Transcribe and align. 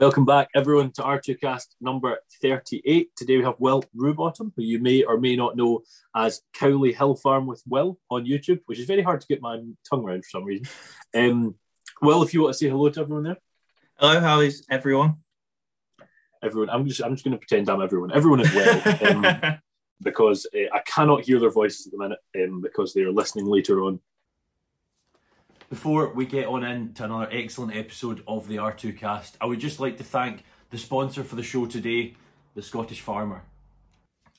Welcome 0.00 0.24
back, 0.24 0.50
everyone, 0.54 0.92
to 0.92 1.02
R2Kast 1.02 1.74
number 1.80 2.20
38. 2.40 3.16
Today 3.16 3.38
we 3.38 3.42
have 3.42 3.56
Will 3.58 3.82
Roobottom, 3.96 4.52
who 4.54 4.62
you 4.62 4.78
may 4.78 5.02
or 5.02 5.18
may 5.18 5.34
not 5.34 5.56
know 5.56 5.82
as 6.14 6.40
Crowley 6.54 6.92
Hill 6.92 7.16
Farm 7.16 7.48
with 7.48 7.64
Will 7.66 7.98
on 8.08 8.24
YouTube, 8.24 8.60
which 8.66 8.78
is 8.78 8.86
very 8.86 9.02
hard 9.02 9.20
to 9.20 9.26
get 9.26 9.42
my 9.42 9.60
tongue 9.90 10.04
around 10.04 10.24
for 10.24 10.28
some 10.30 10.44
reason. 10.44 10.68
Um, 11.16 11.56
Will, 12.00 12.22
if 12.22 12.32
you 12.32 12.42
want 12.42 12.52
to 12.52 12.58
say 12.58 12.68
hello 12.68 12.88
to 12.90 13.00
everyone 13.00 13.24
there. 13.24 13.38
Hello, 13.98 14.20
how 14.20 14.38
is 14.38 14.64
everyone? 14.70 15.16
Everyone, 16.44 16.70
I'm 16.70 16.86
just 16.86 17.02
I'm 17.02 17.16
just 17.16 17.24
going 17.24 17.32
to 17.32 17.44
pretend 17.44 17.68
I'm 17.68 17.82
everyone. 17.82 18.12
Everyone 18.12 18.38
is 18.38 18.54
well, 18.54 18.98
um, 19.10 19.58
because 20.00 20.46
uh, 20.54 20.72
I 20.72 20.80
cannot 20.86 21.24
hear 21.24 21.40
their 21.40 21.50
voices 21.50 21.88
at 21.88 21.92
the 21.92 21.98
minute 21.98 22.20
um, 22.40 22.60
because 22.60 22.94
they 22.94 23.02
are 23.02 23.10
listening 23.10 23.46
later 23.46 23.82
on 23.82 23.98
before 25.68 26.14
we 26.14 26.24
get 26.24 26.46
on 26.46 26.64
into 26.64 27.04
another 27.04 27.28
excellent 27.30 27.76
episode 27.76 28.22
of 28.26 28.48
the 28.48 28.56
R2Kast, 28.56 29.32
I 29.38 29.44
would 29.44 29.60
just 29.60 29.78
like 29.78 29.98
to 29.98 30.04
thank 30.04 30.42
the 30.70 30.78
sponsor 30.78 31.22
for 31.22 31.36
the 31.36 31.42
show 31.42 31.66
today, 31.66 32.16
The 32.54 32.62
Scottish 32.62 33.02
Farmer. 33.02 33.42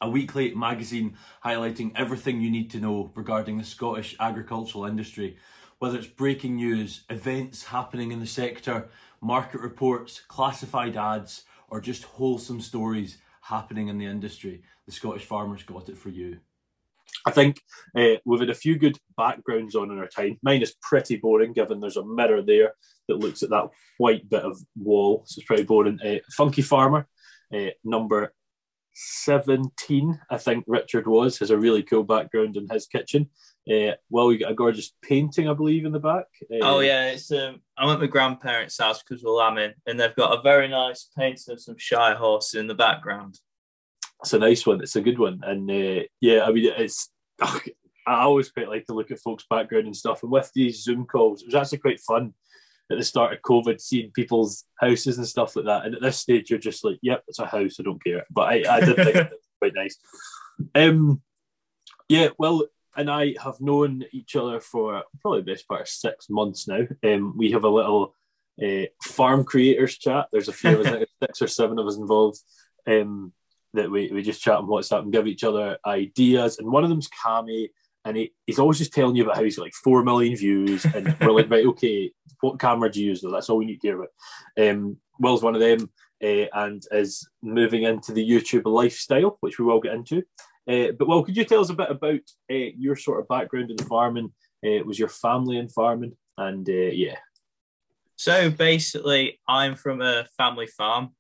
A 0.02 0.10
weekly 0.10 0.56
magazine 0.56 1.18
highlighting 1.46 1.92
everything 1.96 2.42
you 2.42 2.50
need 2.50 2.72
to 2.72 2.80
know 2.80 3.12
regarding 3.14 3.60
the 3.60 3.64
Scottish 3.64 4.16
agricultural 4.20 4.86
industry, 4.86 5.38
whether 5.78 6.00
it's 6.00 6.08
breaking 6.08 6.56
news, 6.56 7.04
events 7.12 7.66
happening 7.66 8.12
in 8.12 8.20
the 8.20 8.26
sector, 8.26 8.90
market 9.22 9.62
reports, 9.62 10.22
classified 10.28 10.98
ads, 10.98 11.44
or 11.68 11.80
just 11.80 12.06
wholesome 12.06 12.60
stories 12.60 13.20
happening 13.42 13.88
in 13.88 14.00
the 14.00 14.06
industry. 14.06 14.64
The 14.88 14.92
Scottish 14.92 15.26
Farmer's 15.26 15.62
got 15.62 15.90
it 15.90 15.98
for 15.98 16.10
you. 16.10 16.40
I 17.26 17.32
think 17.32 17.62
uh, 17.98 18.16
we've 18.26 18.40
had 18.40 18.50
a 18.50 18.56
few 18.56 18.78
good 18.78 18.98
backgrounds 19.18 19.76
on 19.76 19.92
in 19.92 20.00
our 20.00 20.08
time. 20.08 20.40
Mine 20.42 20.62
is 20.62 20.76
pretty 20.82 21.18
boring, 21.18 21.54
given 21.54 21.80
there's 21.80 21.98
a 21.98 22.06
mirror 22.06 22.42
there 22.42 22.74
that 23.08 23.20
looks 23.20 23.44
at 23.44 23.50
that 23.50 23.70
white 23.98 24.30
bit 24.30 24.44
of 24.44 24.58
wall. 24.78 25.24
So 25.26 25.40
it's 25.40 25.48
pretty 25.48 25.64
boring. 25.64 26.00
Uh, 26.02 26.20
Funky 26.36 26.62
Farmer, 26.62 27.08
uh, 27.54 27.68
number 27.84 28.34
17, 28.94 30.20
I 30.30 30.38
think 30.38 30.64
Richard 30.68 31.08
was, 31.08 31.40
has 31.40 31.52
a 31.52 31.58
really 31.58 31.84
cool 31.84 32.04
background 32.04 32.58
in 32.58 32.68
his 32.70 32.88
kitchen. 32.88 33.30
Uh, 33.70 33.94
well, 34.10 34.28
we 34.28 34.38
got 34.38 34.52
a 34.52 34.56
gorgeous 34.56 34.94
painting, 35.02 35.48
I 35.48 35.54
believe, 35.54 35.86
in 35.86 35.92
the 35.92 36.00
back. 36.00 36.26
Uh, 36.52 36.64
oh 36.64 36.80
yeah, 36.80 37.12
it's 37.12 37.32
um, 37.32 37.62
I'm 37.78 37.90
at 37.90 38.00
my 38.00 38.08
grandparents' 38.08 38.80
house 38.80 39.02
because 39.04 39.24
we're 39.24 39.32
lambing, 39.32 39.74
and 39.86 40.00
they've 40.00 40.16
got 40.16 40.38
a 40.38 40.42
very 40.42 40.68
nice 40.68 41.10
painting 41.18 41.54
of 41.54 41.62
some 41.62 41.78
shy 41.78 42.14
horses 42.14 42.60
in 42.60 42.68
the 42.68 42.74
background 42.74 43.40
it's 44.22 44.34
a 44.34 44.40
nice 44.40 44.66
one. 44.66 44.82
It's 44.82 44.96
a 44.96 45.02
good 45.02 45.20
one, 45.20 45.42
and 45.44 45.70
uh, 45.70 46.04
yeah, 46.22 46.44
I 46.44 46.52
mean, 46.52 46.72
it's. 46.78 47.10
I 48.08 48.22
always 48.24 48.50
quite 48.50 48.70
like 48.70 48.86
to 48.88 48.94
look 48.94 49.12
at 49.12 49.20
folks' 49.20 49.46
background 49.48 49.86
and 49.86 49.96
stuff. 49.96 50.24
And 50.24 50.32
with 50.32 50.52
these 50.56 50.84
Zoom 50.84 51.06
calls, 51.06 51.42
it 51.42 51.46
was 51.46 51.56
actually 51.56 51.78
quite 51.78 52.00
fun 52.00 52.34
at 52.92 52.98
the 52.98 53.04
start 53.04 53.34
of 53.34 53.42
COVID, 53.44 53.80
seeing 53.80 54.10
people's 54.12 54.66
houses 54.80 55.20
and 55.20 55.28
stuff 55.28 55.56
like 55.56 55.66
that. 55.66 55.86
And 55.86 55.94
at 55.94 56.02
this 56.02 56.18
stage, 56.18 56.50
you're 56.50 56.60
just 56.60 56.84
like, 56.84 56.98
"Yep, 57.02 57.24
it's 57.28 57.40
a 57.40 57.46
house. 57.46 57.78
I 57.80 57.84
don't 57.84 58.04
care." 58.04 58.26
But 58.32 58.42
I, 58.50 58.78
I 58.78 58.80
did 58.80 58.96
think 58.96 59.16
it 59.16 59.30
was 59.30 59.40
quite 59.62 59.76
nice. 59.76 59.98
Um, 60.74 61.22
yeah, 62.08 62.30
well, 62.38 62.66
and 62.96 63.10
I 63.10 63.36
have 63.44 63.62
known 63.62 64.04
each 64.12 64.36
other 64.36 64.60
for 64.60 65.04
probably 65.22 65.42
the 65.42 65.54
best 65.54 65.68
part 65.68 65.82
of 65.82 65.88
six 65.88 66.30
months 66.30 66.68
now. 66.68 66.82
Um, 67.04 67.38
we 67.38 67.52
have 67.52 67.64
a 67.64 67.70
little 67.70 68.16
uh, 68.62 68.86
farm 69.04 69.44
creators 69.44 69.98
chat. 69.98 70.28
There's 70.32 70.50
a 70.50 70.54
few 70.54 70.80
of 70.80 70.86
us, 70.86 71.06
six 71.24 71.42
or 71.42 71.48
seven 71.48 71.80
of 71.80 71.88
us 71.88 71.98
involved. 71.98 72.40
Um, 72.88 73.34
that 73.74 73.90
we, 73.90 74.12
we 74.12 74.22
just 74.22 74.42
chat 74.42 74.58
on 74.58 74.68
WhatsApp 74.68 75.04
and 75.04 75.14
give 75.14 75.28
each 75.28 75.44
other 75.44 75.78
ideas. 75.86 76.60
And 76.60 76.72
one 76.72 76.84
of 76.84 76.90
them's 76.90 77.10
Cammy, 77.10 77.70
and 78.06 78.18
he, 78.18 78.34
he's 78.46 78.60
always 78.60 78.78
just 78.78 78.94
telling 78.94 79.16
you 79.16 79.24
about 79.24 79.36
how 79.36 79.44
he's 79.44 79.58
got 79.58 79.64
like 79.64 79.74
four 79.74 80.04
million 80.04 80.36
views. 80.36 80.86
And 80.86 81.16
we're 81.20 81.32
like, 81.32 81.50
right, 81.52 81.66
okay, 81.68 82.12
what 82.42 82.60
camera 82.60 82.92
do 82.92 83.02
you 83.02 83.08
use? 83.08 83.22
Though? 83.22 83.32
That's 83.32 83.50
all 83.50 83.58
we 83.58 83.66
need 83.66 83.82
to 83.82 83.88
hear 83.88 83.98
about. 84.02 84.70
Um, 84.70 84.98
Will's 85.20 85.44
one 85.44 85.56
of 85.56 85.62
them 85.62 85.90
uh, 86.24 86.46
and 86.54 86.84
is 86.92 87.28
moving 87.42 87.84
into 87.84 88.14
the 88.14 88.28
YouTube 88.28 88.66
lifestyle, 88.66 89.38
which 89.42 89.60
we 89.60 89.66
will 89.66 89.82
get 89.82 89.94
into. 89.94 90.24
Uh, 90.68 90.92
but 90.98 91.08
well, 91.08 91.24
could 91.24 91.36
you 91.36 91.46
tell 91.46 91.62
us 91.62 91.70
a 91.70 91.76
bit 91.76 91.90
about 91.90 92.22
uh, 92.52 92.72
your 92.78 92.96
sort 92.96 93.20
of 93.20 93.28
background 93.28 93.72
in 93.72 93.78
farming? 93.78 94.32
Was 94.64 95.00
your 95.00 95.10
family 95.10 95.58
in 95.58 95.70
farming? 95.70 96.18
And 96.38 96.68
yeah. 96.68 97.16
So 98.18 98.50
basically, 98.50 99.40
I'm 99.48 99.76
from 99.76 100.02
a 100.02 100.26
family 100.36 100.68
farm. 100.68 101.12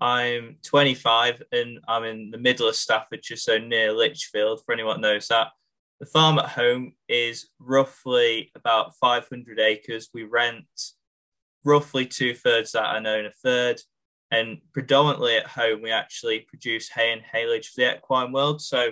I'm 0.00 0.56
25 0.62 1.42
and 1.52 1.78
I'm 1.88 2.04
in 2.04 2.30
the 2.30 2.38
middle 2.38 2.68
of 2.68 2.76
Staffordshire, 2.76 3.36
so 3.36 3.58
near 3.58 3.92
Lichfield, 3.92 4.62
for 4.64 4.72
anyone 4.72 5.00
knows 5.00 5.28
that. 5.28 5.48
The 6.00 6.06
farm 6.06 6.38
at 6.38 6.50
home 6.50 6.92
is 7.08 7.48
roughly 7.58 8.50
about 8.54 8.94
500 8.96 9.58
acres. 9.58 10.10
We 10.12 10.24
rent 10.24 10.66
roughly 11.64 12.04
two 12.04 12.34
thirds 12.34 12.72
that 12.72 12.84
I 12.84 12.98
own 12.98 13.26
a 13.26 13.30
third. 13.30 13.80
And 14.30 14.58
predominantly 14.74 15.36
at 15.36 15.46
home, 15.46 15.80
we 15.80 15.90
actually 15.90 16.40
produce 16.40 16.90
hay 16.90 17.12
and 17.12 17.22
haylage 17.22 17.68
for 17.68 17.80
the 17.80 17.96
equine 17.96 18.32
world. 18.32 18.60
So 18.60 18.90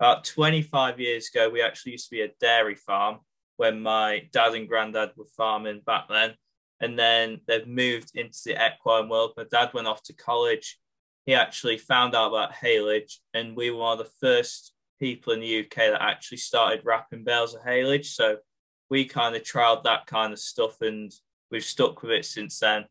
about 0.00 0.24
25 0.24 0.98
years 0.98 1.28
ago, 1.32 1.48
we 1.48 1.62
actually 1.62 1.92
used 1.92 2.08
to 2.08 2.16
be 2.16 2.22
a 2.22 2.32
dairy 2.40 2.74
farm 2.74 3.18
when 3.58 3.80
my 3.80 4.28
dad 4.32 4.54
and 4.54 4.68
granddad 4.68 5.12
were 5.16 5.26
farming 5.36 5.82
back 5.86 6.08
then 6.08 6.34
and 6.82 6.98
then 6.98 7.40
they've 7.46 7.66
moved 7.66 8.10
into 8.14 8.38
the 8.44 8.66
equine 8.66 9.08
world. 9.08 9.32
My 9.36 9.44
dad 9.50 9.70
went 9.72 9.86
off 9.86 10.02
to 10.04 10.12
college. 10.12 10.78
He 11.24 11.34
actually 11.34 11.78
found 11.78 12.14
out 12.14 12.28
about 12.28 12.52
haylage, 12.52 13.18
and 13.32 13.56
we 13.56 13.70
were 13.70 13.96
the 13.96 14.10
first 14.20 14.74
people 15.00 15.32
in 15.32 15.40
the 15.40 15.60
UK 15.60 15.76
that 15.76 16.02
actually 16.02 16.38
started 16.38 16.84
wrapping 16.84 17.24
bales 17.24 17.54
of 17.54 17.62
haylage. 17.62 18.06
So 18.06 18.38
we 18.90 19.04
kind 19.04 19.34
of 19.34 19.42
trialed 19.42 19.84
that 19.84 20.06
kind 20.06 20.32
of 20.32 20.40
stuff, 20.40 20.80
and 20.80 21.12
we've 21.50 21.64
stuck 21.64 22.02
with 22.02 22.10
it 22.10 22.24
since 22.24 22.58
then. 22.58 22.86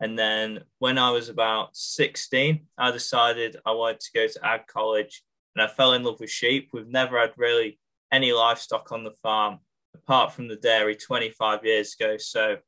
And 0.00 0.16
then 0.16 0.60
when 0.78 0.96
I 0.96 1.10
was 1.10 1.28
about 1.28 1.76
16, 1.76 2.66
I 2.78 2.90
decided 2.92 3.56
I 3.66 3.72
wanted 3.72 4.00
to 4.00 4.12
go 4.14 4.26
to 4.28 4.46
ag 4.46 4.68
college, 4.68 5.24
and 5.56 5.62
I 5.62 5.66
fell 5.66 5.92
in 5.92 6.04
love 6.04 6.20
with 6.20 6.30
sheep. 6.30 6.70
We've 6.72 6.86
never 6.86 7.18
had 7.18 7.32
really 7.36 7.80
any 8.12 8.32
livestock 8.32 8.92
on 8.92 9.02
the 9.02 9.10
farm 9.10 9.58
apart 9.94 10.32
from 10.32 10.46
the 10.46 10.56
dairy 10.56 10.94
25 10.94 11.64
years 11.64 11.96
ago. 11.98 12.16
So 12.16 12.58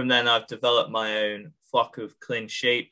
from 0.00 0.08
then, 0.08 0.26
I've 0.26 0.46
developed 0.46 0.90
my 0.90 1.24
own 1.24 1.52
flock 1.70 1.98
of 1.98 2.18
Lleyn 2.20 2.48
sheep, 2.48 2.90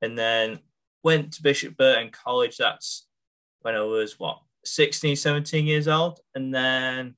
and 0.00 0.16
then 0.16 0.60
went 1.04 1.34
to 1.34 1.42
Bishop 1.42 1.76
Burton 1.76 2.08
College. 2.10 2.56
That's 2.56 3.06
when 3.60 3.74
I 3.74 3.82
was 3.82 4.18
what 4.18 4.38
16, 4.64 5.16
17 5.16 5.66
years 5.66 5.86
old, 5.86 6.20
and 6.34 6.54
then 6.54 7.14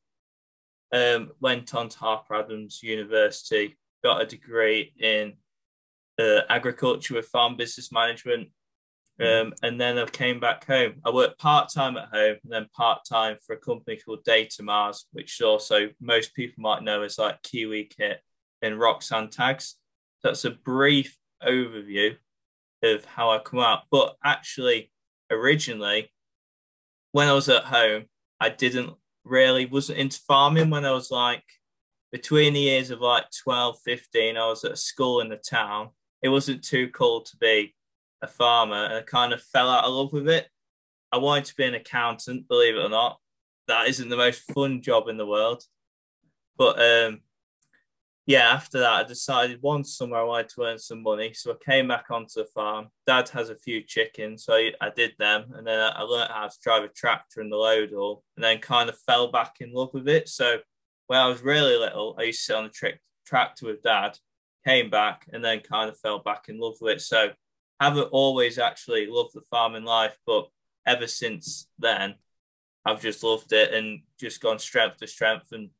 um, 0.92 1.30
went 1.40 1.72
on 1.72 1.88
to 1.88 1.98
Harper 2.00 2.34
Adams 2.34 2.82
University, 2.82 3.78
got 4.02 4.22
a 4.22 4.26
degree 4.26 4.92
in 4.98 5.34
uh, 6.20 6.40
agriculture 6.48 7.14
with 7.14 7.26
farm 7.26 7.56
business 7.56 7.92
management. 7.92 8.48
Um, 9.20 9.54
and 9.62 9.80
then 9.80 9.98
I 9.98 10.06
came 10.06 10.40
back 10.40 10.66
home. 10.66 10.94
I 11.04 11.10
worked 11.10 11.38
part 11.38 11.70
time 11.72 11.96
at 11.96 12.08
home 12.08 12.38
and 12.42 12.52
then 12.52 12.66
part 12.74 13.02
time 13.08 13.36
for 13.46 13.52
a 13.52 13.56
company 13.56 13.98
called 14.04 14.24
Datamars, 14.24 15.04
which 15.12 15.40
also 15.42 15.90
most 16.00 16.34
people 16.34 16.60
might 16.60 16.82
know 16.82 17.02
as 17.02 17.20
like 17.20 17.40
Kiwikit 17.42 18.16
in 18.62 18.74
Roxan 18.74 19.30
tags. 19.30 19.76
That's 20.22 20.44
a 20.44 20.50
brief 20.50 21.16
overview 21.42 22.16
of 22.82 23.04
how 23.04 23.30
I 23.30 23.38
come 23.38 23.60
out. 23.60 23.82
But 23.90 24.16
actually, 24.24 24.90
originally, 25.30 26.10
when 27.12 27.28
I 27.28 27.32
was 27.32 27.48
at 27.48 27.64
home, 27.64 28.04
I 28.40 28.48
didn't 28.48 28.94
really 29.24 29.66
wasn't 29.66 29.98
into 29.98 30.20
farming 30.26 30.70
when 30.70 30.84
I 30.84 30.92
was 30.92 31.10
like 31.10 31.44
between 32.12 32.54
the 32.54 32.60
years 32.60 32.90
of 32.90 33.00
like 33.00 33.26
12, 33.42 33.78
15, 33.84 34.36
I 34.36 34.46
was 34.46 34.64
at 34.64 34.72
a 34.72 34.76
school 34.76 35.20
in 35.20 35.28
the 35.28 35.36
town. 35.36 35.90
It 36.22 36.28
wasn't 36.28 36.64
too 36.64 36.88
cool 36.88 37.22
to 37.22 37.36
be 37.36 37.74
a 38.22 38.26
farmer 38.26 38.84
and 38.84 38.94
I 38.94 39.02
kind 39.02 39.32
of 39.32 39.42
fell 39.42 39.70
out 39.70 39.84
of 39.84 39.92
love 39.92 40.12
with 40.12 40.28
it. 40.28 40.48
I 41.12 41.18
wanted 41.18 41.46
to 41.46 41.56
be 41.56 41.64
an 41.64 41.74
accountant, 41.74 42.48
believe 42.48 42.74
it 42.74 42.84
or 42.84 42.88
not. 42.88 43.18
That 43.68 43.88
isn't 43.88 44.08
the 44.08 44.16
most 44.16 44.42
fun 44.52 44.82
job 44.82 45.08
in 45.08 45.16
the 45.16 45.26
world. 45.26 45.62
But 46.56 46.80
um, 46.80 47.20
yeah, 48.26 48.50
after 48.52 48.78
that, 48.80 48.92
I 48.92 49.02
decided 49.02 49.62
one 49.62 49.82
summer 49.82 50.16
I 50.16 50.22
wanted 50.22 50.50
to 50.50 50.62
earn 50.62 50.78
some 50.78 51.02
money. 51.02 51.32
So 51.32 51.52
I 51.52 51.64
came 51.64 51.88
back 51.88 52.06
onto 52.10 52.34
the 52.36 52.44
farm. 52.54 52.88
Dad 53.06 53.28
has 53.30 53.50
a 53.50 53.56
few 53.56 53.82
chickens, 53.82 54.44
so 54.44 54.54
I, 54.54 54.72
I 54.80 54.90
did 54.90 55.14
them. 55.18 55.52
And 55.56 55.66
then 55.66 55.80
I 55.80 56.02
learned 56.02 56.30
how 56.30 56.46
to 56.46 56.56
drive 56.62 56.84
a 56.84 56.88
tractor 56.88 57.40
and 57.40 57.50
the 57.50 57.56
load 57.56 57.92
all, 57.92 58.22
and 58.36 58.44
then 58.44 58.58
kind 58.58 58.88
of 58.88 58.98
fell 59.00 59.32
back 59.32 59.56
in 59.60 59.72
love 59.72 59.90
with 59.94 60.08
it. 60.08 60.28
So 60.28 60.58
when 61.06 61.18
I 61.18 61.26
was 61.26 61.42
really 61.42 61.76
little, 61.76 62.14
I 62.18 62.24
used 62.24 62.40
to 62.40 62.44
sit 62.44 62.56
on 62.56 62.64
the 62.64 62.70
tra- 62.70 62.98
tractor 63.26 63.66
with 63.66 63.82
dad, 63.82 64.16
came 64.66 64.90
back, 64.90 65.26
and 65.32 65.44
then 65.44 65.60
kind 65.60 65.88
of 65.88 65.98
fell 65.98 66.20
back 66.20 66.44
in 66.48 66.60
love 66.60 66.74
with 66.80 66.96
it. 66.96 67.00
So 67.00 67.30
I 67.80 67.84
haven't 67.84 68.10
always 68.12 68.58
actually 68.58 69.06
loved 69.08 69.34
the 69.34 69.42
farming 69.50 69.84
life, 69.84 70.16
but 70.26 70.46
ever 70.86 71.06
since 71.06 71.66
then, 71.78 72.16
I've 72.84 73.00
just 73.00 73.24
loved 73.24 73.52
it 73.52 73.72
and 73.74 74.02
just 74.20 74.40
gone 74.40 74.58
strength 74.58 74.98
to 74.98 75.06
strength 75.06 75.52
and 75.52 75.70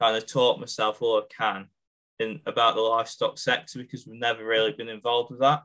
kind 0.00 0.16
of 0.16 0.26
taught 0.26 0.60
myself 0.60 1.02
all 1.02 1.18
I 1.18 1.34
can 1.36 1.68
in 2.20 2.40
about 2.46 2.74
the 2.74 2.80
livestock 2.80 3.38
sector 3.38 3.78
because 3.78 4.06
we've 4.06 4.20
never 4.20 4.44
really 4.44 4.72
been 4.72 4.88
involved 4.88 5.30
with 5.30 5.40
that. 5.40 5.62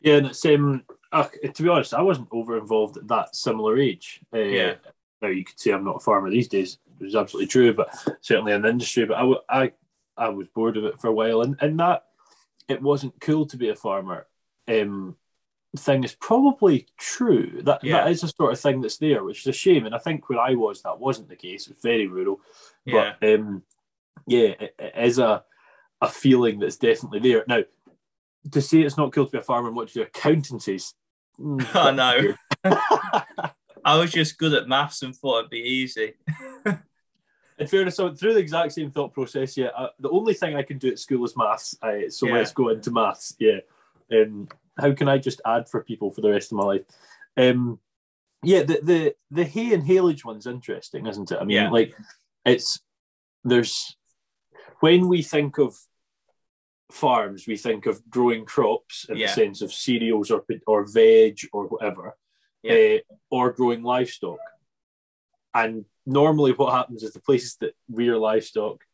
Yeah, 0.00 0.16
and 0.16 0.26
it's 0.28 0.44
um, 0.46 0.84
uh, 1.12 1.26
to 1.52 1.62
be 1.62 1.68
honest, 1.68 1.92
I 1.92 2.02
wasn't 2.02 2.28
over 2.30 2.56
involved 2.56 2.96
at 2.96 3.08
that 3.08 3.34
similar 3.34 3.76
age. 3.78 4.20
Uh, 4.32 4.38
yeah. 4.38 4.74
Now 5.20 5.28
you 5.28 5.44
could 5.44 5.58
say 5.58 5.72
I'm 5.72 5.84
not 5.84 5.96
a 5.96 6.00
farmer 6.00 6.30
these 6.30 6.48
days, 6.48 6.78
which 6.98 7.08
is 7.08 7.16
absolutely 7.16 7.48
true, 7.48 7.74
but 7.74 7.92
certainly 8.20 8.52
in 8.52 8.62
the 8.62 8.68
industry. 8.68 9.04
But 9.04 9.18
I, 9.18 9.62
I, 9.62 9.72
I 10.16 10.28
was 10.28 10.46
bored 10.48 10.76
of 10.76 10.84
it 10.84 11.00
for 11.00 11.08
a 11.08 11.12
while, 11.12 11.42
and 11.42 11.56
and 11.60 11.78
that 11.80 12.04
it 12.68 12.80
wasn't 12.80 13.20
cool 13.20 13.46
to 13.46 13.56
be 13.56 13.70
a 13.70 13.74
farmer 13.74 14.26
um, 14.68 15.16
thing 15.76 16.04
is 16.04 16.14
probably 16.14 16.86
true. 16.96 17.62
That 17.64 17.82
Yeah. 17.82 18.04
that 18.04 18.10
is 18.10 18.22
a 18.22 18.28
sort 18.28 18.52
of 18.52 18.60
thing 18.60 18.80
that's 18.80 18.98
there, 18.98 19.24
which 19.24 19.40
is 19.40 19.46
a 19.46 19.52
shame. 19.52 19.86
And 19.86 19.94
I 19.94 19.98
think 19.98 20.28
where 20.28 20.38
I 20.38 20.54
was, 20.54 20.82
that 20.82 21.00
wasn't 21.00 21.28
the 21.28 21.36
case. 21.36 21.66
It 21.66 21.70
was 21.70 21.82
very 21.82 22.06
rural. 22.06 22.40
Yeah. 22.84 23.14
But 23.20 23.34
um, 23.34 23.62
yeah, 24.26 24.48
it, 24.60 24.74
it 24.78 24.94
is 24.96 25.18
a 25.18 25.44
a 26.00 26.08
feeling 26.08 26.58
that's 26.58 26.76
definitely 26.76 27.20
there. 27.20 27.44
Now, 27.48 27.62
to 28.52 28.60
say 28.62 28.80
it's 28.80 28.96
not 28.96 29.12
cool 29.12 29.26
to 29.26 29.32
be 29.32 29.38
a 29.38 29.42
farmer 29.42 29.68
and 29.68 29.76
what 29.76 29.88
to 29.88 29.94
do 29.94 30.02
accountancies. 30.02 30.94
mm, 31.38 31.66
I 31.74 31.90
know. 31.90 32.34
I 33.84 33.96
was 33.98 34.10
just 34.12 34.38
good 34.38 34.54
at 34.54 34.68
maths 34.68 35.02
and 35.02 35.14
thought 35.14 35.38
it'd 35.40 35.50
be 35.50 35.58
easy. 35.58 36.14
In 37.58 37.66
fairness, 37.66 37.96
so 37.96 38.14
through 38.14 38.34
the 38.34 38.40
exact 38.40 38.72
same 38.72 38.90
thought 38.90 39.12
process, 39.12 39.56
yeah. 39.56 39.68
Uh, 39.76 39.88
the 39.98 40.10
only 40.10 40.34
thing 40.34 40.54
I 40.54 40.62
can 40.62 40.78
do 40.78 40.90
at 40.90 40.98
school 41.00 41.24
is 41.24 41.36
maths. 41.36 41.76
Uh, 41.82 42.08
so 42.08 42.26
Yeah. 42.28 42.34
let's 42.34 42.52
go 42.52 42.68
into 42.68 42.92
maths. 42.92 43.34
Yeah. 43.40 43.58
Um, 44.12 44.48
how 44.78 44.92
can 44.92 45.08
I 45.08 45.18
just 45.18 45.40
add 45.44 45.68
for 45.68 45.82
people 45.82 46.12
for 46.12 46.20
the 46.20 46.30
rest 46.30 46.52
of 46.52 46.58
my 46.58 46.64
life? 46.64 46.82
Um, 47.36 47.80
yeah, 48.44 48.62
the 48.62 48.78
the 48.82 49.14
the 49.32 49.44
hay 49.44 49.74
and 49.74 49.82
haylage 49.82 50.24
one's 50.24 50.46
interesting, 50.46 51.06
isn't 51.06 51.32
it? 51.32 51.38
I 51.40 51.44
mean, 51.44 51.56
Yeah. 51.56 51.70
like 51.70 51.94
it's 52.44 52.80
there's 53.42 53.96
when 54.78 55.08
we 55.08 55.22
think 55.22 55.58
of 55.58 55.76
farms, 56.90 57.46
we 57.46 57.56
think 57.56 57.86
of 57.86 58.08
growing 58.10 58.44
crops 58.44 59.06
in 59.08 59.16
Yeah. 59.16 59.26
the 59.26 59.32
sense 59.32 59.62
of 59.62 59.72
cereals 59.72 60.30
or 60.30 60.44
or 60.66 60.86
veg 60.86 61.38
or 61.52 61.66
whatever, 61.66 62.16
Yeah. 62.62 62.72
uh, 62.74 63.14
or 63.30 63.52
growing 63.52 63.82
livestock. 63.82 64.40
And 65.54 65.84
normally, 66.06 66.52
what 66.52 66.72
happens 66.72 67.02
is 67.02 67.12
the 67.12 67.20
places 67.20 67.56
that 67.60 67.74
rear 67.90 68.16
livestock 68.16 68.84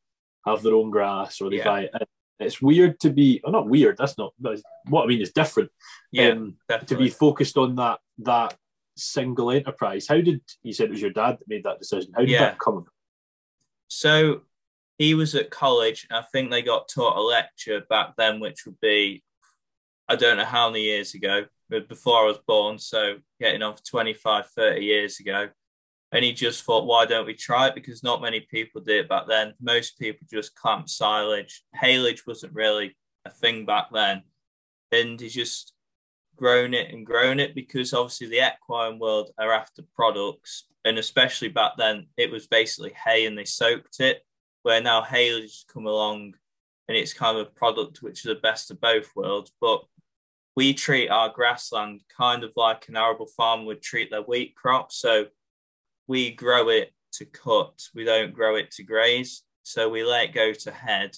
have 0.47 0.63
their 0.63 0.75
own 0.75 0.91
grass 0.91 1.41
or 1.41 1.51
they 1.51 1.59
Yeah. 1.59 1.65
buy 1.65 1.81
it. 1.85 2.09
It's 2.41 2.61
weird 2.61 2.99
to 3.01 3.11
be, 3.11 3.41
oh, 3.45 3.51
not 3.51 3.69
weird. 3.69 3.97
That's 3.97 4.19
not 4.19 4.35
that's, 4.39 4.63
what 4.89 5.05
I 5.05 5.07
mean. 5.07 5.21
Is 5.23 5.33
different 5.33 5.71
Yeah, 6.11 6.31
um, 6.31 6.59
to 6.87 6.97
be 6.97 7.09
focused 7.09 7.57
on 7.57 7.77
that 7.77 8.01
that 8.19 8.59
single 8.97 9.51
enterprise. 9.51 10.07
How 10.09 10.21
did 10.21 10.43
you 10.63 10.73
said 10.73 10.89
it 10.89 10.91
was 10.93 11.01
your 11.01 11.11
dad 11.13 11.39
that 11.39 11.49
made 11.49 11.65
that 11.65 11.79
decision? 11.79 12.13
How 12.15 12.25
did 12.25 12.41
that 12.41 12.59
come? 12.59 12.87
So 13.89 14.43
he 14.99 15.15
was 15.15 15.35
at 15.35 15.51
college. 15.51 16.07
and 16.09 16.19
I 16.19 16.23
think 16.33 16.51
they 16.51 16.63
got 16.63 16.89
taught 16.89 17.17
a 17.17 17.21
lecture 17.21 17.83
back 17.89 18.15
then, 18.17 18.41
which 18.41 18.65
would 18.67 18.81
be, 18.81 19.23
I 20.09 20.17
don't 20.17 20.37
know 20.37 20.45
how 20.45 20.71
many 20.71 20.85
years 20.85 21.15
ago, 21.15 21.47
but 21.69 21.89
before 21.89 22.23
I 22.23 22.27
was 22.27 22.39
born. 22.47 22.79
So 22.79 23.17
getting 23.41 23.63
on 23.63 23.77
for 23.77 23.83
25, 23.85 24.47
30 24.51 24.85
years 24.85 25.21
ago. 25.21 25.49
And 26.13 26.25
he 26.25 26.33
just 26.33 26.63
thought, 26.63 26.87
why 26.87 27.07
don't 27.07 27.27
we 27.27 27.35
try 27.35 27.69
it? 27.69 27.75
Because 27.75 28.05
not 28.05 28.23
many 28.23 28.41
people 28.41 28.81
did 28.81 29.01
it 29.01 29.09
back 29.09 29.25
then. 29.27 29.55
Most 29.61 29.99
people 29.99 30.27
just 30.31 30.55
clamped 30.55 30.91
silage. 30.91 31.65
Haylage 31.77 32.25
wasn't 32.25 32.55
really 32.55 32.97
a 33.25 33.31
thing 33.31 33.67
back 33.67 33.87
then. 33.93 34.23
And 34.93 35.19
he 35.19 35.29
just 35.29 35.73
grown 36.37 36.73
it 36.73 36.93
and 36.93 37.07
grown 37.07 37.41
it 37.41 37.55
because 37.55 37.93
obviously 37.93 38.29
the 38.29 38.47
equine 38.47 39.01
world 39.01 39.31
are 39.39 39.53
after 39.53 39.83
products. 39.97 40.67
And 40.85 40.99
especially 40.99 41.49
back 41.49 41.73
then, 41.79 42.07
it 42.17 42.31
was 42.31 42.47
basically 42.47 42.93
hay 43.05 43.27
and 43.27 43.37
they 43.37 43.45
soaked 43.45 43.99
it. 43.99 44.23
Where 44.65 44.81
now 44.81 45.03
haylage 45.03 45.43
has 45.43 45.65
come 45.73 45.87
along 45.87 46.35
and 46.89 46.97
it's 46.97 47.13
kind 47.13 47.37
of 47.37 47.47
a 47.47 47.51
product 47.51 48.03
which 48.03 48.21
is 48.25 48.29
the 48.31 48.35
best 48.35 48.71
of 48.71 48.81
both 48.81 49.11
worlds. 49.15 49.53
But 49.61 49.85
we 50.57 50.73
treat 50.73 51.11
our 51.11 51.29
grassland 51.29 52.01
kind 52.17 52.45
of 52.45 52.53
like 52.57 52.89
an 52.89 52.97
arable 52.97 53.27
farmer 53.27 53.65
would 53.65 53.83
treat 53.83 54.11
their 54.11 54.23
wheat 54.23 54.55
crop. 54.57 54.91
So 54.91 55.27
we 56.07 56.31
grow 56.31 56.71
it 56.71 56.95
to 57.13 57.27
cut, 57.27 57.79
we 57.95 58.05
don't 58.05 58.33
grow 58.33 58.57
it 58.57 58.71
to 58.73 58.83
graze. 58.83 59.43
So 59.65 59.91
we 59.91 60.03
let 60.03 60.31
it 60.31 60.35
go 60.35 60.55
to 60.55 60.71
head, 60.71 61.15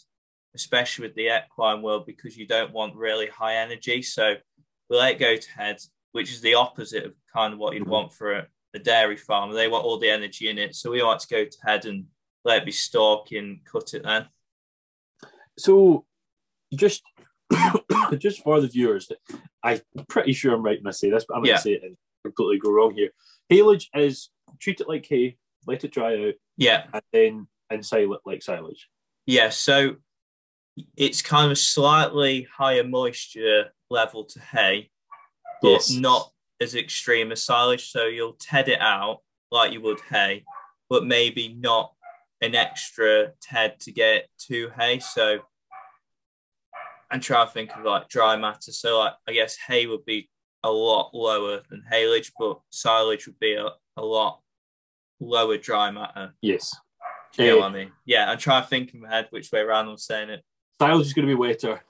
especially 0.56 1.06
with 1.06 1.14
the 1.14 1.28
equine 1.36 1.82
world, 1.82 2.04
because 2.04 2.36
you 2.36 2.48
don't 2.48 2.72
want 2.72 2.96
really 2.96 3.28
high 3.28 3.56
energy. 3.58 4.02
So 4.02 4.34
we 4.90 4.96
let 4.96 5.14
it 5.14 5.20
go 5.20 5.36
to 5.36 5.50
head, 5.52 5.78
which 6.10 6.32
is 6.32 6.40
the 6.40 6.54
opposite 6.54 7.04
of 7.04 7.14
kind 7.32 7.52
of 7.52 7.60
what 7.60 7.74
you'd 7.74 7.84
Mhm. 7.84 7.90
want 7.90 8.12
for 8.12 8.32
a, 8.32 8.46
a 8.74 8.80
dairy 8.80 9.16
farmer. 9.16 9.54
They 9.54 9.68
want 9.68 9.84
all 9.84 9.98
the 9.98 10.10
energy 10.10 10.48
in 10.48 10.58
it. 10.58 10.74
So 10.74 10.90
we 10.90 11.00
like 11.00 11.20
to 11.20 11.28
go 11.28 11.44
to 11.44 11.58
head 11.64 11.84
and 11.86 12.06
let 12.46 12.58
it 12.58 12.64
be 12.64 12.72
stalky 12.72 13.38
and 13.38 13.58
cut 13.64 13.92
it 13.92 14.04
then. 14.04 14.26
So, 15.58 16.06
just 16.72 17.02
just 18.18 18.42
for 18.42 18.60
the 18.60 18.68
viewers, 18.68 19.10
I'm 19.62 19.80
pretty 20.08 20.32
sure 20.32 20.54
I'm 20.54 20.62
right 20.62 20.78
when 20.80 20.86
I 20.88 20.92
say 20.92 21.10
this, 21.10 21.24
but 21.28 21.36
I'm 21.36 21.42
going 21.42 21.56
to 21.56 21.62
say 21.62 21.72
it 21.72 21.82
and 21.82 21.96
completely 22.24 22.58
go 22.58 22.70
wrong 22.70 22.94
here. 22.94 23.10
Haylage 23.50 23.86
is 23.94 24.30
treat 24.60 24.80
it 24.80 24.88
like 24.88 25.06
hay, 25.06 25.36
let 25.66 25.84
it 25.84 25.92
dry 25.92 26.14
out, 26.28 26.34
Yeah. 26.56 26.84
and 26.92 27.02
then 27.12 27.48
ensile 27.70 28.14
it 28.14 28.20
like 28.24 28.42
silage. 28.42 28.88
Yeah, 29.26 29.50
so 29.50 29.96
it's 30.96 31.22
kind 31.22 31.46
of 31.46 31.52
a 31.52 31.56
slightly 31.56 32.46
higher 32.56 32.84
moisture 32.84 33.72
level 33.90 34.24
to 34.24 34.40
hay, 34.40 34.90
but 35.62 35.70
Yes. 35.70 35.90
not 35.90 36.30
as 36.60 36.74
extreme 36.76 37.32
as 37.32 37.42
silage. 37.42 37.90
So 37.90 38.06
you'll 38.06 38.34
ted 38.38 38.68
it 38.68 38.80
out 38.80 39.22
like 39.50 39.72
you 39.72 39.80
would 39.80 40.00
hay, 40.02 40.44
but 40.88 41.04
maybe 41.04 41.54
not 41.54 41.95
an 42.40 42.54
extra 42.54 43.32
ted 43.40 43.80
to 43.80 43.92
get 43.92 44.28
to 44.48 44.70
hay. 44.78 44.98
So 44.98 45.38
I'm 47.10 47.20
to 47.46 47.52
think 47.52 47.74
of 47.76 47.84
like 47.84 48.08
dry 48.08 48.36
matter. 48.36 48.72
So 48.72 48.98
like 48.98 49.14
I 49.28 49.32
guess 49.32 49.56
hay 49.56 49.86
would 49.86 50.04
be 50.04 50.28
a 50.62 50.70
lot 50.70 51.10
lower 51.14 51.62
than 51.70 51.84
haylage, 51.90 52.32
but 52.38 52.60
silage 52.70 53.26
would 53.26 53.38
be 53.38 53.54
a, 53.54 53.68
a 53.96 54.02
lot 54.04 54.40
lower 55.20 55.56
dry 55.56 55.90
matter. 55.90 56.34
Yes. 56.42 56.74
Do 57.34 57.44
you 57.44 57.50
know 57.50 57.56
Eh, 57.58 57.60
what 57.60 57.70
I 57.70 57.74
mean? 57.74 57.92
Yeah, 58.04 58.30
I'm 58.30 58.38
trying 58.38 58.62
to 58.62 58.68
think 58.68 58.92
in 58.94 59.00
my 59.00 59.08
head 59.08 59.28
which 59.30 59.52
way 59.52 59.60
around 59.60 59.88
I'm 59.88 59.98
saying 59.98 60.30
it. 60.30 60.42
silage 60.80 61.06
is 61.06 61.12
going 61.12 61.26
to 61.28 61.30
be 61.30 61.34
wetter, 61.38 61.80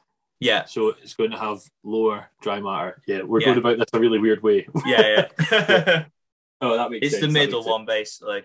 Yeah, 0.40 0.64
so 0.66 0.88
it's 1.02 1.14
going 1.14 1.30
to 1.30 1.38
have 1.38 1.60
lower 1.82 2.28
dry 2.42 2.60
matter. 2.60 3.00
Yeah, 3.06 3.22
we're 3.22 3.40
Yeah. 3.40 3.46
going 3.46 3.58
about 3.58 3.78
this 3.78 3.86
a 3.94 3.98
really 4.00 4.18
weird 4.18 4.42
way. 4.42 4.66
yeah, 4.86 5.26
yeah. 5.50 6.04
oh, 6.60 6.76
that 6.76 6.90
makes 6.90 7.06
it's 7.06 7.14
sense. 7.20 7.26
the 7.26 7.32
middle 7.32 7.60
makes 7.60 7.64
sense. 7.66 7.72
one 7.72 7.86
basically. 7.86 8.44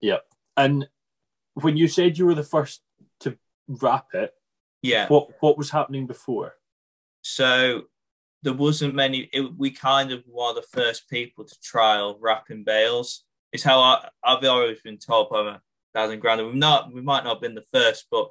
Yeah 0.00 0.18
and 0.56 0.86
when 1.62 1.76
you 1.76 1.88
said 1.88 2.18
you 2.18 2.26
were 2.26 2.34
the 2.34 2.42
first 2.42 2.82
to 3.20 3.36
wrap 3.66 4.08
it, 4.14 4.32
Yeah. 4.82 5.08
what 5.08 5.30
what 5.40 5.58
was 5.58 5.70
happening 5.70 6.06
before? 6.06 6.54
So 7.22 7.82
there 8.42 8.52
wasn't 8.52 8.94
many. 8.94 9.28
It, 9.32 9.56
we 9.56 9.70
kind 9.70 10.12
of 10.12 10.22
were 10.28 10.54
the 10.54 10.62
first 10.62 11.08
people 11.08 11.44
to 11.44 11.60
trial 11.60 12.18
wrapping 12.20 12.62
bales. 12.62 13.24
It's 13.52 13.62
how 13.64 13.80
I, 13.80 14.08
I've 14.22 14.44
always 14.44 14.80
been 14.82 14.98
told 14.98 15.30
by 15.30 15.42
my 15.42 15.58
dad 15.94 16.10
and 16.10 16.20
granddad. 16.20 16.46
We've 16.46 16.54
not, 16.54 16.92
we 16.92 17.00
might 17.00 17.24
not 17.24 17.34
have 17.36 17.40
been 17.40 17.54
the 17.54 17.64
first, 17.72 18.06
but 18.10 18.30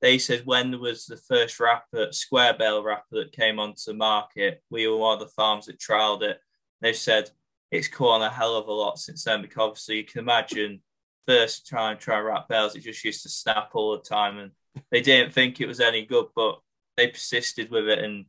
they 0.00 0.18
said 0.18 0.42
when 0.46 0.70
there 0.70 0.80
was 0.80 1.04
the 1.06 1.16
first 1.18 1.60
wrapper, 1.60 2.08
square 2.10 2.54
bale 2.54 2.82
wrapper 2.82 3.16
that 3.16 3.32
came 3.32 3.60
onto 3.60 3.82
the 3.86 3.94
market, 3.94 4.62
we 4.70 4.88
were 4.88 4.96
one 4.96 5.14
of 5.14 5.20
the 5.20 5.32
farms 5.34 5.66
that 5.66 5.78
trialed 5.78 6.22
it. 6.22 6.40
They 6.80 6.94
said 6.94 7.30
it's 7.70 7.86
caught 7.88 8.20
on 8.20 8.22
a 8.22 8.30
hell 8.30 8.56
of 8.56 8.66
a 8.66 8.72
lot 8.72 8.98
since 8.98 9.22
then 9.24 9.42
because 9.42 9.58
obviously 9.62 9.96
you 9.98 10.04
can 10.04 10.20
imagine 10.20 10.80
first 11.26 11.66
trying 11.66 11.96
to 11.96 12.02
try 12.02 12.18
and 12.18 12.26
wrap 12.26 12.48
bales, 12.48 12.74
it 12.74 12.80
just 12.80 13.04
used 13.04 13.22
to 13.22 13.28
snap 13.28 13.70
all 13.74 13.92
the 13.92 14.02
time 14.02 14.38
and 14.38 14.50
they 14.90 15.00
didn't 15.00 15.32
think 15.32 15.60
it 15.60 15.66
was 15.66 15.80
any 15.80 16.04
good, 16.04 16.26
but 16.34 16.60
they 16.96 17.08
persisted 17.08 17.70
with 17.70 17.88
it 17.88 17.98
and 17.98 18.26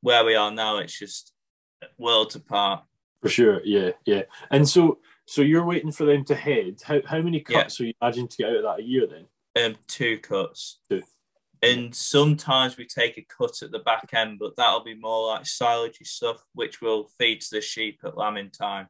where 0.00 0.24
we 0.24 0.34
are 0.34 0.50
now, 0.50 0.78
it's 0.78 0.98
just 0.98 1.32
worlds 1.98 2.34
apart. 2.34 2.84
For 3.22 3.28
sure, 3.28 3.60
yeah, 3.64 3.92
yeah. 4.04 4.22
And 4.50 4.68
so, 4.68 4.98
so 5.26 5.40
you're 5.40 5.64
waiting 5.64 5.92
for 5.92 6.04
them 6.04 6.24
to 6.26 6.34
head. 6.34 6.80
How 6.84 7.00
how 7.06 7.22
many 7.22 7.42
Yeah. 7.48 7.62
cuts 7.62 7.80
are 7.80 7.86
you 7.86 7.94
imagining 8.00 8.28
to 8.28 8.36
get 8.36 8.50
out 8.50 8.56
of 8.56 8.62
that 8.64 8.80
a 8.80 8.82
year 8.82 9.06
then? 9.06 9.26
Um, 9.56 9.76
two 9.86 10.18
cuts. 10.18 10.80
Two. 10.90 11.02
And 11.62 11.94
sometimes 11.96 12.76
we 12.76 12.84
take 12.84 13.16
a 13.16 13.22
cut 13.22 13.62
at 13.62 13.70
the 13.70 13.78
back 13.78 14.10
end, 14.12 14.38
but 14.38 14.54
that'll 14.56 14.84
be 14.84 14.94
more 14.94 15.28
like 15.28 15.44
silagey 15.44 16.06
stuff, 16.06 16.44
which 16.52 16.82
will 16.82 17.08
feed 17.18 17.40
to 17.40 17.50
the 17.52 17.60
sheep 17.62 18.00
at 18.04 18.18
lambing 18.18 18.50
time. 18.50 18.88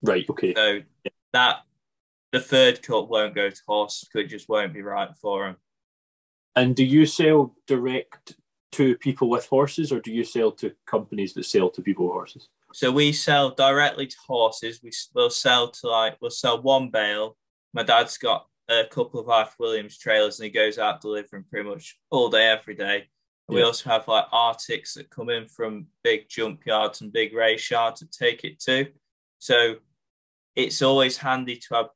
Right. 0.00 0.24
Okay. 0.30 0.54
So 0.54 0.80
that 1.34 1.64
the 2.34 2.40
third 2.40 2.82
cut 2.82 3.08
won't 3.08 3.34
go 3.34 3.48
to 3.48 3.62
horse 3.66 4.04
because 4.04 4.26
it 4.26 4.28
just 4.28 4.48
won't 4.48 4.74
be 4.74 4.82
right 4.82 5.16
for 5.22 5.46
them. 5.46 5.56
And 6.56 6.74
do 6.74 6.84
you 6.84 7.06
sell 7.06 7.54
direct 7.68 8.34
to 8.72 8.96
people 8.96 9.30
with 9.30 9.46
horses, 9.46 9.92
or 9.92 10.00
do 10.00 10.12
you 10.12 10.24
sell 10.24 10.50
to 10.50 10.72
companies 10.84 11.32
that 11.34 11.44
sell 11.44 11.70
to 11.70 11.80
people 11.80 12.06
with 12.06 12.14
horses? 12.14 12.48
So 12.72 12.90
we 12.90 13.12
sell 13.12 13.50
directly 13.50 14.08
to 14.08 14.16
horses. 14.26 14.80
We 14.82 14.90
will 15.14 15.30
sell 15.30 15.68
to 15.68 15.86
like 15.86 16.16
we'll 16.20 16.32
sell 16.32 16.60
one 16.60 16.90
bale. 16.90 17.36
My 17.72 17.84
dad's 17.84 18.18
got 18.18 18.48
a 18.68 18.82
couple 18.84 19.20
of 19.20 19.26
Ifor 19.26 19.58
Williams 19.60 19.96
trailers, 19.96 20.40
and 20.40 20.44
he 20.44 20.50
goes 20.50 20.76
out 20.76 21.00
delivering 21.00 21.44
pretty 21.48 21.68
much 21.68 21.96
all 22.10 22.30
day, 22.30 22.48
every 22.48 22.74
day. 22.74 23.08
We 23.46 23.62
also 23.62 23.90
have 23.90 24.08
like 24.08 24.24
Arctics 24.32 24.94
that 24.94 25.10
come 25.10 25.30
in 25.30 25.46
from 25.46 25.86
big 26.02 26.28
jump 26.28 26.66
yards 26.66 27.00
and 27.00 27.12
big 27.12 27.32
race 27.32 27.70
yards 27.70 28.00
to 28.00 28.06
take 28.06 28.42
it 28.42 28.58
to. 28.60 28.88
So 29.38 29.76
it's 30.56 30.82
always 30.82 31.18
handy 31.18 31.56
to 31.56 31.74
have 31.74 31.88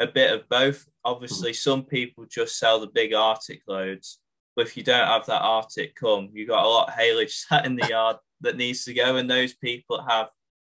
a 0.00 0.06
bit 0.06 0.32
of 0.32 0.48
both. 0.48 0.86
Obviously, 1.04 1.52
some 1.52 1.84
people 1.84 2.26
just 2.28 2.58
sell 2.58 2.80
the 2.80 2.86
big 2.86 3.14
Arctic 3.14 3.62
loads. 3.66 4.20
But 4.54 4.66
if 4.66 4.76
you 4.76 4.82
don't 4.82 5.06
have 5.06 5.26
that 5.26 5.42
Arctic 5.42 5.94
come, 5.94 6.30
you've 6.32 6.48
got 6.48 6.64
a 6.64 6.68
lot 6.68 6.88
of 6.88 6.94
haylage 6.94 7.30
sat 7.48 7.66
in 7.66 7.76
the 7.76 7.88
yard 7.88 8.16
that 8.40 8.56
needs 8.56 8.84
to 8.84 8.94
go. 8.94 9.16
And 9.16 9.30
those 9.30 9.54
people 9.54 10.02
have 10.06 10.28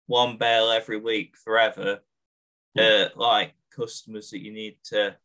one 0.06 0.36
bale 0.36 0.70
every 0.70 0.98
week 0.98 1.36
forever, 1.36 2.00
uh, 2.78 3.06
like 3.14 3.54
customers 3.74 4.30
that 4.30 4.42
you 4.42 4.52
need 4.52 4.78
to 4.84 5.16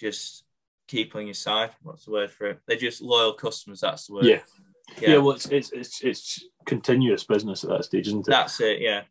just 0.00 0.44
keep 0.88 1.14
on 1.14 1.26
your 1.26 1.34
side. 1.34 1.70
What's 1.82 2.04
the 2.04 2.12
word 2.12 2.30
for 2.30 2.48
it? 2.48 2.60
They're 2.66 2.76
just 2.76 3.02
loyal 3.02 3.34
customers. 3.34 3.80
That's 3.80 4.06
the 4.06 4.14
word. 4.14 4.24
Yeah. 4.24 4.40
Yeah, 5.00 5.10
yeah 5.10 5.18
well, 5.18 5.36
it's, 5.36 5.46
it's 5.46 5.70
it's 5.72 6.02
it's 6.02 6.44
continuous 6.66 7.24
business 7.24 7.64
at 7.64 7.70
that 7.70 7.84
stage, 7.84 8.08
isn't 8.08 8.26
it? 8.26 8.30
That's 8.30 8.60
it. 8.60 8.80
Yeah. 8.80 9.02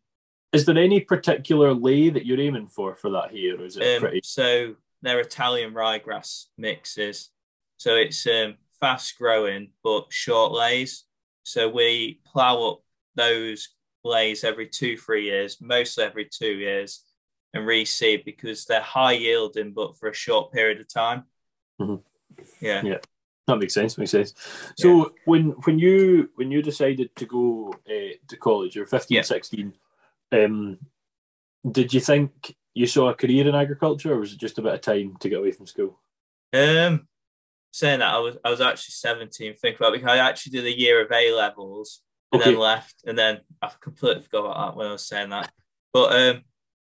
Is 0.52 0.66
there 0.66 0.76
any 0.76 1.00
particular 1.00 1.72
ley 1.72 2.10
that 2.10 2.26
you're 2.26 2.40
aiming 2.40 2.68
for 2.68 2.94
for 2.94 3.10
that 3.10 3.30
here, 3.30 3.60
or 3.60 3.64
is 3.64 3.76
it 3.76 3.96
um, 3.96 4.02
pretty? 4.02 4.20
So 4.22 4.74
they're 5.00 5.20
Italian 5.20 5.72
ryegrass 5.72 6.46
mixes. 6.58 7.30
So 7.78 7.96
it's 7.96 8.26
um, 8.26 8.56
fast 8.80 9.18
growing 9.18 9.70
but 9.82 10.06
short 10.10 10.52
leys. 10.52 11.04
So 11.44 11.68
we 11.68 12.20
plough 12.24 12.68
up 12.68 12.82
those 13.14 13.70
leys 14.04 14.44
every 14.44 14.68
two, 14.68 14.96
three 14.96 15.24
years, 15.24 15.60
mostly 15.60 16.04
every 16.04 16.26
two 16.26 16.52
years, 16.52 17.04
and 17.54 17.64
reseed 17.64 18.24
because 18.24 18.64
they're 18.64 18.80
high 18.80 19.12
yielding 19.12 19.72
but 19.72 19.96
for 19.96 20.08
a 20.08 20.14
short 20.14 20.52
period 20.52 20.80
of 20.80 20.88
time. 20.92 21.24
Mm-hmm. 21.80 21.96
Yeah. 22.60 22.82
Yeah. 22.84 22.98
That 23.48 23.56
makes 23.56 23.74
sense. 23.74 23.98
Makes 23.98 24.12
sense. 24.12 24.34
So 24.76 24.88
yeah. 24.88 25.04
when 25.24 25.42
when 25.64 25.78
you 25.78 26.30
when 26.36 26.50
you 26.50 26.62
decided 26.62 27.14
to 27.16 27.26
go 27.26 27.74
uh, 27.88 28.14
to 28.28 28.36
college, 28.36 28.76
you're 28.76 28.86
15, 28.86 29.16
yeah. 29.16 29.22
16, 29.22 29.72
um, 30.32 30.78
did 31.70 31.92
you 31.92 32.00
think 32.00 32.56
you 32.74 32.86
saw 32.86 33.10
a 33.10 33.14
career 33.14 33.48
in 33.48 33.54
agriculture, 33.54 34.12
or 34.12 34.20
was 34.20 34.32
it 34.32 34.40
just 34.40 34.58
a 34.58 34.62
bit 34.62 34.74
of 34.74 34.80
time 34.80 35.16
to 35.20 35.28
get 35.28 35.38
away 35.38 35.52
from 35.52 35.66
school? 35.66 36.00
Um, 36.52 37.08
saying 37.72 38.00
that, 38.00 38.14
I 38.14 38.18
was 38.18 38.36
I 38.44 38.50
was 38.50 38.60
actually 38.60 38.92
seventeen. 38.92 39.54
Think 39.54 39.76
about 39.76 39.94
it, 39.94 40.00
because 40.00 40.10
I 40.10 40.18
actually 40.18 40.52
did 40.52 40.66
a 40.66 40.78
year 40.78 41.04
of 41.04 41.12
A 41.12 41.32
levels 41.32 42.02
and 42.32 42.40
okay. 42.40 42.50
then 42.50 42.60
left, 42.60 42.96
and 43.06 43.18
then 43.18 43.40
I 43.60 43.70
completely 43.80 44.22
forgot 44.22 44.46
about 44.46 44.66
that 44.66 44.76
when 44.76 44.86
I 44.86 44.92
was 44.92 45.06
saying 45.06 45.30
that. 45.30 45.52
But 45.92 46.16
um, 46.16 46.42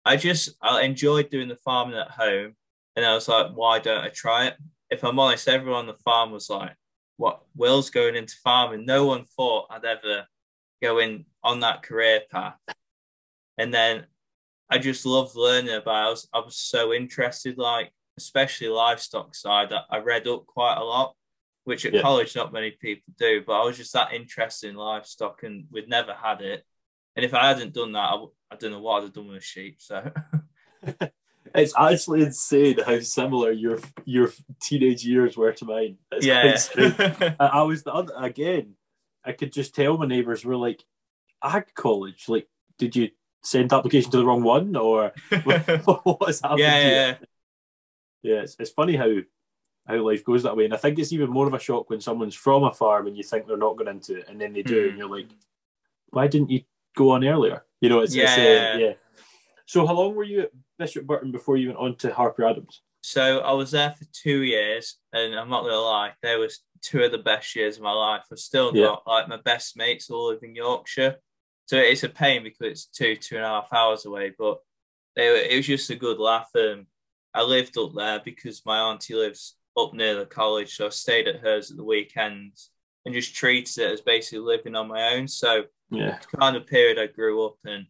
I 0.06 0.18
just 0.18 0.52
I 0.62 0.82
enjoyed 0.82 1.30
doing 1.30 1.48
the 1.48 1.56
farming 1.56 1.98
at 1.98 2.12
home, 2.12 2.54
and 2.96 3.06
I 3.06 3.14
was 3.14 3.28
like, 3.28 3.52
why 3.54 3.80
don't 3.80 4.04
I 4.04 4.10
try 4.10 4.46
it? 4.48 4.58
If 4.90 5.04
I'm 5.04 5.20
honest, 5.20 5.48
everyone 5.48 5.80
on 5.80 5.88
the 5.88 5.98
farm 6.06 6.32
was 6.32 6.50
like, 6.50 6.76
"What? 7.18 7.42
Will's 7.56 7.90
going 7.90 8.16
into 8.16 8.36
farming." 8.44 8.86
No 8.86 9.06
one 9.06 9.26
thought 9.26 9.68
I'd 9.72 9.86
ever 9.86 10.28
go 10.82 11.00
in 11.00 11.26
on 11.44 11.62
that 11.62 11.82
career 11.82 12.22
path. 12.32 12.58
And 13.58 13.74
then 13.74 14.08
I 14.70 14.78
just 14.78 15.06
loved 15.06 15.36
learning 15.36 15.76
about. 15.76 16.04
It. 16.04 16.08
I 16.08 16.10
was 16.10 16.28
I 16.34 16.40
was 16.40 16.56
so 16.56 16.94
interested, 16.94 17.58
like 17.58 17.92
especially 18.18 18.68
livestock 18.68 19.36
side. 19.36 19.72
I, 19.74 19.82
I 19.90 20.00
read 20.00 20.28
up 20.28 20.46
quite 20.46 20.78
a 20.78 20.84
lot, 20.84 21.16
which 21.64 21.86
at 21.86 21.94
yeah. 21.94 22.02
college 22.02 22.36
not 22.36 22.54
many 22.54 22.72
people 22.72 23.14
do. 23.18 23.44
But 23.46 23.62
I 23.62 23.66
was 23.66 23.78
just 23.78 23.94
that 23.94 24.14
interested 24.14 24.70
in 24.70 24.76
livestock, 24.76 25.44
and 25.44 25.66
we'd 25.72 25.90
never 25.90 26.14
had 26.14 26.42
it. 26.42 26.64
And 27.16 27.24
if 27.24 27.34
I 27.34 27.50
hadn't 27.50 27.74
done 27.74 27.92
that, 27.92 28.20
I 28.52 28.56
don't 28.56 28.72
know 28.72 28.80
what 28.80 28.98
I'd 28.98 29.04
have 29.04 29.14
done 29.14 29.28
with 29.28 29.44
sheep. 29.44 29.76
So 29.80 30.12
it's 31.56 31.74
actually 31.78 32.24
insane 32.24 32.78
how 32.84 33.00
similar 33.02 33.52
your 33.52 33.80
your 34.06 34.32
teenage 34.62 35.06
years 35.06 35.38
were 35.38 35.54
to 35.54 35.66
mine. 35.66 35.98
It's 36.12 36.26
yeah, 36.26 37.36
I, 37.40 37.46
I 37.46 37.62
was 37.64 37.84
the 37.84 37.94
other 37.94 38.14
again. 38.18 38.76
I 39.24 39.32
could 39.32 39.54
just 39.54 39.76
tell 39.76 39.98
my 39.98 40.06
neighbours 40.06 40.44
were 40.44 40.58
like, 40.58 40.84
"Ag 41.44 41.74
college, 41.76 42.26
like, 42.28 42.48
did 42.78 42.96
you 42.96 43.12
sent 43.44 43.74
application 43.74 44.12
to 44.12 44.18
the 44.18 44.26
wrong 44.26 44.44
one 44.44 44.76
or 44.76 45.14
what's 45.44 46.42
happened? 46.42 46.60
Yeah, 46.60 46.80
yeah, 46.80 47.16
yeah. 48.22 48.42
It's, 48.42 48.56
it's 48.60 48.72
funny 48.72 48.96
how 48.96 49.18
how 49.86 49.98
life 49.98 50.24
goes 50.24 50.44
that 50.44 50.56
way, 50.56 50.66
and 50.66 50.74
I 50.74 50.78
think 50.78 50.98
it's 50.98 51.12
even 51.12 51.30
more 51.30 51.48
of 51.48 51.54
a 51.54 51.60
shock 51.60 51.90
when 51.90 52.00
someone's 52.02 52.36
from 52.36 52.64
a 52.64 52.74
farm 52.74 53.08
and 53.08 53.18
you 53.18 53.24
think 53.24 53.48
they're 53.48 53.58
not 53.58 53.78
going 53.78 53.90
into 53.90 54.20
it, 54.20 54.26
and 54.30 54.40
then 54.40 54.54
they 54.54 54.64
do, 54.64 54.76
mm. 54.76 54.84
and 54.84 54.94
hmm. 54.94 55.00
you're 55.00 55.10
like, 55.10 55.28
why 56.10 56.28
didn't 56.28 56.50
you 56.50 56.62
go 56.96 57.12
on 57.12 57.26
earlier? 57.26 57.66
You 57.82 57.90
know, 57.90 58.00
it's 58.00 58.16
yeah, 58.16 58.36
it's, 58.36 58.76
uh, 58.76 58.78
yeah. 58.80 58.94
So 59.66 59.86
how 59.86 59.94
long 59.94 60.16
were 60.16 60.24
you 60.24 60.42
at 60.42 60.52
Bishop 60.78 61.06
Burton 61.06 61.32
before 61.32 61.58
you 61.58 61.68
went 61.68 61.80
on 61.80 61.96
to 61.98 62.14
Harper 62.14 62.46
Adams? 62.46 62.82
So 63.02 63.40
I 63.40 63.52
was 63.52 63.72
there 63.72 63.92
for 63.92 64.06
two 64.14 64.44
years, 64.44 64.98
and 65.12 65.36
I'm 65.36 65.50
not 65.50 65.64
gonna 65.64 65.76
lie, 65.76 66.12
there 66.22 66.40
was 66.40 66.60
two 66.82 67.04
of 67.04 67.12
the 67.12 67.18
best 67.18 67.56
years 67.56 67.78
of 67.78 67.84
my 67.84 67.92
life. 67.92 68.24
I've 68.32 68.40
still 68.40 68.72
got 68.72 69.04
yeah. 69.06 69.12
like 69.12 69.28
my 69.28 69.38
best 69.44 69.76
mates 69.76 70.10
all 70.10 70.30
live 70.30 70.44
in 70.44 70.56
Yorkshire. 70.56 71.18
So 71.66 71.78
it's 71.78 72.04
a 72.04 72.10
pain 72.10 72.44
because 72.44 72.68
it's 72.68 72.86
two, 72.86 73.16
two 73.16 73.38
and 73.38 73.46
a 73.46 73.50
half 73.50 73.74
hours 73.74 74.06
away, 74.06 74.34
but 74.38 74.60
it, 75.16 75.52
it 75.52 75.56
was 75.58 75.68
just 75.68 75.90
a 75.90 75.96
good 75.96 76.20
laugh. 76.20 76.50
And 76.56 76.86
I 77.34 77.44
lived 77.44 77.78
up 77.78 77.94
there 77.96 78.22
because 78.24 78.66
my 78.66 78.80
auntie 78.80 79.16
lives 79.16 79.56
up 79.78 79.94
near 79.94 80.16
the 80.16 80.26
college. 80.26 80.76
So 80.76 80.88
I 80.88 80.90
stayed 80.90 81.28
at 81.28 81.40
hers 81.40 81.72
at 81.72 81.78
the 81.78 81.84
weekends 81.84 82.70
and 83.06 83.14
just 83.14 83.36
treated 83.36 83.78
it 83.78 83.92
as 83.92 84.02
basically 84.02 84.40
living 84.40 84.76
on 84.76 84.88
my 84.88 85.14
own. 85.14 85.28
So 85.28 85.64
yeah, 85.90 86.20
kind 86.40 86.56
of 86.56 86.68
period 86.68 87.00
I 87.00 87.08
grew 87.08 87.46
up 87.46 87.58
in. 87.66 87.88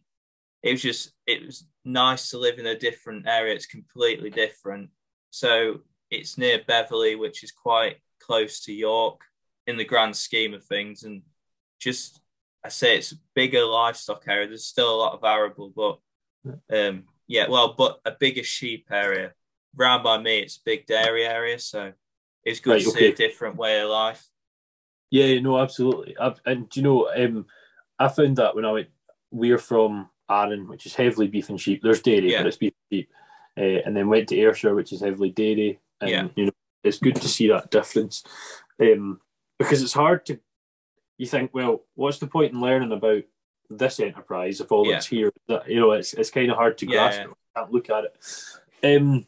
It 0.62 0.72
was 0.72 0.82
just 0.82 1.12
it 1.26 1.44
was 1.44 1.66
nice 1.84 2.30
to 2.30 2.38
live 2.38 2.58
in 2.58 2.66
a 2.66 2.78
different 2.78 3.26
area. 3.26 3.54
It's 3.54 3.66
completely 3.66 4.30
different. 4.30 4.90
So 5.30 5.80
it's 6.10 6.38
near 6.38 6.60
Beverley, 6.66 7.16
which 7.16 7.44
is 7.44 7.52
quite 7.52 7.96
close 8.20 8.60
to 8.60 8.72
York 8.72 9.20
in 9.66 9.76
the 9.76 9.84
grand 9.84 10.16
scheme 10.16 10.54
of 10.54 10.64
things, 10.64 11.04
and 11.04 11.22
just 11.80 12.20
I 12.64 12.70
say 12.70 12.96
it's 12.96 13.12
a 13.12 13.16
bigger 13.34 13.64
livestock 13.64 14.24
area. 14.26 14.48
There's 14.48 14.64
still 14.64 14.94
a 14.94 14.96
lot 14.96 15.12
of 15.12 15.22
arable, 15.22 15.72
but 15.74 15.98
um, 16.74 17.04
yeah, 17.26 17.48
well, 17.48 17.74
but 17.76 18.00
a 18.04 18.12
bigger 18.12 18.42
sheep 18.42 18.86
area. 18.90 19.32
Round 19.76 20.02
by 20.02 20.18
me, 20.18 20.38
it's 20.38 20.56
a 20.56 20.64
big 20.64 20.86
dairy 20.86 21.26
area, 21.26 21.58
so 21.58 21.92
it's 22.44 22.60
good 22.60 22.72
right, 22.72 22.82
to 22.82 22.90
okay. 22.90 22.98
see 22.98 23.06
a 23.08 23.14
different 23.14 23.56
way 23.56 23.80
of 23.80 23.90
life. 23.90 24.26
Yeah, 25.10 25.40
no, 25.40 25.58
absolutely. 25.58 26.16
I've, 26.18 26.40
and 26.46 26.74
you 26.74 26.82
know, 26.82 27.10
um, 27.14 27.46
I 27.98 28.08
found 28.08 28.36
that 28.36 28.54
when 28.56 28.64
I 28.64 28.72
went, 28.72 28.88
we're 29.30 29.58
from 29.58 30.08
Arran, 30.30 30.68
which 30.68 30.86
is 30.86 30.94
heavily 30.94 31.28
beef 31.28 31.48
and 31.50 31.60
sheep. 31.60 31.82
There's 31.82 32.02
dairy, 32.02 32.32
yeah. 32.32 32.38
but 32.38 32.48
it's 32.48 32.56
beef 32.56 32.72
and 32.90 32.98
sheep. 32.98 33.10
Uh, 33.56 33.82
and 33.84 33.96
then 33.96 34.08
went 34.08 34.28
to 34.28 34.36
Ayrshire, 34.36 34.74
which 34.74 34.92
is 34.92 35.00
heavily 35.00 35.30
dairy. 35.30 35.80
And, 36.00 36.10
yeah. 36.10 36.28
you 36.34 36.46
know, 36.46 36.52
it's 36.82 36.98
good 36.98 37.16
to 37.16 37.28
see 37.28 37.48
that 37.48 37.70
difference 37.70 38.24
um, 38.80 39.20
because 39.58 39.82
it's 39.82 39.92
hard 39.92 40.26
to 40.26 40.40
you 41.18 41.26
think, 41.26 41.52
well, 41.54 41.84
what's 41.94 42.18
the 42.18 42.26
point 42.26 42.52
in 42.52 42.60
learning 42.60 42.92
about 42.92 43.22
this 43.70 44.00
enterprise 44.00 44.60
if 44.60 44.72
all 44.72 44.86
yeah. 44.86 44.94
that's 44.94 45.06
here? 45.06 45.32
That, 45.48 45.68
you 45.68 45.80
know, 45.80 45.92
it's 45.92 46.12
it's 46.14 46.30
kind 46.30 46.50
of 46.50 46.56
hard 46.56 46.78
to 46.78 46.86
grasp. 46.86 47.20
Yeah. 47.20 47.26
can't 47.56 47.72
look 47.72 47.90
at 47.90 48.04
it. 48.04 48.96
Um, 48.96 49.26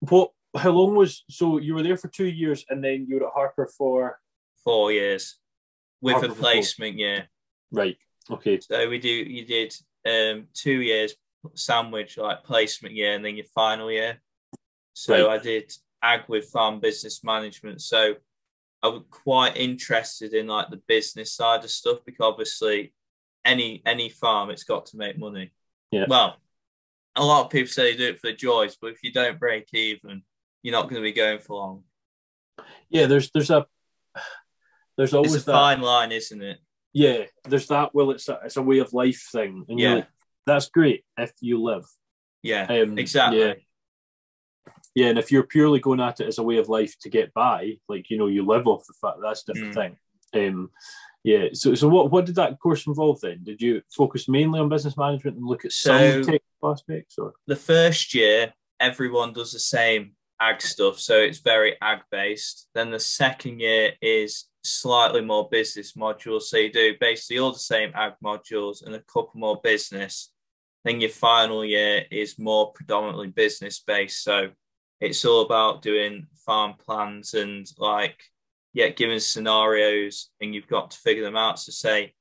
what? 0.00 0.32
How 0.56 0.70
long 0.70 0.94
was? 0.94 1.24
So 1.30 1.58
you 1.58 1.74
were 1.74 1.82
there 1.82 1.96
for 1.96 2.08
two 2.08 2.26
years, 2.26 2.64
and 2.68 2.82
then 2.82 3.06
you 3.08 3.16
were 3.16 3.26
at 3.26 3.32
Harper 3.32 3.66
for 3.66 4.18
four 4.64 4.92
years 4.92 5.38
with 6.00 6.14
Harper 6.14 6.32
a 6.32 6.34
placement 6.34 6.98
year. 6.98 7.28
Right. 7.70 7.96
Okay. 8.30 8.60
So 8.60 8.88
we 8.88 8.98
do. 8.98 9.08
You 9.08 9.44
did 9.44 9.74
um, 10.06 10.46
two 10.54 10.80
years 10.80 11.14
sandwich 11.54 12.18
like 12.18 12.44
placement 12.44 12.94
year, 12.94 13.14
and 13.14 13.24
then 13.24 13.36
your 13.36 13.46
final 13.54 13.90
year. 13.90 14.20
So 14.94 15.28
right. 15.28 15.40
I 15.40 15.42
did 15.42 15.72
ag 16.02 16.22
with 16.28 16.50
farm 16.50 16.80
business 16.80 17.24
management. 17.24 17.80
So 17.80 18.14
I'm 18.82 19.04
quite 19.10 19.56
interested 19.56 20.34
in 20.34 20.46
like 20.46 20.70
the 20.70 20.80
business 20.88 21.32
side 21.32 21.64
of 21.64 21.70
stuff 21.70 21.98
because 22.04 22.26
obviously 22.26 22.92
any 23.44 23.82
any 23.86 24.08
farm 24.08 24.50
it's 24.50 24.64
got 24.64 24.86
to 24.86 24.96
make 24.96 25.18
money. 25.18 25.52
Yeah. 25.90 26.06
Well, 26.08 26.36
a 27.14 27.24
lot 27.24 27.44
of 27.44 27.50
people 27.50 27.70
say 27.70 27.92
they 27.92 27.98
do 27.98 28.08
it 28.08 28.20
for 28.20 28.28
the 28.28 28.36
joys, 28.36 28.76
but 28.80 28.88
if 28.92 29.02
you 29.02 29.12
don't 29.12 29.38
break 29.38 29.68
even, 29.74 30.22
you're 30.62 30.72
not 30.72 30.84
going 30.84 30.96
to 30.96 31.02
be 31.02 31.12
going 31.12 31.38
for 31.38 31.56
long. 31.56 31.84
Yeah, 32.88 33.06
there's 33.06 33.30
there's 33.30 33.50
a 33.50 33.66
there's 34.96 35.14
always 35.14 35.34
it's 35.34 35.44
a 35.44 35.46
that, 35.46 35.52
fine 35.52 35.80
line, 35.80 36.12
isn't 36.12 36.42
it? 36.42 36.58
Yeah, 36.92 37.24
there's 37.44 37.68
that. 37.68 37.94
Well, 37.94 38.10
it's 38.10 38.28
a, 38.28 38.40
it's 38.44 38.56
a 38.56 38.62
way 38.62 38.78
of 38.78 38.92
life 38.92 39.28
thing, 39.32 39.64
and 39.68 39.78
yeah, 39.78 39.94
like, 39.94 40.08
that's 40.46 40.68
great 40.68 41.04
if 41.16 41.32
you 41.40 41.62
live. 41.62 41.84
Yeah, 42.42 42.64
um, 42.64 42.98
exactly. 42.98 43.40
Yeah. 43.40 43.54
Yeah, 44.94 45.06
and 45.06 45.18
if 45.18 45.32
you're 45.32 45.42
purely 45.44 45.80
going 45.80 46.00
at 46.00 46.20
it 46.20 46.26
as 46.26 46.38
a 46.38 46.42
way 46.42 46.58
of 46.58 46.68
life 46.68 46.94
to 47.00 47.08
get 47.08 47.32
by, 47.32 47.78
like 47.88 48.10
you 48.10 48.18
know, 48.18 48.26
you 48.26 48.44
live 48.44 48.66
off 48.66 48.86
the 48.86 48.94
fact 49.00 49.18
that's 49.22 49.42
a 49.48 49.52
different 49.52 49.74
mm. 49.74 49.96
thing. 50.32 50.48
Um, 50.48 50.70
yeah. 51.24 51.48
So, 51.52 51.74
so 51.74 51.88
what 51.88 52.10
what 52.10 52.26
did 52.26 52.34
that 52.36 52.58
course 52.58 52.86
involve 52.86 53.20
then? 53.20 53.42
Did 53.42 53.62
you 53.62 53.82
focus 53.94 54.28
mainly 54.28 54.60
on 54.60 54.68
business 54.68 54.96
management 54.96 55.36
and 55.36 55.46
look 55.46 55.64
at 55.64 55.72
so 55.72 56.22
some 56.22 56.38
aspects, 56.64 57.16
or 57.18 57.32
the 57.46 57.56
first 57.56 58.14
year 58.14 58.52
everyone 58.80 59.32
does 59.32 59.52
the 59.52 59.60
same 59.60 60.12
ag 60.40 60.60
stuff, 60.60 60.98
so 60.98 61.18
it's 61.18 61.38
very 61.38 61.76
ag 61.80 62.00
based. 62.10 62.68
Then 62.74 62.90
the 62.90 63.00
second 63.00 63.60
year 63.60 63.92
is 64.02 64.46
slightly 64.64 65.20
more 65.20 65.48
business 65.48 65.92
modules, 65.92 66.42
so 66.42 66.56
you 66.56 66.72
do 66.72 66.94
basically 67.00 67.38
all 67.38 67.52
the 67.52 67.58
same 67.58 67.92
ag 67.94 68.14
modules 68.24 68.84
and 68.84 68.94
a 68.94 69.02
couple 69.02 69.32
more 69.34 69.60
business. 69.62 70.31
Then 70.84 71.00
your 71.00 71.10
final 71.10 71.64
year 71.64 72.04
is 72.10 72.38
more 72.38 72.72
predominantly 72.72 73.28
business 73.28 73.80
based, 73.86 74.22
so 74.22 74.50
it's 75.00 75.24
all 75.24 75.42
about 75.42 75.82
doing 75.82 76.28
farm 76.46 76.74
plans 76.74 77.34
and 77.34 77.66
like 77.76 78.22
yeah 78.72 78.88
giving 78.88 79.18
scenarios 79.18 80.30
and 80.40 80.54
you've 80.54 80.68
got 80.68 80.92
to 80.92 80.98
figure 80.98 81.24
them 81.24 81.36
out. 81.36 81.58
So 81.58 81.72
say 81.72 82.14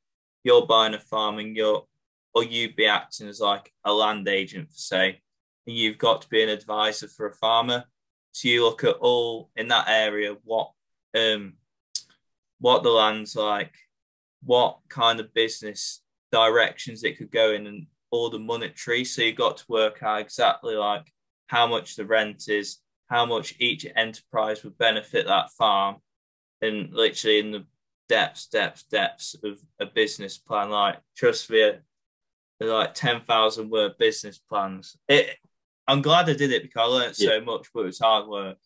you're 0.43 0.65
buying 0.65 0.95
a 0.95 0.99
farm 0.99 1.37
and 1.37 1.55
you're 1.55 1.85
or 2.33 2.43
you'd 2.43 2.75
be 2.75 2.87
acting 2.87 3.27
as 3.27 3.39
like 3.39 3.71
a 3.85 3.93
land 3.93 4.27
agent 4.27 4.69
for 4.69 4.77
say 4.77 5.21
and 5.67 5.75
you've 5.75 5.99
got 5.99 6.23
to 6.23 6.29
be 6.29 6.41
an 6.41 6.49
advisor 6.49 7.07
for 7.07 7.27
a 7.27 7.35
farmer. 7.35 7.83
So 8.31 8.47
you 8.47 8.63
look 8.63 8.83
at 8.83 8.95
all 8.95 9.51
in 9.55 9.67
that 9.67 9.87
area 9.87 10.35
what 10.43 10.71
um 11.15 11.53
what 12.59 12.83
the 12.83 12.89
land's 12.89 13.35
like 13.35 13.73
what 14.43 14.79
kind 14.89 15.19
of 15.19 15.33
business 15.35 16.01
directions 16.31 17.03
it 17.03 17.17
could 17.17 17.31
go 17.31 17.51
in 17.51 17.67
and 17.67 17.85
all 18.11 18.29
the 18.29 18.39
monetary 18.39 19.03
so 19.05 19.21
you've 19.21 19.37
got 19.37 19.57
to 19.57 19.65
work 19.69 20.03
out 20.03 20.21
exactly 20.21 20.75
like 20.75 21.11
how 21.47 21.65
much 21.67 21.95
the 21.95 22.05
rent 22.05 22.47
is, 22.47 22.77
how 23.09 23.25
much 23.25 23.55
each 23.59 23.85
enterprise 23.95 24.63
would 24.63 24.77
benefit 24.77 25.25
that 25.27 25.51
farm, 25.51 25.97
and 26.61 26.93
literally 26.93 27.39
in 27.39 27.51
the 27.51 27.65
depths, 28.07 28.47
depths, 28.47 28.83
depths 28.83 29.35
of 29.43 29.59
a 29.79 29.85
business 29.85 30.37
plan. 30.37 30.69
Like, 30.69 30.97
trust 31.17 31.49
me, 31.49 31.71
like 32.59 32.93
10,000 32.93 33.69
word 33.69 33.93
business 33.97 34.37
plans. 34.37 34.95
It, 35.09 35.37
I'm 35.87 36.01
glad 36.01 36.29
I 36.29 36.33
did 36.33 36.51
it 36.51 36.61
because 36.61 36.81
I 36.81 36.85
learned 36.85 37.15
Yeah. 37.17 37.29
so 37.29 37.41
much, 37.41 37.67
but 37.73 37.81
it 37.81 37.85
was 37.87 37.99
hard 37.99 38.27
work. 38.27 38.57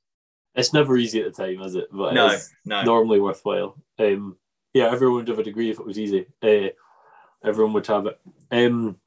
It's 0.54 0.74
never 0.74 0.96
easy 0.98 1.22
at 1.22 1.34
the 1.34 1.44
time, 1.44 1.62
is 1.62 1.76
it? 1.76 1.88
But 1.92 2.14
No, 2.14 2.30
it's 2.30 2.52
no. 2.66 2.84
normally 2.84 3.20
worthwhile. 3.20 3.78
Um, 3.98 4.38
yeah, 4.74 4.92
everyone 4.92 5.26
would 5.26 5.48
agree 5.48 5.70
if 5.72 5.80
it 5.80 5.86
was 5.86 5.98
easy. 5.98 6.28
Uh, 6.42 6.70
everyone 7.44 7.74
would 7.74 7.88
have 7.88 8.06
it. 8.06 8.20
Um, 8.52 8.98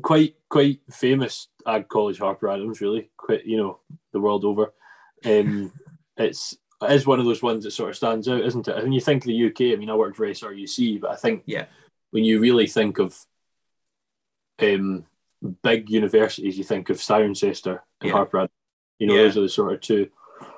quite 0.00 0.36
quite 0.48 0.80
famous 0.90 1.48
Ag 1.66 1.88
College 1.88 2.18
Harper 2.18 2.48
Adams, 2.48 2.80
really. 2.80 3.10
Quite 3.16 3.44
you 3.46 3.56
know 3.56 3.80
the 4.12 4.20
world 4.20 4.44
over. 4.44 4.72
Um, 5.24 5.72
it's 6.16 6.56
it 6.82 6.92
is 6.92 7.06
one 7.06 7.18
of 7.18 7.24
those 7.26 7.42
ones 7.42 7.64
that 7.64 7.72
sort 7.72 7.90
of 7.90 7.96
stands 7.96 8.28
out, 8.28 8.40
isn't 8.44 8.68
it? 8.68 8.82
When 8.82 8.92
you 8.92 9.00
think 9.00 9.22
of 9.24 9.28
the 9.28 9.46
UK, 9.46 9.72
I 9.72 9.76
mean, 9.76 9.90
I 9.90 9.94
worked 9.94 10.16
for 10.16 10.26
SRUC, 10.26 11.00
but 11.00 11.10
I 11.10 11.16
think 11.16 11.42
Yeah. 11.46 11.66
when 12.10 12.24
you 12.24 12.38
really 12.40 12.66
think 12.68 12.98
of 12.98 13.18
um, 14.60 15.04
big 15.62 15.90
universities, 15.90 16.56
you 16.58 16.64
think 16.64 16.90
of 16.90 16.98
Cirencester 16.98 17.80
and 18.00 18.08
Yeah. 18.08 18.12
Harper 18.12 18.38
Adams. 18.38 18.52
You 18.98 19.06
know, 19.06 19.14
Yeah. 19.14 19.22
those 19.22 19.36
are 19.38 19.40
the 19.42 19.48
sort 19.48 19.72
of 19.72 19.80
two. 19.80 20.10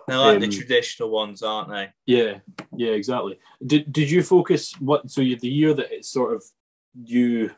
They're 0.06 0.18
like 0.18 0.40
the 0.40 0.46
Um, 0.46 0.52
traditional 0.52 1.10
ones, 1.10 1.42
aren't 1.42 1.70
they? 1.70 1.88
Yeah, 2.06 2.40
yeah, 2.76 2.90
exactly. 2.92 3.38
Did 3.64 3.92
did 3.92 4.10
you 4.10 4.22
focus 4.22 4.72
what? 4.80 5.10
So 5.10 5.20
you 5.20 5.36
the 5.36 5.48
year 5.48 5.72
that 5.74 5.90
it's 5.94 6.08
sort 6.08 6.34
of 6.34 6.44
you, 7.04 7.50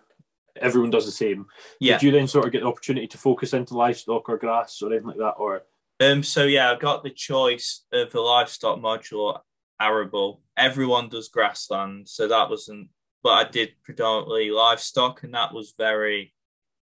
everyone 0.56 0.90
does 0.90 1.06
the 1.06 1.12
same. 1.12 1.47
Yeah. 1.80 1.94
Did 1.99 2.02
you 2.06 2.12
then 2.12 2.28
sort 2.28 2.47
of 2.47 2.52
get 2.52 2.61
the 2.62 2.68
opportunity 2.68 3.06
to 3.09 3.18
focus 3.18 3.52
into 3.52 3.76
livestock 3.76 4.28
or 4.28 4.37
grass 4.38 4.80
or 4.82 4.90
anything 4.90 5.09
like 5.09 5.18
that? 5.18 5.35
Or 5.38 5.62
Um. 6.00 6.23
So 6.23 6.44
yeah, 6.44 6.71
I 6.73 6.76
got 6.76 7.02
the 7.02 7.11
choice 7.11 7.85
of 7.92 8.11
the 8.12 8.21
livestock 8.21 8.78
module 8.78 9.40
arable. 9.80 10.42
Everyone 10.56 11.09
does 11.09 11.28
grassland, 11.28 12.09
so 12.09 12.28
that 12.28 12.50
wasn't. 12.50 12.88
But 13.23 13.47
I 13.47 13.50
did 13.50 13.71
predominantly 13.85 14.50
livestock, 14.50 15.23
and 15.23 15.35
that 15.35 15.54
was 15.54 15.75
very 15.78 16.35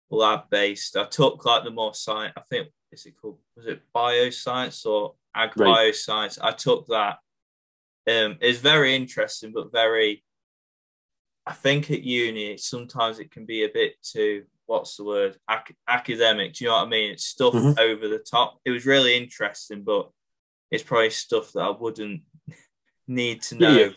lab 0.09 0.49
based. 0.49 0.95
I 0.95 1.05
took 1.05 1.45
like 1.45 1.63
the 1.63 1.71
more 1.71 1.93
science. 1.93 2.33
I 2.37 2.41
think 2.49 2.69
is 2.91 3.05
it 3.05 3.15
called? 3.21 3.39
Was 3.55 3.67
it 3.67 3.81
bioscience 3.93 4.85
or 4.85 5.15
ag 5.35 5.51
Right. 5.57 5.93
bioscience? 5.93 6.39
I 6.41 6.51
took 6.51 6.87
that. 6.87 7.19
Um, 8.09 8.37
it's 8.41 8.59
very 8.59 8.95
interesting, 8.95 9.51
but 9.53 9.71
very. 9.71 10.23
I 11.49 11.53
think 11.53 11.89
at 11.91 12.03
uni 12.03 12.57
sometimes 12.57 13.19
it 13.19 13.31
can 13.31 13.45
be 13.45 13.63
a 13.63 13.69
bit 13.69 13.93
too 14.03 14.43
what's 14.67 14.97
the 14.97 15.03
word 15.03 15.35
Ac- 15.49 15.75
academic. 15.87 16.53
Do 16.53 16.63
you 16.63 16.69
know 16.69 16.77
what 16.77 16.85
I 16.85 16.89
mean? 16.89 17.11
It's 17.11 17.25
stuff 17.25 17.55
Mhm. 17.55 17.79
over 17.79 18.07
the 18.07 18.19
top. 18.19 18.59
It 18.63 18.69
was 18.71 18.85
really 18.85 19.15
interesting, 19.17 19.81
but 19.83 20.11
it's 20.69 20.83
probably 20.83 21.09
stuff 21.09 21.51
that 21.53 21.61
I 21.61 21.71
wouldn't 21.71 22.21
need 23.07 23.41
to 23.43 23.55
know. 23.55 23.71
yeah. 23.77 23.89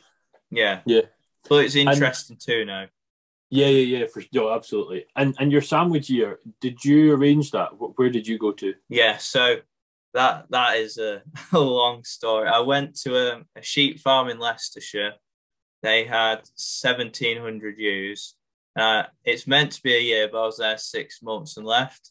Yeah, 0.50 0.80
Yeah. 0.86 1.00
but 1.48 1.64
it's 1.64 1.74
interesting 1.76 2.36
too 2.38 2.64
now. 2.64 2.86
yeah, 3.50 3.66
yeah, 3.68 3.98
yeah, 3.98 4.06
for 4.06 4.22
no, 4.32 4.50
absolutely. 4.50 5.04
And 5.14 5.34
and 5.38 5.52
your 5.52 5.60
sandwich 5.62 6.08
year, 6.08 6.40
did 6.60 6.82
you 6.84 7.14
arrange 7.14 7.50
that? 7.50 7.68
Where 7.98 8.08
did 8.10 8.26
you 8.26 8.38
go 8.38 8.52
to? 8.52 8.74
Yeah, 8.88 9.18
so 9.18 9.60
that 10.14 10.46
that 10.50 10.76
is 10.78 10.96
a, 10.98 11.22
a 11.52 11.58
long 11.58 12.04
story. 12.04 12.48
I 12.48 12.60
went 12.60 12.96
to 13.02 13.10
a, 13.16 13.44
a 13.56 13.62
sheep 13.62 14.00
farm 14.00 14.28
in 14.28 14.38
Leicestershire. 14.38 15.14
They 15.82 16.04
had 16.04 16.42
seventeen 16.54 17.40
hundred 17.40 17.76
views. 17.76 18.34
Uh, 18.78 19.04
it's 19.24 19.46
meant 19.46 19.72
to 19.72 19.82
be 19.82 19.94
a 19.94 20.00
year, 20.00 20.28
but 20.30 20.42
I 20.42 20.46
was 20.46 20.56
there 20.58 20.78
six 20.78 21.22
months 21.22 21.56
and 21.56 21.66
left. 21.66 22.10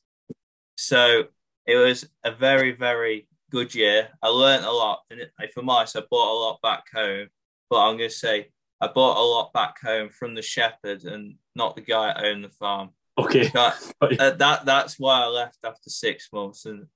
So 0.76 1.26
it 1.66 1.76
was 1.76 2.08
a 2.24 2.32
very 2.32 2.72
very 2.72 3.28
good 3.50 3.74
year. 3.76 4.10
I 4.22 4.30
learned 4.30 4.66
a 4.66 4.72
lot, 4.72 5.02
and 5.10 5.22
if 5.40 5.58
I'm 5.58 5.70
honest, 5.70 5.98
I 5.98 6.02
bought 6.10 6.34
a 6.34 6.42
lot 6.44 6.62
back 6.62 6.84
home. 6.94 7.28
But 7.70 7.88
I'm 7.88 7.98
going 7.98 8.10
to 8.10 8.16
say 8.16 8.50
I 8.82 8.88
bought 8.88 9.18
a 9.18 9.22
lot 9.22 9.54
back 9.54 9.80
home 9.82 10.10
from 10.10 10.34
the 10.34 10.42
shepherd 10.42 11.04
and 11.04 11.36
not 11.56 11.76
the 11.76 11.82
guy 11.82 12.08
that 12.08 12.26
owned 12.26 12.44
the 12.44 12.50
farm. 12.50 12.90
Okay, 13.18 13.48
That, 13.50 13.94
uh, 14.02 14.32
that 14.32 14.66
that's 14.66 15.00
why 15.00 15.22
I 15.22 15.28
left 15.28 15.60
after 15.64 15.90
six 15.90 16.30
months, 16.34 16.66
and 16.66 16.88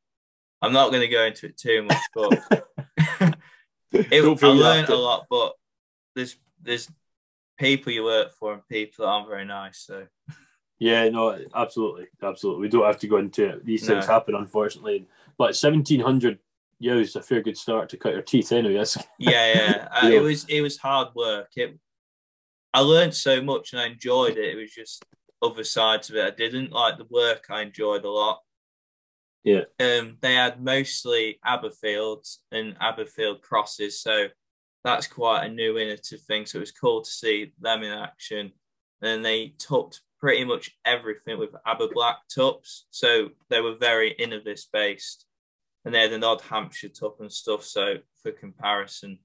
I'm 0.62 0.74
not 0.74 0.90
going 0.90 1.02
to 1.02 1.08
go 1.08 1.24
into 1.26 1.48
it 1.48 1.58
too 1.58 1.84
much, 1.84 2.02
but 2.14 2.44
it, 3.92 4.44
I 4.44 4.48
learned 4.48 4.90
a 4.90 4.96
lot. 4.96 5.26
But 5.30 5.54
there's 6.16 6.38
there's 6.62 6.90
people 7.58 7.92
you 7.92 8.04
work 8.04 8.34
for 8.34 8.54
and 8.54 8.68
people 8.68 9.06
that 9.06 9.12
aren't 9.12 9.30
very 9.30 9.46
nice. 9.46 9.80
So 9.80 10.08
Yeah, 10.80 11.08
no, 11.10 11.40
absolutely, 11.54 12.08
absolutely. 12.22 12.62
We 12.62 12.70
don't 12.70 12.86
have 12.86 13.00
to 13.00 13.08
go 13.08 13.18
into 13.18 13.50
it. 13.50 13.66
These 13.66 13.88
things 13.88 14.06
happen, 14.06 14.36
unfortunately. 14.36 15.08
But 15.38 15.56
seventeen 15.56 16.00
hundred 16.00 16.40
yeah, 16.80 16.96
it's 16.96 17.16
a 17.16 17.22
fair 17.22 17.42
good 17.42 17.58
start 17.58 17.90
to 17.90 17.98
cut 17.98 18.14
your 18.14 18.22
teeth 18.22 18.52
anyway. 18.52 18.76
Yes. 18.76 18.98
yeah, 19.20 19.54
yeah, 19.54 19.88
uh, 19.92 20.08
Yeah. 20.08 20.18
it 20.18 20.22
was 20.22 20.46
it 20.50 20.62
was 20.62 20.78
hard 20.78 21.10
work. 21.16 21.50
It 21.56 21.78
I 22.74 22.82
learned 22.82 23.16
so 23.16 23.42
much 23.42 23.72
and 23.72 23.82
I 23.82 23.86
enjoyed 23.88 24.38
it. 24.38 24.54
It 24.54 24.58
was 24.58 24.72
just 24.72 25.06
other 25.42 25.64
sides 25.64 26.10
of 26.10 26.18
it. 26.18 26.26
I 26.26 26.36
didn't 26.36 26.72
like 26.72 26.98
the 26.98 27.08
work. 27.10 27.46
I 27.50 27.62
enjoyed 27.62 28.04
a 28.04 28.10
lot. 28.10 28.42
Yeah. 29.44 29.62
Um, 29.80 30.18
they 30.22 30.34
had 30.34 30.62
mostly 30.62 31.40
Aberfields 31.46 32.40
and 32.52 32.78
Aberfield 32.80 33.42
crosses, 33.42 34.02
so 34.02 34.28
that's 34.86 35.08
quite 35.08 35.46
a 35.46 35.50
new 35.50 35.80
innovative 35.80 36.22
thing. 36.22 36.46
So 36.46 36.60
it 36.60 36.62
was 36.62 36.72
cool 36.72 37.02
to 37.02 37.10
see 37.10 37.52
them 37.60 37.82
in 37.82 37.92
action. 37.92 38.52
And 39.02 39.26
they 39.26 39.56
topped 39.58 40.02
pretty 40.20 40.46
much 40.46 40.72
everything 40.86 41.40
with 41.40 41.56
Aber 41.66 41.90
Black 41.92 42.18
tups, 42.34 42.86
so 42.92 43.30
they 43.50 43.62
were 43.62 43.76
very 43.76 44.12
innovative 44.12 44.66
based. 44.72 45.26
And 45.84 45.94
they 45.94 46.02
had 46.02 46.14
an 46.14 46.24
odd 46.24 46.42
Hampshire 46.42 46.90
top 46.90 47.20
and 47.20 47.32
stuff. 47.32 47.64
So 47.64 47.96
for 48.22 48.32
comparison, 48.32 49.18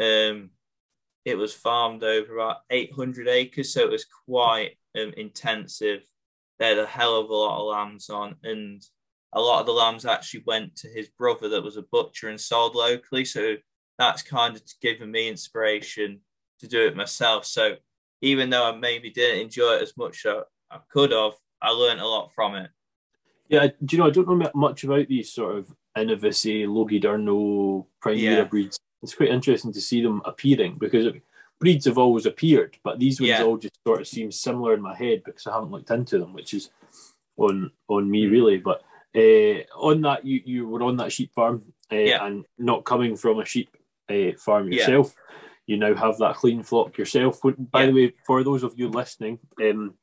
um, 0.00 0.50
it 1.24 1.38
was 1.38 1.54
farmed 1.54 2.04
over 2.04 2.36
about 2.36 2.58
800 2.68 3.26
acres, 3.26 3.72
so 3.72 3.80
it 3.84 3.90
was 3.90 4.06
quite 4.26 4.72
um, 4.98 5.14
intensive. 5.16 6.02
They 6.58 6.68
had 6.68 6.78
a 6.78 6.86
hell 6.86 7.16
of 7.16 7.30
a 7.30 7.34
lot 7.34 7.58
of 7.58 7.66
lambs 7.66 8.10
on, 8.10 8.36
and 8.42 8.82
a 9.32 9.40
lot 9.40 9.60
of 9.60 9.66
the 9.66 9.72
lambs 9.72 10.04
actually 10.04 10.44
went 10.46 10.76
to 10.76 10.88
his 10.88 11.08
brother 11.08 11.48
that 11.48 11.64
was 11.64 11.78
a 11.78 11.82
butcher 11.90 12.28
and 12.28 12.40
sold 12.40 12.74
locally. 12.74 13.24
So 13.24 13.56
that's 13.98 14.22
kind 14.22 14.56
of 14.56 14.62
given 14.80 15.10
me 15.10 15.28
inspiration 15.28 16.20
to 16.60 16.68
do 16.68 16.86
it 16.86 16.96
myself. 16.96 17.44
So 17.46 17.76
even 18.20 18.50
though 18.50 18.64
I 18.72 18.76
maybe 18.76 19.10
didn't 19.10 19.40
enjoy 19.42 19.74
it 19.74 19.82
as 19.82 19.96
much 19.96 20.24
as 20.26 20.42
I 20.70 20.78
could 20.90 21.12
have, 21.12 21.32
I 21.62 21.70
learned 21.70 22.00
a 22.00 22.06
lot 22.06 22.32
from 22.34 22.54
it. 22.56 22.70
Yeah, 23.48 23.68
do 23.84 23.96
you 23.96 23.98
know? 23.98 24.06
I 24.08 24.10
don't 24.10 24.28
know 24.28 24.50
much 24.54 24.84
about 24.84 25.06
these 25.08 25.32
sort 25.32 25.56
of 25.58 25.74
Innovis, 25.96 26.66
Logie 26.68 27.00
Durno, 27.00 27.86
Primera 28.02 28.18
Yeah. 28.20 28.44
breeds. 28.44 28.78
It's 29.02 29.14
quite 29.14 29.28
interesting 29.28 29.72
to 29.72 29.80
see 29.80 30.02
them 30.02 30.22
appearing 30.24 30.76
because 30.78 31.12
breeds 31.60 31.84
have 31.84 31.98
always 31.98 32.26
appeared, 32.26 32.78
but 32.82 32.98
these 32.98 33.20
ones 33.20 33.28
Yeah. 33.28 33.42
all 33.44 33.58
just 33.58 33.78
sort 33.86 34.00
of 34.00 34.08
seem 34.08 34.32
similar 34.32 34.74
in 34.74 34.80
my 34.80 34.94
head 34.94 35.22
because 35.24 35.46
I 35.46 35.52
haven't 35.52 35.70
looked 35.70 35.90
into 35.90 36.18
them, 36.18 36.32
which 36.32 36.54
is 36.54 36.70
on 37.36 37.70
on 37.88 38.10
me 38.10 38.24
Mm. 38.24 38.30
really. 38.30 38.56
But 38.58 38.82
uh, 39.14 39.62
on 39.78 40.00
that, 40.02 40.24
you 40.24 40.42
you 40.44 40.66
were 40.66 40.82
on 40.82 40.96
that 40.96 41.12
sheep 41.12 41.32
farm 41.34 41.72
uh, 41.92 41.96
Yeah. 41.96 42.26
and 42.26 42.46
not 42.58 42.84
coming 42.84 43.14
from 43.14 43.38
a 43.40 43.44
sheep 43.44 43.76
uh, 44.10 44.32
farm 44.38 44.70
Yeah. 44.70 44.78
yourself. 44.80 45.14
You 45.66 45.78
now 45.78 45.94
have 45.94 46.18
that 46.18 46.36
Lleyn 46.36 46.64
flock 46.64 46.98
yourself. 46.98 47.40
By 47.42 47.84
Yeah. 47.84 47.86
the 47.86 47.92
way, 47.92 48.12
for 48.26 48.44
those 48.44 48.62
of 48.62 48.74
you 48.78 48.88
listening, 48.88 49.38
um, 49.62 49.94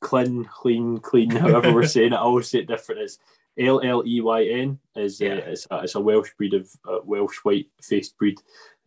clean, 0.00 0.44
clean, 0.44 0.98
clean, 0.98 1.30
however 1.30 1.72
we're 1.72 1.86
saying 1.86 2.12
it, 2.12 2.16
I 2.16 2.20
always 2.20 2.48
say 2.50 2.58
it 2.60 2.68
different. 2.68 3.00
Is 3.02 3.18
L 3.58 3.80
L 3.80 4.02
E 4.06 4.20
Y 4.20 4.44
N 4.44 4.78
is 4.94 5.20
uh, 5.22 5.24
it's, 5.46 5.66
a, 5.70 5.78
it's 5.82 5.94
a 5.94 6.00
Welsh 6.00 6.30
breed 6.36 6.52
of 6.52 6.68
uh, 6.86 6.98
Welsh 7.04 7.38
white 7.42 7.68
faced 7.82 8.16
breed. 8.18 8.38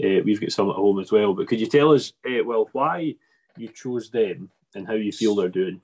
Uh, 0.04 0.22
we've 0.24 0.40
got 0.40 0.52
some 0.52 0.70
at 0.70 0.76
home 0.76 1.00
as 1.00 1.12
well. 1.12 1.34
But 1.34 1.48
could 1.48 1.60
you 1.60 1.66
tell 1.66 1.94
us, 1.94 2.14
uh, 2.28 2.44
well, 2.46 2.70
why 2.72 3.16
you 3.58 3.68
chose 3.70 4.12
them 4.12 4.52
and 4.76 4.86
how 4.86 4.94
you 4.94 5.12
feel 5.12 5.36
they're 5.36 5.50
doing? 5.50 5.82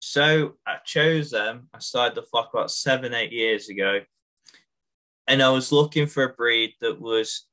So 0.00 0.54
I 0.66 0.78
chose 0.84 1.30
them. 1.30 1.68
I 1.72 1.78
started 1.78 2.16
the 2.16 2.22
flock 2.22 2.50
about 2.52 2.70
seven, 2.72 3.14
eight 3.14 3.32
years 3.32 3.68
ago. 3.68 4.00
And 5.28 5.42
I 5.42 5.50
was 5.50 5.70
looking 5.72 6.06
for 6.06 6.24
a 6.24 6.32
breed 6.32 6.74
that 6.80 7.00
was 7.00 7.47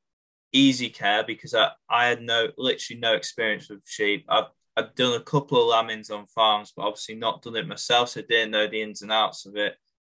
easy 0.55 0.89
care 0.89 1.23
because 1.23 1.53
I, 1.53 1.71
I 1.89 2.07
had 2.07 2.21
no 2.21 2.47
literally 2.57 2.99
no 2.99 3.13
experience 3.13 3.69
with 3.69 3.81
sheep. 3.85 4.25
I've 4.29 4.45
I've 4.77 4.95
done 4.95 5.13
a 5.13 5.23
couple 5.23 5.61
of 5.61 5.67
lambings 5.67 6.09
on 6.09 6.27
farms, 6.27 6.73
but 6.75 6.83
obviously 6.83 7.15
not 7.15 7.41
done 7.41 7.55
it 7.55 7.67
myself, 7.67 8.09
so 8.09 8.19
I 8.19 8.23
didn't 8.27 8.51
know 8.51 8.67
the 8.67 8.81
ins 8.81 9.01
and 9.01 9.11
outs 9.11 9.45
of 9.45 9.55
it. 9.55 9.75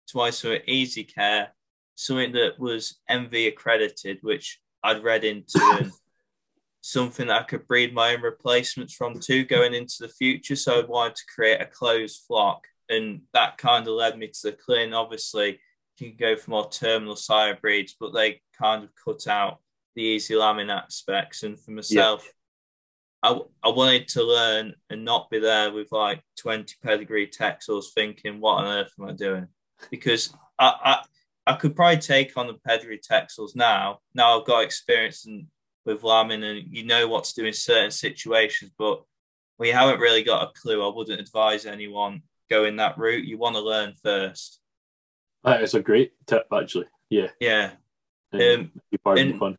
So 0.06 0.20
I 0.20 0.30
saw 0.30 0.56
easy 0.66 1.04
care, 1.04 1.54
something 1.94 2.32
that 2.32 2.58
was 2.58 2.98
MV 3.10 3.48
accredited, 3.48 4.18
which 4.22 4.60
I'd 4.82 5.02
read 5.02 5.24
into 5.24 5.58
and 5.78 5.92
something 6.80 7.26
that 7.26 7.42
I 7.42 7.44
could 7.44 7.66
breed 7.66 7.92
my 7.92 8.14
own 8.14 8.22
replacements 8.22 8.94
from 8.94 9.18
too 9.18 9.44
going 9.44 9.74
into 9.74 9.96
the 10.00 10.08
future. 10.08 10.56
So 10.56 10.80
I 10.80 10.86
wanted 10.86 11.16
to 11.16 11.24
create 11.34 11.60
a 11.60 11.66
closed 11.66 12.22
flock. 12.26 12.66
And 12.88 13.22
that 13.34 13.58
kind 13.58 13.86
of 13.88 13.94
led 13.94 14.16
me 14.16 14.28
to 14.28 14.34
the 14.42 14.52
Lleyn. 14.52 14.94
Obviously, 14.94 15.58
you 15.98 16.10
can 16.10 16.16
go 16.16 16.36
for 16.36 16.50
more 16.50 16.70
terminal 16.70 17.16
sire 17.16 17.58
breeds, 17.60 17.96
but 17.98 18.14
they 18.14 18.40
kind 18.58 18.84
of 18.84 18.90
cut 19.04 19.26
out 19.26 19.58
the 19.96 20.02
easy 20.02 20.36
lambing 20.36 20.70
aspects. 20.70 21.42
And 21.42 21.58
for 21.58 21.72
myself, 21.72 22.28
I, 23.22 23.40
I 23.64 23.70
wanted 23.70 24.08
to 24.08 24.22
learn 24.22 24.74
and 24.90 25.04
not 25.04 25.30
be 25.30 25.40
there 25.40 25.72
with 25.72 25.90
like 25.90 26.22
20 26.38 26.76
pedigree 26.84 27.26
Texels 27.26 27.86
thinking, 27.94 28.40
what 28.40 28.64
on 28.64 28.66
earth 28.66 28.92
am 29.00 29.08
I 29.08 29.12
doing? 29.12 29.48
Because 29.90 30.32
I, 30.58 30.74
I, 31.46 31.52
I 31.52 31.56
could 31.56 31.74
probably 31.74 31.98
take 31.98 32.36
on 32.36 32.46
the 32.46 32.54
pedigree 32.54 33.00
Texels 33.00 33.56
now. 33.56 33.98
Now 34.14 34.38
I've 34.38 34.46
got 34.46 34.62
experience 34.62 35.26
and 35.26 35.46
with 35.84 36.02
lambing 36.02 36.44
and 36.44 36.66
you 36.68 36.84
know 36.84 37.08
what 37.08 37.24
to 37.24 37.34
do 37.34 37.46
in 37.46 37.52
certain 37.52 37.90
situations, 37.90 38.70
but 38.78 39.02
we 39.58 39.70
haven't 39.70 40.00
really 40.00 40.22
got 40.22 40.42
a 40.42 40.60
clue. 40.60 40.86
I 40.86 40.94
wouldn't 40.94 41.20
advise 41.20 41.64
anyone 41.64 42.22
going 42.50 42.76
that 42.76 42.98
route. 42.98 43.24
You 43.24 43.38
want 43.38 43.56
to 43.56 43.62
learn 43.62 43.94
first. 44.02 44.60
That 45.44 45.62
is 45.62 45.74
a 45.74 45.80
great 45.80 46.12
tip, 46.26 46.46
actually. 46.52 46.86
Yeah. 47.08 47.28
Yeah. 47.40 47.70
Um, 48.32 48.72
um, 49.04 49.18
and 49.18 49.58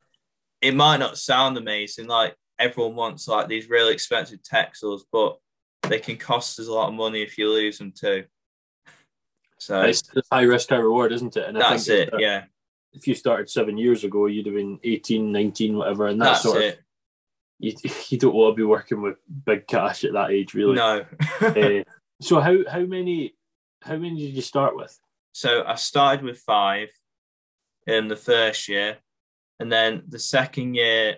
it 0.62 0.76
might 0.76 0.98
not 0.98 1.18
sound 1.18 1.58
amazing. 1.58 2.08
Like 2.08 2.36
everyone 2.60 2.96
wants 2.96 3.28
like 3.28 3.48
these 3.48 3.70
really 3.70 3.94
expensive 3.94 4.40
Texels, 4.42 5.02
but 5.12 5.38
they 5.90 6.00
can 6.00 6.18
cost 6.18 6.60
us 6.60 6.68
a 6.68 6.74
lot 6.74 6.90
of 6.90 6.96
money 6.96 7.22
if 7.22 7.38
you 7.38 7.50
lose 7.50 7.78
them 7.78 7.92
too. 7.92 8.26
So 9.60 9.82
it's 9.82 10.04
high 10.32 10.42
risk, 10.42 10.70
high 10.70 10.78
reward, 10.78 11.12
isn't 11.14 11.36
it? 11.36 11.48
And 11.48 11.60
that's 11.60 11.88
it. 11.88 12.12
That, 12.12 12.20
yeah. 12.20 12.44
If 12.94 13.08
you 13.08 13.16
started 13.16 13.50
seven 13.50 13.78
years 13.78 14.04
ago, 14.04 14.28
you'd 14.28 14.46
have 14.46 14.56
been 14.56 14.80
18, 14.84 15.32
19, 15.32 15.78
whatever, 15.78 16.08
and 16.08 16.22
that's, 16.22 16.44
that's 16.44 16.44
sort 16.44 16.62
it. 16.62 16.74
Of, 16.76 16.84
you, 17.60 17.74
you 18.10 18.18
don't 18.18 18.36
want 18.36 18.54
to 18.54 18.58
be 18.58 18.64
working 18.64 19.02
with 19.02 19.18
big 19.46 19.68
cash 19.68 20.04
at 20.04 20.14
that 20.14 20.32
age, 20.32 20.54
really. 20.54 20.76
No. 20.76 21.06
uh, 21.42 21.84
so 22.22 22.40
how 22.40 22.58
how 22.70 22.82
many 22.82 23.36
how 23.82 23.96
many 23.98 24.20
did 24.20 24.36
you 24.36 24.42
start 24.42 24.76
with? 24.76 24.98
So 25.34 25.64
I 25.66 25.76
started 25.76 26.24
with 26.24 26.40
five 26.40 26.90
in 27.86 28.08
the 28.08 28.16
first 28.16 28.68
year, 28.68 28.98
and 29.60 29.72
then 29.72 30.04
the 30.08 30.20
second 30.20 30.76
year, 30.76 31.18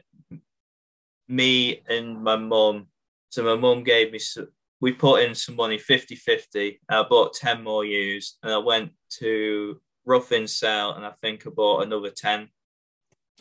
me 1.28 1.82
and 1.88 2.24
my 2.24 2.36
mum. 2.36 2.88
So 3.30 3.44
my 3.44 3.56
mum 3.56 3.84
gave 3.84 4.12
me. 4.12 4.20
Some 4.20 4.48
we 4.82 4.94
put 4.94 5.24
in 5.24 5.36
some 5.36 5.58
money, 5.58 5.78
50-50. 5.78 6.80
I 6.90 7.04
bought 7.04 7.34
ten 7.34 7.64
more 7.64 7.84
ewes, 7.84 8.38
and 8.42 8.54
I 8.54 8.58
went 8.60 8.92
to 9.20 9.82
Ruthven 10.06 10.48
Sale, 10.48 10.94
and 10.94 11.06
I 11.06 11.12
think 11.12 11.46
I 11.46 11.50
bought 11.50 11.84
another 11.84 12.10
ten. 12.10 12.50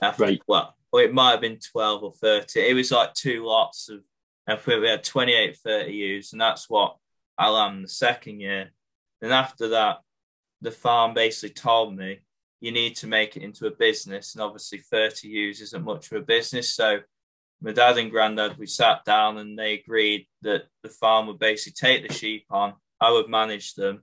After, 0.03 0.25
right. 0.25 0.43
Well, 0.47 0.75
or 0.93 1.03
it 1.03 1.15
might 1.15 1.33
have 1.33 1.41
been 1.41 1.59
12 1.59 2.03
or 2.03 2.13
30. 2.13 2.61
It 2.61 2.75
was 2.75 2.91
like 2.91 3.15
two 3.15 3.45
lots 3.45 3.89
of, 3.89 4.01
and 4.47 4.59
we 4.67 4.89
had 4.89 5.05
28, 5.05 5.57
30 5.57 5.93
ewes, 5.93 6.33
and 6.33 6.41
that's 6.41 6.69
what 6.69 6.97
I 7.37 7.49
lamb 7.51 7.83
the 7.83 7.89
second 7.89 8.41
year. 8.41 8.71
And 9.21 9.33
after 9.33 9.69
that, 9.69 9.99
the 10.61 10.71
farm 10.71 11.15
basically 11.15 11.55
told 11.55 11.97
me 11.97 12.21
you 12.61 12.73
need 12.73 12.97
to 12.97 13.07
make 13.07 13.37
it 13.37 13.43
into 13.43 13.67
a 13.67 13.71
business. 13.71 14.35
And 14.35 14.43
obviously, 14.43 14.79
30 14.79 15.29
ewes 15.29 15.61
isn't 15.61 15.85
much 15.85 16.11
of 16.11 16.19
a 16.19 16.25
business. 16.25 16.75
So 16.75 17.01
my 17.61 17.73
dad 17.73 17.99
and 17.99 18.11
granddad, 18.11 18.59
we 18.59 18.67
sat 18.67 19.05
down 19.05 19.39
and 19.39 19.59
they 19.59 19.75
agreed 19.75 20.27
that 20.43 20.65
the 20.83 20.89
farm 20.89 21.27
would 21.27 21.39
basically 21.39 21.89
take 21.89 22.07
the 22.07 22.15
sheep 22.15 22.47
on, 22.51 22.75
I 23.01 23.11
would 23.11 23.29
manage 23.29 23.75
them, 23.75 24.03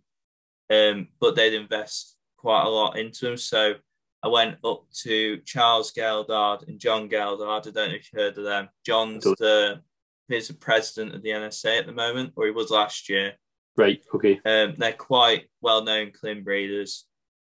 um, 0.69 1.07
but 1.19 1.35
they'd 1.35 1.53
invest 1.53 2.15
quite 2.37 2.65
a 2.65 2.69
lot 2.69 2.97
into 2.97 3.25
them. 3.25 3.37
So 3.37 3.75
I 4.23 4.27
went 4.27 4.57
up 4.63 4.85
to 5.03 5.37
Charles 5.45 5.93
Geldard 5.93 6.67
and 6.67 6.79
John 6.79 7.09
Geldard. 7.09 7.47
I 7.47 7.59
don't 7.59 7.75
know 7.75 7.95
if 7.95 8.11
you 8.11 8.19
heard 8.19 8.37
of 8.37 8.43
them. 8.43 8.69
John's 8.85 9.23
the 9.23 9.81
he's 10.27 10.47
the 10.47 10.55
president 10.55 11.13
of 11.13 11.21
the 11.21 11.29
NSA 11.29 11.79
at 11.79 11.85
the 11.85 11.91
moment, 11.91 12.33
or 12.35 12.45
he 12.45 12.51
was 12.51 12.71
last 12.71 13.09
year. 13.09 13.33
Right. 13.77 14.03
Okay. 14.13 14.39
Um, 14.45 14.75
they're 14.77 14.93
quite 14.93 15.49
well 15.61 15.83
known 15.83 16.11
Lleyn 16.23 16.43
breeders, 16.43 17.05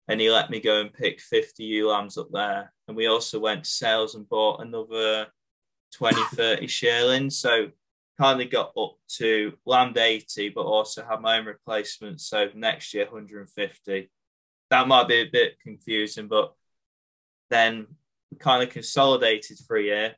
and 0.09 0.21
he 0.21 0.31
let 0.31 0.51
me 0.51 0.61
go 0.61 0.81
and 0.81 0.93
pick 0.93 1.21
50 1.21 1.63
ewe 1.63 1.89
lambs 1.91 2.17
up 2.17 2.29
there. 2.33 2.73
And 2.89 2.97
we 2.97 3.07
also 3.07 3.39
went 3.39 3.65
to 3.65 3.71
sales 3.71 4.15
and 4.15 4.29
bought 4.29 4.63
another 4.63 5.27
20, 5.95 6.21
30 6.35 6.67
shearlings. 6.67 7.39
So 7.39 7.69
kind 8.19 8.41
of 8.41 8.51
got 8.51 8.73
up 8.77 8.97
to 9.17 9.53
land 9.67 9.99
80, 9.99 10.49
but 10.51 10.63
also 10.63 11.05
had 11.05 11.21
my 11.21 11.39
own 11.39 11.45
replacement. 11.45 12.21
So 12.21 12.49
next 12.55 12.95
year, 12.95 13.05
150. 13.05 14.11
That 14.71 14.89
might 14.89 15.09
be 15.09 15.21
a 15.21 15.31
bit 15.31 15.59
confusing, 15.63 16.27
but 16.27 16.55
then 17.51 17.87
we 18.31 18.39
kind 18.39 18.63
of 18.63 18.71
consolidated 18.71 19.59
for 19.67 19.77
a 19.77 19.83
year 19.83 20.15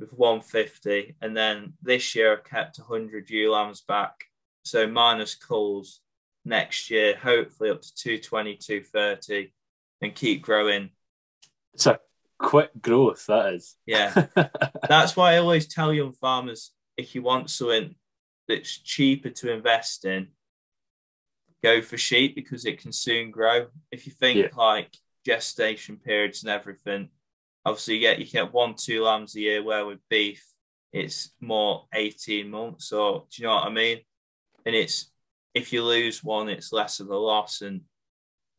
with 0.00 0.12
150. 0.12 1.16
And 1.20 1.36
then 1.36 1.74
this 1.82 2.14
year 2.14 2.32
I 2.32 2.48
kept 2.48 2.78
100 2.78 3.30
ewe 3.30 3.52
lambs 3.52 3.82
back. 3.82 4.24
So 4.64 4.86
minus 4.86 5.34
culls 5.34 6.00
next 6.44 6.90
year, 6.90 7.16
hopefully 7.16 7.70
up 7.70 7.82
to 7.82 7.94
220, 7.94 8.56
230 8.56 9.52
and 10.02 10.14
keep 10.14 10.42
growing. 10.42 10.90
It's 11.74 11.86
a 11.86 12.00
quick 12.38 12.70
growth, 12.80 13.26
that 13.26 13.54
is. 13.54 13.76
Yeah. 13.86 14.26
that's 14.88 15.16
why 15.16 15.34
I 15.34 15.38
always 15.38 15.66
tell 15.66 15.92
young 15.92 16.12
farmers 16.12 16.72
if 16.96 17.14
you 17.14 17.22
want 17.22 17.50
something 17.50 17.94
that's 18.48 18.78
cheaper 18.78 19.30
to 19.30 19.52
invest 19.52 20.04
in, 20.04 20.28
go 21.62 21.82
for 21.82 21.98
sheep 21.98 22.34
because 22.34 22.64
it 22.64 22.80
can 22.80 22.92
soon 22.92 23.30
grow. 23.30 23.66
If 23.92 24.06
you 24.06 24.12
think 24.12 24.38
yeah. 24.38 24.48
like 24.56 24.90
gestation 25.28 25.98
periods 25.98 26.42
and 26.42 26.50
everything. 26.50 27.10
Obviously, 27.64 27.96
you 27.96 28.00
get 28.00 28.18
you 28.18 28.24
get 28.24 28.52
one 28.52 28.74
two 28.74 29.02
lambs 29.02 29.36
a 29.36 29.40
year. 29.40 29.62
Where 29.62 29.84
with 29.84 29.98
beef, 30.08 30.44
it's 30.92 31.30
more 31.40 31.86
eighteen 31.94 32.50
months. 32.50 32.92
Or 32.92 33.26
do 33.30 33.42
you 33.42 33.48
know 33.48 33.56
what 33.56 33.66
I 33.66 33.70
mean? 33.70 33.98
And 34.64 34.74
it's 34.74 35.10
if 35.54 35.72
you 35.72 35.84
lose 35.84 36.22
one, 36.22 36.48
it's 36.48 36.72
less 36.72 37.00
of 37.00 37.08
a 37.08 37.16
loss. 37.16 37.62
And 37.62 37.82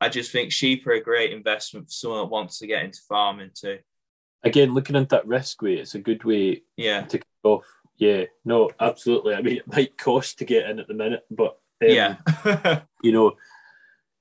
I 0.02 0.10
just 0.10 0.32
think 0.32 0.52
sheep 0.52 0.86
are 0.88 0.94
a 0.94 1.04
great 1.04 1.34
investment 1.34 1.88
for 1.88 1.92
someone 1.92 2.20
that 2.22 2.32
wants 2.32 2.60
to 2.60 2.68
get 2.68 2.84
into 2.84 3.00
farming 3.08 3.52
too. 3.54 3.80
Again, 4.44 4.74
looking 4.74 4.96
at 4.96 5.10
that 5.10 5.28
risk 5.28 5.62
way, 5.62 5.76
it's 5.76 5.96
a 5.96 6.00
good 6.00 6.24
way 6.24 6.64
yeah. 6.78 7.02
to 7.02 7.18
kick 7.18 7.28
off. 7.44 7.66
Yeah, 7.98 8.26
no, 8.46 8.72
absolutely. 8.80 9.36
I 9.36 9.42
mean, 9.42 9.58
it 9.58 9.68
might 9.68 9.98
cost 9.98 10.40
to 10.40 10.46
get 10.46 10.70
in 10.70 10.80
at 10.80 10.88
the 10.88 10.94
minute, 10.94 11.26
but 11.30 11.60
um, 11.82 11.90
yeah, 11.90 12.16
you 13.04 13.12
know, 13.12 13.36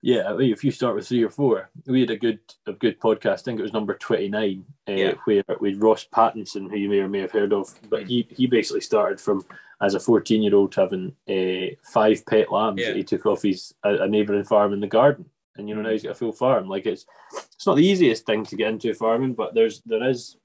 yeah, 0.02 0.36
if 0.38 0.62
you 0.62 0.70
start 0.70 0.94
with 0.94 1.08
three 1.08 1.24
or 1.24 1.30
four, 1.30 1.70
we 1.86 2.00
had 2.00 2.10
a 2.10 2.16
good 2.16 2.40
a 2.66 2.72
good 2.72 3.00
podcast. 3.00 3.32
I 3.32 3.36
think 3.36 3.58
it 3.58 3.62
was 3.62 3.72
number 3.72 3.94
twenty 3.94 4.28
nine, 4.28 4.64
uh, 4.88 4.92
yeah. 4.92 5.12
where 5.24 5.42
with 5.60 5.80
Ross 5.80 6.06
Pattinson, 6.12 6.70
who 6.70 6.76
you 6.76 6.88
may 6.88 7.00
or 7.00 7.08
may 7.08 7.20
have 7.20 7.32
heard 7.32 7.52
of. 7.52 7.72
But 7.88 8.08
he 8.08 8.26
he 8.30 8.46
basically 8.46 8.80
started 8.80 9.20
from 9.20 9.44
as 9.80 9.94
a 9.94 10.00
fourteen 10.00 10.42
year 10.42 10.54
old 10.54 10.74
having 10.74 11.14
uh, 11.28 11.74
five 11.84 12.24
pet 12.26 12.50
lambs 12.50 12.80
yeah. 12.80 12.88
that 12.88 12.96
he 12.96 13.04
took 13.04 13.26
off 13.26 13.42
his 13.42 13.74
a, 13.84 14.02
a 14.02 14.08
neighbouring 14.08 14.44
farm 14.44 14.72
in 14.72 14.80
the 14.80 14.86
garden, 14.86 15.26
and 15.56 15.68
you 15.68 15.74
know 15.74 15.82
now 15.82 15.90
he's 15.90 16.02
got 16.02 16.12
a 16.12 16.14
full 16.14 16.32
farm. 16.32 16.68
Like 16.68 16.86
it's 16.86 17.06
it's 17.32 17.66
not 17.66 17.76
the 17.76 17.86
easiest 17.86 18.26
thing 18.26 18.44
to 18.46 18.56
get 18.56 18.68
into 18.68 18.92
farming, 18.94 19.34
but 19.34 19.54
there's 19.54 19.82
there 19.86 20.08
is 20.08 20.36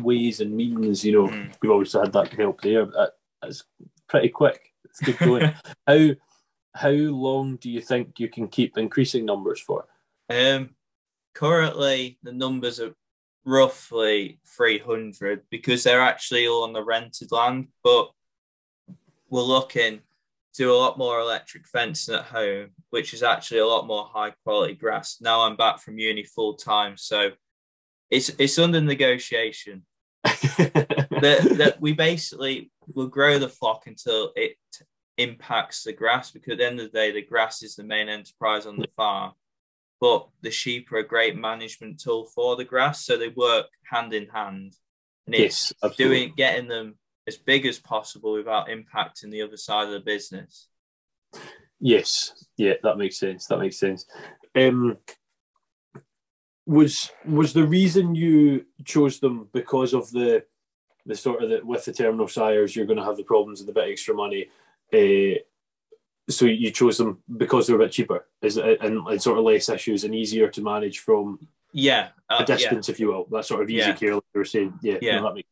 ways 0.00 0.40
and 0.40 0.54
means. 0.54 1.04
You 1.04 1.12
know, 1.12 1.28
mm. 1.28 1.54
we've 1.60 1.72
always 1.72 1.92
had 1.92 2.12
that 2.12 2.32
help 2.32 2.60
there. 2.62 2.86
But 2.86 2.94
that, 2.94 3.10
that's 3.42 3.64
pretty 4.08 4.28
quick. 4.28 4.72
It's 4.84 5.00
good 5.00 5.18
going. 5.18 5.54
How 5.86 6.10
how 6.74 6.90
long 6.90 7.56
do 7.56 7.70
you 7.70 7.80
think 7.80 8.18
you 8.18 8.28
can 8.28 8.48
keep 8.48 8.78
increasing 8.78 9.24
numbers 9.24 9.60
for? 9.60 9.86
Um, 10.28 10.70
currently, 11.34 12.18
the 12.22 12.32
numbers 12.32 12.80
are 12.80 12.94
roughly 13.44 14.38
300 14.46 15.42
because 15.50 15.82
they're 15.82 16.00
actually 16.00 16.46
all 16.46 16.64
on 16.64 16.72
the 16.72 16.84
rented 16.84 17.32
land, 17.32 17.68
but 17.82 18.10
we're 19.30 19.42
looking 19.42 20.00
to 20.54 20.62
do 20.62 20.72
a 20.72 20.76
lot 20.76 20.98
more 20.98 21.20
electric 21.20 21.66
fencing 21.66 22.16
at 22.16 22.24
home, 22.24 22.70
which 22.90 23.14
is 23.14 23.22
actually 23.22 23.60
a 23.60 23.66
lot 23.66 23.86
more 23.86 24.08
high 24.12 24.32
quality 24.44 24.74
grass. 24.74 25.18
Now 25.20 25.42
I'm 25.42 25.56
back 25.56 25.80
from 25.80 25.98
uni 25.98 26.24
full 26.24 26.54
time, 26.54 26.96
so 26.96 27.30
it's 28.10 28.28
it's 28.38 28.58
under 28.58 28.80
negotiation. 28.80 29.86
that, 30.24 31.54
that 31.56 31.80
we 31.80 31.92
basically 31.92 32.70
will 32.94 33.06
grow 33.06 33.38
the 33.38 33.48
flock 33.48 33.86
until 33.86 34.32
it 34.36 34.56
impacts 35.16 35.82
the 35.82 35.92
grass 35.92 36.30
because 36.30 36.52
at 36.52 36.58
the 36.58 36.66
end 36.66 36.80
of 36.80 36.90
the 36.90 36.98
day, 36.98 37.12
the 37.12 37.22
grass 37.22 37.62
is 37.62 37.76
the 37.76 37.84
main 37.84 38.08
enterprise 38.08 38.66
on 38.66 38.76
the 38.76 38.88
farm. 38.96 39.32
But 40.00 40.28
the 40.42 40.50
sheep 40.50 40.90
are 40.92 40.98
a 40.98 41.06
great 41.06 41.36
management 41.36 42.00
tool 42.00 42.26
for 42.34 42.56
the 42.56 42.64
grass, 42.64 43.04
so 43.04 43.16
they 43.16 43.28
work 43.28 43.66
hand 43.90 44.12
in 44.12 44.28
hand. 44.28 44.74
And 45.26 45.34
it's 45.34 45.72
yes, 45.82 45.96
doing 45.96 46.32
getting 46.36 46.68
them 46.68 46.96
as 47.26 47.36
big 47.36 47.66
as 47.66 47.78
possible 47.78 48.32
without 48.32 48.68
impacting 48.68 49.30
the 49.30 49.42
other 49.42 49.56
side 49.56 49.86
of 49.86 49.92
the 49.92 50.00
business. 50.00 50.68
Yes, 51.78 52.44
yeah, 52.56 52.74
that 52.82 52.98
makes 52.98 53.18
sense. 53.18 53.46
That 53.46 53.58
makes 53.58 53.78
sense. 53.78 54.06
Um, 54.54 54.98
was 56.66 57.10
was 57.24 57.52
the 57.52 57.66
reason 57.66 58.14
you 58.14 58.66
chose 58.84 59.18
them 59.18 59.48
because 59.52 59.94
of 59.94 60.10
the 60.10 60.44
the 61.06 61.16
sort 61.16 61.42
of 61.42 61.50
the 61.50 61.60
with 61.64 61.84
the 61.84 61.92
terminal 61.92 62.28
sires 62.28 62.76
you're 62.76 62.86
going 62.86 62.98
to 62.98 63.04
have 63.04 63.16
the 63.16 63.24
problems 63.24 63.60
of 63.60 63.66
the 63.66 63.72
bit 63.72 63.90
extra 63.90 64.14
money 64.14 64.46
uh, 64.92 65.38
so 66.30 66.46
you 66.46 66.70
chose 66.70 66.98
them 66.98 67.18
because 67.36 67.66
they're 67.66 67.76
a 67.76 67.80
bit 67.80 67.92
cheaper, 67.92 68.26
is 68.42 68.56
it, 68.56 68.78
and, 68.80 69.06
and 69.06 69.22
sort 69.22 69.38
of 69.38 69.44
less 69.44 69.68
issues 69.68 70.04
and 70.04 70.14
easier 70.14 70.48
to 70.48 70.62
manage 70.62 71.00
from 71.00 71.38
yeah 71.72 72.08
uh, 72.28 72.38
a 72.40 72.44
distance, 72.44 72.88
yeah. 72.88 72.92
if 72.92 73.00
you 73.00 73.08
will. 73.08 73.26
That 73.30 73.44
sort 73.44 73.62
of 73.62 73.70
easy 73.70 73.88
yeah. 73.88 73.94
care, 73.94 74.14
like 74.14 74.24
you 74.34 74.40
were 74.40 74.44
saying. 74.44 74.78
Yeah, 74.82 74.98
yeah, 75.00 75.16
no, 75.16 75.24
that 75.24 75.34
makes 75.34 75.48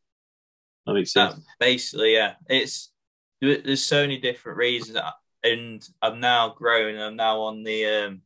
that 0.88 0.94
makes 0.94 1.12
sense. 1.12 1.40
Basically, 1.60 2.14
yeah, 2.14 2.34
it's 2.48 2.90
there's 3.40 3.84
so 3.84 4.02
many 4.02 4.18
different 4.18 4.58
reasons, 4.58 4.98
and 5.44 5.86
I'm 6.02 6.20
now 6.20 6.48
growing. 6.50 7.00
I'm 7.00 7.16
now 7.16 7.40
on 7.42 7.62
the 7.62 7.86
um, 7.86 8.22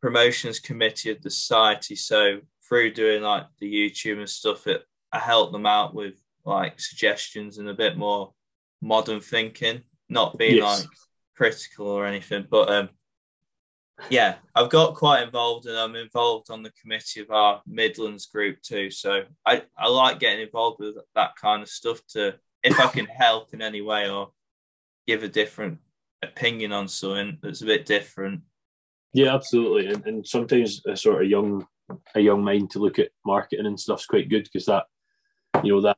promotions 0.00 0.58
committee 0.58 1.10
of 1.10 1.22
the 1.22 1.30
society, 1.30 1.94
so 1.94 2.40
through 2.68 2.94
doing 2.94 3.22
like 3.22 3.46
the 3.60 3.72
YouTube 3.72 4.18
and 4.18 4.28
stuff, 4.28 4.66
it 4.66 4.82
I 5.12 5.18
help 5.18 5.52
them 5.52 5.66
out 5.66 5.94
with 5.94 6.14
like 6.44 6.80
suggestions 6.80 7.58
and 7.58 7.68
a 7.68 7.74
bit 7.74 7.96
more 7.96 8.32
modern 8.80 9.20
thinking 9.20 9.82
not 10.08 10.38
being 10.38 10.56
yes. 10.56 10.80
like 10.80 10.88
critical 11.36 11.86
or 11.86 12.06
anything, 12.06 12.46
but 12.50 12.70
um, 12.70 12.88
Yeah, 14.10 14.36
I've 14.54 14.70
got 14.70 14.94
quite 14.94 15.22
involved, 15.22 15.66
and 15.66 15.76
I'm 15.76 15.96
involved 15.96 16.50
on 16.50 16.62
the 16.62 16.72
committee 16.80 17.20
of 17.20 17.30
our 17.30 17.62
Midlands 17.66 18.26
group 18.26 18.62
too. 18.62 18.90
So 18.90 19.22
I, 19.44 19.62
I 19.76 19.88
like 19.88 20.20
getting 20.20 20.46
involved 20.46 20.78
with 20.80 20.96
that 21.14 21.36
kind 21.36 21.62
of 21.62 21.68
stuff 21.68 22.00
to 22.10 22.34
if 22.62 22.78
I 22.78 22.86
can 22.88 23.06
help 23.06 23.54
in 23.54 23.62
any 23.62 23.80
way 23.80 24.08
or 24.08 24.30
give 25.06 25.22
a 25.22 25.28
different 25.28 25.78
opinion 26.22 26.72
on 26.72 26.88
something 26.88 27.38
that's 27.42 27.62
a 27.62 27.66
bit 27.66 27.86
different. 27.86 28.42
Yeah, 29.12 29.34
absolutely. 29.34 29.88
And, 29.88 30.06
and 30.06 30.26
sometimes 30.26 30.82
a 30.86 30.96
sort 30.96 31.22
of 31.22 31.30
young 31.30 31.66
a 32.14 32.20
young 32.20 32.44
mind 32.44 32.70
to 32.70 32.78
look 32.78 32.98
at 32.98 33.10
marketing 33.24 33.66
and 33.66 33.80
stuff's 33.80 34.06
quite 34.06 34.28
good 34.28 34.44
because 34.44 34.66
that 34.66 34.84
you 35.64 35.72
know 35.72 35.80
that 35.80 35.96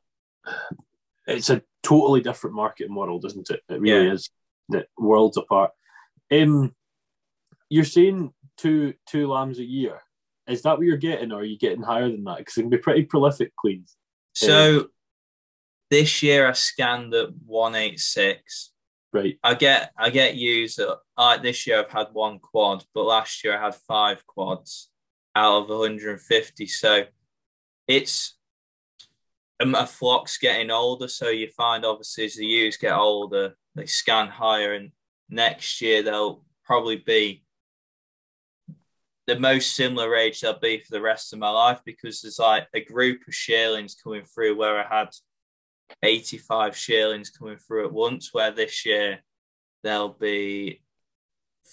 it's 1.27 1.49
a 1.49 1.61
totally 1.83 2.21
different 2.21 2.55
marketing 2.55 2.95
world, 2.95 3.25
isn't 3.25 3.49
it? 3.49 3.61
It 3.69 3.81
really 3.81 4.07
yeah. 4.07 4.13
is. 4.13 4.29
That 4.69 4.87
worlds 4.97 5.37
apart. 5.37 5.71
Um, 6.31 6.73
you're 7.71 7.85
saying 7.85 8.33
two 8.57 8.93
two 9.07 9.27
lambs 9.29 9.57
a 9.57 9.63
year. 9.63 10.01
Is 10.45 10.61
that 10.63 10.77
what 10.77 10.85
you're 10.85 10.97
getting, 10.97 11.31
or 11.31 11.39
are 11.39 11.43
you 11.45 11.57
getting 11.57 11.81
higher 11.81 12.11
than 12.11 12.25
that? 12.25 12.39
Because 12.39 12.57
it 12.57 12.61
can 12.61 12.69
be 12.69 12.77
pretty 12.77 13.03
prolific, 13.03 13.53
Lleyns. 13.65 13.95
So 14.35 14.79
um, 14.79 14.87
this 15.89 16.21
year 16.21 16.47
I 16.49 16.51
scanned 16.51 17.13
at 17.13 17.29
one 17.45 17.75
eight 17.75 17.99
six. 17.99 18.71
Right. 19.13 19.39
I 19.41 19.53
get 19.53 19.91
I 19.97 20.09
get 20.09 20.35
used 20.35 20.79
at 20.79 20.89
like 21.17 21.43
this 21.43 21.65
year 21.65 21.79
I've 21.79 21.91
had 21.91 22.07
one 22.11 22.39
quad, 22.39 22.83
but 22.93 23.03
last 23.03 23.41
year 23.43 23.57
I 23.57 23.63
had 23.63 23.75
five 23.75 24.25
quads 24.27 24.89
out 25.33 25.63
of 25.63 25.69
150. 25.69 26.67
So 26.67 27.05
it's 27.87 28.37
a 29.61 29.87
flock's 29.87 30.37
getting 30.37 30.71
older. 30.71 31.07
So 31.07 31.29
you 31.29 31.47
find 31.55 31.85
obviously 31.85 32.25
as 32.25 32.35
the 32.35 32.45
ewes 32.45 32.75
get 32.75 32.93
older, 32.93 33.55
they 33.75 33.85
scan 33.85 34.27
higher, 34.27 34.73
and 34.73 34.91
next 35.29 35.81
year 35.81 36.03
they'll 36.03 36.43
probably 36.65 36.97
be 36.97 37.43
the 39.27 39.39
most 39.39 39.75
similar 39.75 40.15
age 40.15 40.41
they'll 40.41 40.59
be 40.59 40.79
for 40.79 40.91
the 40.91 41.01
rest 41.01 41.31
of 41.31 41.39
my 41.39 41.49
life 41.49 41.79
because 41.85 42.21
there's 42.21 42.39
like 42.39 42.67
a 42.73 42.83
group 42.83 43.21
of 43.27 43.33
shearlings 43.33 43.95
coming 43.95 44.23
through 44.25 44.57
where 44.57 44.79
I 44.79 44.99
had 44.99 45.09
85 46.03 46.75
shearlings 46.75 47.29
coming 47.29 47.57
through 47.57 47.85
at 47.85 47.93
once, 47.93 48.33
where 48.33 48.51
this 48.51 48.85
year 48.85 49.19
there'll 49.83 50.09
be 50.09 50.81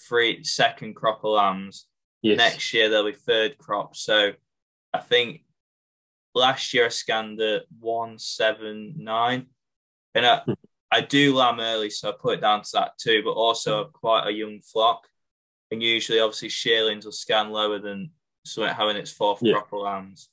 three 0.07 0.43
second 0.43 0.95
crop 0.95 1.23
of 1.23 1.31
lambs. 1.31 1.87
Yes. 2.21 2.37
Next 2.37 2.73
year 2.73 2.89
there'll 2.89 3.05
be 3.05 3.13
third 3.13 3.57
crop. 3.57 3.95
So 3.95 4.31
I 4.93 4.99
think 4.99 5.41
last 6.35 6.73
year 6.73 6.85
I 6.85 6.89
scanned 6.89 7.39
at 7.41 7.63
179. 7.79 9.47
And 10.15 10.25
I, 10.25 10.37
hmm. 10.37 10.53
I 10.91 11.01
do 11.01 11.35
lamb 11.35 11.59
early, 11.59 11.89
so 11.89 12.09
I 12.09 12.13
put 12.19 12.39
it 12.39 12.41
down 12.41 12.63
to 12.63 12.69
that 12.73 12.97
too, 12.99 13.21
but 13.23 13.31
also 13.31 13.85
quite 13.85 14.27
a 14.27 14.31
young 14.31 14.59
flock. 14.61 15.07
And 15.71 15.83
usually, 15.83 16.19
obviously, 16.19 16.49
shearlings 16.49 17.05
will 17.05 17.11
scan 17.11 17.51
lower 17.51 17.79
than 17.79 18.11
something 18.45 18.73
having 18.73 18.97
its 18.97 19.11
fourth 19.11 19.39
yeah. 19.41 19.53
crop 19.53 19.73
of 19.73 19.81
lambs. 19.81 20.29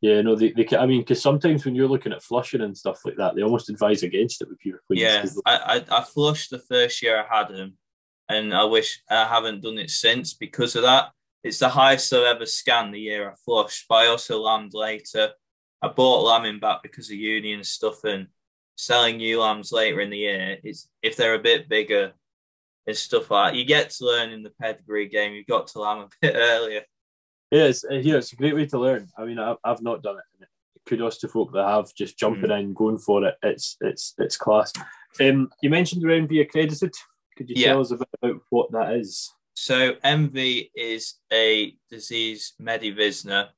Yeah, 0.00 0.20
no, 0.20 0.36
they, 0.36 0.52
they 0.52 0.64
can, 0.64 0.78
I 0.78 0.86
mean, 0.86 1.00
because 1.00 1.20
sometimes 1.20 1.64
when 1.64 1.74
you're 1.74 1.88
looking 1.88 2.12
at 2.12 2.22
flushing 2.22 2.60
and 2.60 2.76
stuff 2.76 3.00
like 3.04 3.16
that, 3.16 3.34
they 3.34 3.42
almost 3.42 3.68
advise 3.68 4.04
against 4.04 4.40
it 4.40 4.48
with 4.48 4.60
pure 4.60 4.80
queens. 4.86 5.02
Yeah, 5.02 5.24
I, 5.44 5.82
I, 5.90 5.98
I 5.98 6.04
flushed 6.04 6.50
the 6.50 6.60
first 6.60 7.02
year 7.02 7.20
I 7.20 7.36
had 7.36 7.48
them, 7.48 7.76
and 8.28 8.54
I 8.54 8.64
wish 8.64 9.02
I 9.10 9.24
haven't 9.24 9.62
done 9.62 9.78
it 9.78 9.90
since 9.90 10.34
because 10.34 10.76
of 10.76 10.82
that. 10.82 11.10
It's 11.42 11.58
the 11.58 11.68
highest 11.68 12.12
I've 12.12 12.36
ever 12.36 12.46
scanned 12.46 12.94
the 12.94 13.00
year 13.00 13.30
I 13.30 13.34
flushed, 13.44 13.86
but 13.88 13.96
I 13.96 14.06
also 14.06 14.40
lambed 14.40 14.74
later. 14.74 15.30
I 15.82 15.88
bought 15.88 16.24
lambing 16.24 16.60
back 16.60 16.82
because 16.82 17.10
of 17.10 17.16
uni 17.16 17.52
and 17.52 17.66
stuff, 17.66 18.04
and 18.04 18.28
selling 18.76 19.16
new 19.16 19.40
lambs 19.40 19.72
later 19.72 20.00
in 20.00 20.10
the 20.10 20.18
year. 20.18 20.58
It's 20.62 20.88
if 21.02 21.16
they're 21.16 21.34
a 21.34 21.40
bit 21.40 21.68
bigger 21.68 22.12
and 22.88 22.96
stuff 22.96 23.30
like 23.30 23.52
that. 23.52 23.58
You 23.58 23.66
get 23.66 23.90
to 23.90 24.06
learn 24.06 24.30
in 24.30 24.42
the 24.42 24.50
pedigree 24.50 25.08
game. 25.08 25.34
You've 25.34 25.46
got 25.46 25.66
to 25.68 25.80
learn 25.80 25.98
a 25.98 26.08
bit 26.20 26.34
earlier. 26.34 26.82
Yeah, 27.50 27.64
it's, 27.64 27.84
yeah, 27.88 28.16
it's 28.16 28.32
a 28.32 28.36
great 28.36 28.54
way 28.54 28.66
to 28.66 28.78
learn. 28.78 29.08
I 29.16 29.24
mean, 29.24 29.38
I've, 29.38 29.58
I've 29.62 29.82
not 29.82 30.02
done 30.02 30.16
it. 30.16 30.48
Kudos 30.86 31.18
to 31.18 31.28
folk 31.28 31.52
that 31.52 31.68
have 31.68 31.94
just 31.94 32.18
jumping 32.18 32.48
mm. 32.48 32.60
in, 32.60 32.72
going 32.72 32.96
for 32.96 33.22
it. 33.26 33.34
It's 33.42 33.76
it's 33.82 34.14
it's 34.16 34.38
class. 34.38 34.72
Um, 35.20 35.50
you 35.62 35.68
mentioned 35.68 36.02
around 36.02 36.28
be 36.28 36.40
accredited. 36.40 36.94
Could 37.36 37.50
you 37.50 37.56
yeah. 37.58 37.68
tell 37.68 37.82
us 37.82 37.90
a 37.90 37.98
bit 37.98 38.08
about 38.22 38.40
what 38.48 38.72
that 38.72 38.94
is? 38.94 39.30
So 39.52 39.92
MV 39.96 40.70
is 40.74 41.16
a 41.30 41.74
disease 41.90 42.54
Maedi 42.58 42.96
Visna. 42.96 43.48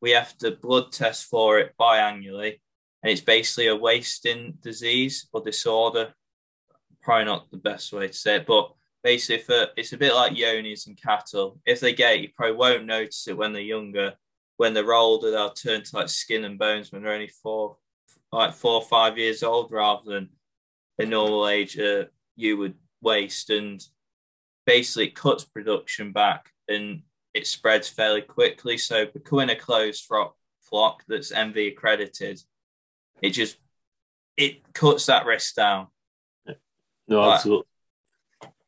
We 0.00 0.10
have 0.10 0.36
to 0.38 0.50
blood 0.50 0.90
test 0.90 1.26
for 1.26 1.60
it 1.60 1.72
biannually, 1.80 2.58
and 3.02 3.12
it's 3.12 3.20
basically 3.20 3.68
a 3.68 3.76
wasting 3.76 4.54
disease 4.60 5.28
or 5.32 5.40
disorder. 5.40 6.14
Probably 7.02 7.24
not 7.24 7.50
the 7.50 7.56
best 7.56 7.92
way 7.92 8.06
to 8.08 8.12
say 8.12 8.36
it, 8.36 8.46
but 8.46 8.72
basically 9.02 9.42
for 9.42 9.68
it's 9.76 9.92
a 9.92 9.98
bit 9.98 10.14
like 10.14 10.34
Johne's 10.34 10.86
and 10.86 11.00
cattle. 11.00 11.60
If 11.66 11.80
they 11.80 11.92
get 11.92 12.14
it, 12.14 12.20
you 12.20 12.28
probably 12.34 12.56
won't 12.56 12.86
notice 12.86 13.26
it 13.28 13.36
when 13.36 13.52
they're 13.52 13.62
younger. 13.62 14.14
When 14.56 14.74
they're 14.74 14.94
older, 14.94 15.30
they'll 15.30 15.50
turn 15.50 15.82
to 15.82 15.96
like 15.96 16.08
skin 16.08 16.44
and 16.44 16.58
bones 16.58 16.92
when 16.92 17.02
they're 17.02 17.12
only 17.12 17.28
four, 17.42 17.76
like 18.30 18.54
four 18.54 18.74
or 18.74 18.82
five 18.82 19.18
years 19.18 19.42
old, 19.42 19.72
rather 19.72 20.10
than 20.10 20.28
a 20.98 21.06
normal 21.06 21.48
age 21.48 21.78
uh, 21.78 22.04
you 22.36 22.56
would 22.58 22.74
waste. 23.00 23.50
And 23.50 23.84
basically, 24.66 25.08
it 25.08 25.16
cuts 25.16 25.44
production 25.44 26.12
back 26.12 26.50
and 26.68 27.02
it 27.34 27.46
spreads 27.46 27.88
fairly 27.88 28.22
quickly. 28.22 28.78
So 28.78 29.06
becoming 29.06 29.50
a 29.50 29.56
closed 29.56 30.04
flock, 30.04 30.36
flock 30.60 31.02
that's 31.08 31.32
MV 31.32 31.72
accredited, 31.72 32.40
it 33.20 33.30
just 33.30 33.56
it 34.36 34.72
cuts 34.72 35.06
that 35.06 35.26
risk 35.26 35.54
down. 35.54 35.88
No, 37.12 37.30
absolutely. 37.30 37.66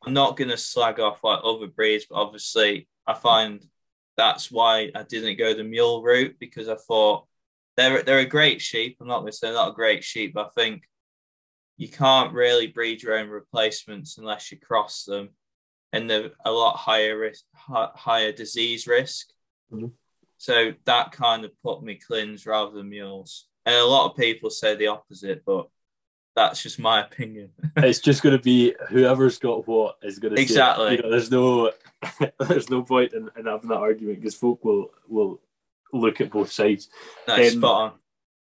I'm 0.05 0.13
not 0.13 0.37
going 0.37 0.49
to 0.49 0.57
slag 0.57 0.99
off 0.99 1.23
like 1.23 1.39
other 1.43 1.67
breeds, 1.67 2.05
but 2.09 2.17
obviously 2.17 2.87
I 3.07 3.13
find 3.13 3.63
that's 4.17 4.51
why 4.51 4.91
I 4.95 5.03
didn't 5.03 5.37
go 5.37 5.53
the 5.53 5.63
mule 5.63 6.01
route 6.03 6.35
because 6.39 6.69
I 6.69 6.75
thought 6.75 7.25
they're 7.75 8.03
they're 8.03 8.19
a 8.19 8.25
great 8.25 8.61
sheep. 8.61 8.97
I'm 9.01 9.07
not 9.07 9.21
going 9.21 9.31
to 9.31 9.37
say 9.37 9.51
not 9.51 9.69
a 9.69 9.75
great 9.75 10.03
sheep, 10.03 10.33
but 10.33 10.47
I 10.47 10.49
think 10.61 10.83
you 11.77 11.89
can't 11.89 12.33
really 12.33 12.67
breed 12.67 13.03
your 13.03 13.17
own 13.17 13.29
replacements 13.29 14.17
unless 14.17 14.51
you 14.51 14.59
cross 14.59 15.03
them, 15.03 15.29
and 15.91 16.09
they're 16.09 16.31
a 16.45 16.51
lot 16.51 16.77
higher 16.77 17.17
risk, 17.17 17.43
higher 17.57 18.31
disease 18.31 18.87
risk. 18.87 19.27
Mm-hmm. 19.71 19.87
So 20.37 20.73
that 20.85 21.11
kind 21.11 21.43
of 21.43 21.51
put 21.61 21.83
me 21.83 21.99
Lleyns 22.09 22.47
rather 22.47 22.71
than 22.71 22.89
mules. 22.89 23.47
And 23.65 23.75
a 23.75 23.85
lot 23.85 24.11
of 24.11 24.17
people 24.17 24.49
say 24.49 24.75
the 24.75 24.87
opposite, 24.87 25.43
but 25.45 25.67
that's 26.35 26.61
just 26.61 26.79
my 26.79 27.01
opinion. 27.01 27.51
it's 27.77 27.99
just 27.99 28.21
going 28.21 28.37
to 28.37 28.43
be 28.43 28.75
whoever's 28.89 29.39
got 29.39 29.67
what 29.67 29.97
is 30.03 30.19
going 30.19 30.35
to 30.35 30.41
exactly. 30.41 30.89
Say, 30.89 30.95
you 30.97 31.01
know, 31.01 31.09
there's 31.09 31.31
no 31.31 31.71
there's 32.39 32.69
no 32.69 32.83
point 32.83 33.13
in, 33.13 33.29
in 33.37 33.45
having 33.45 33.69
that 33.69 33.77
argument 33.77 34.19
because 34.19 34.35
folk 34.35 34.63
will 34.63 34.91
will 35.07 35.41
look 35.93 36.21
at 36.21 36.31
both 36.31 36.51
sides. 36.51 36.89
That's 37.25 37.53
um, 37.53 37.59
spot 37.59 37.81
on. 37.81 37.91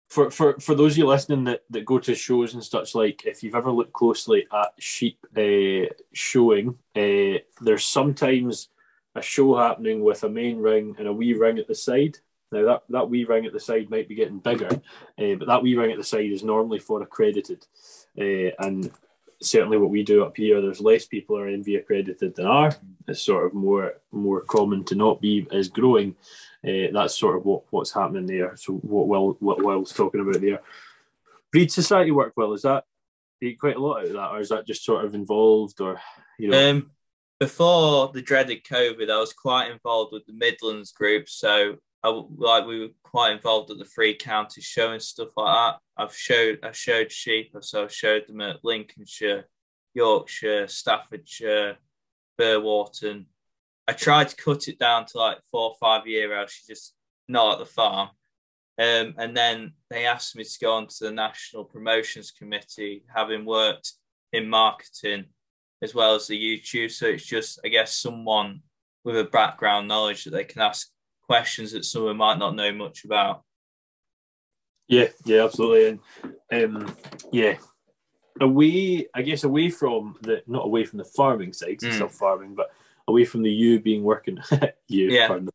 For, 0.08 0.32
for 0.32 0.60
for 0.60 0.76
those 0.76 0.94
of 0.94 1.00
you 1.00 1.08
listening 1.08 1.46
that, 1.46 1.64
that 1.72 1.86
go 1.86 2.00
to 2.00 2.16
shows 2.16 2.54
and 2.54 2.64
such 2.64 2.96
like, 2.96 3.26
if 3.26 3.44
you've 3.44 3.56
ever 3.56 3.72
looked 3.72 3.94
closely 3.94 4.48
at 4.54 4.74
sheep 4.80 5.20
uh, 5.36 5.94
showing, 6.14 6.78
uh, 6.96 7.40
there's 7.60 7.86
sometimes 7.86 8.70
a 9.16 9.22
show 9.22 9.58
happening 9.58 10.04
with 10.04 10.24
a 10.24 10.30
main 10.30 10.60
ring 10.60 10.96
and 11.00 11.08
a 11.08 11.14
wee 11.14 11.34
ring 11.34 11.58
at 11.58 11.68
the 11.68 11.76
side. 11.76 12.20
Now 12.56 12.65
that, 12.65 12.84
that 12.89 13.10
wee 13.10 13.26
ring 13.26 13.46
at 13.46 13.54
the 13.54 13.60
side 13.60 13.89
might 13.89 14.08
be 14.08 14.15
getting 14.15 14.39
bigger, 14.39 14.70
uh, 14.70 15.36
but 15.38 15.48
that 15.48 15.62
wee 15.62 15.76
ring 15.76 15.91
at 15.91 15.98
the 15.98 16.04
side 16.04 16.32
is 16.32 16.44
normally 16.44 16.80
for 16.80 17.02
accredited. 17.02 17.65
Uh, 18.18 18.52
and 18.60 18.89
certainly 19.41 19.78
what 19.78 19.89
we 19.89 20.04
do 20.04 20.24
up 20.24 20.38
here, 20.38 20.62
there's 20.62 20.80
less 20.80 21.06
people 21.06 21.38
are 21.38 21.48
MV 21.48 21.80
accredited 21.80 22.36
than 22.36 22.46
are. 22.46 22.74
It's 23.08 23.22
sort 23.22 23.46
of 23.46 23.54
more 23.54 23.96
more 24.12 24.41
common 24.41 24.84
to 24.86 24.96
not 24.96 25.22
be 25.22 25.48
as 25.52 25.68
growing. 25.68 26.15
Uh, 26.65 26.88
that's 26.94 27.18
sort 27.18 27.36
of 27.36 27.46
what, 27.46 27.63
what's 27.70 27.91
happening 27.91 28.26
there. 28.26 28.56
So 28.56 28.74
what 28.74 29.08
Will 29.08 29.38
what 29.39 29.63
Will's 29.63 29.94
talking 29.94 30.22
about 30.22 30.41
there. 30.41 30.62
Breed 31.52 31.72
Society 31.72 32.12
work 32.12 32.34
well, 32.36 32.54
is 32.54 32.63
that 32.63 32.86
eat 33.41 33.60
quite 33.60 33.76
a 33.76 33.80
lot 33.80 34.00
out 34.00 34.06
of 34.06 34.13
that, 34.13 34.32
or 34.32 34.39
is 34.39 34.50
that 34.50 34.65
just 34.65 34.84
sort 34.84 35.06
of 35.06 35.13
involved 35.13 35.80
or 35.82 36.00
you 36.39 36.50
know 36.50 36.70
um, 36.72 36.91
before 37.39 38.12
the 38.13 38.22
dreaded 38.22 38.63
COVID, 38.63 39.10
I 39.12 39.20
was 39.20 39.34
quite 39.34 39.72
involved 39.72 40.13
with 40.13 40.26
the 40.26 40.34
Midlands 40.34 40.91
group. 40.91 41.28
So 41.30 41.78
I, 42.06 42.22
like 42.38 42.68
we 42.68 42.82
were 42.82 42.94
quite 43.04 43.32
involved 43.32 43.72
at 43.72 43.80
the 43.80 43.86
Three 43.86 44.13
Counties 44.13 44.63
show 44.63 44.91
and 44.91 45.02
stuff 45.02 45.30
like 45.36 45.54
that. 45.56 45.80
I've 45.98 46.15
showed 46.15 46.60
I 46.62 46.72
showed 46.72 47.12
sheep, 47.12 47.56
so 47.62 47.86
I 47.86 47.88
showed 47.88 48.28
them 48.28 48.41
at 48.41 48.63
Lincolnshire, 48.63 49.46
Yorkshire, 49.96 50.68
Staffordshire, 50.68 51.78
Burwarton. 52.38 53.26
I 53.88 53.94
tried 53.94 54.30
to 54.30 54.36
cut 54.36 54.68
it 54.68 54.78
down 54.78 55.08
to 55.08 55.18
like 55.18 55.39
four 55.50 55.72
or 55.72 55.76
five 55.80 56.06
year 56.06 56.38
old. 56.38 56.52
She's 56.52 56.68
just 56.68 56.94
not 57.28 57.54
at 57.54 57.60
the 57.60 57.65
farm. 57.65 58.10
Um, 58.78 59.15
and 59.18 59.36
then 59.36 59.74
they 59.89 60.06
asked 60.06 60.36
me 60.36 60.44
to 60.44 60.60
go 60.62 60.74
on 60.74 60.88
to 60.88 61.06
the 61.06 61.12
National 61.12 61.63
Promotions 61.63 62.30
Committee, 62.30 63.04
having 63.15 63.46
worked 63.46 63.94
in 64.32 64.48
marketing 64.48 65.26
as 65.82 65.96
well 65.96 66.13
as 66.13 66.28
the 66.28 66.38
YouTube. 66.38 66.91
So 66.91 67.08
it's 67.08 67.26
just, 67.26 67.60
I 67.65 67.70
guess, 67.70 67.96
someone 67.96 68.62
with 69.04 69.18
a 69.18 69.24
background 69.24 69.88
knowledge 69.88 70.26
that 70.26 70.32
they 70.32 70.44
can 70.44 70.62
ask 70.62 70.89
questions 71.26 71.72
that 71.72 71.86
someone 71.86 72.18
might 72.18 72.38
not 72.38 72.56
know 72.56 72.72
much 72.72 73.06
about. 73.06 73.44
Yeah, 74.88 75.08
yeah, 75.24 75.44
absolutely, 75.44 76.00
and 76.52 76.76
um, 76.78 76.96
yeah, 77.32 77.56
away, 78.40 79.08
I 79.14 79.22
guess, 79.22 79.44
away 79.44 79.70
from 79.70 80.18
the 80.22 80.44
not 80.48 80.66
away 80.66 80.86
from 80.86 81.00
the 81.00 81.06
farming 81.06 81.54
side, 81.54 81.80
mm. 81.80 81.94
still 81.94 82.08
farming, 82.08 82.56
but 82.56 82.72
away 83.08 83.26
from 83.26 83.42
the 83.42 83.52
you 83.52 83.80
being 83.80 84.04
working, 84.04 84.40
you, 84.88 85.10
Yeah. 85.10 85.28
pardon, 85.28 85.50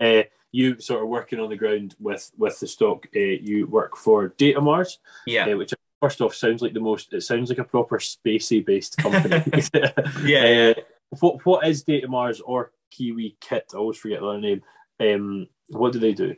uh, 0.00 0.22
you 0.52 0.80
sort 0.80 1.02
of 1.02 1.08
working 1.08 1.40
on 1.40 1.50
the 1.50 1.56
ground 1.56 1.94
with 1.98 2.30
with 2.36 2.58
the 2.60 2.66
stock. 2.66 3.06
Uh, 3.14 3.20
you 3.20 3.66
work 3.66 3.96
for 3.96 4.30
Datamars, 4.30 4.98
Yeah, 5.26 5.46
uh, 5.46 5.56
which 5.56 5.74
first 6.00 6.20
off 6.20 6.34
sounds 6.34 6.62
like 6.62 6.72
the 6.72 6.80
most. 6.80 7.12
It 7.12 7.22
sounds 7.22 7.48
like 7.48 7.58
a 7.58 7.64
proper 7.64 7.98
spacey 7.98 8.64
based 8.64 8.96
company. 8.98 9.42
Yeah, 9.72 9.90
yeah. 10.24 10.72
Uh, 10.76 10.80
what 11.20 11.44
what 11.44 11.66
is 11.66 11.84
Datamars 11.84 12.40
or 12.44 12.72
Kiwikit? 12.92 13.74
I 13.74 13.78
always 13.78 13.98
forget 13.98 14.20
their 14.20 14.38
name. 14.38 14.62
Um, 15.00 15.48
what 15.68 15.92
do 15.92 15.98
they 15.98 16.12
do? 16.12 16.36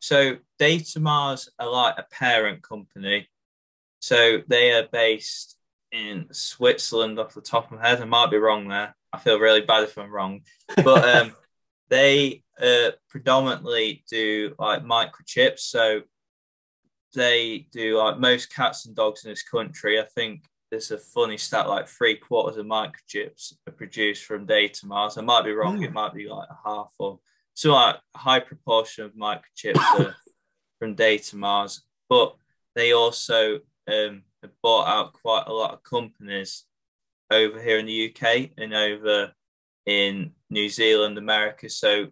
So 0.00 0.36
Datamars 0.60 1.48
are 1.58 1.70
like 1.70 1.94
a 1.98 2.06
parent 2.10 2.62
company. 2.62 3.28
So 4.00 4.42
they 4.46 4.72
are 4.72 4.88
based 4.92 5.56
in 5.92 6.26
Switzerland 6.32 7.18
off 7.18 7.34
the 7.34 7.40
top 7.40 7.70
of 7.70 7.78
my 7.78 7.88
head. 7.88 8.00
I 8.00 8.04
might 8.04 8.30
be 8.30 8.36
wrong 8.36 8.68
there. 8.68 8.94
I 9.12 9.18
feel 9.18 9.38
really 9.38 9.62
bad 9.62 9.84
if 9.84 9.96
I'm 9.96 10.12
wrong. 10.12 10.42
But 10.76 11.08
um, 11.16 11.32
they 11.88 12.42
uh, 12.60 12.90
predominantly 13.08 14.04
do 14.08 14.54
like 14.58 14.84
microchips. 14.84 15.60
So 15.60 16.02
they 17.14 17.66
do 17.72 17.98
like 17.98 18.18
most 18.18 18.54
cats 18.54 18.86
and 18.86 18.94
dogs 18.94 19.24
in 19.24 19.30
this 19.30 19.42
country. 19.42 20.00
I 20.00 20.04
think 20.04 20.44
there's 20.70 20.90
a 20.90 20.98
funny 20.98 21.38
stat 21.38 21.68
like 21.68 21.88
three 21.88 22.16
quarters 22.16 22.58
of 22.58 22.66
microchips 22.66 23.54
are 23.66 23.72
produced 23.72 24.24
from 24.24 24.46
Datamars. 24.46 25.16
I 25.16 25.22
might 25.22 25.44
be 25.44 25.52
wrong. 25.52 25.82
It 25.82 25.92
might 25.92 26.12
be 26.12 26.28
like 26.28 26.48
a 26.50 26.68
half 26.68 26.92
or 26.98 27.20
so 27.56 27.72
like 27.72 27.96
a 28.14 28.18
high 28.18 28.40
proportion 28.40 29.06
of 29.06 29.14
microchips 29.14 29.78
are 29.98 30.14
from 30.78 30.94
Datamars, 30.94 31.80
but 32.06 32.36
they 32.74 32.92
also 32.92 33.60
um, 33.88 34.24
have 34.42 34.52
bought 34.62 34.86
out 34.86 35.14
quite 35.14 35.44
a 35.46 35.52
lot 35.54 35.72
of 35.72 35.82
companies 35.82 36.64
over 37.30 37.60
here 37.60 37.78
in 37.78 37.86
the 37.86 38.14
UK 38.14 38.50
and 38.58 38.74
over 38.74 39.32
in 39.86 40.32
New 40.50 40.68
Zealand, 40.68 41.16
America. 41.16 41.70
So 41.70 42.08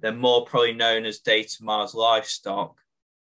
they're 0.00 0.12
more 0.12 0.46
probably 0.46 0.72
known 0.72 1.04
as 1.04 1.20
Datamars 1.20 1.92
Livestock, 1.94 2.78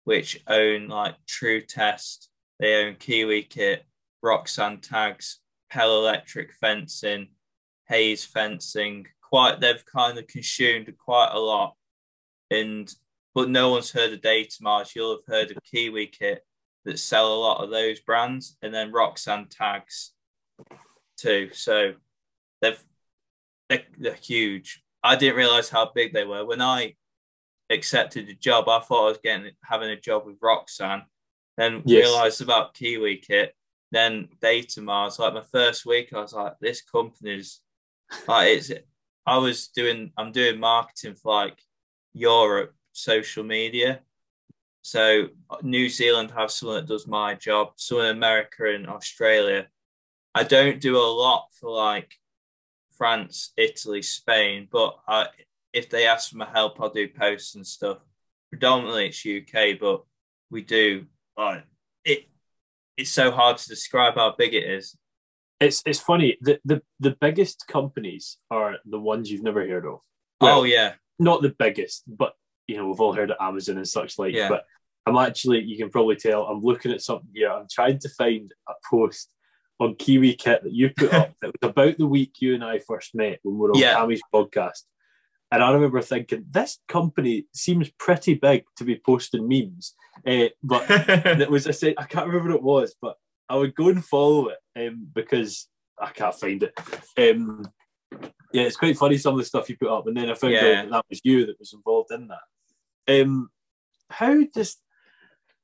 which 0.03 0.41
own 0.47 0.87
like 0.87 1.15
Tru-Test, 1.27 2.27
they 2.59 2.83
own 2.83 2.95
Kiwi 2.95 3.43
Kit, 3.43 3.85
Roxan 4.25 4.81
Tags, 4.81 5.37
Pell 5.69 5.99
Electric 5.99 6.53
Fencing, 6.53 7.27
Hayes 7.87 8.25
Fencing. 8.25 9.05
Quite, 9.31 9.61
they've 9.61 9.85
kind 9.85 10.17
of 10.17 10.27
consumed 10.27 10.93
quite 10.97 11.31
a 11.31 11.39
lot, 11.39 11.75
and 12.49 12.93
but 13.33 13.49
no 13.49 13.69
one's 13.69 13.91
heard 13.91 14.11
of 14.11 14.19
Datamars. 14.19 14.93
You'll 14.93 15.15
have 15.15 15.25
heard 15.33 15.51
of 15.51 15.57
Kiwikit 15.63 16.39
that 16.83 16.99
sell 16.99 17.33
a 17.33 17.39
lot 17.39 17.63
of 17.63 17.69
those 17.69 18.01
brands, 18.01 18.57
and 18.61 18.73
then 18.73 18.91
Roxan 18.91 19.47
Tags 19.49 20.11
too. 21.17 21.49
So 21.53 21.93
they've 22.61 22.81
they're, 23.69 23.83
they're 23.97 24.13
huge. 24.15 24.83
I 25.01 25.15
didn't 25.15 25.37
realize 25.37 25.69
how 25.69 25.91
big 25.95 26.13
they 26.13 26.25
were 26.25 26.45
when 26.45 26.61
I 26.61 26.95
accepted 27.69 28.27
the 28.27 28.35
job. 28.35 28.67
I 28.67 28.79
thought 28.81 29.05
I 29.05 29.09
was 29.09 29.19
getting 29.23 29.51
having 29.63 29.89
a 29.89 29.99
job 29.99 30.25
with 30.25 30.39
Roxan, 30.41 31.03
then 31.57 31.83
Yes. 31.85 32.03
realized 32.03 32.41
about 32.41 32.73
Kiwikit, 32.73 33.51
then 33.91 34.27
Datamars. 34.41 35.19
Like 35.19 35.33
my 35.33 35.43
first 35.51 35.85
week, 35.85 36.11
I 36.13 36.19
was 36.19 36.33
like, 36.33 36.55
this 36.59 36.81
company's 36.81 37.61
like 38.27 38.49
it's. 38.57 38.71
I 39.25 39.37
was 39.37 39.67
doing. 39.67 40.11
I'm 40.17 40.31
doing 40.31 40.59
marketing 40.59 41.15
for 41.15 41.33
like 41.33 41.59
Europe 42.13 42.73
social 42.93 43.43
media. 43.43 44.01
So 44.81 45.27
New 45.61 45.89
Zealand 45.89 46.31
have 46.31 46.51
someone 46.51 46.77
that 46.77 46.87
does 46.87 47.07
my 47.07 47.35
job. 47.35 47.73
So 47.75 48.01
in 48.01 48.07
America 48.07 48.65
and 48.73 48.87
Australia, 48.87 49.67
I 50.33 50.43
don't 50.43 50.81
do 50.81 50.97
a 50.97 51.13
lot 51.13 51.47
for 51.59 51.69
like 51.69 52.15
France, 52.97 53.51
Italy, 53.57 54.01
Spain, 54.01 54.67
but 54.71 54.97
I, 55.07 55.27
if 55.73 55.89
they 55.89 56.07
ask 56.07 56.31
for 56.31 56.37
my 56.37 56.49
help, 56.49 56.79
I'll 56.79 56.89
do 56.89 57.07
posts 57.07 57.55
and 57.55 57.65
stuff. 57.65 57.99
Predominantly 58.49 59.07
it's 59.07 59.25
UK, 59.25 59.79
but 59.79 60.03
we 60.49 60.61
do 60.61 61.05
like 61.37 61.63
it. 62.03 62.27
It's 62.97 63.11
so 63.11 63.31
hard 63.31 63.57
to 63.57 63.67
describe 63.67 64.15
how 64.15 64.35
big 64.37 64.53
it 64.53 64.63
is. 64.65 64.97
It's 65.61 65.81
it's 65.85 65.99
funny. 65.99 66.37
The 66.41 66.59
the 66.65 66.81
the 66.99 67.15
biggest 67.21 67.67
companies 67.67 68.37
are 68.49 68.75
the 68.85 68.99
ones 68.99 69.31
you've 69.31 69.43
never 69.43 69.65
heard 69.65 69.85
of. 69.85 69.99
oh 70.41 70.63
yeah, 70.63 70.93
not 71.19 71.41
the 71.41 71.55
biggest, 71.57 72.03
but 72.07 72.33
you 72.67 72.77
know, 72.77 72.87
we've 72.87 72.99
all 72.99 73.13
heard 73.13 73.31
of 73.31 73.37
Amazon 73.39 73.77
and 73.77 73.87
such 73.87 74.17
like. 74.19 74.33
Yeah. 74.35 74.49
But 74.49 74.65
I'm 75.05 75.17
actually, 75.17 75.63
you 75.63 75.77
can 75.77 75.89
probably 75.89 76.15
tell, 76.15 76.43
I'm 76.43 76.61
looking 76.61 76.91
at 76.91 77.01
something 77.01 77.29
here. 77.33 77.49
I'm 77.51 77.67
trying 77.69 77.99
to 77.99 78.09
find 78.09 78.53
a 78.69 78.73
post 78.89 79.31
on 79.79 79.95
Kiwikit 79.95 80.61
that 80.63 80.71
you 80.71 80.91
put 80.95 81.11
up 81.13 81.33
that 81.41 81.51
was 81.59 81.69
about 81.69 81.97
the 81.97 82.05
week 82.07 82.35
you 82.39 82.53
and 82.53 82.63
I 82.63 82.79
first 82.79 83.15
met 83.15 83.39
when 83.41 83.55
we 83.55 83.61
were 83.61 83.71
on 83.71 83.79
Yeah. 83.79 83.95
Tammy's 83.95 84.21
podcast. 84.33 84.83
And 85.51 85.61
I 85.63 85.71
remember 85.71 86.01
thinking, 86.01 86.45
this 86.49 86.77
company 86.87 87.47
seems 87.53 87.89
pretty 87.97 88.35
big 88.35 88.63
to 88.77 88.85
be 88.85 89.01
posting 89.03 89.47
memes. 89.49 89.95
Uh, 90.25 90.49
but 90.63 90.85
it 90.89 91.49
was 91.49 91.67
I 91.67 91.71
said 91.71 91.95
I 91.97 92.03
can't 92.05 92.27
remember 92.27 92.51
what 92.51 92.57
it 92.57 92.63
was, 92.63 92.95
but 93.01 93.17
I 93.51 93.55
would 93.55 93.75
go 93.75 93.89
and 93.89 94.03
follow 94.03 94.47
it 94.49 94.59
um, 94.87 95.07
because 95.13 95.67
I 95.99 96.11
can't 96.11 96.33
find 96.33 96.63
it. 96.63 96.73
Um, 97.17 97.65
yeah, 98.53 98.63
it's 98.63 98.77
quite 98.77 98.97
funny 98.97 99.17
some 99.17 99.33
of 99.33 99.39
the 99.39 99.45
stuff 99.45 99.69
you 99.69 99.75
put 99.77 99.89
up, 99.89 100.07
and 100.07 100.15
then 100.15 100.29
I 100.29 100.35
found 100.35 100.53
Yeah. 100.53 100.59
out 100.59 100.63
that, 100.85 100.91
that 100.91 101.05
was 101.09 101.21
you 101.23 101.45
that 101.45 101.59
was 101.59 101.73
involved 101.73 102.11
in 102.11 102.29
that. 102.29 103.21
Um, 103.21 103.49
how 104.09 104.43
does 104.53 104.77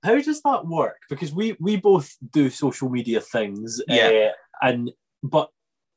how 0.04 0.20
does 0.22 0.42
that 0.42 0.68
work? 0.68 1.00
Because 1.10 1.34
we 1.34 1.56
we 1.60 1.78
both 1.78 2.16
do 2.32 2.50
social 2.50 2.90
media 2.90 3.22
things, 3.22 3.82
Yeah. 3.88 4.32
uh, 4.32 4.68
and 4.68 4.92
but 5.24 5.50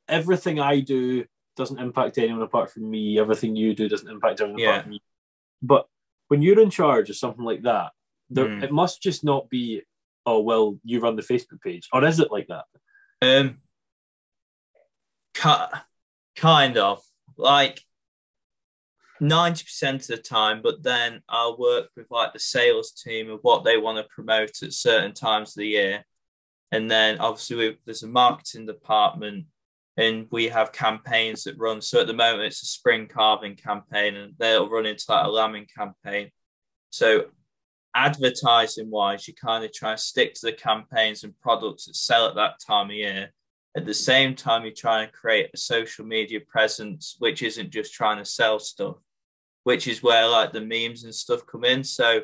everything 0.09 0.61
I 0.61 0.81
do 0.81 1.24
doesn't 1.57 1.79
impact 1.79 2.18
anyone 2.18 2.42
apart 2.42 2.70
from 2.72 2.88
me. 2.88 3.18
Everything 3.18 3.57
you 3.57 3.74
do 3.74 3.88
doesn't 3.88 4.09
impact 4.09 4.40
anyone 4.40 4.59
Yeah. 4.61 4.68
apart 4.70 4.83
from 4.85 4.90
me. 4.92 5.03
But 5.61 5.87
when 6.29 6.40
you're 6.42 6.61
in 6.61 6.70
charge 6.70 7.11
of 7.11 7.16
something 7.16 7.44
like 7.44 7.62
that, 7.62 7.92
there, 8.31 8.46
Mm. 8.46 8.62
it 8.62 8.72
must 8.72 9.03
just 9.03 9.24
not 9.24 9.50
be, 9.50 9.83
oh, 10.26 10.40
well, 10.40 10.78
you 10.85 11.00
run 11.00 11.16
the 11.16 11.22
Facebook 11.22 11.61
page. 11.62 11.88
Or 11.92 12.04
is 12.04 12.20
it 12.20 12.30
like 12.30 12.48
that? 12.48 12.64
Um, 13.22 13.59
ki- 15.35 15.78
kind 16.37 16.76
of 16.76 17.02
like 17.37 17.83
ninety 19.20 19.64
percent 19.64 20.02
of 20.02 20.06
the 20.09 20.16
time, 20.16 20.61
but 20.62 20.83
then 20.83 21.20
I'll 21.28 21.59
work 21.59 21.88
with 21.96 22.11
like 22.11 22.33
the 22.33 22.38
sales 22.38 22.92
team 22.92 23.30
of 23.30 23.40
what 23.42 23.64
they 23.64 23.76
want 23.76 23.98
to 23.98 24.14
promote 24.14 24.62
at 24.62 24.72
certain 24.72 25.12
times 25.12 25.50
of 25.50 25.56
the 25.56 25.66
year, 25.66 26.04
and 26.72 26.90
then 26.90 27.18
obviously 27.18 27.56
we, 27.56 27.78
there's 27.85 28.02
a 28.02 28.09
marketing 28.09 28.66
department, 28.66 29.46
and 29.96 30.26
we 30.30 30.48
have 30.48 30.72
campaigns 30.72 31.44
that 31.44 31.59
run. 31.59 31.83
So 31.83 32.00
at 32.00 32.06
the 32.06 32.14
moment, 32.14 32.44
it's 32.44 32.62
a 32.62 32.66
spring 32.66 33.09
carving 33.09 33.56
campaign, 33.56 34.16
and 34.16 34.35
they'll 34.38 34.70
run 34.70 34.87
into 34.87 35.04
like 35.09 35.26
a 35.26 35.28
lambing 35.28 35.66
campaign. 35.66 36.30
So 36.90 37.26
advertising 37.94 38.90
wise, 38.90 39.26
you 39.26 39.35
kind 39.35 39.64
of 39.64 39.72
try 39.72 39.92
to 39.94 40.00
stick 40.00 40.35
to 40.35 40.46
the 40.46 40.53
campaigns 40.53 41.24
and 41.24 41.38
products 41.40 41.87
that 41.87 41.96
sell 41.96 42.29
at 42.29 42.37
that 42.37 42.61
time 42.64 42.90
of 42.90 42.96
year. 42.96 43.33
At 43.76 43.87
the 43.87 43.94
same 43.94 44.35
time, 44.35 44.64
you're 44.64 44.72
trying 44.72 45.07
to 45.07 45.12
create 45.12 45.50
a 45.55 45.57
social 45.57 46.05
media 46.05 46.40
presence, 46.40 47.16
which 47.18 47.42
isn't 47.42 47.70
just 47.70 47.92
trying 47.94 48.18
to 48.18 48.24
sell 48.24 48.59
stuff, 48.59 48.96
which 49.64 49.87
is 49.87 50.03
where 50.03 50.26
like 50.26 50.53
the 50.53 50.61
memes 50.61 51.05
and 51.05 51.14
stuff 51.14 51.46
come 51.46 51.64
in. 51.64 51.85
So 51.85 52.22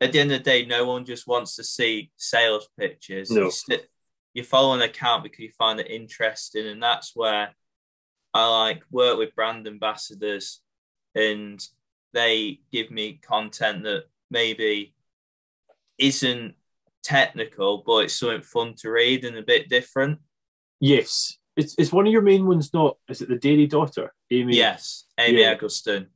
at 0.00 0.12
the 0.12 0.20
end 0.20 0.32
of 0.32 0.38
the 0.38 0.44
day, 0.44 0.64
no 0.64 0.84
one 0.84 1.04
just 1.04 1.26
wants 1.26 1.56
to 1.56 1.64
see 1.64 2.10
sales 2.16 2.68
pictures. 2.78 3.30
No. 3.30 3.44
You, 3.44 3.50
st- 3.50 3.86
you 4.34 4.44
follow 4.44 4.74
an 4.74 4.82
account 4.82 5.24
because 5.24 5.40
you 5.40 5.50
find 5.58 5.78
it 5.80 5.90
interesting, 5.90 6.66
and 6.66 6.82
that's 6.82 7.12
where 7.14 7.50
I 8.34 8.48
like 8.48 8.82
work 8.90 9.18
with 9.18 9.34
brand 9.34 9.66
ambassadors, 9.66 10.60
and 11.14 11.64
they 12.12 12.60
give 12.70 12.90
me 12.90 13.20
content 13.22 13.84
that 13.84 14.04
maybe 14.32 14.94
isn't 15.98 16.54
technical, 17.04 17.82
but 17.86 18.04
it's 18.04 18.14
something 18.18 18.42
fun 18.42 18.74
to 18.78 18.90
read 18.90 19.24
and 19.24 19.36
a 19.36 19.42
bit 19.42 19.68
different. 19.68 20.18
Yes. 20.80 21.38
It's, 21.56 21.74
it's 21.78 21.92
one 21.92 22.06
of 22.06 22.12
your 22.12 22.22
main 22.22 22.46
ones, 22.46 22.72
not, 22.72 22.96
is 23.08 23.20
it 23.22 23.28
the 23.28 23.36
Dairy 23.36 23.66
Daughter? 23.66 24.12
Amy? 24.30 24.56
Yes, 24.56 25.04
Amy 25.18 25.40
Yeah. 25.42 25.50
Eggleston. 25.50 26.08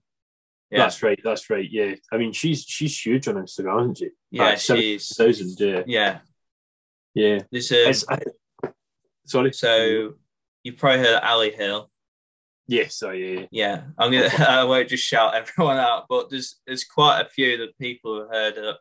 Yeah, 0.71 0.79
That's 0.79 1.03
right. 1.03 1.21
That's 1.23 1.49
right. 1.51 1.69
Yeah. 1.71 1.95
I 2.11 2.17
mean, 2.17 2.33
she's 2.33 2.64
she's 2.64 2.99
huge 2.99 3.29
on 3.29 3.37
Instagram, 3.37 3.83
isn't 3.83 3.99
she? 3.99 4.09
yeah, 4.33 4.45
Uh, 4.45 4.57
she's 4.57 5.07
7,000, 5.07 5.61
yeah. 5.61 5.83
yeah. 5.87 6.19
Yeah. 7.14 7.39
There's 7.53 7.71
um, 8.09 8.73
sorry. 9.25 9.53
so 9.53 10.14
you've 10.64 10.77
probably 10.77 10.99
heard 11.05 11.17
of 11.17 11.23
Ali 11.23 11.53
Hill. 11.53 11.89
Yes, 12.69 13.03
I, 13.03 13.12
yeah. 13.12 13.47
Yeah, 13.51 13.83
I'm 13.99 14.11
gonna. 14.11 14.29
I 14.49 14.64
won't 14.64 14.89
just 14.89 15.05
shout 15.05 15.35
everyone 15.35 15.77
out, 15.79 16.07
but 16.09 16.31
there's 16.31 16.57
there's 16.67 16.85
quite 16.85 17.21
a 17.21 17.29
few 17.29 17.57
that 17.59 17.79
people 17.79 18.21
have 18.23 18.31
heard 18.31 18.59
of. 18.59 18.77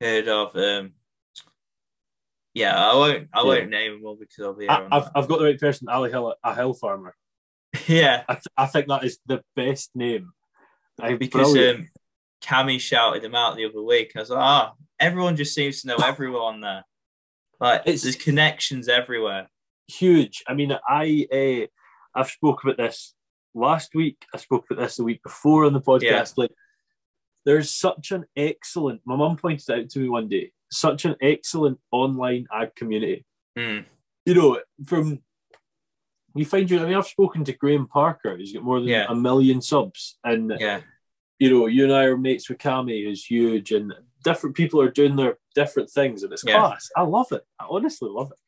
Heard 0.00 0.28
of. 0.28 0.56
Um, 0.56 0.92
yeah, 2.54 2.78
I 2.90 2.94
won't. 2.94 3.28
I 3.32 3.40
Yeah. 3.40 3.44
won't 3.44 3.70
name 3.70 3.92
them 3.92 4.06
all 4.06 4.16
because 4.16 4.44
I'll 4.44 4.54
be. 4.54 4.68
I, 4.68 4.84
I've 4.90 5.04
that. 5.04 5.12
I've 5.14 5.28
got 5.28 5.38
the 5.38 5.44
right 5.44 5.60
person, 5.60 5.88
Ali 5.88 6.10
Hill, 6.10 6.34
a 6.42 6.54
hill 6.54 6.72
farmer. 6.74 7.14
yeah, 7.86 8.22
I, 8.28 8.34
th- 8.34 8.44
I 8.56 8.66
think 8.66 8.88
that 8.88 9.04
is 9.04 9.18
the 9.26 9.42
best 9.54 9.90
name. 9.94 10.32
I, 11.00 11.14
because 11.14 11.54
um, 11.54 11.88
Cammy 12.42 12.80
shouted 12.80 13.22
him 13.22 13.34
out 13.34 13.56
the 13.56 13.66
other 13.66 13.82
week. 13.82 14.12
I 14.16 14.20
was 14.20 14.30
like, 14.30 14.40
ah, 14.40 14.72
everyone 14.98 15.36
just 15.36 15.54
seems 15.54 15.82
to 15.82 15.88
know 15.88 15.96
everyone 16.04 16.62
there. 16.62 16.84
Like, 17.60 17.82
It's- 17.82 18.02
there's 18.02 18.16
connections 18.16 18.88
everywhere. 18.88 19.48
huge. 19.88 20.42
I 20.48 20.54
mean, 20.54 20.72
I 20.88 21.26
uh, 21.30 21.66
I've 22.18 22.30
spoke 22.30 22.64
about 22.64 22.78
this 22.78 23.14
last 23.56 23.94
week. 23.94 24.24
I 24.34 24.38
spoke 24.38 24.66
about 24.70 24.82
this 24.82 24.96
the 24.96 25.04
week 25.04 25.22
before 25.22 25.64
on 25.64 25.72
the 25.72 25.80
podcast. 25.80 26.02
Yeah. 26.02 26.24
Like, 26.36 26.52
there's 27.44 27.72
such 27.72 28.12
an 28.12 28.24
excellent. 28.36 29.00
My 29.04 29.16
mum 29.16 29.36
pointed 29.36 29.70
out 29.70 29.88
to 29.90 29.98
me 29.98 30.08
one 30.08 30.28
day. 30.28 30.52
Such 30.70 31.04
an 31.04 31.16
excellent 31.20 31.78
online 31.90 32.46
ad 32.52 32.74
community. 32.74 33.24
Mm. 33.56 33.84
You 34.24 34.34
know, 34.34 34.60
from 34.84 35.20
you 36.34 36.44
find 36.44 36.70
you. 36.70 36.80
I 36.80 36.84
mean, 36.86 36.94
I've 36.94 37.06
spoken 37.06 37.44
to 37.44 37.52
Graham 37.52 37.86
Parker. 37.86 38.36
He's 38.36 38.52
got 38.52 38.62
more 38.62 38.80
than 38.80 38.88
Yeah. 38.88 39.06
a 39.08 39.14
million 39.14 39.62
subs, 39.62 40.18
and 40.22 40.54
Yeah. 40.58 40.82
you 41.38 41.50
know, 41.50 41.66
you 41.66 41.84
and 41.84 41.92
I 41.92 42.04
are 42.04 42.16
mates 42.16 42.48
with 42.48 42.58
Cammy, 42.58 43.04
who's 43.04 43.24
huge, 43.24 43.72
and 43.72 43.94
different 44.24 44.56
people 44.56 44.80
are 44.80 44.90
doing 44.90 45.16
their 45.16 45.38
different 45.54 45.88
things, 45.88 46.22
and 46.24 46.32
it's 46.32 46.44
Yeah. 46.44 46.58
class. 46.58 46.90
I 46.96 47.02
love 47.02 47.32
it. 47.32 47.42
I 47.58 47.66
honestly 47.70 48.10
love 48.10 48.32
it. 48.32 48.38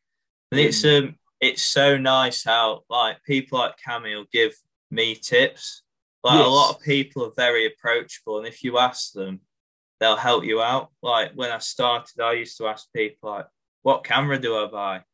And 0.51 0.61
it's 0.61 0.85
um 0.85 1.17
it's 1.41 1.63
so 1.63 1.97
nice 1.97 2.43
how 2.43 2.83
like 2.91 3.23
people 3.23 3.59
like 3.61 3.77
Cammy 3.79 4.17
will 4.17 4.27
give 4.33 4.55
me 4.91 5.15
tips. 5.15 5.83
Like 6.25 6.39
Yes. 6.39 6.47
a 6.47 6.51
lot 6.51 6.75
of 6.75 6.83
people 6.83 7.25
are 7.27 7.33
very 7.37 7.67
approachable, 7.67 8.39
and 8.39 8.47
if 8.47 8.63
you 8.65 8.79
ask 8.79 9.13
them, 9.13 9.41
they'll 10.01 10.17
help 10.17 10.45
you 10.45 10.61
out. 10.61 10.91
Like 11.03 11.33
when 11.35 11.51
I 11.51 11.59
started, 11.59 12.21
I 12.21 12.33
used 12.33 12.57
to 12.59 12.67
ask 12.67 12.89
people 12.93 13.31
like, 13.31 13.47
"What 13.83 14.05
camera 14.05 14.39
do 14.39 14.57
I 14.57 14.67
buy?" 14.67 15.05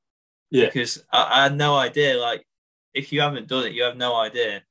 Yeah. 0.50 0.66
Because 0.66 1.04
I, 1.12 1.40
I 1.40 1.42
had 1.44 1.56
no 1.56 1.76
idea. 1.76 2.16
Like 2.16 2.46
if 2.94 3.12
you 3.12 3.20
haven't 3.20 3.48
done 3.48 3.66
it, 3.66 3.72
you 3.72 3.82
have 3.82 3.96
no 3.96 4.14
idea. 4.14 4.62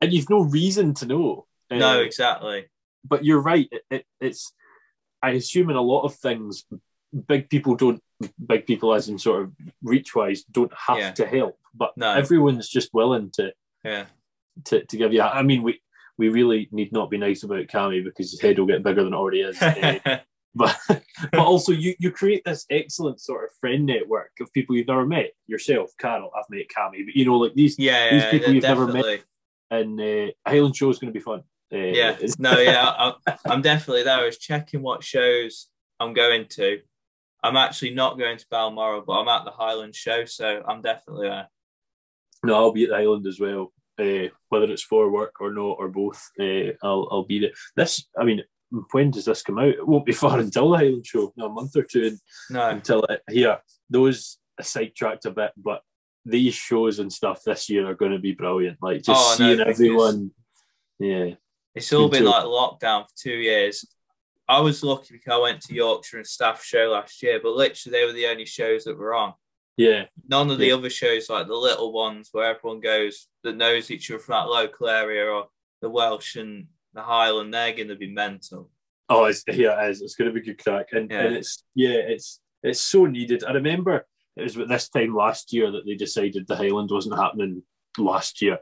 And 0.00 0.12
you've 0.12 0.30
no 0.30 0.40
reason 0.40 0.94
to 0.94 1.06
know. 1.06 1.46
no, 1.70 1.98
Uh, 2.00 2.02
exactly. 2.02 2.66
but 3.04 3.24
you're 3.24 3.40
right. 3.40 3.68
It, 3.70 3.82
it, 3.90 4.06
it's, 4.20 4.52
I 5.22 5.30
assume 5.30 5.70
in 5.70 5.76
a 5.76 5.80
lot 5.82 6.02
of 6.02 6.14
things, 6.16 6.64
big 7.28 7.48
people 7.50 7.76
don't, 7.76 8.02
big 8.44 8.66
people 8.66 8.92
as 8.94 9.08
in 9.08 9.18
sort 9.18 9.42
of 9.42 9.52
reach 9.82 10.14
wise, 10.14 10.42
don't 10.44 10.72
have 10.74 10.98
Yeah. 10.98 11.12
to 11.12 11.26
help. 11.26 11.58
But 11.74 11.96
No. 11.96 12.12
everyone's 12.14 12.68
just 12.68 12.92
willing 12.92 13.30
to, 13.32 13.52
Yeah. 13.84 14.06
To, 14.66 14.84
to 14.84 14.96
give 14.96 15.12
you. 15.12 15.22
I 15.22 15.42
mean, 15.42 15.62
we 15.62 15.80
we 16.18 16.28
really 16.28 16.68
need 16.72 16.92
not 16.92 17.10
be 17.10 17.18
nice 17.18 17.42
about 17.42 17.66
Cammy 17.66 18.04
because 18.04 18.30
his 18.30 18.40
head 18.40 18.58
will 18.58 18.66
get 18.66 18.82
bigger 18.82 19.02
than 19.02 19.14
it 19.14 19.16
already 19.16 19.40
is. 19.40 19.56
Eh, 19.62 20.18
but 20.54 20.76
but 20.88 21.40
also 21.40 21.72
you 21.72 21.94
you 21.98 22.10
create 22.10 22.42
this 22.44 22.66
excellent 22.70 23.20
sort 23.20 23.44
of 23.44 23.50
friend 23.60 23.86
network 23.86 24.30
of 24.40 24.52
people 24.52 24.76
you've 24.76 24.86
never 24.88 25.06
met. 25.06 25.30
Yourself, 25.46 25.90
Carol, 25.98 26.30
I've 26.36 26.44
met 26.50 26.66
Cammy, 26.68 27.04
but 27.06 27.14
you 27.16 27.24
know, 27.24 27.38
like 27.38 27.54
these 27.54 27.78
yeah, 27.78 28.10
These 28.10 28.24
people 28.26 28.48
yeah, 28.48 28.54
you've 28.54 28.62
never 28.62 28.86
met. 28.86 29.02
definitely. 29.02 29.22
and 29.70 30.00
uh, 30.28 30.32
Highland 30.46 30.76
Show 30.76 30.90
is 30.90 30.98
going 30.98 31.12
to 31.12 31.18
be 31.18 31.24
fun. 31.24 31.42
Uh, 31.72 31.76
yeah 31.78 32.18
no 32.38 32.58
yeah 32.58 32.84
I, 32.86 33.14
i'm 33.46 33.62
definitely 33.62 34.02
there 34.02 34.18
i 34.18 34.26
was 34.26 34.36
checking 34.36 34.82
what 34.82 35.02
shows 35.02 35.68
i'm 36.00 36.12
going 36.12 36.44
to 36.50 36.80
i'm 37.42 37.56
actually 37.56 37.94
not 37.94 38.18
going 38.18 38.36
to 38.36 38.44
balmoral 38.50 39.00
but 39.06 39.14
i'm 39.14 39.28
at 39.28 39.46
the 39.46 39.52
highland 39.52 39.94
show 39.94 40.26
so 40.26 40.62
i'm 40.68 40.82
definitely 40.82 41.28
there 41.28 41.48
No, 42.44 42.56
I'll 42.56 42.72
be 42.72 42.84
at 42.84 42.90
the 42.90 42.96
Highland 42.96 43.26
as 43.26 43.40
well. 43.40 43.72
Uh, 44.00 44.28
whether 44.48 44.70
it's 44.72 44.82
for 44.82 45.10
work 45.10 45.40
or 45.40 45.52
not 45.52 45.76
or 45.78 45.88
both, 45.88 46.20
uh, 46.40 46.72
I'll 46.82 47.08
I'll 47.10 47.24
be 47.24 47.40
there. 47.40 47.52
This, 47.76 48.06
I 48.18 48.24
mean, 48.24 48.42
when 48.92 49.10
does 49.10 49.26
this 49.26 49.42
come 49.42 49.58
out? 49.58 49.68
It 49.68 49.86
won't 49.86 50.06
be 50.06 50.12
far 50.22 50.38
until 50.38 50.70
the 50.70 50.78
Highland 50.78 51.06
show. 51.06 51.32
No, 51.36 51.46
a 51.46 51.48
month 51.50 51.76
or 51.76 51.82
two 51.82 52.16
no 52.50 52.68
until 52.70 53.02
it, 53.04 53.22
here. 53.30 53.58
Those 53.90 54.38
are 54.58 54.64
sidetracked 54.64 55.26
a 55.26 55.30
bit, 55.30 55.52
but 55.56 55.82
these 56.24 56.54
shows 56.54 56.98
and 57.00 57.12
stuff 57.12 57.42
this 57.44 57.68
year 57.68 57.86
are 57.88 57.94
going 57.94 58.12
to 58.12 58.18
be 58.18 58.32
brilliant. 58.32 58.78
Like 58.80 59.02
just 59.02 59.10
Oh, 59.10 59.34
seeing 59.36 59.58
because- 59.58 59.80
everyone. 59.80 60.30
Yeah, 60.98 61.34
it's 61.74 61.92
all 61.92 62.08
been 62.08 62.24
like 62.24 62.44
lockdown 62.44 63.04
for 63.04 63.14
two 63.16 63.34
years 63.34 63.84
i 64.48 64.60
was 64.60 64.82
lucky 64.82 65.14
because 65.14 65.32
i 65.32 65.38
went 65.38 65.60
to 65.60 65.74
yorkshire 65.74 66.18
and 66.18 66.26
staff 66.26 66.62
show 66.62 66.90
last 66.90 67.22
year 67.22 67.40
but 67.42 67.54
literally 67.54 67.98
they 67.98 68.04
were 68.04 68.12
the 68.12 68.26
only 68.26 68.44
shows 68.44 68.84
that 68.84 68.98
were 68.98 69.14
on 69.14 69.32
yeah, 69.76 70.04
none 70.28 70.50
of 70.50 70.58
the 70.58 70.66
Yeah. 70.66 70.74
other 70.74 70.90
shows 70.90 71.28
like 71.30 71.46
the 71.46 71.54
little 71.54 71.92
ones 71.92 72.28
where 72.32 72.54
everyone 72.54 72.80
goes 72.80 73.26
that 73.42 73.56
knows 73.56 73.90
each 73.90 74.10
other 74.10 74.18
from 74.20 74.32
that 74.34 74.48
local 74.50 74.88
area 74.88 75.24
or 75.26 75.48
the 75.80 75.88
welsh 75.90 76.36
and 76.36 76.66
the 76.94 77.02
highland 77.02 77.52
they're 77.52 77.72
going 77.74 77.88
to 77.88 77.96
be 77.96 78.12
mental 78.12 78.70
Oh, 79.08 79.24
it's, 79.26 79.42
yeah, 79.48 79.84
it 79.84 79.90
is. 79.90 80.00
It's 80.00 80.14
going 80.14 80.32
to 80.32 80.40
be 80.40 80.46
good 80.46 80.62
crack, 80.62 80.86
and, 80.92 81.10
Yeah. 81.10 81.20
and 81.24 81.36
it's 81.36 81.64
yeah, 81.74 81.98
it's 82.14 82.40
it's 82.62 82.80
so 82.80 83.04
needed. 83.04 83.44
I 83.44 83.52
remember 83.52 84.06
it 84.36 84.42
was 84.42 84.54
this 84.54 84.88
time 84.88 85.14
last 85.14 85.52
year 85.52 85.70
that 85.70 85.84
they 85.84 85.96
decided 85.96 86.46
the 86.46 86.56
Highland 86.56 86.88
wasn't 86.90 87.18
happening 87.18 87.62
last 87.98 88.40
year, 88.40 88.58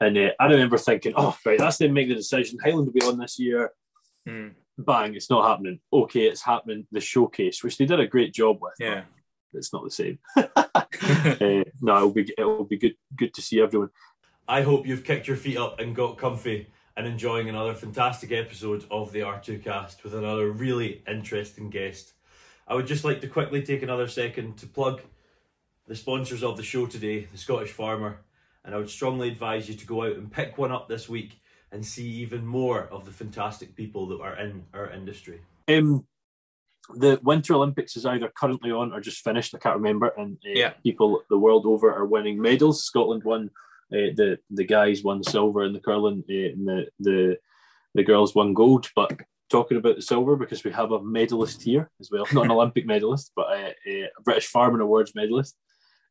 and 0.00 0.18
uh, 0.18 0.30
I 0.40 0.46
remember 0.46 0.78
thinking, 0.78 1.12
oh 1.16 1.36
right, 1.46 1.58
that's 1.58 1.76
them 1.76 1.92
make 1.92 2.08
the 2.08 2.14
decision. 2.16 2.58
Highland 2.64 2.86
will 2.86 2.92
be 2.92 3.06
on 3.06 3.18
this 3.18 3.38
year. 3.38 3.70
Hmm. 4.26 4.48
Bang, 4.78 5.14
it's 5.14 5.30
not 5.30 5.48
happening. 5.48 5.78
Okay, 5.92 6.22
it's 6.26 6.42
happening. 6.42 6.88
The 6.90 7.00
showcase, 7.00 7.62
which 7.62 7.76
they 7.78 7.84
did 7.86 8.00
a 8.00 8.06
great 8.08 8.34
job 8.34 8.58
with. 8.60 8.74
yeah 8.80 9.02
it's 9.54 9.72
not 9.72 9.84
the 9.84 9.90
same. 9.90 10.18
uh, 10.36 11.64
no, 11.80 11.96
it'll 11.96 12.10
be 12.10 12.34
it'll 12.36 12.64
be 12.64 12.76
good 12.76 12.96
good 13.16 13.34
to 13.34 13.42
see 13.42 13.60
everyone. 13.60 13.90
I 14.46 14.62
hope 14.62 14.86
you've 14.86 15.04
kicked 15.04 15.26
your 15.26 15.36
feet 15.36 15.56
up 15.56 15.80
and 15.80 15.96
got 15.96 16.18
comfy 16.18 16.68
and 16.96 17.06
enjoying 17.06 17.48
another 17.48 17.74
fantastic 17.74 18.30
episode 18.30 18.84
of 18.90 19.12
the 19.12 19.20
R2Kast 19.20 20.04
with 20.04 20.14
another 20.14 20.50
really 20.50 21.02
interesting 21.08 21.70
guest. 21.70 22.12
I 22.68 22.74
would 22.74 22.86
just 22.86 23.04
like 23.04 23.20
to 23.22 23.28
quickly 23.28 23.62
take 23.62 23.82
another 23.82 24.06
second 24.06 24.58
to 24.58 24.66
plug 24.66 25.02
the 25.86 25.96
sponsors 25.96 26.42
of 26.42 26.56
the 26.56 26.62
show 26.62 26.86
today, 26.86 27.26
the 27.30 27.38
Scottish 27.38 27.70
Farmer, 27.70 28.20
and 28.64 28.74
I 28.74 28.78
would 28.78 28.90
strongly 28.90 29.28
advise 29.28 29.68
you 29.68 29.74
to 29.74 29.86
go 29.86 30.04
out 30.04 30.16
and 30.16 30.32
pick 30.32 30.56
one 30.56 30.72
up 30.72 30.88
this 30.88 31.08
week 31.08 31.40
and 31.70 31.84
see 31.84 32.06
even 32.06 32.46
more 32.46 32.82
of 32.82 33.04
the 33.04 33.10
fantastic 33.10 33.74
people 33.74 34.06
that 34.08 34.20
are 34.20 34.36
in 34.36 34.64
our 34.72 34.90
industry. 34.90 35.40
Um, 35.68 36.06
the 36.94 37.18
Winter 37.22 37.54
Olympics 37.54 37.96
is 37.96 38.04
either 38.06 38.30
currently 38.36 38.70
on 38.70 38.92
or 38.92 39.00
just 39.00 39.24
finished. 39.24 39.54
I 39.54 39.58
can't 39.58 39.76
remember. 39.76 40.08
And 40.16 40.36
uh, 40.46 40.50
Yeah. 40.54 40.70
people 40.82 41.22
the 41.30 41.38
world 41.38 41.64
over 41.66 41.92
are 41.92 42.04
winning 42.06 42.40
medals. 42.40 42.84
Scotland 42.84 43.24
won. 43.24 43.50
Uh, 43.92 44.10
the 44.16 44.38
the 44.50 44.64
guys 44.64 45.04
won 45.04 45.22
silver 45.22 45.62
in 45.64 45.72
the 45.72 45.80
curling, 45.80 46.24
uh, 46.28 46.32
and 46.32 46.66
the 46.68 46.86
the 47.00 47.38
the 47.94 48.02
girls 48.02 48.34
won 48.34 48.54
gold. 48.54 48.88
But 48.96 49.20
talking 49.50 49.76
about 49.76 49.96
the 49.96 50.02
silver 50.02 50.36
because 50.36 50.64
we 50.64 50.72
have 50.72 50.90
a 50.92 51.02
medalist 51.02 51.62
here 51.62 51.90
as 52.00 52.10
well, 52.10 52.26
not 52.32 52.46
an 52.46 52.50
Olympic 52.58 52.86
medalist, 52.86 53.32
but 53.36 53.46
a, 53.52 53.74
a 53.86 54.08
British 54.24 54.46
Farming 54.46 54.80
Awards 54.80 55.14
medalist. 55.14 55.56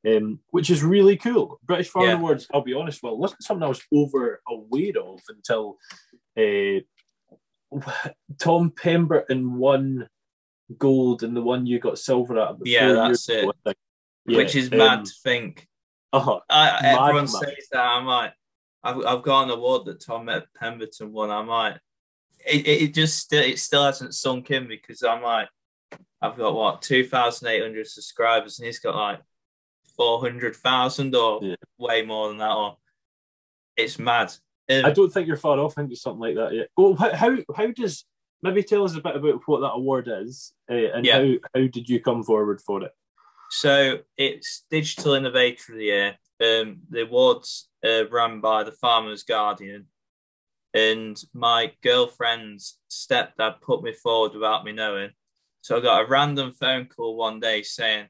Um, 0.05 0.39
which 0.51 0.69
is 0.69 0.83
really 0.83 1.15
cool. 1.17 1.59
British 1.63 1.87
Farming 1.89 2.09
Yeah. 2.11 2.17
Awards, 2.17 2.47
I'll 2.53 2.61
be 2.61 2.73
honest, 2.73 3.01
well, 3.01 3.17
wasn't 3.17 3.41
something 3.43 3.63
I 3.63 3.69
was 3.69 3.81
over 3.93 4.41
aware 4.49 4.91
of 5.01 5.21
until 5.29 5.77
uh, 6.37 6.81
Tom 8.39 8.71
Pemberton 8.71 9.55
won 9.57 10.07
gold 10.77 11.23
and 11.23 11.35
the 11.35 11.41
one 11.41 11.65
you 11.65 11.79
got 11.79 11.99
silver 11.99 12.39
at. 12.39 12.55
Yeah, 12.65 12.93
that's 12.93 13.27
it. 13.29 13.49
Yeah, 13.65 14.37
which 14.37 14.55
is 14.55 14.71
um, 14.71 14.77
mad 14.77 15.05
to 15.05 15.11
think. 15.23 15.67
uh-huh. 16.13 16.39
I, 16.49 16.79
mad, 16.81 16.85
everyone 16.99 17.23
mad. 17.23 17.29
says 17.29 17.67
that. 17.71 17.81
I'm 17.85 18.05
like, 18.05 18.33
I've, 18.83 18.97
I've 19.05 19.23
got 19.23 19.43
an 19.43 19.49
award 19.51 19.85
that 19.85 20.01
Tom 20.01 20.29
Pemberton 20.59 21.11
won. 21.11 21.29
I 21.29 21.41
might. 21.43 21.77
it, 22.45 22.67
it 22.67 22.93
just 22.93 23.17
still 23.19 23.43
it 23.43 23.59
still 23.59 23.83
hasn't 23.85 24.15
sunk 24.15 24.51
in 24.51 24.67
because 24.67 25.03
I'm 25.03 25.21
like, 25.21 25.49
I've 26.21 26.37
got 26.37 26.55
what 26.55 26.81
two 26.81 27.05
thousand 27.05 27.49
eight 27.49 27.61
hundred 27.61 27.87
subscribers 27.87 28.59
and 28.59 28.65
he's 28.65 28.79
got 28.79 28.95
like 28.95 29.19
four 29.97 30.19
hundred 30.21 30.55
thousand 30.55 31.15
or 31.15 31.39
Yeah. 31.41 31.55
way 31.77 32.01
more 32.03 32.29
than 32.29 32.37
that. 32.37 32.51
Or 32.53 32.77
it's 33.77 33.99
mad. 33.99 34.33
Um, 34.69 34.85
I 34.85 34.91
don't 34.91 35.11
think 35.11 35.27
you're 35.27 35.35
far 35.35 35.59
off. 35.59 35.77
into 35.77 35.95
something 35.95 36.21
like 36.21 36.35
that. 36.35 36.53
Yeah. 36.53 36.63
Well, 36.77 36.95
how, 36.95 37.37
how 37.55 37.67
does 37.71 38.05
maybe 38.43 38.61
tell 38.61 38.83
us 38.83 38.95
a 38.95 39.01
bit 39.01 39.15
about 39.15 39.41
what 39.47 39.61
that 39.61 39.71
award 39.71 40.07
is 40.11 40.53
uh, 40.69 40.73
and 40.93 41.05
Yeah. 41.05 41.19
how 41.19 41.33
how 41.55 41.67
did 41.67 41.89
you 41.89 41.99
come 42.01 42.23
forward 42.23 42.61
for 42.61 42.83
it? 42.83 42.91
So 43.49 43.99
it's 44.17 44.65
Digital 44.69 45.13
Innovator 45.13 45.73
of 45.73 45.77
the 45.79 45.85
Year. 45.85 46.17
Um, 46.41 46.81
the 46.89 47.03
awards 47.03 47.69
uh, 47.85 48.07
run 48.09 48.41
by 48.41 48.63
the 48.63 48.71
Farmers 48.71 49.23
Guardian, 49.23 49.87
and 50.73 51.21
my 51.33 51.71
girlfriend's 51.81 52.79
stepdad 52.89 53.61
put 53.61 53.83
me 53.83 53.93
forward 53.93 54.33
without 54.33 54.65
me 54.65 54.71
knowing. 54.73 55.11
So 55.61 55.77
I 55.77 55.81
got 55.81 56.03
a 56.03 56.07
random 56.07 56.51
phone 56.51 56.87
call 56.87 57.15
one 57.15 57.39
day 57.39 57.61
saying, 57.61 58.07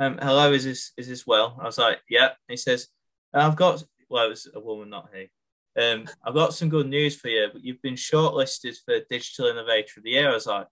um, 0.00 0.18
"Hello, 0.20 0.52
is 0.52 0.64
this 0.64 0.92
is 0.96 1.08
this 1.08 1.26
Will?" 1.26 1.56
I 1.60 1.64
was 1.64 1.78
like, 1.78 2.00
"Yeah." 2.08 2.30
He 2.48 2.56
says, 2.56 2.88
"I've 3.32 3.56
got 3.56 3.82
well, 4.10 4.26
it 4.26 4.30
was 4.30 4.48
a 4.52 4.60
woman, 4.60 4.90
not 4.90 5.08
he. 5.14 5.30
Um, 5.78 6.06
I've 6.24 6.34
got 6.34 6.54
some 6.54 6.68
good 6.68 6.88
news 6.88 7.16
for 7.16 7.28
you. 7.28 7.48
But 7.52 7.64
you've 7.64 7.82
been 7.82 7.94
shortlisted 7.94 8.76
for 8.84 9.00
Digital 9.08 9.46
Innovator 9.46 9.94
of 9.98 10.04
the 10.04 10.10
Year." 10.10 10.30
I 10.30 10.34
was 10.34 10.46
like. 10.46 10.66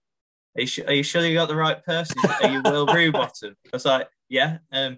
Are 0.57 0.63
you, 0.63 0.83
are 0.87 0.93
you 0.93 1.03
sure 1.03 1.23
you 1.23 1.35
got 1.35 1.47
the 1.47 1.55
right 1.55 1.81
person? 1.85 2.17
Are 2.41 2.49
you 2.49 2.61
Will 2.65 2.87
Roobottom? 2.87 3.51
I 3.51 3.69
was 3.71 3.85
like, 3.85 4.09
yeah. 4.29 4.57
Um, 4.71 4.97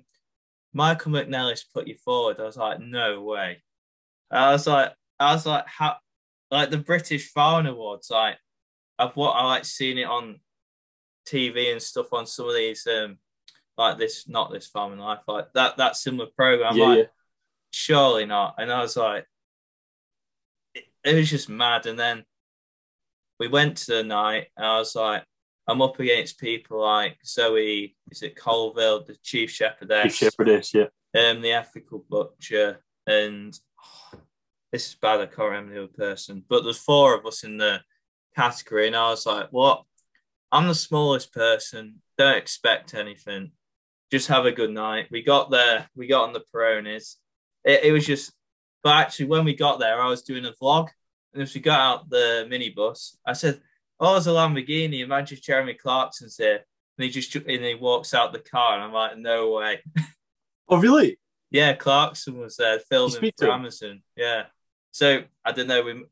Michael 0.74 1.12
McNellis 1.12 1.66
put 1.74 1.88
you 1.88 1.96
forward. 1.96 2.40
I 2.40 2.44
was 2.44 2.58
like, 2.58 2.80
no 2.80 3.22
way. 3.22 3.62
I 4.32 4.52
was 4.52 4.66
like, 4.68 4.94
I 5.20 5.34
was 5.34 5.46
like, 5.46 5.68
how? 5.68 5.98
Like 6.50 6.70
the 6.70 6.78
British 6.78 7.32
Farm 7.32 7.66
Awards. 7.66 8.10
Like, 8.10 8.38
I've 8.98 9.16
what 9.16 9.32
I 9.32 9.46
like 9.46 9.66
seeing 9.66 9.98
it 9.98 10.08
on 10.08 10.40
TV 11.28 11.72
and 11.72 11.82
stuff 11.82 12.14
on 12.14 12.26
some 12.26 12.48
of 12.48 12.56
these, 12.56 12.88
um, 12.88 13.18
like 13.78 13.98
this, 13.98 14.28
not 14.28 14.52
this 14.52 14.68
Farming 14.68 15.00
Life, 15.00 15.20
like 15.28 15.52
that 15.54 15.78
that 15.78 15.96
similar 15.96 16.30
program. 16.36 16.76
yeah, 16.78 16.86
like, 16.86 16.98
yeah. 17.00 17.06
surely 17.72 18.26
not. 18.26 18.56
And 18.58 18.72
I 18.72 18.82
was 18.82 18.96
like, 18.96 19.26
it, 21.04 21.16
was 21.16 21.30
just 21.30 21.50
mad. 21.50 21.86
And 21.86 22.00
then 22.00 22.24
we 23.40 23.48
went 23.48 23.78
to 23.78 23.96
the 23.96 24.04
night, 24.04 24.48
and 24.56 24.66
I 24.66 24.78
was 24.78 24.96
like, 24.96 25.24
I'm 25.68 25.82
up 25.82 26.00
against 26.00 26.40
people 26.40 26.82
like 26.82 27.18
Zoe, 27.26 27.96
is 28.10 28.24
it 28.24 28.36
Colville, 28.36 29.04
the 29.06 29.16
chief 29.24 29.52
shepherdess, 29.52 30.18
Chief 30.18 30.30
Shepherdess, 30.32 30.74
yeah. 30.74 30.88
um, 31.18 31.42
the 31.42 31.54
ethical 31.54 32.06
butcher, 32.10 32.84
and 33.08 33.58
this 34.72 34.88
is 34.90 34.96
bad. 34.96 35.22
I 35.22 35.26
can't 35.28 35.50
remember 35.50 35.74
the 35.74 35.84
other 35.84 35.94
person, 35.94 36.44
but 36.50 36.64
there's 36.64 36.78
four 36.78 37.16
of 37.16 37.26
us 37.26 37.44
in 37.44 37.58
the 37.58 37.82
category, 38.36 38.88
and 38.88 38.96
I 38.96 39.10
was 39.10 39.26
like, 39.26 39.48
what? 39.52 39.84
I'm 40.52 40.68
the 40.68 40.76
smallest 40.76 41.34
person. 41.34 42.02
Don't 42.18 42.36
expect 42.36 42.94
anything. 42.94 43.52
Just 44.12 44.28
have 44.28 44.46
a 44.46 44.52
good 44.52 44.72
night. 44.72 45.08
We 45.10 45.24
got 45.24 45.50
there. 45.50 45.88
We 45.96 46.08
got 46.08 46.28
on 46.28 46.34
the 46.34 46.44
Peronis. 46.54 47.16
It, 47.64 47.86
it 47.86 47.92
was 47.94 48.06
just, 48.06 48.34
but 48.84 48.96
actually, 48.96 49.26
when 49.28 49.46
we 49.46 49.56
got 49.56 49.80
there, 49.80 50.02
I 50.02 50.08
was 50.08 50.22
doing 50.22 50.46
a 50.46 50.52
vlog, 50.52 50.90
and 51.34 51.44
as 51.44 51.54
we 51.54 51.62
got 51.62 51.80
out 51.80 52.10
the 52.10 52.48
minibus, 52.50 53.16
I 53.26 53.34
said, 53.34 53.62
"Oh, 54.00 54.14
there's 54.14 54.28
a 54.28 54.32
Lamborghini. 54.32 55.02
Imagine 55.02 55.40
Jeremy 55.42 55.74
Clarkson's 55.76 56.38
here." 56.38 56.66
And 56.98 57.06
he 57.06 57.10
just 57.10 57.34
and 57.36 57.66
he 57.66 57.76
walks 57.76 58.14
out 58.14 58.34
the 58.34 58.40
car, 58.40 58.76
and 58.76 58.84
I'm 58.84 58.94
like, 58.94 59.18
"No 59.18 59.52
way." 59.52 59.80
Oh, 60.70 60.78
really? 60.78 61.20
Yeah, 61.50 61.74
Clarkson 61.74 62.38
was 62.38 62.56
there 62.56 62.80
filming 62.80 63.18
speak 63.18 63.36
for 63.38 63.48
to? 63.48 63.52
Amazon. 63.54 64.02
Yeah. 64.16 64.44
So 64.92 65.24
I 65.44 65.52
don't 65.52 65.68
know. 65.68 65.82
We 65.84 66.06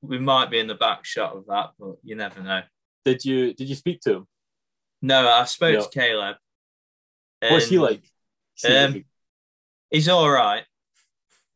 we 0.00 0.18
might 0.18 0.50
be 0.50 0.58
in 0.58 0.66
the 0.66 0.74
back 0.74 1.04
shot 1.04 1.36
of 1.36 1.44
that, 1.48 1.72
but 1.78 1.96
you 2.02 2.14
never 2.16 2.42
know. 2.42 2.62
Did 3.04 3.22
you 3.22 3.52
did 3.52 3.68
you 3.68 3.74
speak 3.74 4.00
to 4.02 4.14
him? 4.14 4.26
No, 5.02 5.28
I 5.28 5.44
spoke 5.44 5.74
No. 5.74 5.84
to 5.84 5.90
Caleb. 5.90 6.36
What's 7.40 7.68
he 7.68 7.78
like? 7.78 8.02
Um, 8.64 8.94
if 8.96 9.04
He's 9.90 10.08
all 10.08 10.30
right. 10.30 10.64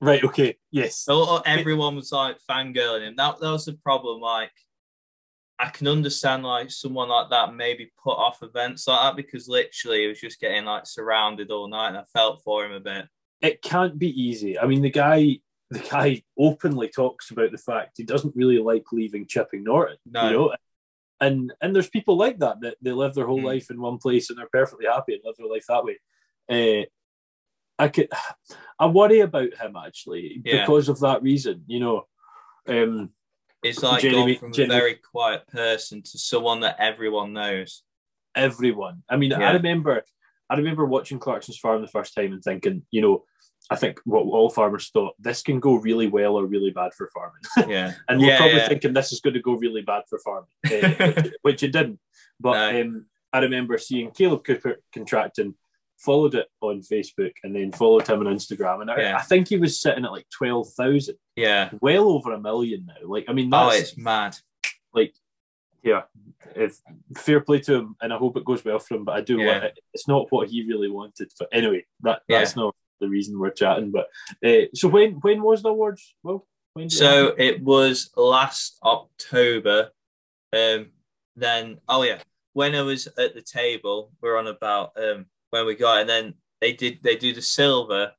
Right. 0.03 0.22
Okay. 0.24 0.59
Yes. 0.70 0.98
So 0.98 1.38
everyone 1.46 1.96
was 1.96 2.12
like 2.12 2.36
fangirling 2.50 3.07
him. 3.09 3.14
That 3.16 3.40
that 3.40 3.50
was 3.50 3.64
the 3.64 3.74
problem. 3.74 4.20
Like, 4.20 4.53
I 5.59 5.68
can 5.70 5.86
understand 5.88 6.42
like 6.42 6.70
someone 6.70 7.09
like 7.09 7.30
that 7.30 7.55
maybe 7.55 7.92
put 8.03 8.18
off 8.18 8.42
events 8.42 8.86
like 8.88 9.00
that 9.00 9.16
because 9.16 9.48
literally 9.48 10.03
he 10.03 10.09
was 10.09 10.20
just 10.20 10.40
getting 10.40 10.64
like 10.64 10.86
surrounded 10.86 11.50
all 11.50 11.68
night, 11.68 11.88
and 11.88 11.98
I 11.98 12.05
felt 12.12 12.42
for 12.42 12.64
him 12.66 12.72
a 12.72 12.80
bit. 12.80 13.07
it 13.40 13.62
can't 13.62 13.98
be 13.98 14.11
easy. 14.20 14.59
I 14.59 14.66
mean, 14.66 14.82
the 14.82 14.90
guy, 14.90 15.38
the 15.70 15.78
guy 15.80 16.22
openly 16.38 16.88
talks 16.88 17.30
about 17.30 17.50
the 17.53 17.59
fact 17.59 17.96
he 17.96 18.05
doesn't 18.05 18.36
really 18.36 18.59
like 18.59 18.84
leaving 18.92 19.26
Chipping 19.26 19.64
Norton. 19.64 19.96
No. 20.07 20.24
You 20.26 20.30
know, 20.36 20.57
and 21.20 21.53
and 21.61 21.74
there's 21.74 21.88
people 21.88 22.16
like 22.16 22.38
that 22.40 22.61
that 22.62 22.76
they 22.82 22.90
live 22.92 23.14
their 23.14 23.26
whole 23.26 23.40
Mm. 23.40 23.44
life 23.44 23.70
in 23.70 23.80
one 23.80 23.98
place 23.98 24.28
and 24.30 24.38
they're 24.38 24.48
perfectly 24.53 24.86
happy 24.86 25.14
and 25.14 25.22
live 25.24 25.36
their 25.38 25.46
life 25.46 25.64
that 25.68 25.84
way. 25.84 25.98
Uh, 26.50 26.84
I 27.78 27.88
could, 27.88 28.08
I 28.78 28.86
worry 28.86 29.20
about 29.20 29.54
him 29.54 29.76
actually 29.76 30.40
Yeah. 30.44 30.60
because 30.60 30.88
of 30.88 31.00
that 31.00 31.22
reason. 31.22 31.64
You 31.66 31.80
know, 31.80 32.06
um, 32.68 33.10
It's 33.62 33.82
like 33.82 34.02
Jeremy- 34.02 34.34
gone 34.34 34.40
from 34.40 34.52
Jeremy- 34.52 34.74
a 34.74 34.78
very 34.78 34.94
quiet 34.96 35.46
person 35.48 36.02
to 36.02 36.18
someone 36.18 36.60
that 36.60 36.76
everyone 36.78 37.32
knows. 37.32 37.82
everyone. 38.34 39.02
I 39.10 39.16
mean, 39.16 39.32
I 39.34 39.52
remember, 39.52 40.02
I 40.48 40.56
remember 40.56 40.86
watching 40.86 41.18
Clarkson's 41.18 41.58
Farm 41.58 41.82
the 41.82 41.86
first 41.86 42.14
time 42.14 42.32
and 42.32 42.42
thinking, 42.42 42.82
you 42.90 43.02
know, 43.02 43.24
I 43.68 43.76
think 43.76 44.00
what 44.06 44.22
all 44.22 44.48
farmers 44.48 44.88
thought 44.88 45.14
this 45.18 45.42
can 45.42 45.60
go 45.60 45.74
really 45.74 46.08
well 46.08 46.36
or 46.36 46.46
really 46.46 46.70
bad 46.70 46.94
for 46.94 47.10
farming. 47.12 47.42
Yeah. 47.70 47.92
And 48.08 48.18
we're 48.20 48.28
Yeah, 48.28 48.36
probably 48.38 48.56
yeah. 48.56 48.68
thinking 48.68 48.94
this 48.94 49.12
is 49.12 49.20
going 49.20 49.34
to 49.34 49.40
go 49.42 49.52
really 49.52 49.82
bad 49.82 50.04
for 50.08 50.18
farming, 50.20 50.48
eh, 50.70 51.12
which, 51.12 51.32
which 51.42 51.62
it 51.62 51.72
didn't. 51.72 52.00
But 52.40 52.72
No. 52.72 52.80
um, 52.80 53.06
I 53.34 53.40
remember 53.40 53.76
seeing 53.76 54.10
Caleb 54.12 54.44
Cooper 54.44 54.76
contracting, 54.94 55.54
followed 56.05 56.34
it 56.34 56.48
on 56.61 56.80
Facebook, 56.80 57.32
and 57.44 57.55
then 57.55 57.70
followed 57.72 58.07
him 58.07 58.20
on 58.26 58.34
Instagram. 58.34 58.80
And 58.82 58.90
I, 58.90 59.00
Yeah. 59.00 59.16
I 59.16 59.22
think 59.22 59.48
he 59.48 59.57
was 59.59 59.80
sitting 59.80 60.05
at 60.05 60.12
like 60.12 60.26
12,000, 60.30 61.16
Yeah. 61.36 61.70
well 61.80 62.09
over 62.11 62.32
a 62.32 62.40
million 62.40 62.86
now. 62.86 63.07
Like, 63.09 63.26
I 63.28 63.32
mean, 63.32 63.53
Oh, 63.55 63.70
that's 63.70 63.90
it's 63.90 63.96
mad. 63.96 64.36
like, 64.92 65.14
yeah, 65.82 66.03
if 66.55 66.78
fair 67.16 67.40
play 67.40 67.61
to 67.61 67.74
him, 67.74 67.96
and 68.00 68.12
I 68.12 68.16
hope 68.18 68.36
it 68.36 68.44
goes 68.44 68.64
well 68.64 68.78
for 68.78 68.94
him. 68.94 69.05
But 69.05 69.16
I 69.16 69.20
do 69.20 69.38
Yeah. 69.38 69.46
want 69.53 69.64
it. 69.64 69.78
It's 69.94 70.09
not 70.09 70.26
what 70.30 70.48
he 70.48 70.64
really 70.66 70.88
wanted. 70.90 71.30
But 71.38 71.48
anyway, 71.53 71.84
that 72.00 72.22
Yeah. 72.28 72.38
that's 72.38 72.57
not 72.57 72.74
the 73.00 73.09
reason 73.09 73.38
we're 73.38 73.50
chatting. 73.50 73.90
But 73.90 74.09
uh, 74.44 74.66
so 74.74 74.88
when 74.88 75.14
when 75.22 75.42
was 75.42 75.62
the 75.62 75.70
awards? 75.70 76.14
Well, 76.22 76.46
it 76.76 76.90
So 76.92 77.34
it 77.38 77.62
was 77.62 78.11
last 78.16 78.78
October. 78.84 79.90
Um, 80.53 80.92
then 81.36 81.80
oh 81.88 82.03
yeah, 82.03 82.20
when 82.53 82.74
I 82.74 82.82
was 82.82 83.07
at 83.18 83.34
the 83.34 83.42
table, 83.42 84.12
we're 84.20 84.36
on 84.36 84.46
about 84.46 84.92
um 84.96 85.26
when 85.53 85.66
we 85.66 85.74
got, 85.76 86.00
and 86.00 86.09
then 86.09 86.34
they 86.61 86.72
did 86.72 87.00
they 87.03 87.14
do 87.14 87.32
the 87.32 87.42
silver, 87.42 88.12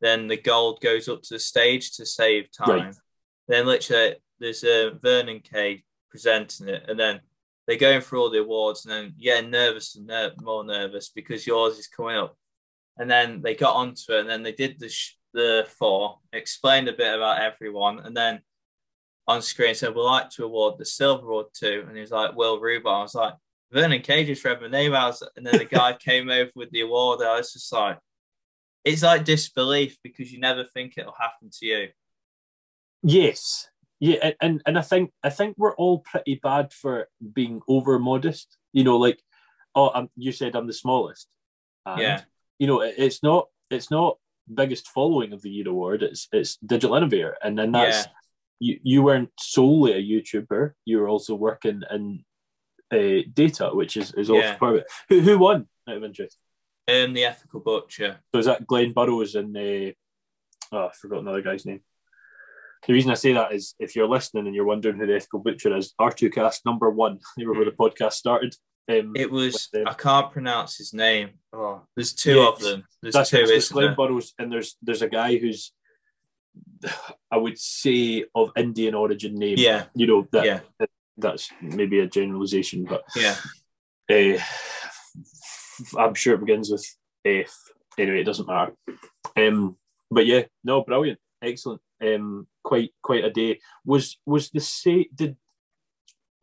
then 0.00 0.28
the 0.28 0.36
gold 0.36 0.80
goes 0.80 1.08
up 1.08 1.22
to 1.22 1.34
the 1.34 1.38
stage 1.38 1.92
to 1.96 2.06
save 2.06 2.46
time. 2.52 2.68
Right. 2.68 2.94
Then 3.48 3.66
literally 3.66 4.14
there's 4.38 4.62
uh, 4.64 4.90
Vernon 5.02 5.40
Kay 5.40 5.82
presenting 6.10 6.68
it, 6.68 6.84
and 6.88 6.98
then 6.98 7.20
they're 7.66 7.76
going 7.76 8.00
through 8.00 8.22
all 8.22 8.30
the 8.30 8.40
awards, 8.40 8.84
and 8.84 8.92
then 8.94 9.14
yeah, 9.18 9.40
nervous 9.40 9.96
and 9.96 10.06
ner- 10.06 10.32
more 10.40 10.64
nervous 10.64 11.08
because 11.08 11.46
yours 11.46 11.76
is 11.76 11.88
coming 11.88 12.16
up. 12.16 12.36
And 12.98 13.10
then 13.10 13.42
they 13.42 13.54
got 13.54 13.74
onto 13.74 14.12
it, 14.12 14.20
and 14.20 14.30
then 14.30 14.42
they 14.42 14.52
did 14.52 14.78
the 14.78 14.88
sh- 14.88 15.18
the 15.34 15.66
four, 15.78 16.20
explained 16.32 16.88
a 16.88 16.92
bit 16.92 17.14
about 17.14 17.42
everyone, 17.42 17.98
and 17.98 18.16
then 18.16 18.40
on 19.26 19.42
screen 19.42 19.74
said, 19.74 19.94
"We'd 19.94 20.02
like 20.02 20.30
to 20.30 20.44
award 20.44 20.78
the 20.78 20.84
silver 20.84 21.26
award 21.26 21.46
to," 21.54 21.80
and 21.80 21.96
he 21.96 22.00
was 22.00 22.12
like, 22.12 22.36
"Will 22.36 22.60
Rubin." 22.60 22.92
I 22.92 23.02
was 23.02 23.14
like, 23.14 23.34
"Vernon 23.72 24.02
Kay 24.02 24.24
just 24.24 24.44
read 24.44 24.60
my 24.60 24.68
name 24.68 24.94
out," 24.94 25.20
and 25.36 25.46
then 25.46 25.58
the 25.58 25.64
guy 25.64 25.92
came 25.98 26.30
over 26.30 26.50
with 26.54 26.70
the 26.70 26.80
award. 26.82 27.22
I 27.22 27.36
was 27.38 27.52
just 27.52 27.72
like, 27.72 27.98
"It's 28.84 29.02
like 29.02 29.24
disbelief 29.24 29.96
because 30.02 30.32
you 30.32 30.38
never 30.40 30.64
think 30.64 30.94
it'll 30.96 31.12
happen 31.18 31.50
to 31.58 31.66
you." 31.66 31.88
Yes. 33.02 33.68
Yeah, 33.98 34.32
and- 34.40 34.62
and 34.66 34.78
I 34.78 34.82
think 34.82 35.12
I 35.22 35.30
think 35.30 35.56
we're 35.56 35.74
all 35.76 36.00
pretty 36.00 36.34
bad 36.42 36.72
for 36.72 37.08
being 37.32 37.60
over 37.66 37.98
modest. 37.98 38.56
You 38.72 38.84
know, 38.84 38.98
like, 38.98 39.22
oh, 39.74 39.90
I'm, 39.94 40.10
you 40.16 40.32
said 40.32 40.54
I'm 40.54 40.66
the 40.66 40.72
smallest. 40.74 41.28
And, 41.86 42.00
Yeah. 42.00 42.22
You 42.58 42.66
know, 42.66 42.80
it, 42.82 42.94
it's 42.98 43.22
not 43.22 43.48
it's 43.70 43.90
not 43.90 44.18
biggest 44.52 44.88
following 44.88 45.32
of 45.32 45.42
the 45.42 45.50
year 45.50 45.68
award. 45.68 46.02
It's 46.02 46.28
it's 46.32 46.56
digital 46.58 46.96
innovator, 46.96 47.36
and 47.42 47.58
then 47.58 47.72
that's 47.72 48.06
Yeah. 48.06 48.12
you. 48.60 48.80
You 48.82 49.02
weren't 49.02 49.30
solely 49.40 49.92
a 49.92 50.02
YouTuber. 50.02 50.72
You 50.84 50.98
were 50.98 51.08
also 51.08 51.34
working 51.34 51.82
in 51.90 52.24
uh, 52.92 53.22
data, 53.32 53.70
which 53.72 53.96
is 53.96 54.12
is 54.14 54.30
also 54.30 54.42
Yeah. 54.42 54.56
part 54.56 54.74
of 54.74 54.80
it. 54.80 54.86
Who 55.08 55.20
who 55.20 55.38
won 55.38 55.66
out 55.88 55.96
of 55.96 56.04
interest? 56.04 56.38
Um, 56.88 57.14
the 57.14 57.24
ethical 57.24 57.60
butcher. 57.60 58.20
So 58.32 58.38
is 58.38 58.46
that 58.46 58.66
Glenn 58.66 58.92
Burrows 58.92 59.34
and 59.34 59.54
the? 59.54 59.94
oh, 60.72 60.86
I 60.86 60.92
forgot 60.92 61.20
another 61.20 61.42
guy's 61.42 61.66
name. 61.66 61.80
The 62.86 62.92
reason 62.92 63.10
I 63.10 63.14
say 63.14 63.32
that 63.32 63.52
is 63.52 63.74
if 63.80 63.96
you're 63.96 64.08
listening 64.08 64.46
and 64.46 64.54
you're 64.54 64.64
wondering 64.64 64.96
who 64.96 65.06
the 65.06 65.16
ethical 65.16 65.40
butcher 65.40 65.74
is, 65.76 65.94
R2Kast 66.00 66.60
number 66.64 66.88
one. 66.90 67.18
They 67.36 67.44
were 67.46 67.54
where 67.54 67.64
the 67.64 67.72
podcast 67.72 68.12
started. 68.12 68.54
Um, 68.88 69.14
It 69.16 69.30
was. 69.32 69.68
I 69.74 69.94
can't 69.94 70.30
pronounce 70.30 70.76
his 70.76 70.92
name. 70.92 71.30
Oh, 71.52 71.82
there's 71.96 72.12
two 72.12 72.36
Yeah, 72.36 72.48
of 72.48 72.60
them. 72.60 72.84
There's 73.02 73.14
that's 73.14 73.30
two, 73.30 73.38
it. 73.38 73.48
So 73.48 73.54
it's 73.54 73.64
isn't 73.66 73.74
Glenn 73.74 73.86
there? 73.86 73.96
Burrows, 73.96 74.32
and 74.38 74.52
there's 74.52 74.76
there's 74.80 75.02
a 75.02 75.08
guy 75.08 75.36
who's 75.38 75.72
I 77.32 77.36
would 77.38 77.58
say 77.58 78.24
of 78.34 78.52
Indian 78.56 78.94
origin 78.94 79.34
name. 79.34 79.56
Yeah, 79.58 79.86
You 79.94 80.06
know 80.06 80.28
that 80.30 80.44
yeah, 80.44 80.60
that's 81.16 81.50
maybe 81.62 82.00
a 82.00 82.06
generalization, 82.06 82.84
but 82.84 83.02
yeah. 83.14 83.36
uh, 84.10 84.38
I'm 85.98 86.14
sure 86.14 86.34
it 86.34 86.40
begins 86.40 86.70
with 86.70 86.86
F. 87.24 87.54
Anyway, 87.98 88.20
it 88.20 88.24
doesn't 88.24 88.48
matter. 88.48 88.72
Um, 89.36 89.76
but 90.10 90.26
yeah, 90.26 90.42
no, 90.64 90.82
brilliant, 90.82 91.18
excellent. 91.42 91.80
Um, 92.02 92.46
quite 92.62 92.92
quite 93.02 93.24
a 93.24 93.30
day. 93.30 93.60
Was 93.84 94.18
was 94.26 94.50
the 94.50 94.60
say 94.60 95.08
did 95.14 95.36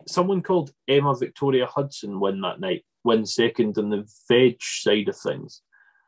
someone 0.07 0.41
called 0.41 0.71
Emma 0.87 1.15
Victoria 1.15 1.67
Hudson 1.67 2.19
win 2.19 2.41
that 2.41 2.59
night? 2.59 2.85
Win 3.03 3.25
second 3.25 3.77
in 3.77 3.89
the 3.89 4.07
veg 4.27 4.61
side 4.61 5.09
of 5.09 5.17
things. 5.17 5.61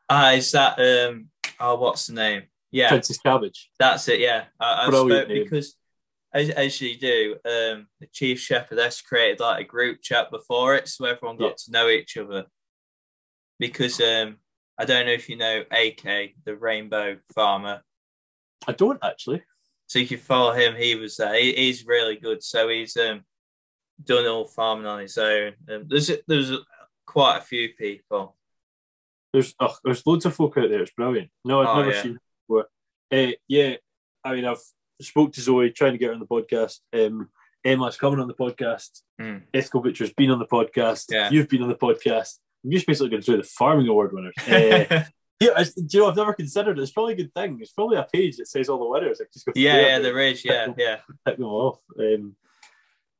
Ah, 0.08 0.32
is 0.32 0.50
that 0.52 0.78
um? 0.78 1.28
Oh, 1.60 1.76
what's 1.76 2.06
the 2.06 2.14
name? 2.14 2.42
Yeah, 2.70 2.88
Princess 2.88 3.18
Cabbage. 3.18 3.70
That's 3.78 4.08
it, 4.08 4.20
yeah. 4.20 4.44
I, 4.58 4.86
I 4.86 4.88
spoke 4.88 5.28
name. 5.28 5.44
because 5.44 5.76
as, 6.36 6.50
as 6.50 6.80
you 6.80 6.96
do, 6.98 7.36
um, 7.44 7.86
the 8.00 8.06
chief 8.12 8.38
shepherdess 8.40 9.00
created 9.00 9.40
like 9.40 9.64
a 9.64 9.68
group 9.68 10.02
chat 10.02 10.30
before 10.30 10.74
it, 10.74 10.86
so 10.88 11.04
everyone 11.06 11.36
got 11.38 11.46
Yeah. 11.50 11.54
to 11.64 11.70
know 11.72 11.88
each 11.88 12.16
other. 12.16 12.44
Because 13.58 14.00
um, 14.00 14.36
I 14.78 14.84
don't 14.84 15.06
know 15.06 15.12
if 15.12 15.28
you 15.28 15.36
know 15.36 15.64
AK, 15.70 16.34
the 16.44 16.56
rainbow 16.58 17.16
farmer. 17.34 17.82
I 18.68 18.72
don't 18.72 19.02
actually. 19.02 19.42
So 19.86 19.98
you 19.98 20.06
can 20.06 20.18
follow 20.18 20.52
him. 20.52 20.74
He 20.76 20.94
was 20.94 21.16
there. 21.16 21.34
He, 21.40 21.52
he's 21.54 21.86
really 21.86 22.16
good. 22.16 22.42
So 22.42 22.68
he's 22.68 22.96
um, 22.96 23.22
done 24.04 24.26
all 24.26 24.46
farming 24.46 24.86
on 24.86 25.00
his 25.00 25.16
own. 25.16 25.52
Um, 25.70 25.84
there's 25.88 26.10
there's 26.26 26.52
quite 27.06 27.38
a 27.38 27.42
few 27.42 27.70
people. 27.78 28.36
There's 29.32 29.54
oh, 29.60 29.74
there's 29.84 30.06
loads 30.06 30.26
of 30.26 30.34
folk 30.34 30.56
out 30.58 30.68
there. 30.68 30.82
It's 30.82 30.92
brilliant. 30.92 31.30
No, 31.44 31.62
I've 31.62 31.68
Oh, 31.68 31.76
never 31.80 31.92
yeah. 31.94 32.02
seen 32.02 32.12
it 32.16 32.20
before. 32.46 32.66
Uh, 33.12 33.32
yeah, 33.48 33.76
I 34.24 34.34
mean, 34.34 34.44
I've 34.44 34.62
spoke 35.00 35.32
to 35.34 35.40
Zoe 35.40 35.70
trying 35.70 35.92
to 35.92 35.98
get 35.98 36.08
her 36.08 36.14
on 36.14 36.20
the 36.20 36.26
podcast. 36.26 36.78
Um, 36.92 37.28
Emma's 37.64 37.96
coming 37.96 38.20
on 38.20 38.28
the 38.28 38.34
podcast. 38.34 39.02
Hmm. 39.20 39.38
Ethical 39.52 39.82
Butcher's 39.82 40.12
been 40.12 40.30
on 40.30 40.38
the 40.38 40.46
podcast. 40.46 41.06
Yeah. 41.10 41.30
You've 41.30 41.48
been 41.48 41.62
on 41.62 41.68
the 41.68 41.74
podcast. 41.74 42.34
You're 42.62 42.74
just 42.74 42.86
basically 42.86 43.10
going 43.10 43.22
through 43.22 43.38
the 43.38 43.42
farming 43.42 43.88
award 43.88 44.12
winners. 44.12 44.34
Uh, 45.38 45.44
yeah, 45.44 45.50
I, 45.54 45.64
do 45.64 45.70
you 45.90 46.00
know, 46.00 46.08
I've 46.08 46.16
never 46.16 46.32
considered 46.32 46.78
it. 46.78 46.82
It's 46.82 46.92
probably 46.92 47.12
a 47.12 47.16
good 47.16 47.34
thing. 47.34 47.58
It's 47.60 47.72
probably 47.72 47.98
a 47.98 48.06
page 48.10 48.38
that 48.38 48.48
says 48.48 48.70
all 48.70 48.78
the 48.78 48.88
winners. 48.88 49.20
I 49.20 49.24
just 49.30 49.44
go 49.44 49.52
yeah, 49.56 49.80
yeah, 49.80 49.98
there 49.98 50.18
is. 50.20 50.42
Yeah, 50.42 50.68
yeah. 50.78 51.00
tick 51.26 51.36
them 51.36 51.44
off. 51.44 51.78
Um, 51.98 52.36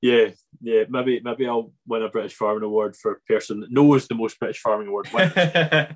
yeah, 0.01 0.29
yeah. 0.63 0.85
Maybe 0.89 1.21
maybe 1.23 1.47
I'll 1.47 1.73
win 1.87 2.03
a 2.03 2.09
British 2.09 2.35
Farming 2.35 2.63
Award 2.63 2.97
for 2.97 3.13
a 3.13 3.21
person 3.31 3.61
that 3.61 3.71
knows 3.71 4.09
the 4.09 4.15
most 4.15 4.39
British 4.39 4.61
Farming 4.61 4.89
Award 4.89 5.09
winners. 5.13 5.93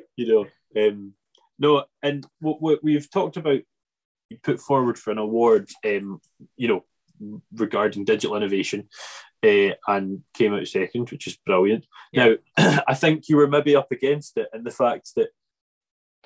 you 0.16 0.26
know, 0.26 0.46
um, 0.82 1.12
no, 1.58 1.84
and 2.02 2.26
what, 2.40 2.62
what 2.62 2.82
we've 2.82 3.10
talked 3.10 3.36
about 3.36 3.60
put 4.42 4.60
forward 4.60 4.98
for 4.98 5.10
an 5.10 5.18
award, 5.18 5.70
um, 5.84 6.20
you 6.56 6.68
know, 6.68 6.84
regarding 7.54 8.04
digital 8.04 8.36
innovation, 8.36 8.88
uh, 9.44 9.70
and 9.86 10.22
came 10.34 10.54
out 10.54 10.66
second, 10.66 11.10
which 11.10 11.26
is 11.26 11.36
brilliant. 11.36 11.86
Yeah. 12.12 12.34
Now, 12.56 12.82
I 12.88 12.94
think 12.94 13.28
you 13.28 13.36
were 13.36 13.48
maybe 13.48 13.76
up 13.76 13.92
against 13.92 14.36
it 14.36 14.48
in 14.54 14.64
the 14.64 14.70
fact 14.70 15.10
that 15.16 15.28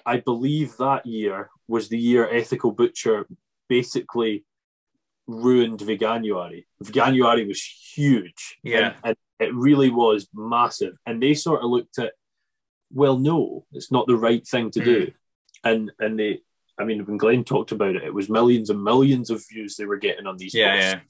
I 0.07 0.21
believe 0.21 0.77
that 0.79 1.05
year 1.05 1.51
was 1.67 1.89
the 1.89 1.99
year 1.99 2.29
Ethical 2.29 2.73
Butcher 2.73 3.27
basically 3.69 4.45
ruined 5.27 5.81
Veganuary. 5.81 6.65
Veganuary 6.83 7.47
was 7.47 7.63
huge. 7.63 8.59
Yeah. 8.63 8.95
And, 9.05 9.05
and 9.05 9.17
it 9.39 9.55
really 9.55 9.91
was 9.91 10.29
massive. 10.35 10.95
And 11.07 11.23
they 11.23 11.35
sort 11.35 11.63
of 11.63 11.71
looked 11.71 11.99
at, 11.99 12.13
well, 12.91 13.19
no, 13.19 13.67
it's 13.73 13.93
not 13.93 14.07
the 14.07 14.17
right 14.17 14.47
thing 14.47 14.71
to 14.73 14.83
do. 14.83 15.13
And 15.63 15.93
and 15.99 16.19
they 16.19 16.41
I 16.81 16.85
mean 16.85 17.05
when 17.07 17.17
Glenn 17.19 17.45
talked 17.45 17.73
about 17.73 17.97
it, 17.97 18.05
it 18.05 18.15
was 18.15 18.29
millions 18.29 18.71
and 18.71 18.83
millions 18.83 19.31
of 19.31 19.45
views 19.49 19.77
they 19.77 19.85
were 19.87 19.97
getting 19.97 20.27
on 20.27 20.37
these 20.37 20.55
Yeah, 20.55 20.75
posts. 20.75 20.93
yeah. 20.93 21.01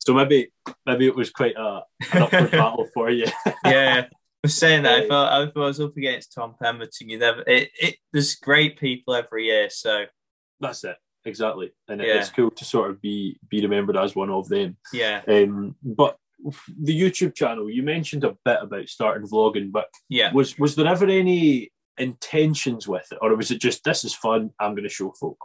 So 0.00 0.14
maybe 0.14 0.52
maybe 0.86 1.06
it 1.06 1.16
was 1.16 1.30
quite 1.30 1.56
a 1.56 1.82
an 2.12 2.22
upward 2.22 2.50
battle 2.52 2.88
for 2.94 3.10
you. 3.10 3.26
yeah. 3.64 4.06
I 4.10 4.46
was 4.46 4.54
saying 4.54 4.84
that 4.84 5.04
if 5.04 5.10
I, 5.10 5.42
I 5.42 5.50
was 5.58 5.80
up 5.80 5.96
against 5.96 6.32
Tom 6.32 6.54
Pemberton, 6.62 7.08
you 7.08 7.18
never. 7.18 7.42
It, 7.46 7.70
it 7.80 7.96
there's 8.12 8.36
great 8.36 8.78
people 8.78 9.14
every 9.14 9.46
year, 9.46 9.68
so 9.68 10.04
That's 10.60 10.84
it. 10.84 10.96
Exactly. 11.24 11.72
And 11.88 12.00
Yeah. 12.00 12.14
it's 12.20 12.30
cool 12.30 12.52
to 12.52 12.64
sort 12.64 12.90
of 12.90 13.02
be 13.02 13.38
be 13.50 13.60
remembered 13.60 13.96
as 13.96 14.14
one 14.14 14.30
of 14.30 14.48
them. 14.48 14.76
yeah, 14.92 15.22
Um, 15.28 15.74
but 15.82 16.16
the 16.80 16.98
YouTube 16.98 17.34
channel, 17.34 17.68
you 17.68 17.82
mentioned 17.82 18.22
a 18.22 18.36
bit 18.44 18.58
about 18.62 18.88
starting 18.88 19.26
vlogging, 19.28 19.72
but 19.72 19.88
yeah. 20.08 20.32
was 20.32 20.56
was 20.56 20.76
there 20.76 20.86
ever 20.86 21.06
any 21.06 21.70
intentions 22.00 22.86
with 22.88 23.06
it, 23.12 23.18
or 23.20 23.34
was 23.36 23.50
it 23.50 23.60
just 23.60 23.84
this 23.84 24.04
is 24.04 24.14
fun? 24.14 24.50
I'm 24.58 24.72
going 24.72 24.84
to 24.84 24.88
show 24.88 25.12
folk. 25.12 25.38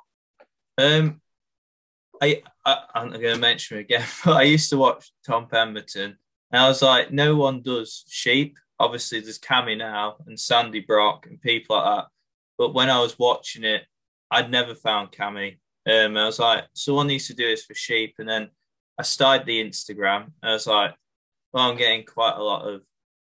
Um, 0.77 1.21
I, 2.21 2.41
I 2.65 2.77
I'm 2.95 3.09
not 3.09 3.21
going 3.21 3.35
to 3.35 3.41
mention 3.41 3.77
it 3.77 3.81
again, 3.81 4.05
but 4.25 4.37
I 4.37 4.43
used 4.43 4.69
to 4.69 4.77
watch 4.77 5.11
Tom 5.25 5.47
Pemberton, 5.47 6.17
and 6.51 6.61
I 6.61 6.67
was 6.67 6.81
like, 6.81 7.11
no 7.11 7.35
one 7.35 7.61
does 7.61 8.05
sheep. 8.07 8.57
Obviously, 8.79 9.19
there's 9.19 9.39
Cammy 9.39 9.77
now 9.77 10.17
and 10.27 10.39
Sandy 10.39 10.81
Brock 10.81 11.25
and 11.27 11.41
people 11.41 11.75
like 11.77 11.85
that. 11.85 12.07
But 12.57 12.73
when 12.73 12.89
I 12.89 12.99
was 12.99 13.17
watching 13.17 13.63
it, 13.63 13.83
I'd 14.29 14.51
never 14.51 14.75
found 14.75 15.11
Cammy. 15.11 15.57
Um, 15.89 16.17
I 16.17 16.25
was 16.25 16.39
like, 16.39 16.65
someone 16.73 17.07
needs 17.07 17.27
to 17.27 17.33
do 17.33 17.47
this 17.47 17.65
for 17.65 17.75
sheep, 17.75 18.15
and 18.19 18.27
then 18.27 18.49
I 18.97 19.03
started 19.03 19.45
the 19.45 19.63
Instagram. 19.63 20.23
And 20.41 20.51
I 20.51 20.53
was 20.53 20.67
like, 20.67 20.93
well, 21.51 21.69
I'm 21.69 21.77
getting 21.77 22.05
quite 22.05 22.35
a 22.35 22.43
lot 22.43 22.67
of 22.67 22.83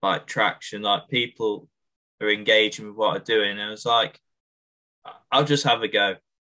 like 0.01 0.28
traction. 0.28 0.82
Like 0.82 1.07
people 1.09 1.68
are 2.26 2.32
engaging 2.32 2.88
with 2.88 2.96
what 2.96 3.16
I'm 3.18 3.24
doing. 3.24 3.52
And 3.52 3.62
I 3.62 3.70
was 3.70 3.86
like, 3.86 4.20
I'll 5.32 5.46
just 5.46 5.66
have 5.66 5.82
a 5.82 5.88
go 5.88 6.16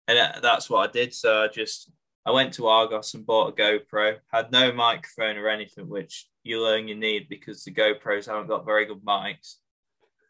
and 0.06 0.42
that's 0.42 0.68
what 0.68 0.88
I 0.88 0.92
did. 0.92 1.14
So 1.14 1.42
I 1.42 1.48
just 1.48 1.90
I 2.26 2.30
went 2.30 2.54
to 2.54 2.66
Argos 2.66 3.14
and 3.14 3.26
bought 3.26 3.58
a 3.58 3.62
GoPro. 3.62 4.16
Had 4.32 4.52
no 4.52 4.72
microphone 4.72 5.36
or 5.36 5.48
anything, 5.48 5.88
which 5.88 6.28
you 6.42 6.62
learn 6.62 6.88
you 6.88 6.94
need 6.94 7.28
because 7.28 7.64
the 7.64 7.70
GoPros 7.70 8.26
haven't 8.26 8.48
got 8.48 8.66
very 8.66 8.86
good 8.86 9.04
mics. 9.04 9.56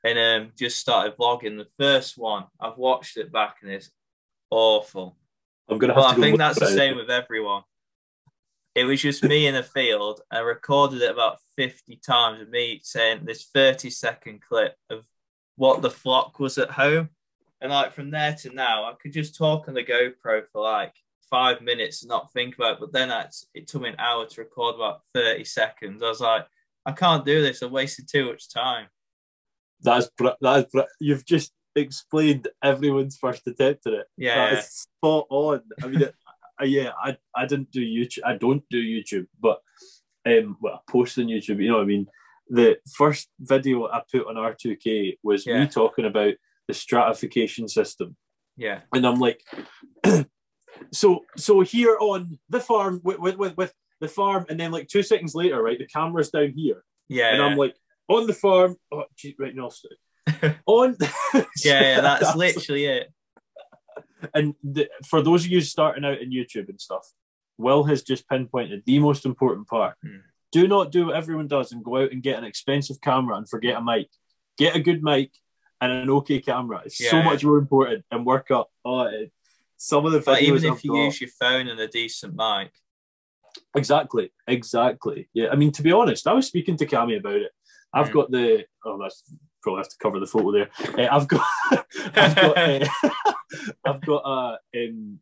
And 0.04 0.18
um, 0.18 0.52
just 0.56 0.78
started 0.78 1.16
vlogging. 1.16 1.56
The 1.56 1.68
first 1.78 2.18
one 2.18 2.44
I've 2.60 2.76
watched 2.76 3.16
it 3.16 3.32
back 3.32 3.56
and 3.62 3.70
it's 3.70 3.90
awful. 4.50 5.16
I'm 5.68 5.80
have 5.80 5.96
Well, 5.96 6.14
to. 6.14 6.20
I 6.20 6.22
think 6.22 6.38
that's 6.38 6.60
the 6.60 6.66
same 6.66 6.96
with 6.96 7.10
everyone. 7.10 7.62
It 8.74 8.84
was 8.84 9.00
just 9.00 9.22
me 9.22 9.46
in 9.46 9.54
a 9.54 9.62
field. 9.62 10.20
I 10.30 10.40
recorded 10.40 11.00
it 11.00 11.10
about 11.10 11.38
50 11.56 12.00
times 12.04 12.42
of 12.42 12.50
me 12.50 12.80
saying 12.82 13.24
this 13.24 13.48
30 13.54 13.88
second 13.88 14.42
clip 14.42 14.74
of 14.90 15.04
what 15.56 15.82
the 15.82 15.90
flock 15.90 16.38
was 16.38 16.58
at 16.58 16.70
home. 16.70 17.10
And 17.60 17.70
like 17.70 17.92
from 17.92 18.10
there 18.10 18.34
to 18.34 18.50
now, 18.50 18.84
I 18.84 18.94
could 19.00 19.12
just 19.12 19.36
talk 19.36 19.68
on 19.68 19.74
the 19.74 19.84
GoPro 19.84 20.42
for 20.52 20.62
like 20.62 20.94
five 21.30 21.62
minutes 21.62 22.02
and 22.02 22.08
not 22.08 22.32
think 22.32 22.56
about 22.56 22.74
it. 22.74 22.80
But 22.80 22.92
then 22.92 23.10
I, 23.10 23.26
it 23.54 23.66
took 23.66 23.82
me 23.82 23.90
an 23.90 23.96
hour 23.98 24.26
to 24.26 24.40
record 24.40 24.74
about 24.74 25.02
30 25.14 25.44
seconds. 25.44 26.02
I 26.02 26.08
was 26.08 26.20
like, 26.20 26.46
I 26.84 26.92
can't 26.92 27.24
do 27.24 27.40
this. 27.40 27.62
I 27.62 27.66
wasted 27.66 28.08
too 28.08 28.26
much 28.26 28.52
time. 28.52 28.86
That's 29.80 30.08
br- 30.16 30.28
that's 30.40 30.70
br- 30.70 30.82
you've 31.00 31.24
just 31.24 31.52
explained 31.74 32.48
everyone's 32.62 33.16
first 33.16 33.46
attempt 33.46 33.86
at 33.86 33.94
it. 33.94 34.06
Yeah. 34.16 34.50
That 34.50 34.58
is 34.58 34.66
spot 34.66 35.26
on. 35.30 35.62
I 35.82 35.86
mean, 35.86 36.02
it, 36.02 36.14
yeah, 36.62 36.90
I 37.02 37.16
I 37.34 37.46
didn't 37.46 37.70
do 37.70 37.80
YouTube. 37.80 38.24
I 38.24 38.36
don't 38.36 38.62
do 38.70 38.82
YouTube, 38.82 39.26
but 39.40 39.60
um, 40.26 40.56
well, 40.60 40.74
I 40.74 40.92
post 40.92 41.18
on 41.18 41.26
YouTube. 41.26 41.62
You 41.62 41.68
know 41.68 41.76
what 41.76 41.82
I 41.82 41.86
mean? 41.86 42.06
The 42.50 42.78
first 42.96 43.28
video 43.40 43.86
I 43.88 44.02
put 44.10 44.26
on 44.26 44.34
R2K 44.36 45.18
was 45.22 45.46
Yeah. 45.46 45.60
me 45.60 45.66
talking 45.68 46.04
about 46.04 46.34
the 46.68 46.74
stratification 46.74 47.68
system, 47.68 48.16
Yeah. 48.56 48.80
and 48.92 49.06
I'm 49.06 49.18
like, 49.18 49.42
so 50.92 51.24
so 51.36 51.60
here 51.60 51.96
on 52.00 52.38
the 52.48 52.60
farm 52.60 53.00
with 53.04 53.18
with 53.18 53.56
with, 53.56 53.72
the 54.00 54.08
farm, 54.08 54.44
and 54.48 54.58
then 54.60 54.72
like 54.72 54.88
two 54.88 55.02
seconds 55.02 55.34
later, 55.34 55.62
right, 55.62 55.78
the 55.78 55.86
camera's 55.86 56.30
down 56.30 56.52
here, 56.56 56.84
Yeah. 57.08 57.32
and 57.32 57.42
I'm 57.42 57.56
like 57.56 57.76
on 58.08 58.26
the 58.26 58.32
farm. 58.34 58.76
Oh, 58.92 59.04
gee, 59.16 59.34
right, 59.38 59.54
no, 59.54 59.70
on. 60.66 60.96
yeah, 61.64 61.80
yeah, 61.80 62.00
that's 62.00 62.34
literally 62.44 62.84
it. 62.86 63.10
and 64.34 64.54
the, 64.62 64.88
for 65.06 65.22
those 65.22 65.44
of 65.44 65.50
you 65.50 65.60
starting 65.60 66.04
out 66.04 66.20
in 66.20 66.30
YouTube 66.30 66.68
and 66.68 66.80
stuff, 66.80 67.06
Will 67.56 67.84
has 67.84 68.02
just 68.02 68.28
pinpointed 68.28 68.82
the 68.84 68.98
most 68.98 69.24
important 69.24 69.68
part. 69.68 69.96
Hmm. 70.02 70.18
Do 70.54 70.68
not 70.68 70.92
do 70.92 71.06
what 71.06 71.16
everyone 71.16 71.48
does 71.48 71.72
and 71.72 71.82
go 71.84 71.96
out 71.98 72.12
and 72.12 72.22
get 72.22 72.38
an 72.38 72.44
expensive 72.44 73.00
camera 73.00 73.36
and 73.36 73.48
forget 73.48 73.76
a 73.76 73.82
mic. 73.82 74.08
Get 74.56 74.76
a 74.76 74.80
good 74.80 75.02
mic 75.02 75.32
and 75.80 75.90
an 75.90 76.08
okay 76.10 76.40
camera. 76.40 76.82
It's 76.86 76.96
so 76.96 77.16
Yeah. 77.16 77.24
much 77.24 77.44
more 77.44 77.58
important 77.58 78.04
and 78.12 78.24
work 78.24 78.52
up. 78.52 78.70
Oh, 78.84 79.00
it, 79.02 79.32
some 79.76 80.06
of 80.06 80.12
the 80.12 80.20
videos 80.20 80.24
But 80.26 80.42
even 80.42 80.64
I've 80.70 80.76
if 80.76 80.84
you 80.84 80.92
got- 80.92 81.04
use 81.06 81.20
your 81.20 81.30
phone 81.40 81.66
and 81.66 81.80
a 81.80 81.88
decent 81.88 82.34
mic, 82.36 82.70
Exactly, 83.76 84.32
exactly. 84.46 85.28
Yeah, 85.32 85.48
I 85.50 85.56
mean, 85.56 85.72
to 85.72 85.82
be 85.82 85.92
honest, 85.92 86.26
I 86.28 86.32
was 86.32 86.46
speaking 86.46 86.76
to 86.78 86.86
Cammy 86.86 87.18
about 87.18 87.36
it. 87.36 87.52
I've 87.92 88.10
Mm. 88.10 88.12
got 88.12 88.30
the 88.30 88.66
oh, 88.84 88.98
that's 88.98 89.22
probably 89.62 89.80
have 89.80 89.88
to 89.88 89.96
cover 90.00 90.20
the 90.20 90.26
photo 90.26 90.52
there. 90.52 90.70
Uh, 90.98 91.08
I've 91.16 91.26
got, 91.28 91.46
I've 92.14 92.34
got, 92.36 92.58
uh, 92.58 92.86
I've 93.84 94.00
got 94.00 94.22
a 94.24 94.58
um, 94.88 95.18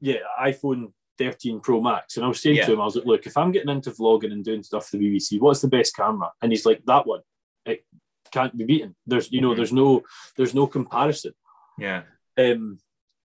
yeah 0.00 0.18
iPhone 0.40 0.92
13 1.18 1.60
Pro 1.60 1.80
Max, 1.80 2.16
and 2.16 2.24
I 2.24 2.28
was 2.28 2.40
saying 2.40 2.56
Yeah. 2.56 2.66
to 2.66 2.72
him, 2.72 2.80
I 2.80 2.84
was 2.84 2.96
like, 2.96 3.04
look, 3.06 3.26
if 3.26 3.36
I'm 3.36 3.52
getting 3.52 3.70
into 3.70 3.90
vlogging 3.90 4.32
and 4.32 4.44
doing 4.44 4.62
stuff 4.62 4.88
for 4.88 4.96
the 4.96 5.04
BBC, 5.16 5.38
what's 5.40 5.60
the 5.60 5.68
best 5.68 5.94
camera? 5.96 6.30
And 6.42 6.52
he's 6.52 6.66
like, 6.66 6.84
that 6.86 7.06
one. 7.06 7.20
It 7.66 7.84
can't 8.32 8.56
be 8.56 8.64
beaten. 8.64 8.94
There's, 9.06 9.30
you 9.32 9.40
know, 9.40 9.52
Mhm. 9.52 9.56
there's 9.56 9.72
no, 9.72 10.02
there's 10.36 10.54
no 10.54 10.66
comparison. 10.66 11.32
yeah, 11.78 12.02
Um, 12.38 12.78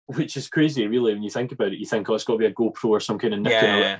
which 0.08 0.38
is 0.38 0.48
crazy, 0.50 0.86
really, 0.88 1.14
when 1.14 1.24
you 1.24 1.30
think 1.32 1.52
about 1.52 1.74
it. 1.74 1.80
You 1.80 1.86
think, 1.86 2.08
oh, 2.10 2.14
it's 2.16 2.24
got 2.24 2.34
to 2.34 2.40
be 2.40 2.46
a 2.46 2.54
GoPro 2.54 2.90
or 2.90 3.00
some 3.00 3.18
kind 3.18 3.34
of 3.34 3.40
yeah, 3.42 3.50
Nikon 3.62 3.70
or 3.76 3.80
yeah, 3.80 4.00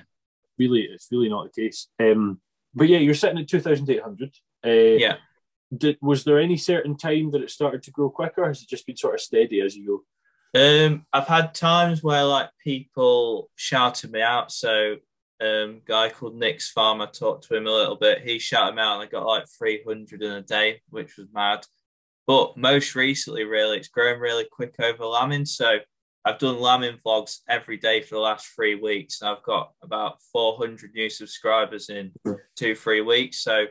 really 0.60 0.82
it's 0.84 1.08
really 1.12 1.30
not 1.30 1.52
the 1.52 1.62
case. 1.62 1.88
Um, 2.00 2.40
but 2.74 2.88
yeah, 2.88 3.00
you're 3.00 3.16
sitting 3.16 3.40
at 3.40 3.48
two 3.48 3.60
thousand 3.60 3.90
eight 3.90 4.04
hundred. 4.04 4.36
Uh, 4.64 4.70
yeah. 4.70 5.18
Did 5.76 5.98
was 6.02 6.24
there 6.24 6.40
any 6.40 6.58
certain 6.58 6.96
time 6.96 7.32
that 7.32 7.42
it 7.42 7.50
started 7.50 7.82
to 7.84 7.92
grow 7.92 8.10
quicker? 8.12 8.44
Or 8.44 8.48
has 8.50 8.62
it 8.62 8.70
just 8.70 8.86
been 8.86 8.96
sort 8.98 9.16
of 9.16 9.22
steady 9.22 9.62
as 9.62 9.76
you 9.76 9.88
go? 9.88 10.04
Um, 10.56 11.06
I've 11.12 11.28
had 11.28 11.54
times 11.54 12.02
where 12.02 12.24
like 12.24 12.50
people 12.64 13.50
shouted 13.56 14.12
me 14.12 14.22
out. 14.22 14.54
So, 14.54 14.96
um, 15.42 15.82
guy 15.86 16.10
called 16.10 16.38
Nick's 16.38 16.72
farm, 16.72 17.02
I 17.02 17.08
talked 17.08 17.48
to 17.48 17.58
him 17.58 17.68
a 17.68 17.72
little 17.72 17.98
bit. 17.98 18.22
He 18.22 18.40
shouted 18.40 18.76
me 18.76 18.82
out, 18.82 19.02
and 19.02 19.04
I 19.04 19.12
got 19.12 19.26
like 19.26 19.46
three 19.50 19.84
hundred 19.86 20.24
in 20.24 20.32
a 20.32 20.42
day, 20.42 20.82
which 20.90 21.18
was 21.18 21.28
mad. 21.34 21.66
But 22.26 22.56
most 22.56 22.96
recently, 22.96 23.44
really, 23.44 23.78
it's 23.78 23.90
grown 23.90 24.20
really 24.20 24.48
quick 24.50 24.76
over 24.80 25.06
lambing. 25.06 25.46
So 25.46 25.80
I've 26.24 26.40
done 26.40 26.60
lambing 26.60 27.00
vlogs 27.06 27.40
every 27.50 27.78
day 27.78 28.02
for 28.02 28.16
the 28.16 28.22
last 28.22 28.48
three 28.56 28.76
weeks, 28.76 29.22
and 29.22 29.30
I've 29.30 29.44
got 29.44 29.74
about 29.84 30.22
four 30.32 30.56
hundred 30.58 30.94
new 30.94 31.10
subscribers 31.10 31.90
in 31.90 32.14
two, 32.56 32.76
three 32.76 33.02
weeks. 33.02 33.44
So 33.44 33.66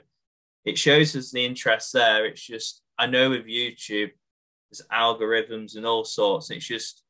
it 0.67 0.79
shows 0.79 1.17
us 1.17 1.31
the 1.31 1.47
interest 1.47 1.95
there. 1.95 2.27
It's 2.27 2.47
just 2.47 2.83
I 2.99 3.07
know 3.07 3.31
with 3.31 3.47
YouTube 3.47 4.11
there's 4.75 4.89
algorithms 4.93 5.77
and 5.77 5.87
all 5.87 6.05
sorts. 6.05 6.51
It's 6.51 6.67
just 6.67 7.03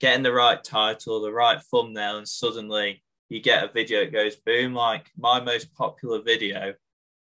getting 0.00 0.22
the 0.22 0.32
right 0.32 0.62
title, 0.62 1.20
the 1.20 1.32
right 1.32 1.60
thumbnail, 1.70 2.18
and 2.18 2.28
suddenly 2.28 3.02
you 3.28 3.40
get 3.40 3.64
a 3.64 3.72
video 3.72 4.00
that 4.00 4.12
goes 4.12 4.36
boom. 4.36 4.74
Like 4.74 5.10
my 5.16 5.40
most 5.40 5.72
popular 5.74 6.22
video 6.22 6.74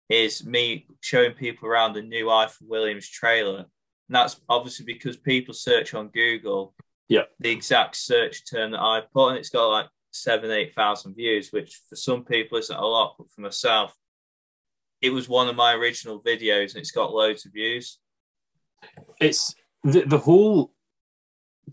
is 0.10 0.46
me 0.46 0.88
showing 1.02 1.34
people 1.34 1.68
around 1.68 1.94
the 1.94 2.02
new 2.02 2.26
Ifor 2.26 2.62
Williams 2.68 3.08
trailer. 3.08 3.60
And 3.60 4.16
that's 4.16 4.40
obviously 4.50 4.86
because 4.86 5.16
people 5.18 5.54
search 5.54 5.94
on 5.94 6.10
Google 6.10 6.74
Yeah. 7.08 7.24
the 7.40 7.50
exact 7.52 7.96
search 7.96 8.50
term 8.50 8.72
that 8.72 8.82
I 8.82 9.04
put, 9.14 9.30
and 9.30 9.38
it's 9.38 9.50
got 9.50 9.68
like 9.68 9.88
seven, 10.12 10.52
eight 10.52 10.74
thousand 10.74 11.16
views, 11.16 11.52
which 11.52 11.82
for 11.90 11.96
some 11.96 12.26
people 12.26 12.58
isn't 12.58 12.76
a 12.76 12.86
lot, 12.86 13.16
but 13.18 13.32
for 13.32 13.42
myself, 13.42 13.96
it 15.02 15.12
was 15.12 15.28
one 15.30 15.48
of 15.48 15.56
my 15.56 15.74
original 15.74 16.22
videos 16.22 16.72
and 16.74 16.78
it's 16.78 16.92
got 16.92 17.14
loads 17.14 17.46
of 17.46 17.54
views. 17.54 17.98
It's 19.20 19.56
the 19.84 20.02
the 20.02 20.18
whole 20.18 20.72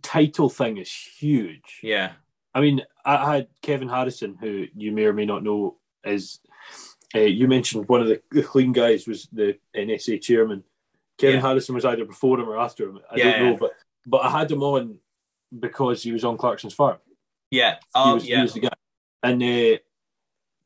title 0.02 0.48
thing 0.48 0.78
is 0.78 0.90
huge. 0.92 1.80
Yeah. 1.82 2.12
I 2.54 2.60
mean, 2.60 2.82
I 3.04 3.34
had 3.36 3.48
Kevin 3.62 3.88
Harrison, 3.88 4.36
who 4.40 4.66
you 4.76 4.92
may 4.92 5.04
or 5.04 5.12
may 5.12 5.26
not 5.26 5.42
know 5.44 5.76
is. 6.04 6.40
Uh, 7.14 7.20
you 7.20 7.48
mentioned 7.48 7.88
one 7.88 8.02
of 8.02 8.06
the, 8.06 8.20
the 8.30 8.42
clean 8.42 8.70
guys 8.70 9.06
was 9.06 9.28
the 9.32 9.56
NSA 9.74 10.20
chairman. 10.20 10.62
Kevin 11.16 11.36
Yeah. 11.36 11.46
Harrison 11.46 11.74
was 11.74 11.86
either 11.86 12.04
before 12.04 12.38
him 12.38 12.48
or 12.50 12.58
after 12.58 12.86
him. 12.88 13.00
I 13.10 13.16
Yeah, 13.16 13.24
don't 13.30 13.40
know, 13.40 13.50
yeah. 13.52 13.56
but 13.58 13.72
but 14.06 14.18
I 14.26 14.30
had 14.30 14.50
him 14.50 14.62
on 14.62 14.98
because 15.58 16.02
he 16.02 16.12
was 16.12 16.24
on 16.24 16.36
Clarkson's 16.36 16.74
farm. 16.74 16.98
Yeah. 17.50 17.76
He 17.76 17.78
Oh, 17.94 18.14
was, 18.14 18.24
he 18.24 18.36
was 18.36 18.52
the 18.52 18.60
guy. 18.60 18.68
And 19.22 19.42
uh, 19.42 19.78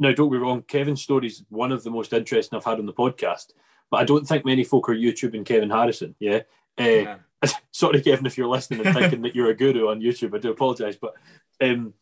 now, 0.01 0.13
don't 0.13 0.33
be 0.33 0.37
wrong, 0.39 0.63
Kevin's 0.63 1.01
story 1.03 1.29
is 1.29 1.45
one 1.49 1.71
of 1.71 1.85
the 1.85 1.91
most 1.91 2.13
interesting 2.13 2.57
I've 2.57 2.65
had 2.65 2.81
on 2.81 2.87
the 2.87 2.93
podcast. 2.93 3.53
But 3.93 4.01
I 4.01 4.05
don't 4.05 4.27
think 4.27 4.47
many 4.47 4.65
folk 4.65 4.89
are 4.89 4.95
YouTubing 4.97 5.45
Kevin 5.45 5.69
Harrison. 5.71 6.15
Yeah. 6.19 6.41
Uh, 6.81 6.85
Yeah. 6.85 7.17
sorry, 7.73 8.01
Kevin, 8.01 8.25
if 8.25 8.39
you're 8.39 8.49
listening 8.49 8.87
and 8.87 8.97
thinking 8.97 9.21
that 9.23 9.35
you're 9.37 9.51
a 9.51 9.55
guru 9.55 9.89
on 9.91 10.01
YouTube, 10.01 10.35
I 10.35 10.39
do 10.39 10.51
apologise. 10.51 10.97
But 10.97 11.13
um, 11.61 11.93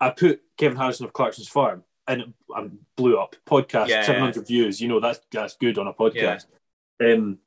I 0.00 0.10
put 0.10 0.40
Kevin 0.58 0.76
Harrison 0.76 1.06
of 1.06 1.12
Clarkson's 1.12 1.46
Farm 1.48 1.84
and 2.08 2.22
it, 2.22 2.28
I 2.54 2.68
blew 2.96 3.18
up 3.18 3.36
podcast, 3.46 3.86
Yeah, 3.88 4.02
700 4.02 4.46
views. 4.46 4.80
You 4.80 4.88
know, 4.88 4.98
that's 4.98 5.20
that's 5.30 5.56
good 5.56 5.78
on 5.78 5.86
a 5.86 5.92
podcast. 5.94 6.46
Um, 7.00 7.38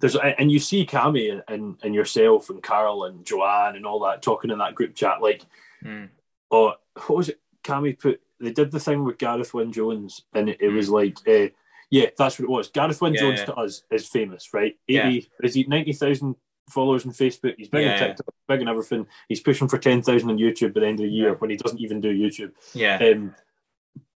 there's 0.00 0.16
and 0.16 0.50
you 0.50 0.58
see 0.58 0.86
Cammy 0.86 1.30
and, 1.30 1.42
and, 1.48 1.76
and 1.82 1.94
yourself 1.94 2.48
and 2.48 2.62
Carol 2.62 3.04
and 3.04 3.24
Joanne 3.26 3.76
and 3.76 3.84
all 3.84 4.00
that 4.04 4.22
talking 4.22 4.50
in 4.50 4.58
that 4.58 4.74
group 4.74 4.94
chat. 4.94 5.20
Like, 5.20 5.42
Mm. 5.84 6.08
oh, 6.50 6.72
what 7.06 7.16
was 7.16 7.28
it? 7.28 7.40
Cammy 7.62 7.98
put, 7.98 8.22
they 8.40 8.52
did 8.52 8.70
the 8.70 8.80
thing 8.80 9.04
with 9.04 9.18
Gareth 9.18 9.52
Wynne 9.52 9.72
Jones 9.72 10.22
and 10.32 10.48
it, 10.48 10.58
it 10.60 10.68
was 10.70 10.88
like, 10.88 11.18
uh, 11.28 11.48
yeah, 11.90 12.06
that's 12.16 12.38
what 12.38 12.44
it 12.44 12.50
was. 12.50 12.68
Gareth 12.68 13.00
Wynne 13.00 13.16
Jones 13.16 13.40
yeah. 13.40 13.46
to 13.46 13.54
us 13.54 13.82
is 13.90 14.08
famous, 14.08 14.52
right? 14.52 14.76
Yeah. 14.86 15.08
80, 15.08 15.28
is 15.42 15.54
he 15.54 15.64
90,000 15.64 16.34
followers 16.70 17.04
on 17.06 17.12
Facebook? 17.12 17.54
He's 17.56 17.68
big 17.68 17.84
Yeah, 17.84 17.92
on 17.94 17.98
yeah. 18.00 18.06
TikTok, 18.08 18.34
big 18.48 18.60
on 18.60 18.68
everything. 18.68 19.06
He's 19.28 19.40
pushing 19.40 19.68
for 19.68 19.78
10,000 19.78 20.28
on 20.30 20.38
YouTube 20.38 20.74
by 20.74 20.80
the 20.80 20.86
end 20.86 21.00
of 21.00 21.06
the 21.06 21.12
year 21.12 21.30
Yeah. 21.30 21.34
when 21.36 21.50
he 21.50 21.56
doesn't 21.56 21.80
even 21.80 22.00
do 22.00 22.12
YouTube. 22.16 22.52
Yeah. 22.74 22.98
Um, 22.98 23.34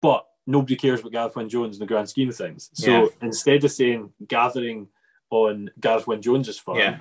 but 0.03 0.27
nobody 0.47 0.77
cares 0.77 1.01
about 1.01 1.13
Gareth 1.13 1.37
Wynne 1.37 1.49
Jones 1.49 1.77
in 1.77 1.81
the 1.81 1.87
grand 1.87 2.09
scheme 2.09 2.29
of 2.29 2.37
things. 2.37 2.71
So 2.75 2.91
Yeah. 2.91 3.07
instead 3.23 3.65
of 3.65 3.73
saying 3.73 4.13
gathering 4.29 4.89
on 5.31 5.71
Gareth 5.81 6.07
Wynne 6.07 6.23
Jones's 6.23 6.59
farm, 6.59 6.79
Yeah. 6.79 6.99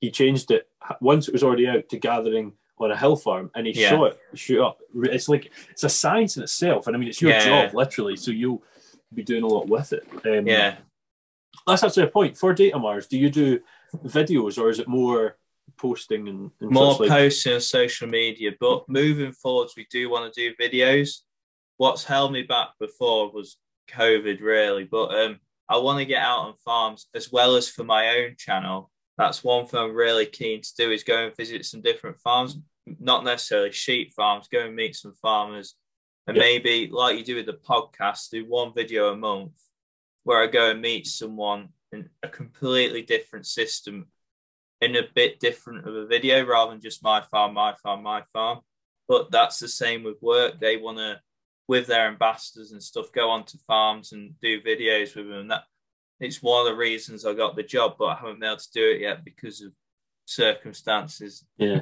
he 0.00 0.10
changed 0.10 0.50
it 0.50 0.68
once 1.00 1.28
it 1.28 1.32
was 1.32 1.42
already 1.42 1.66
out 1.66 1.88
to 1.88 1.98
gathering 1.98 2.52
on 2.80 2.92
a 2.92 2.96
hill 2.96 3.16
farm, 3.16 3.50
and 3.56 3.66
he 3.66 3.72
Yeah. 3.72 3.90
saw 3.90 4.04
it 4.04 4.18
shoot 4.34 4.62
up. 4.64 4.78
It's 4.94 5.28
like 5.28 5.50
it's 5.70 5.82
a 5.82 5.88
science 5.88 6.36
in 6.36 6.44
itself, 6.44 6.86
and 6.86 6.94
I 6.94 6.98
mean 7.00 7.08
it's 7.08 7.20
your 7.20 7.32
Yeah. 7.32 7.44
job 7.66 7.74
literally, 7.74 8.14
so 8.14 8.30
you'll 8.30 8.62
be 9.14 9.22
doing 9.22 9.42
a 9.42 9.46
lot 9.46 9.68
with 9.68 9.92
it. 9.92 10.06
Um, 10.24 10.46
Yeah. 10.46 10.76
that's 11.66 11.82
actually 11.82 12.04
a 12.04 12.08
point 12.08 12.36
for 12.36 12.54
Datamars. 12.54 13.08
Do 13.08 13.18
you 13.18 13.30
do 13.30 13.60
videos, 14.04 14.58
or 14.58 14.70
is 14.70 14.78
it 14.78 14.88
more 14.88 15.36
posting 15.76 16.28
and, 16.28 16.50
and 16.60 16.70
More 16.70 16.94
like? 16.94 17.08
posting 17.08 17.54
on 17.54 17.60
social 17.60 18.08
media, 18.08 18.52
but 18.60 18.88
moving 18.88 19.32
forwards, 19.32 19.74
we 19.76 19.86
do 19.90 20.10
want 20.10 20.32
to 20.32 20.40
do 20.50 20.54
videos. 20.62 21.22
What's 21.76 22.04
held 22.04 22.32
me 22.32 22.42
back 22.42 22.68
before 22.80 23.30
was 23.30 23.56
COVID, 23.90 24.40
really, 24.40 24.84
but 24.84 25.14
um, 25.14 25.38
I 25.68 25.78
want 25.78 25.98
to 26.00 26.04
get 26.04 26.22
out 26.22 26.40
on 26.40 26.54
farms 26.64 27.06
as 27.14 27.30
well 27.32 27.56
as 27.56 27.68
for 27.68 27.84
my 27.84 28.18
own 28.18 28.34
channel. 28.38 28.90
That's 29.16 29.42
one 29.44 29.66
thing 29.66 29.80
I'm 29.80 29.94
really 29.94 30.26
keen 30.26 30.62
to 30.62 30.74
do 30.76 30.90
is 30.90 31.02
go 31.04 31.26
and 31.26 31.36
visit 31.36 31.64
some 31.64 31.80
different 31.82 32.20
farms, 32.20 32.58
not 33.00 33.24
necessarily 33.24 33.72
sheep 33.72 34.12
farms. 34.14 34.48
Go 34.48 34.60
and 34.60 34.76
meet 34.76 34.96
some 34.96 35.14
farmers, 35.14 35.74
and 36.28 36.36
Yeah. 36.36 36.42
maybe 36.42 36.88
like 36.92 37.18
you 37.18 37.24
do 37.24 37.36
with 37.36 37.46
the 37.46 37.54
podcast, 37.54 38.30
do 38.30 38.44
one 38.44 38.72
video 38.74 39.12
a 39.12 39.16
month 39.16 39.60
where 40.24 40.42
I 40.42 40.46
go 40.46 40.70
and 40.70 40.80
meet 40.80 41.06
someone 41.06 41.70
in 41.90 42.10
a 42.22 42.28
completely 42.28 43.02
different 43.02 43.46
system 43.46 44.08
in 44.80 44.94
a 44.94 45.02
bit 45.14 45.40
different 45.40 45.88
of 45.88 45.94
a 45.94 46.06
video 46.06 46.44
rather 46.44 46.70
than 46.70 46.80
just 46.80 47.02
my 47.02 47.22
farm, 47.22 47.54
my 47.54 47.74
farm, 47.82 48.02
my 48.02 48.22
farm. 48.32 48.60
But 49.08 49.30
that's 49.30 49.58
the 49.58 49.68
same 49.68 50.04
with 50.04 50.20
work. 50.20 50.60
They 50.60 50.76
want 50.76 50.98
to, 50.98 51.20
with 51.66 51.86
their 51.86 52.08
ambassadors 52.08 52.72
and 52.72 52.82
stuff, 52.82 53.10
go 53.10 53.30
onto 53.30 53.56
farms 53.66 54.12
and 54.12 54.38
do 54.38 54.60
videos 54.60 55.16
with 55.16 55.28
them. 55.28 55.48
That 55.48 55.64
it's 56.20 56.42
one 56.42 56.66
of 56.66 56.70
the 56.72 56.78
reasons 56.78 57.24
I 57.24 57.32
got 57.32 57.56
the 57.56 57.62
job, 57.62 57.96
but 57.98 58.06
I 58.06 58.14
haven't 58.16 58.40
been 58.40 58.50
able 58.50 58.58
to 58.58 58.72
do 58.72 58.90
it 58.90 59.00
yet 59.00 59.24
because 59.24 59.62
of 59.62 59.72
circumstances. 60.26 61.44
Yeah, 61.56 61.80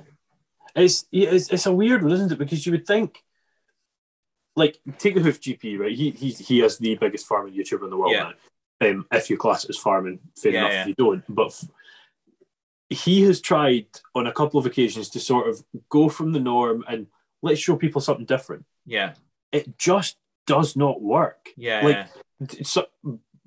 it's, 0.77 1.05
yeah, 1.11 1.31
it's 1.31 1.51
it's 1.51 1.67
a 1.67 1.73
weird 1.73 2.03
one, 2.05 2.13
isn't 2.13 2.33
it? 2.33 2.39
Because 2.39 2.65
you 2.65 2.73
would 2.73 2.87
think, 2.87 3.23
like, 4.57 4.79
take 4.99 5.15
the 5.15 5.21
Hoof 5.21 5.41
GP, 5.41 5.79
right? 5.79 5.95
He 5.95 6.11
he 6.11 6.31
he 6.31 6.59
has 6.61 6.79
the 6.79 6.95
biggest 6.97 7.27
farming 7.27 7.55
YouTuber 7.55 7.85
in 7.85 7.91
the 7.91 7.97
world 7.97 8.13
Yeah. 8.13 8.33
now. 8.81 8.89
Um, 8.91 9.07
if 9.13 9.31
you 9.31 9.37
class 9.39 9.65
it 9.65 9.71
as 9.71 9.79
farming, 9.79 10.19
fair 10.37 10.53
Yeah, 10.53 10.61
enough. 10.61 10.73
yeah. 10.73 10.81
If 10.83 10.89
you 10.89 10.95
don't, 10.95 11.25
but 11.29 11.47
f- 11.49 11.65
he 12.91 13.23
has 13.23 13.41
tried 13.41 13.87
on 14.15 14.27
a 14.27 14.33
couple 14.33 14.59
of 14.61 14.67
occasions 14.67 15.09
to 15.11 15.21
sort 15.21 15.49
of 15.49 15.65
go 15.89 16.09
from 16.09 16.33
the 16.33 16.41
norm 16.41 16.85
and 16.89 17.07
let's 17.43 17.61
show 17.61 17.77
people 17.77 18.01
something 18.01 18.27
different. 18.27 18.65
Yeah, 18.85 19.15
It 19.53 19.77
just 19.79 20.17
does 20.47 20.77
not 20.77 21.01
work. 21.03 21.51
yeah, 21.57 21.81
Like, 21.85 21.97
yeah. 21.97 22.63
So 22.63 22.87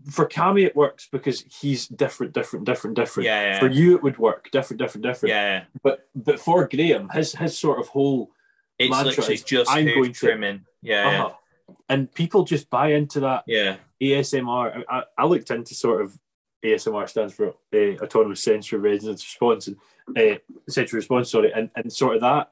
for 0.10 0.26
Cammy, 0.28 0.66
it 0.66 0.76
works 0.76 1.08
because 1.12 1.42
he's 1.62 1.88
different, 1.88 2.34
different, 2.34 2.66
different, 2.66 2.96
different. 2.96 3.26
Yeah, 3.26 3.52
yeah. 3.54 3.60
For 3.60 3.68
you, 3.70 3.96
it 3.96 4.04
would 4.04 4.18
work 4.18 4.50
different, 4.52 4.80
different, 4.82 5.04
different. 5.06 5.32
yeah. 5.32 5.66
But 5.84 6.08
but 6.16 6.40
for 6.40 6.68
Graham, 6.68 7.10
his 7.10 7.34
his 7.34 7.58
sort 7.58 7.80
of 7.80 7.88
whole 7.90 8.32
It's 8.80 8.90
Mantra 8.90 9.10
literally 9.10 9.34
is, 9.36 9.44
just 9.44 9.70
I'm 9.70 9.86
going 9.86 10.14
to- 10.14 10.20
trimming. 10.20 10.66
Yeah, 10.82 11.12
yeah. 11.12 11.24
uh-huh. 11.26 11.74
and 11.90 12.12
people 12.14 12.44
just 12.46 12.70
buy 12.70 12.94
into 12.94 13.20
that 13.20 13.44
yeah, 13.46 13.76
ASMR. 14.02 14.84
I, 14.90 15.04
I 15.18 15.26
looked 15.26 15.52
into 15.52 15.76
sort 15.76 16.02
of 16.02 16.18
ASMR 16.66 17.08
stands 17.10 17.34
for 17.34 17.50
uh, 17.74 18.04
autonomous 18.04 18.42
sensory 18.44 18.80
resonance 18.80 19.24
response 19.24 19.68
and 19.68 19.78
uh, 20.18 20.38
sensory 20.70 20.98
response. 21.00 21.30
Sorry, 21.32 21.52
and 21.54 21.70
and 21.76 21.92
sort 21.92 22.16
of 22.16 22.22
that 22.22 22.52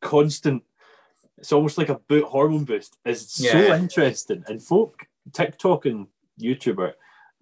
constant. 0.00 0.62
It's 1.38 1.52
almost 1.52 1.78
like 1.78 1.88
a 1.88 1.96
boot 1.96 2.24
hormone 2.24 2.64
boost. 2.64 2.96
is 3.04 3.28
so 3.30 3.58
interesting, 3.74 4.44
and 4.46 4.62
folk 4.62 5.06
TikTok 5.32 5.86
and 5.86 6.06
YouTuber. 6.40 6.92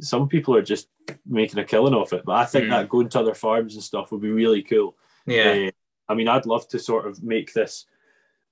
Some 0.01 0.29
people 0.29 0.57
are 0.57 0.63
just 0.63 0.89
making 1.27 1.59
a 1.59 1.65
killing 1.65 1.95
off 1.95 2.13
it, 2.13 2.23
but 2.25 2.33
I 2.37 2.45
think 2.47 2.67
Mm. 2.67 2.71
that 2.71 2.89
going 2.89 3.09
to 3.11 3.21
other 3.21 3.35
farms 3.35 3.75
and 3.75 3.83
stuff 3.85 4.11
would 4.13 4.21
be 4.23 4.31
really 4.31 4.63
cool. 4.63 4.97
yeah. 5.27 5.69
Uh, 5.69 5.71
I 6.13 6.15
mean, 6.15 6.29
I'd 6.29 6.47
love 6.47 6.69
to 6.69 6.79
sort 6.79 7.07
of 7.07 7.23
make 7.23 7.53
this 7.53 7.87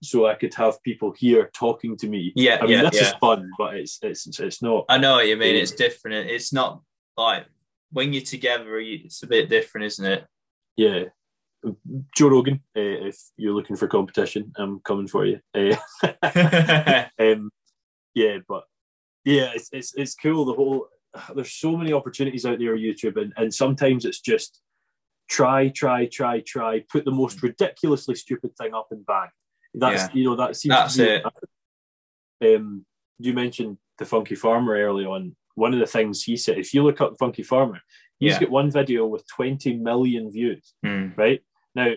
so 0.03 0.27
I 0.27 0.35
could 0.35 0.55
have 0.55 0.83
people 0.83 1.13
here 1.17 1.51
talking 1.53 1.97
to 1.99 2.09
me. 2.09 2.33
Yeah, 2.35 2.59
I 2.61 2.67
mean, 2.67 2.71
yeah, 2.71 2.91
this 2.91 3.03
is 3.03 3.13
fun, 3.21 3.51
but 3.59 3.75
it's 3.75 3.99
it's 4.03 4.27
it's 4.41 4.63
not. 4.63 4.87
I 4.89 4.99
know 4.99 5.17
what 5.17 5.29
you 5.29 5.37
mean. 5.37 5.57
It's 5.57 5.73
different. 5.73 6.31
It's 6.31 6.53
not 6.53 6.81
like 7.17 7.47
when 7.93 8.13
you're 8.13 8.23
together, 8.23 8.79
it's 8.81 9.23
a 9.23 9.27
bit 9.27 9.49
different, 9.49 9.87
isn't 9.87 10.07
it? 10.07 10.27
Yeah, 10.77 11.05
Joe 12.17 12.29
Rogan. 12.29 12.61
Uh, 12.77 13.09
if 13.09 13.19
you're 13.37 13.55
looking 13.55 13.77
for 13.77 13.89
competition, 13.89 14.53
I'm 14.57 14.81
coming 14.81 15.07
for 15.07 15.27
you. 15.27 15.41
Uh, 15.55 15.77
um, 17.19 17.51
yeah, 18.15 18.39
but 18.49 18.65
yeah, 19.25 19.51
it's 19.55 19.69
it's 19.73 19.95
it's 19.95 20.15
cool. 20.15 20.47
The 20.47 20.55
whole 20.55 20.87
there's 21.35 21.53
so 21.53 21.77
many 21.77 21.93
opportunities 21.93 22.47
out 22.47 22.59
there 22.59 22.73
on 22.73 22.79
YouTube, 22.79 23.21
and 23.21 23.33
and 23.37 23.53
sometimes 23.53 24.05
it's 24.05 24.21
just 24.21 24.61
try, 25.31 25.69
try, 25.69 26.07
try, 26.07 26.41
try, 26.45 26.85
put 26.93 27.05
the 27.05 27.11
most 27.11 27.43
ridiculously 27.43 28.17
stupid 28.17 28.51
thing 28.59 28.75
up 28.75 28.89
and 28.91 29.07
bang. 29.07 29.29
That's 29.73 30.03
Yeah. 30.03 30.11
you 30.15 30.25
know 30.25 30.37
that 30.37 30.57
seems 30.57 30.75
That's 30.75 30.97
to 30.97 31.23
be, 32.41 32.55
Um, 32.57 32.85
you 33.19 33.33
mentioned 33.33 33.79
the 33.99 34.05
Funky 34.05 34.35
Farmer 34.35 34.75
early 34.75 35.05
on. 35.05 35.37
One 35.55 35.73
of 35.73 35.79
the 35.81 35.87
things 35.87 36.23
he 36.25 36.37
said, 36.37 36.59
if 36.59 36.75
you 36.75 36.83
look 36.83 37.01
up 37.01 37.17
Funky 37.19 37.43
Farmer, 37.45 37.81
he's 38.19 38.33
Yeah. 38.35 38.41
got 38.41 38.51
one 38.51 38.71
video 38.71 39.07
with 39.07 39.25
20 39.29 39.77
million 39.77 40.31
views. 40.33 40.75
Hmm. 40.85 41.11
Right 41.17 41.43
now, 41.75 41.93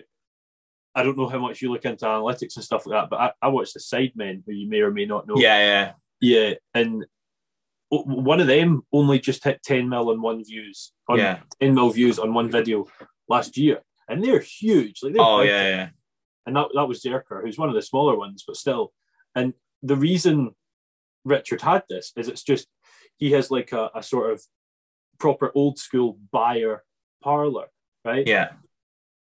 I 0.94 1.02
don't 1.02 1.18
know 1.18 1.28
how 1.28 1.40
much 1.40 1.60
you 1.60 1.72
look 1.72 1.84
into 1.84 2.04
analytics 2.04 2.54
and 2.54 2.64
stuff 2.64 2.86
like 2.86 3.00
that, 3.00 3.10
but 3.10 3.20
I, 3.20 3.32
I 3.46 3.48
watch 3.48 3.72
the 3.72 3.80
Sidemen, 3.80 4.44
who 4.46 4.52
you 4.52 4.68
may 4.68 4.80
or 4.80 4.92
may 4.92 5.06
not 5.06 5.26
know. 5.26 5.34
Yeah, 5.36 5.58
yeah, 5.58 5.92
Yeah, 6.20 6.54
and 6.72 7.04
one 7.90 8.40
of 8.40 8.46
them 8.46 8.82
only 8.92 9.18
just 9.18 9.42
hit 9.42 9.60
10 9.64 9.88
mil 9.88 10.10
on 10.10 10.20
one 10.22 10.44
views, 10.44 10.92
on 11.08 11.18
yeah. 11.18 11.40
10 11.60 11.74
mil 11.74 11.90
views 11.90 12.18
on 12.20 12.32
one 12.32 12.48
video 12.50 12.86
last 13.28 13.56
year, 13.56 13.80
and 14.08 14.22
they're 14.22 14.40
huge. 14.40 15.00
Like 15.02 15.14
they're 15.14 15.22
Oh, 15.22 15.40
yeah, 15.42 15.68
yeah. 15.68 15.88
and 16.46 16.56
that 16.56 16.68
that 16.74 16.86
was 16.88 17.02
Zerkaa, 17.02 17.42
who's 17.42 17.58
one 17.58 17.68
of 17.68 17.74
the 17.74 17.82
smaller 17.82 18.16
ones, 18.16 18.44
but 18.46 18.56
still. 18.56 18.92
And 19.34 19.54
the 19.82 19.96
reason 19.96 20.54
Richard 21.24 21.62
had 21.62 21.82
this 21.88 22.12
is 22.16 22.28
it's 22.28 22.42
just 22.42 22.66
he 23.16 23.32
has 23.32 23.50
like 23.50 23.72
a, 23.72 23.90
a 23.94 24.02
sort 24.02 24.30
of 24.32 24.42
proper 25.18 25.50
old 25.54 25.78
school 25.78 26.18
buyer 26.32 26.82
parlor, 27.22 27.66
right? 28.04 28.26
Yeah, 28.26 28.50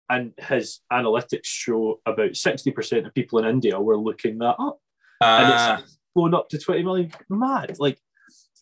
And 0.09 0.33
his 0.37 0.79
analytics 0.91 1.45
show 1.45 1.99
about 2.05 2.31
60% 2.31 3.05
of 3.07 3.13
people 3.13 3.39
in 3.39 3.45
India 3.45 3.79
were 3.81 3.97
looking 3.97 4.37
that 4.39 4.55
up. 4.59 4.79
And 5.21 5.51
uh, 5.53 5.77
it's 5.81 5.97
blown 6.15 6.33
up 6.33 6.47
to 6.49 6.57
20 6.59 6.83
million. 6.83 7.11
Mad. 7.29 7.77
Like, 7.79 7.99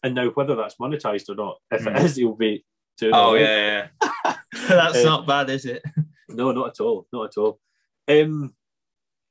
and 0.03 0.15
now 0.15 0.29
whether 0.29 0.55
that's 0.55 0.77
monetized 0.77 1.29
or 1.29 1.35
not, 1.35 1.57
if 1.71 1.85
it 1.85 1.95
is, 1.97 1.97
it 1.97 2.01
Mm. 2.01 2.05
is, 2.05 2.15
he'll 2.15 2.35
be 2.35 2.65
doing 2.97 3.13
oh 3.13 3.35
yeah, 3.35 3.87
yeah. 4.25 4.35
That's 4.75 4.97
Uh, 4.99 5.03
not 5.03 5.27
bad, 5.27 5.49
is 5.49 5.65
it? 5.65 5.83
No, 6.29 6.51
not 6.51 6.67
at 6.69 6.79
all. 6.81 7.07
Not 7.13 7.29
at 7.29 7.37
all. 7.37 7.57
Um, 8.09 8.53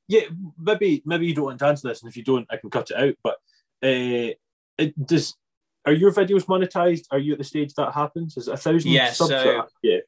yeah, 0.09 0.23
maybe 0.59 1.03
maybe 1.05 1.27
you 1.27 1.35
don't 1.35 1.45
want 1.45 1.59
to 1.59 1.67
answer 1.67 1.89
this, 1.89 2.01
and 2.03 2.09
if 2.09 2.17
you 2.17 2.25
don't, 2.25 2.47
I 2.51 2.57
can 2.57 2.71
cut 2.71 2.91
it 2.91 2.97
out. 2.97 3.15
But 3.23 3.35
uh, 3.83 4.33
it 4.79 5.07
does. 5.07 5.35
Are 5.85 5.93
your 5.93 6.11
videos 6.13 6.47
monetized? 6.47 7.05
Are 7.11 7.19
you 7.19 7.33
at 7.33 7.39
the 7.39 7.45
stage 7.45 7.75
that 7.75 7.93
happens? 7.93 8.37
Is 8.39 8.49
it 8.49 8.55
a 8.55 8.57
thousand 8.57 8.91
Yeah, 8.93 9.11
subs? 9.13 9.29
so- 9.31 9.67
yeah, 9.83 9.99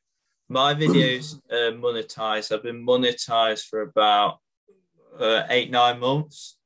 My 0.48 0.72
videos 0.74 1.38
are 1.52 1.72
monetized. 1.72 2.50
I've 2.52 2.62
been 2.62 2.84
monetized 2.86 3.66
for 3.68 3.82
about 3.82 4.38
uh, 5.20 5.42
eight 5.50 5.70
nine 5.70 6.00
months. 6.00 6.56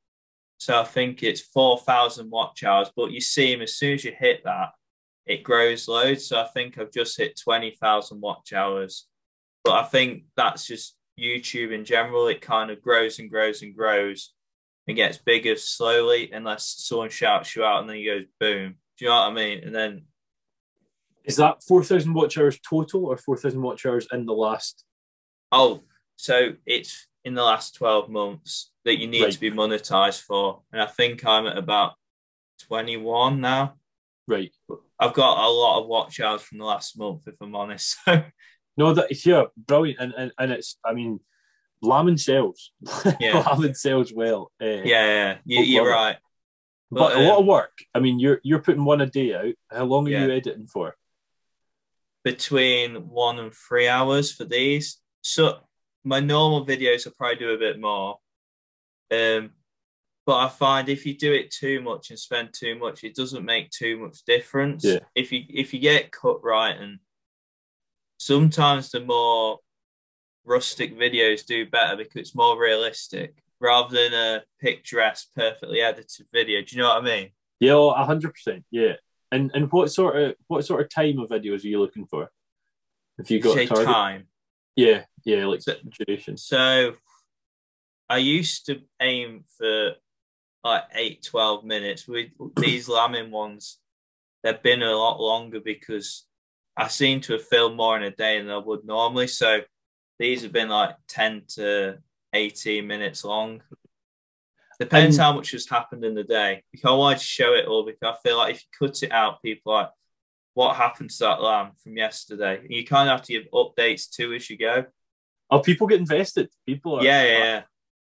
So 0.57 0.79
I 0.79 0.85
think 0.85 1.21
it's 1.21 1.41
four 1.41 1.77
thousand 1.79 2.31
watch 2.31 2.63
hours. 2.63 2.89
But 2.95 3.11
you 3.11 3.19
see, 3.19 3.53
as 3.61 3.75
soon 3.75 3.95
as 3.95 4.05
you 4.05 4.13
hit 4.17 4.45
that, 4.45 4.69
it 5.25 5.43
grows 5.43 5.87
loads. 5.87 6.27
So 6.27 6.39
I 6.41 6.47
think 6.47 6.77
I've 6.77 6.91
just 6.91 7.17
hit 7.17 7.39
twenty 7.41 7.71
thousand 7.71 8.21
watch 8.21 8.53
hours 8.53 9.07
But 9.63 9.73
I 9.73 9.83
think 9.83 10.23
that's 10.35 10.67
just 10.67 10.95
YouTube 11.19 11.71
in 11.73 11.85
general. 11.85 12.27
It 12.27 12.41
kind 12.41 12.69
of 12.71 12.81
grows 12.81 13.19
and 13.19 13.29
grows 13.29 13.61
and 13.61 13.75
grows 13.75 14.33
and 14.87 14.97
gets 14.97 15.17
bigger 15.17 15.55
slowly 15.55 16.31
unless 16.33 16.75
someone 16.79 17.09
shouts 17.09 17.55
you 17.55 17.63
out 17.63 17.79
and 17.81 17.89
then 17.89 17.97
he 17.97 18.05
goes 18.05 18.25
boom. 18.39 18.75
Do 18.97 19.05
you 19.05 19.09
know 19.09 19.17
what 19.19 19.31
I 19.31 19.33
mean? 19.33 19.63
And 19.63 19.73
then 19.73 20.05
Is 21.23 21.37
that 21.37 21.63
4,000 21.63 22.13
watch 22.13 22.37
hours 22.37 22.59
total 22.59 23.05
or 23.05 23.15
4,000 23.15 23.61
watch 23.61 23.85
hours 23.85 24.07
in 24.11 24.25
the 24.25 24.33
last? 24.33 24.83
oh, 25.51 25.81
so 26.17 26.53
it's 26.65 27.07
in 27.23 27.33
the 27.35 27.43
last 27.43 27.75
12 27.75 28.09
months 28.09 28.71
that 28.85 28.99
you 28.99 29.07
need 29.07 29.23
Right. 29.23 29.31
to 29.31 29.39
be 29.39 29.51
monetized 29.51 30.21
for. 30.23 30.63
And 30.73 30.81
I 30.81 30.87
think 30.87 31.23
I'm 31.25 31.45
at 31.47 31.57
about 31.57 31.93
21 32.67 33.39
now. 33.39 33.75
Right. 34.27 34.51
I've 35.03 35.13
got 35.13 35.45
a 35.45 35.49
lot 35.49 35.81
of 35.81 35.87
watch 35.87 36.19
hours 36.19 36.41
from 36.41 36.59
the 36.59 36.65
last 36.65 36.97
month, 36.97 37.27
if 37.27 37.35
I'm 37.41 37.55
honest. 37.55 37.97
No, 38.75 38.91
that 38.91 39.11
it's 39.11 39.23
yeah, 39.23 39.43
brilliant. 39.55 39.99
And, 39.99 40.13
and, 40.17 40.31
and 40.39 40.51
it's, 40.51 40.79
I 40.83 40.93
mean, 40.93 41.19
Lamon 41.83 42.17
sells. 42.17 42.71
Yeah. 43.19 43.37
Lamon 43.47 43.75
sells 43.75 44.11
well. 44.11 44.51
Uh, 44.59 44.65
yeah, 44.65 44.81
yeah, 44.83 45.37
you, 45.45 45.61
you're 45.61 45.87
right. 45.87 46.17
But, 46.89 47.09
But, 47.13 47.17
a 47.17 47.19
lot 47.19 47.35
um, 47.37 47.41
of 47.41 47.45
work. 47.45 47.77
I 47.93 47.99
mean, 47.99 48.19
you're 48.19 48.39
you're 48.43 48.63
putting 48.63 48.83
one 48.83 49.01
a 49.01 49.05
day 49.05 49.35
out. 49.35 49.53
How 49.71 49.83
long 49.83 50.07
are 50.07 50.09
Yeah. 50.09 50.25
you 50.25 50.31
editing 50.31 50.65
for? 50.65 50.95
between 52.23 53.09
one 53.09 53.39
and 53.39 53.53
three 53.53 53.87
hours 53.87 54.31
for 54.31 54.45
these. 54.45 54.97
So 55.21 55.59
my 56.03 56.19
normal 56.19 56.65
videos 56.65 57.05
will 57.05 57.13
probably 57.17 57.35
do 57.37 57.51
a 57.51 57.57
bit 57.57 57.79
more. 57.79 58.17
Um, 59.11 59.51
but 60.25 60.35
I 60.37 60.49
find 60.49 60.87
if 60.89 61.05
you 61.05 61.17
do 61.17 61.33
it 61.33 61.51
too 61.51 61.81
much 61.81 62.09
and 62.09 62.19
spend 62.19 62.53
too 62.53 62.77
much, 62.77 63.03
it 63.03 63.15
doesn't 63.15 63.43
make 63.45 63.69
too 63.71 63.97
much 63.97 64.23
difference. 64.25 64.83
Yeah. 64.85 64.99
If 65.15 65.31
you 65.31 65.43
if 65.49 65.73
you 65.73 65.79
get 65.79 66.11
cut 66.11 66.43
right 66.43 66.75
and 66.77 66.99
sometimes 68.17 68.91
the 68.91 69.01
more 69.01 69.59
rustic 70.45 70.97
videos 70.97 71.45
do 71.45 71.65
better 71.69 71.95
because 71.97 72.15
it's 72.21 72.35
more 72.35 72.59
realistic 72.59 73.35
rather 73.59 73.95
than 73.95 74.13
a 74.13 74.43
picturesque, 74.61 75.29
perfectly 75.35 75.81
edited 75.81 76.27
video. 76.33 76.61
Do 76.61 76.75
you 76.75 76.81
know 76.81 76.89
what 76.89 77.01
I 77.03 77.05
mean? 77.05 77.29
Yeah, 77.59 77.73
oh, 77.73 77.89
a 77.91 78.03
hundred 78.05 78.33
percent. 78.33 78.65
Yeah. 78.71 78.93
And 79.31 79.51
and 79.53 79.71
what 79.71 79.91
sort 79.91 80.15
of 80.15 80.35
what 80.47 80.65
sort 80.65 80.81
of 80.81 80.89
time 80.89 81.19
of 81.19 81.29
videos 81.29 81.63
are 81.63 81.67
you 81.67 81.79
looking 81.79 82.05
for? 82.05 82.29
If 83.17 83.29
you 83.29 83.39
got 83.39 83.55
Say 83.55 83.67
target, 83.67 83.85
time. 83.85 84.27
yeah, 84.75 85.03
yeah, 85.23 85.45
like 85.45 85.61
So- 85.61 85.75
duration. 86.05 86.37
So 86.37 86.93
I 88.09 88.17
used 88.17 88.65
to 88.67 88.81
aim 89.01 89.45
for 89.57 89.93
like 90.63 90.83
8, 90.93 91.23
12 91.23 91.63
minutes. 91.63 92.07
With 92.07 92.29
these 92.57 92.87
lambing 92.87 93.31
ones, 93.31 93.79
they've 94.43 94.61
been 94.61 94.81
a 94.81 94.95
lot 94.95 95.19
longer 95.19 95.59
because 95.59 96.25
I 96.75 96.87
seem 96.87 97.21
to 97.21 97.33
have 97.33 97.47
filmed 97.47 97.75
more 97.77 97.97
in 97.97 98.03
a 98.03 98.11
day 98.11 98.39
than 98.39 98.49
I 98.49 98.57
would 98.57 98.85
normally. 98.85 99.27
So 99.27 99.61
these 100.19 100.43
have 100.43 100.51
been 100.51 100.69
like 100.69 100.95
10 101.07 101.43
to 101.55 101.97
18 102.33 102.87
minutes 102.87 103.23
long. 103.23 103.61
Depends 104.79 105.17
And- 105.17 105.23
how 105.23 105.33
much 105.33 105.51
has 105.51 105.67
happened 105.69 106.03
in 106.03 106.15
the 106.15 106.23
day. 106.23 106.63
Because 106.71 106.89
I 106.91 106.95
wanted 106.95 107.19
to 107.19 107.25
show 107.25 107.53
it 107.53 107.67
all 107.67 107.85
because 107.85 108.15
I 108.15 108.27
feel 108.27 108.37
like 108.37 108.55
if 108.55 108.63
you 108.63 108.87
cut 108.87 109.03
it 109.03 109.11
out, 109.11 109.41
people 109.41 109.73
are 109.73 109.83
like, 109.83 109.91
what 110.55 110.75
happened 110.75 111.09
to 111.09 111.19
that 111.19 111.41
lamb 111.41 111.71
from 111.81 111.97
yesterday? 111.97 112.65
You 112.69 112.85
kind 112.85 113.09
of 113.09 113.17
have 113.17 113.25
to 113.25 113.33
give 113.33 113.47
updates 113.51 114.09
too 114.09 114.33
as 114.33 114.49
you 114.49 114.57
go. 114.57 114.85
Oh, 115.49 115.59
people 115.59 115.87
get 115.87 115.99
invested. 115.99 116.49
People 116.65 116.99
are 116.99 117.03
Yeah, 117.03 117.23
yeah, 117.23 117.37
yeah. 117.37 117.61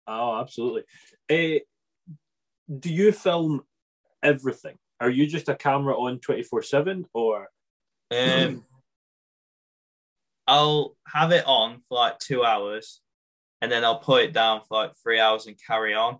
Oh, 0.08 0.40
absolutely. 0.40 0.84
Uh, 1.30 1.60
do 2.78 2.94
you 2.94 3.12
film 3.12 3.62
everything? 4.22 4.78
Are 5.00 5.10
you 5.10 5.26
just 5.28 5.50
a 5.50 5.56
camera 5.56 5.96
on 5.96 6.20
twenty 6.20 6.44
four 6.44 6.62
seven, 6.62 7.06
or 7.14 7.48
Um, 8.12 8.66
I'll 10.48 10.98
have 11.08 11.32
it 11.32 11.46
on 11.46 11.82
for 11.88 12.00
like 12.00 12.18
two 12.20 12.44
hours, 12.44 13.02
and 13.62 13.72
then 13.72 13.84
I'll 13.86 14.00
put 14.00 14.24
it 14.24 14.34
down 14.34 14.62
for 14.68 14.82
like 14.82 14.94
three 15.02 15.20
hours 15.20 15.46
and 15.46 15.56
carry 15.64 15.94
on. 15.94 16.18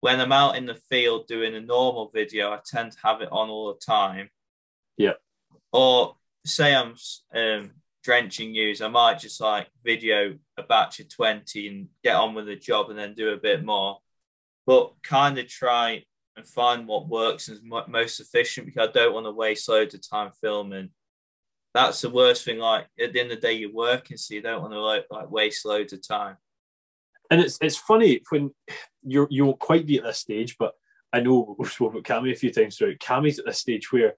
When 0.00 0.20
I'm 0.20 0.32
out 0.32 0.56
in 0.56 0.66
the 0.66 0.74
field 0.74 1.26
doing 1.26 1.54
a 1.54 1.60
normal 1.60 2.10
video, 2.12 2.52
I 2.52 2.58
tend 2.64 2.92
to 2.92 2.98
have 3.02 3.22
it 3.22 3.32
on 3.32 3.48
all 3.48 3.72
the 3.72 3.80
time. 3.80 4.28
Yeah. 4.98 5.14
Or 5.72 6.14
say 6.44 6.74
I'm 6.74 6.94
um, 7.34 7.70
drenching 8.02 8.54
ewes, 8.54 8.82
I 8.82 8.88
might 8.88 9.18
just 9.18 9.40
like 9.40 9.68
video 9.82 10.36
a 10.58 10.62
batch 10.62 11.00
of 11.00 11.08
twenty 11.08 11.68
and 11.68 11.88
get 12.02 12.16
on 12.16 12.34
with 12.34 12.46
the 12.46 12.56
job, 12.56 12.90
and 12.90 12.98
then 12.98 13.14
do 13.14 13.30
a 13.30 13.38
bit 13.38 13.64
more. 13.64 13.98
But 14.66 14.92
kind 15.02 15.38
of 15.38 15.48
try 15.48 16.04
and 16.36 16.46
find 16.46 16.86
what 16.86 17.08
works 17.08 17.48
and 17.48 17.56
is 17.58 17.62
most 17.88 18.20
efficient 18.20 18.66
because 18.66 18.88
I 18.88 18.92
don't 18.92 19.14
want 19.14 19.26
to 19.26 19.30
waste 19.32 19.68
loads 19.68 19.94
of 19.94 20.08
time 20.08 20.30
filming 20.40 20.90
that's 21.74 22.00
the 22.00 22.10
worst 22.10 22.44
thing. 22.44 22.58
Like 22.58 22.86
at 22.98 23.12
the 23.12 23.20
end 23.20 23.32
of 23.32 23.40
the 23.40 23.48
day, 23.48 23.54
you're 23.54 23.72
working, 23.72 24.16
so 24.16 24.32
you 24.32 24.40
don't 24.40 24.62
want 24.62 24.72
to 24.72 24.80
like, 24.80 25.06
like 25.10 25.30
waste 25.30 25.66
loads 25.66 25.92
of 25.92 26.06
time. 26.06 26.36
and 27.30 27.40
it's 27.40 27.58
it's 27.60 27.76
funny 27.76 28.22
when 28.30 28.52
you're 29.02 29.26
you 29.28 29.44
won't 29.44 29.58
quite 29.58 29.84
be 29.84 29.98
at 29.98 30.04
this 30.04 30.20
stage, 30.20 30.56
but 30.58 30.72
I 31.12 31.20
know 31.20 31.56
we've 31.58 31.70
spoken 31.70 31.98
about 31.98 32.22
Cammy 32.22 32.32
a 32.32 32.36
few 32.36 32.52
times 32.52 32.78
throughout. 32.78 32.98
Cammy's 32.98 33.38
at 33.38 33.44
this 33.44 33.58
stage 33.58 33.92
where 33.92 34.14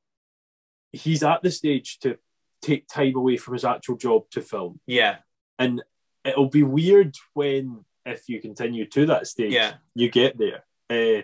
he's 0.93 1.23
at 1.23 1.43
the 1.43 1.51
stage 1.51 1.99
to 2.01 2.19
take 2.63 2.87
time 2.89 3.17
away 3.17 3.39
from 3.39 3.55
his 3.55 3.65
actual 3.65 3.97
job 3.97 4.29
to 4.33 4.43
film, 4.43 4.81
Yeah, 4.87 5.17
and 5.59 5.83
it'll 6.25 6.51
be 6.51 6.63
weird 6.63 7.15
when 7.33 7.86
if 8.07 8.29
you 8.29 8.41
continue 8.41 8.87
to 8.87 9.07
that 9.07 9.27
stage, 9.27 9.53
Yeah. 9.53 9.75
you 9.95 10.09
get 10.11 10.39
there. 10.39 10.65
Uh, 10.89 11.23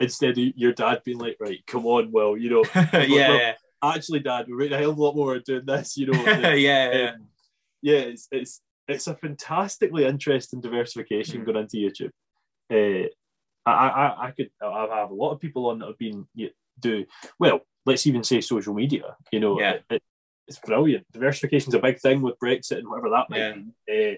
instead 0.00 0.30
of 0.38 0.38
your 0.38 0.72
dad 0.72 1.02
being 1.04 1.18
like, 1.18 1.36
right, 1.40 1.62
come 1.66 1.84
on, 1.86 2.10
well, 2.12 2.36
you 2.36 2.50
know, 2.50 2.64
yeah, 2.92 3.02
yeah, 3.06 3.52
actually, 3.82 4.20
Dad, 4.20 4.46
we're 4.48 4.72
a 4.72 4.78
hell 4.78 4.90
of 4.90 4.98
a 4.98 5.02
lot 5.02 5.16
more 5.16 5.38
doing 5.40 5.66
this, 5.66 5.96
you 5.96 6.06
know. 6.06 6.22
yeah, 6.24 6.54
yeah. 6.54 7.10
Um, 7.16 7.26
yeah, 7.82 7.98
it's 7.98 8.28
it's 8.32 8.60
it's 8.88 9.06
a 9.08 9.14
fantastically 9.14 10.04
interesting 10.04 10.60
diversification 10.60 11.42
Mm. 11.42 11.44
going 11.46 11.56
into 11.58 11.76
YouTube. 11.78 12.10
Uh, 12.70 13.08
I, 13.66 13.72
I 13.88 14.26
I 14.26 14.30
could 14.30 14.50
I 14.62 14.98
have 15.00 15.10
a 15.10 15.14
lot 15.14 15.32
of 15.32 15.40
people 15.40 15.66
on 15.68 15.78
that 15.80 15.86
have 15.88 15.98
been 15.98 16.26
you 16.34 16.50
do 16.80 17.04
well. 17.38 17.60
Let's 17.86 18.06
even 18.06 18.22
say 18.24 18.40
social 18.40 18.74
media. 18.74 19.16
You 19.32 19.40
know, 19.40 19.60
Yeah. 19.60 19.72
it, 19.74 19.84
it- 19.90 20.02
it's 20.46 20.58
brilliant. 20.58 21.06
Diversification's 21.10 21.72
a 21.74 21.78
big 21.78 21.98
thing 22.00 22.20
with 22.20 22.38
Brexit 22.38 22.76
and 22.78 22.86
whatever 22.88 23.08
that 23.08 23.30
might 23.30 23.38
Yeah. 23.38 23.54
be. 23.86 24.12
Uh, 24.12 24.16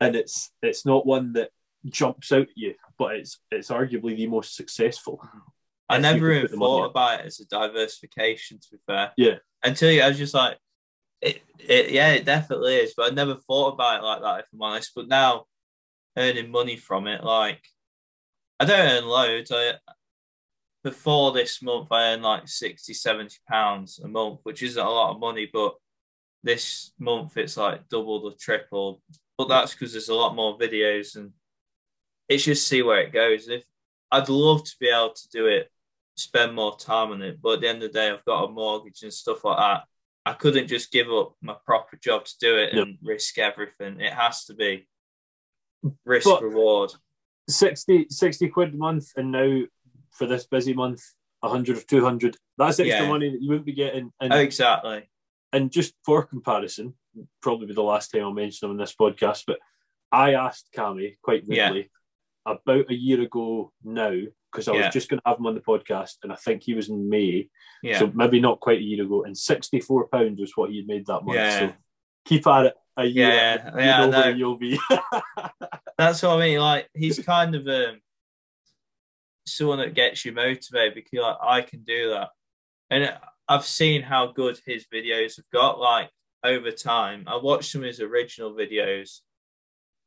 and 0.00 0.16
it's 0.16 0.50
it's 0.62 0.86
not 0.86 1.06
one 1.06 1.32
that 1.34 1.50
jumps 1.86 2.32
out 2.32 2.42
at 2.42 2.56
you, 2.56 2.74
but 2.98 3.16
it's 3.16 3.40
it's 3.50 3.70
arguably 3.70 4.16
the 4.16 4.26
most 4.26 4.54
successful. 4.54 5.20
I 5.88 5.98
never 5.98 6.30
even 6.30 6.42
put 6.42 6.50
the 6.50 6.56
money 6.58 6.70
thought 6.70 6.90
about 6.90 7.20
it 7.20 7.26
as 7.26 7.40
a 7.40 7.46
diversification. 7.46 8.58
To 8.58 8.68
be 8.72 8.78
fair, 8.86 9.12
Yeah. 9.16 9.36
Until 9.64 9.90
you, 9.90 10.02
I 10.02 10.08
was 10.08 10.18
just 10.18 10.34
like, 10.34 10.58
it, 11.22 11.42
it, 11.58 11.90
yeah, 11.90 12.12
it 12.12 12.24
definitely 12.26 12.76
is. 12.76 12.94
But 12.96 13.10
I 13.10 13.14
never 13.14 13.36
thought 13.36 13.72
about 13.72 14.00
it 14.00 14.04
like 14.04 14.22
that, 14.22 14.40
if 14.40 14.46
I'm 14.52 14.62
honest. 14.62 14.92
But 14.94 15.08
now, 15.08 15.46
earning 16.16 16.50
money 16.50 16.76
from 16.76 17.06
it, 17.06 17.24
like, 17.24 17.62
I 18.60 18.66
don't 18.66 18.78
earn 18.78 19.06
loads. 19.06 19.50
I 19.52 19.74
before 20.84 21.32
this 21.32 21.60
month, 21.62 21.88
I 21.90 22.12
earned 22.12 22.22
like 22.22 22.48
60, 22.48 22.94
70 22.94 23.36
pounds 23.48 23.98
a 23.98 24.08
month, 24.08 24.40
which 24.44 24.62
isn't 24.62 24.82
a 24.82 24.88
lot 24.88 25.14
of 25.14 25.20
money, 25.20 25.48
but 25.52 25.74
this 26.42 26.92
month 26.98 27.36
it's 27.36 27.56
like 27.56 27.88
doubled 27.88 28.24
or 28.24 28.36
tripled. 28.38 29.00
But 29.38 29.48
that's 29.48 29.72
because 29.72 29.92
there's 29.92 30.08
a 30.08 30.14
lot 30.14 30.34
more 30.34 30.58
videos 30.58 31.14
and 31.16 31.32
it's 32.28 32.44
just 32.44 32.66
see 32.66 32.82
where 32.82 33.00
it 33.00 33.12
goes. 33.12 33.48
If 33.48 33.64
I'd 34.10 34.28
love 34.28 34.64
to 34.64 34.76
be 34.80 34.88
able 34.88 35.12
to 35.14 35.28
do 35.30 35.46
it, 35.46 35.70
spend 36.16 36.54
more 36.54 36.76
time 36.76 37.12
on 37.12 37.22
it, 37.22 37.40
but 37.40 37.54
at 37.54 37.60
the 37.60 37.68
end 37.68 37.82
of 37.84 37.92
the 37.92 37.98
day, 37.98 38.10
I've 38.10 38.24
got 38.24 38.44
a 38.44 38.48
mortgage 38.50 39.02
and 39.04 39.12
stuff 39.14 39.44
like 39.44 39.56
that. 39.56 39.84
I 40.26 40.32
couldn't 40.34 40.66
just 40.66 40.90
give 40.90 41.08
up 41.10 41.36
my 41.40 41.54
proper 41.64 41.96
job 41.96 42.24
to 42.24 42.34
do 42.40 42.58
it 42.58 42.74
and 42.74 42.98
risk 43.00 43.38
everything. 43.38 44.00
It 44.00 44.12
has 44.12 44.44
to 44.46 44.54
be 44.54 44.88
risk 46.04 46.26
But- 46.26 46.42
reward. 46.42 46.92
60, 47.48 48.08
60 48.10 48.48
quid 48.48 48.74
a 48.74 48.76
month, 48.76 49.12
and 49.16 49.32
now 49.32 49.62
for 50.10 50.26
this 50.26 50.46
busy 50.46 50.74
month, 50.74 51.00
100 51.40 51.78
or 51.78 51.82
200. 51.82 52.36
That's 52.58 52.78
extra 52.80 53.04
Yeah. 53.04 53.08
money 53.08 53.30
that 53.30 53.40
you 53.40 53.48
wouldn't 53.48 53.64
be 53.64 53.72
getting. 53.72 54.12
And, 54.20 54.34
Oh, 54.34 54.38
exactly. 54.38 55.08
And 55.52 55.70
just 55.70 55.94
for 56.04 56.24
comparison, 56.26 56.94
probably 57.42 57.66
be 57.66 57.74
the 57.74 57.82
last 57.82 58.10
time 58.10 58.22
I'll 58.22 58.32
mention 58.32 58.68
them 58.68 58.76
in 58.76 58.80
this 58.80 58.94
podcast, 58.94 59.44
but 59.46 59.58
I 60.12 60.34
asked 60.34 60.68
Cammy 60.76 61.16
quite 61.22 61.44
Yeah. 61.46 61.72
about 62.46 62.90
a 62.90 62.94
year 62.94 63.20
ago 63.22 63.72
now, 63.82 64.14
because 64.52 64.68
I 64.68 64.74
Yeah. 64.74 64.84
was 64.86 64.92
just 64.94 65.08
going 65.08 65.20
to 65.20 65.28
have 65.28 65.38
him 65.38 65.46
on 65.46 65.54
the 65.54 65.60
podcast, 65.60 66.16
and 66.22 66.32
I 66.32 66.36
think 66.36 66.62
he 66.62 66.74
was 66.74 66.88
in 66.88 67.08
May, 67.08 67.48
Yeah. 67.82 67.98
so 67.98 68.10
maybe 68.14 68.40
not 68.40 68.60
quite 68.60 68.78
a 68.78 68.82
year 68.82 69.04
ago, 69.04 69.24
and 69.24 69.36
£64 69.36 70.38
was 70.40 70.56
what 70.56 70.70
he 70.70 70.78
had 70.78 70.86
made 70.86 71.06
that 71.06 71.24
month. 71.24 71.38
So 71.58 71.74
keep 72.24 72.46
at 72.46 72.66
it 72.66 72.74
a 72.96 73.04
year. 73.04 73.28
Yeah, 73.28 73.74
you 73.74 73.80
yeah, 73.80 73.98
know 74.06 74.10
where 74.10 74.30
you'll 74.36 74.56
be. 74.58 74.78
That's 75.98 76.22
what 76.22 76.38
I 76.38 76.46
mean. 76.46 76.58
Like 76.60 76.88
he's 76.94 77.18
kind 77.24 77.54
of 77.54 77.66
um 77.66 78.00
someone 79.46 79.78
that 79.78 79.94
gets 79.94 80.24
you 80.24 80.32
motivated 80.32 80.94
because 80.94 81.20
like 81.20 81.36
I 81.42 81.62
can 81.62 81.82
do 81.84 82.10
that, 82.10 82.30
and 82.90 83.18
I've 83.48 83.64
seen 83.64 84.02
how 84.02 84.26
good 84.32 84.60
his 84.66 84.86
videos 84.92 85.36
have 85.36 85.48
got. 85.52 85.78
Like 85.80 86.10
over 86.44 86.70
time, 86.70 87.24
I 87.26 87.36
watched 87.36 87.70
some 87.72 87.82
of 87.82 87.86
his 87.86 88.00
original 88.00 88.52
videos, 88.54 89.20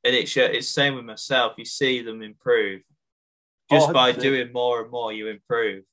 and 0.04 0.16
it's 0.16 0.36
it's 0.38 0.68
same 0.70 0.96
with 0.96 1.06
myself. 1.06 1.54
You 1.58 1.66
see 1.66 2.02
them 2.02 2.22
improve 2.22 2.82
just 3.72 3.90
Oh, 3.90 3.94
by 3.94 4.12
doing 4.12 4.52
more 4.54 4.82
and 4.82 4.92
more. 4.92 5.12
You 5.14 5.28
improve. 5.28 5.84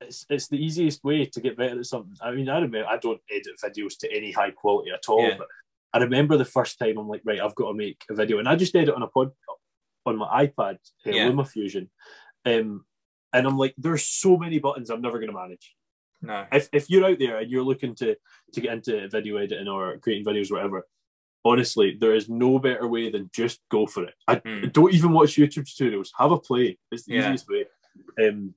it's 0.00 0.24
it's 0.30 0.48
the 0.48 0.56
easiest 0.64 1.02
way 1.04 1.26
to 1.26 1.40
get 1.40 1.56
better 1.56 1.78
at 1.78 1.86
something. 1.86 2.14
I 2.22 2.30
mean, 2.30 2.48
I 2.48 2.60
admit 2.60 2.86
I 2.86 2.98
don't 2.98 3.20
edit 3.30 3.56
videos 3.62 3.98
to 3.98 4.12
any 4.12 4.30
high 4.32 4.52
quality 4.52 4.90
at 4.90 5.08
all, 5.08 5.22
Yeah. 5.22 5.36
but 5.38 5.48
I 5.92 5.98
remember 5.98 6.36
the 6.36 6.44
first 6.44 6.78
time 6.78 6.98
I'm 6.98 7.08
like, 7.08 7.22
right, 7.24 7.40
I've 7.40 7.54
got 7.56 7.68
to 7.72 7.74
make 7.74 8.04
a 8.08 8.14
video, 8.14 8.38
and 8.38 8.48
I 8.48 8.54
just 8.56 8.72
did 8.72 8.88
it 8.88 8.94
on 8.94 9.02
a 9.02 9.08
pod 9.08 9.32
on 10.06 10.16
my 10.16 10.46
iPad, 10.46 10.76
uh, 11.06 11.10
Yeah. 11.10 11.28
LumaFusion, 11.28 11.88
um, 12.46 12.86
and 13.32 13.46
I'm 13.46 13.58
like, 13.58 13.74
there's 13.76 14.04
so 14.04 14.36
many 14.38 14.58
buttons 14.58 14.88
I'm 14.88 15.02
never 15.02 15.18
going 15.18 15.30
to 15.32 15.36
manage. 15.36 15.74
No. 16.20 16.46
If 16.52 16.68
if 16.72 16.90
you're 16.90 17.04
out 17.06 17.18
there 17.18 17.38
and 17.38 17.50
you're 17.50 17.62
looking 17.64 17.94
to 17.96 18.16
to 18.52 18.60
get 18.60 18.72
into 18.72 19.08
video 19.08 19.36
editing 19.36 19.68
or 19.68 19.98
creating 19.98 20.24
videos, 20.26 20.50
or 20.50 20.54
whatever, 20.54 20.86
honestly, 21.44 21.96
there 21.98 22.14
is 22.14 22.28
no 22.28 22.58
better 22.58 22.88
way 22.88 23.10
than 23.10 23.30
just 23.32 23.60
go 23.70 23.86
for 23.86 24.04
it. 24.04 24.14
I 24.26 24.36
Mm. 24.36 24.72
don't 24.72 24.92
even 24.94 25.12
watch 25.12 25.36
YouTube 25.36 25.64
tutorials. 25.64 26.08
Have 26.18 26.32
a 26.32 26.38
play. 26.38 26.78
It's 26.90 27.04
the 27.04 27.14
Yeah. 27.14 27.20
easiest 27.32 27.48
way. 27.48 27.66
Um, 28.22 28.54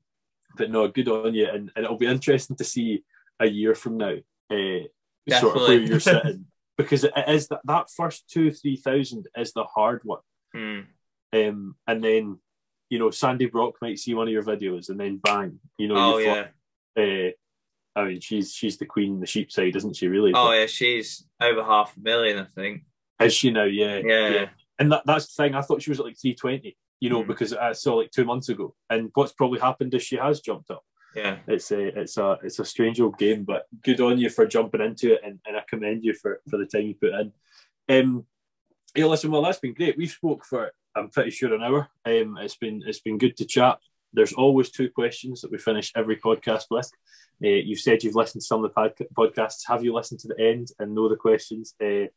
but 0.58 0.70
no, 0.72 0.88
good 0.88 1.08
on 1.08 1.34
you, 1.34 1.46
and, 1.48 1.72
and 1.76 1.86
it'll 1.86 1.98
be 1.98 2.08
interesting 2.08 2.56
to 2.58 2.64
see 2.64 3.04
a 3.40 3.46
year 3.46 3.74
from 3.76 3.98
now, 3.98 4.16
uh, 4.50 4.80
sort 5.40 5.56
of 5.56 5.62
where 5.68 5.80
you're 5.80 6.00
sitting, 6.00 6.46
because 6.78 7.04
it 7.04 7.14
is 7.28 7.48
that 7.48 7.62
that 7.66 7.90
first 7.90 8.28
two 8.30 8.52
three 8.52 8.76
thousand 8.76 9.28
is 9.38 9.54
the 9.54 9.64
hard 9.64 10.02
one, 10.04 10.20
Mm. 10.56 10.88
um, 11.34 11.76
and 11.88 12.04
then 12.04 12.40
you 12.90 13.00
know 13.00 13.12
Sandy 13.12 13.46
Brock 13.46 13.76
might 13.82 14.00
see 14.00 14.14
one 14.14 14.28
of 14.28 14.34
your 14.34 14.44
videos, 14.44 14.90
and 14.90 15.00
then 15.00 15.18
bang, 15.18 15.60
you 15.78 15.88
know, 15.88 15.96
Oh 15.96 16.18
you've 16.18 16.26
yeah. 16.28 16.48
got, 16.96 17.04
uh, 17.04 17.32
I 17.96 18.06
mean, 18.06 18.20
she's 18.22 18.54
she's 18.54 18.78
the 18.78 18.86
queen, 18.86 19.20
the 19.20 19.26
sheep 19.28 19.52
side, 19.52 19.76
isn't 19.76 19.96
she? 19.96 20.08
Really? 20.08 20.32
Oh 20.34 20.52
yeah. 20.52 20.66
She's 20.66 21.26
over 21.42 21.64
half 21.64 21.96
a 21.98 22.00
million, 22.00 22.40
I 22.40 22.46
think. 22.56 22.84
Is 23.22 23.34
she 23.34 23.52
now? 23.52 23.66
Yeah, 23.66 23.98
Yeah. 24.04 24.50
And 24.80 24.92
that, 24.92 25.04
that's 25.06 25.36
the 25.36 25.44
thing. 25.44 25.54
I 25.56 25.62
thought 25.62 25.82
she 25.84 25.92
was 25.92 26.00
at 26.00 26.06
like 26.06 26.18
three 26.20 26.34
twenty. 26.36 26.78
You 27.00 27.10
know, 27.10 27.24
Mm. 27.24 27.28
because 27.28 27.54
I 27.54 27.72
saw 27.74 27.96
like 27.96 28.12
two 28.12 28.26
months 28.26 28.50
ago, 28.50 28.76
and 28.90 29.10
what's 29.16 29.34
probably 29.34 29.60
happened 29.60 29.94
is 29.94 30.04
she 30.04 30.18
has 30.18 30.40
jumped 30.40 30.70
up. 30.72 30.84
Yeah. 31.16 31.38
It's 31.48 31.72
a 31.72 32.00
it's 32.00 32.18
a 32.18 32.38
it's 32.44 32.60
a 32.60 32.66
strange 32.66 33.02
old 33.02 33.18
game, 33.18 33.44
but 33.44 33.66
good 33.84 34.00
on 34.02 34.18
you 34.18 34.30
for 34.30 34.46
jumping 34.48 34.82
into 34.82 35.14
it, 35.14 35.22
and, 35.26 35.40
and 35.46 35.58
I 35.58 35.64
commend 35.68 36.04
you 36.06 36.14
for 36.14 36.42
for 36.50 36.58
the 36.58 36.66
time 36.66 36.84
you 36.88 36.96
put 36.96 37.14
in. 37.14 37.32
Um, 37.90 38.26
yeah, 38.96 39.06
listen, 39.06 39.32
well 39.32 39.42
that's 39.42 39.60
been 39.60 39.74
great. 39.74 39.98
We've 39.98 40.10
spoke 40.10 40.46
for 40.46 40.72
I'm 40.96 41.10
pretty 41.10 41.32
sure 41.32 41.54
an 41.54 41.64
hour. 41.64 41.90
Um, 42.06 42.38
it's 42.40 42.56
been 42.56 42.82
it's 42.86 43.00
been 43.02 43.18
good 43.18 43.36
to 43.38 43.46
chat. 43.46 43.80
There's 44.14 44.34
always 44.34 44.70
two 44.72 44.90
questions 44.90 45.42
that 45.42 45.52
we 45.52 45.58
finish 45.58 45.92
every 45.96 46.18
podcast 46.18 46.66
with. 46.70 46.90
Uh, 47.44 47.48
you've 47.50 47.80
said 47.80 48.04
you've 48.04 48.16
listened 48.16 48.42
to 48.42 48.48
some 48.48 48.64
of 48.64 48.70
the 48.70 48.76
pod- 48.76 49.08
podcasts. 49.18 49.68
Have 49.68 49.84
you 49.84 49.94
listened 49.94 50.20
to 50.22 50.28
the 50.28 50.40
end 50.40 50.70
and 50.80 50.94
know 50.94 51.10
the 51.10 51.16
questions? 51.16 51.74
Uh, 51.84 52.08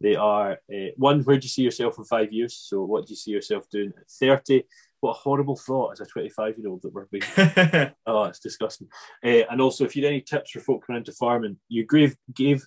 they 0.00 0.16
are 0.16 0.58
uh, 0.72 0.90
one, 0.96 1.22
where 1.22 1.38
do 1.38 1.44
you 1.44 1.48
see 1.48 1.62
yourself 1.62 1.98
in 1.98 2.04
five 2.04 2.32
years? 2.32 2.56
So, 2.56 2.82
what 2.82 3.06
do 3.06 3.12
you 3.12 3.16
see 3.16 3.30
yourself 3.30 3.68
doing 3.70 3.92
at 3.96 4.10
30? 4.10 4.64
What 5.00 5.10
a 5.10 5.14
horrible 5.14 5.56
thought 5.56 5.92
as 5.92 6.00
a 6.00 6.06
25 6.06 6.58
year 6.58 6.68
old 6.68 6.82
that 6.82 6.92
we're 6.92 7.06
being 7.06 7.22
Oh, 8.06 8.24
it's 8.24 8.40
disgusting. 8.40 8.88
Uh, 9.24 9.42
and 9.50 9.60
also, 9.60 9.84
if 9.84 9.94
you 9.94 10.02
had 10.02 10.10
any 10.10 10.20
tips 10.20 10.50
for 10.50 10.60
folk 10.60 10.86
coming 10.86 11.00
into 11.00 11.12
farming, 11.12 11.58
you 11.68 11.86
gave 11.86 12.16
gave. 12.34 12.66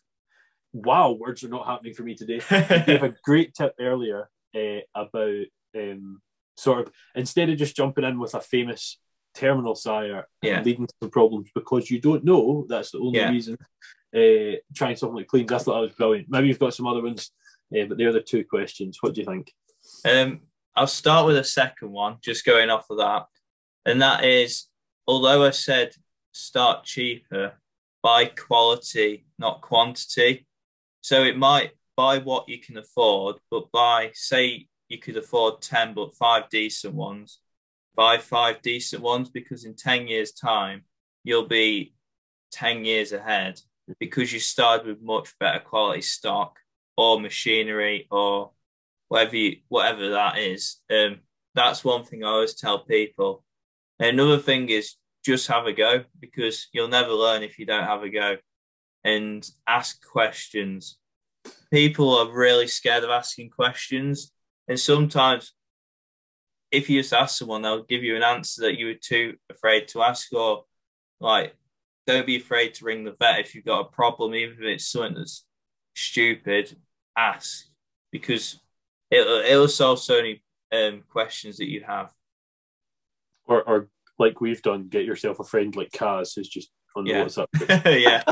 Wow, 0.73 1.13
words 1.13 1.43
are 1.43 1.49
not 1.49 1.65
happening 1.65 1.93
for 1.93 2.03
me 2.03 2.13
today. 2.13 2.41
You 2.51 2.85
gave 2.85 3.03
a 3.03 3.15
great 3.23 3.53
tip 3.53 3.73
earlier 3.79 4.29
uh, 4.55 4.79
about 4.95 5.45
um, 5.75 6.21
sort 6.57 6.79
of 6.87 6.93
instead 7.15 7.49
of 7.49 7.57
just 7.57 7.75
jumping 7.75 8.03
in 8.03 8.19
with 8.19 8.33
a 8.33 8.41
famous 8.41 8.99
terminal 9.33 9.75
sire 9.75 10.27
Yeah. 10.41 10.57
and 10.57 10.65
leading 10.65 10.87
to 10.87 10.93
some 11.01 11.11
problems 11.11 11.49
because 11.53 11.91
you 11.91 11.99
don't 12.01 12.23
know. 12.23 12.65
That's 12.67 12.91
the 12.91 12.99
only 12.99 13.19
Yeah. 13.19 13.29
reason. 13.31 13.57
Uh, 14.15 14.57
trying 14.75 14.95
something 14.95 15.17
like 15.17 15.27
Lleyns. 15.27 15.51
I 15.51 15.57
thought 15.59 15.73
that 15.75 15.81
was 15.81 15.93
brilliant. 15.95 16.29
Maybe 16.29 16.47
you've 16.47 16.59
got 16.59 16.73
some 16.73 16.87
other 16.87 17.01
ones, 17.03 17.31
uh, 17.77 17.85
but 17.85 17.97
they're 17.97 18.11
the 18.13 18.21
two 18.21 18.43
questions. 18.45 18.97
What 19.01 19.13
do 19.13 19.21
you 19.21 19.25
think? 19.27 19.53
Um, 20.05 20.41
I'll 20.75 20.87
start 20.87 21.25
with 21.27 21.37
a 21.37 21.43
second 21.43 21.91
one, 21.91 22.17
just 22.21 22.45
going 22.45 22.69
off 22.69 22.89
of 22.89 22.97
that. 22.97 23.27
And 23.85 24.01
that 24.01 24.23
is, 24.25 24.67
although 25.07 25.45
I 25.45 25.51
said 25.51 25.93
start 26.31 26.83
cheaper, 26.85 27.59
buy 28.01 28.25
quality, 28.25 29.25
not 29.37 29.61
quantity. 29.61 30.47
So 31.01 31.23
it 31.23 31.37
might 31.37 31.71
buy 31.95 32.19
what 32.19 32.47
you 32.49 32.59
can 32.59 32.77
afford, 32.77 33.37
but 33.51 33.71
buy, 33.71 34.11
say 34.13 34.67
you 34.89 34.97
could 34.99 35.17
afford 35.17 35.61
10, 35.61 35.93
but 35.93 36.15
five 36.15 36.49
decent 36.49 36.93
ones. 36.93 37.39
Buy 37.95 38.17
five 38.17 38.61
decent 38.61 39.01
ones 39.01 39.29
because 39.29 39.65
in 39.65 39.75
10 39.75 40.07
years' 40.07 40.31
time, 40.31 40.83
you'll 41.23 41.47
be 41.47 41.93
10 42.51 42.85
years 42.85 43.11
ahead 43.11 43.59
because 43.99 44.31
you 44.31 44.39
started 44.39 44.87
with 44.87 45.01
much 45.01 45.37
better 45.39 45.59
quality 45.59 46.01
stock 46.01 46.57
or 46.95 47.19
machinery 47.19 48.07
or 48.11 48.51
whatever 49.07 49.35
you, 49.35 49.57
whatever 49.67 50.09
that 50.09 50.37
is. 50.37 50.77
Um, 50.91 51.19
that's 51.55 51.83
one 51.83 52.03
thing 52.03 52.23
I 52.23 52.27
always 52.27 52.55
tell 52.55 52.79
people. 52.79 53.43
And 53.99 54.09
another 54.09 54.37
thing 54.37 54.69
is 54.69 54.95
just 55.25 55.47
have 55.47 55.65
a 55.65 55.73
go 55.73 56.03
because 56.19 56.67
you'll 56.71 56.87
never 56.87 57.11
learn 57.11 57.43
if 57.43 57.57
you 57.57 57.65
don't 57.65 57.83
have 57.83 58.03
a 58.03 58.09
go. 58.09 58.37
And 59.03 59.49
ask 59.65 60.05
questions. 60.05 60.97
People 61.71 62.17
are 62.17 62.31
really 62.31 62.67
scared 62.67 63.05
of 63.05 63.09
asking 63.09 63.51
questions, 63.51 64.33
and 64.67 64.79
sometimes, 64.79 65.53
if 66.71 66.89
you 66.89 67.01
just 67.01 67.13
ask 67.13 67.37
someone, 67.37 67.61
they'll 67.61 67.83
give 67.83 68.03
you 68.03 68.15
an 68.15 68.23
answer 68.23 68.63
that 68.63 68.77
you 68.77 68.87
were 68.87 68.93
too 68.93 69.35
afraid 69.49 69.87
to 69.89 70.01
ask, 70.01 70.33
or 70.33 70.65
like, 71.19 71.55
don't 72.05 72.25
be 72.25 72.37
afraid 72.37 72.73
to 72.75 72.85
ring 72.85 73.03
the 73.03 73.15
vet 73.19 73.39
if 73.39 73.55
you've 73.55 73.65
got 73.65 73.81
a 73.81 73.91
problem, 73.91 74.33
even 74.35 74.57
if 74.57 74.63
it's 74.63 74.87
something 74.87 75.15
that's 75.15 75.45
stupid. 75.95 76.75
Ask 77.17 77.65
because 78.11 78.59
it'll, 79.09 79.39
it'll 79.39 79.67
solve 79.67 79.99
so 79.99 80.17
many 80.17 80.43
um, 80.71 81.03
questions 81.09 81.57
that 81.57 81.69
you 81.69 81.83
have. 81.85 82.11
Or, 83.45 83.63
or 83.63 83.89
like 84.19 84.39
we've 84.41 84.61
done, 84.61 84.87
get 84.87 85.05
yourself 85.05 85.39
a 85.39 85.43
friend 85.43 85.75
like 85.75 85.91
Kaz 85.91 86.35
who's 86.35 86.49
just 86.49 86.69
on 86.95 87.05
the 87.05 87.11
Yeah. 87.11 87.25
WhatsApp. 87.25 87.47
yeah, 88.01 88.23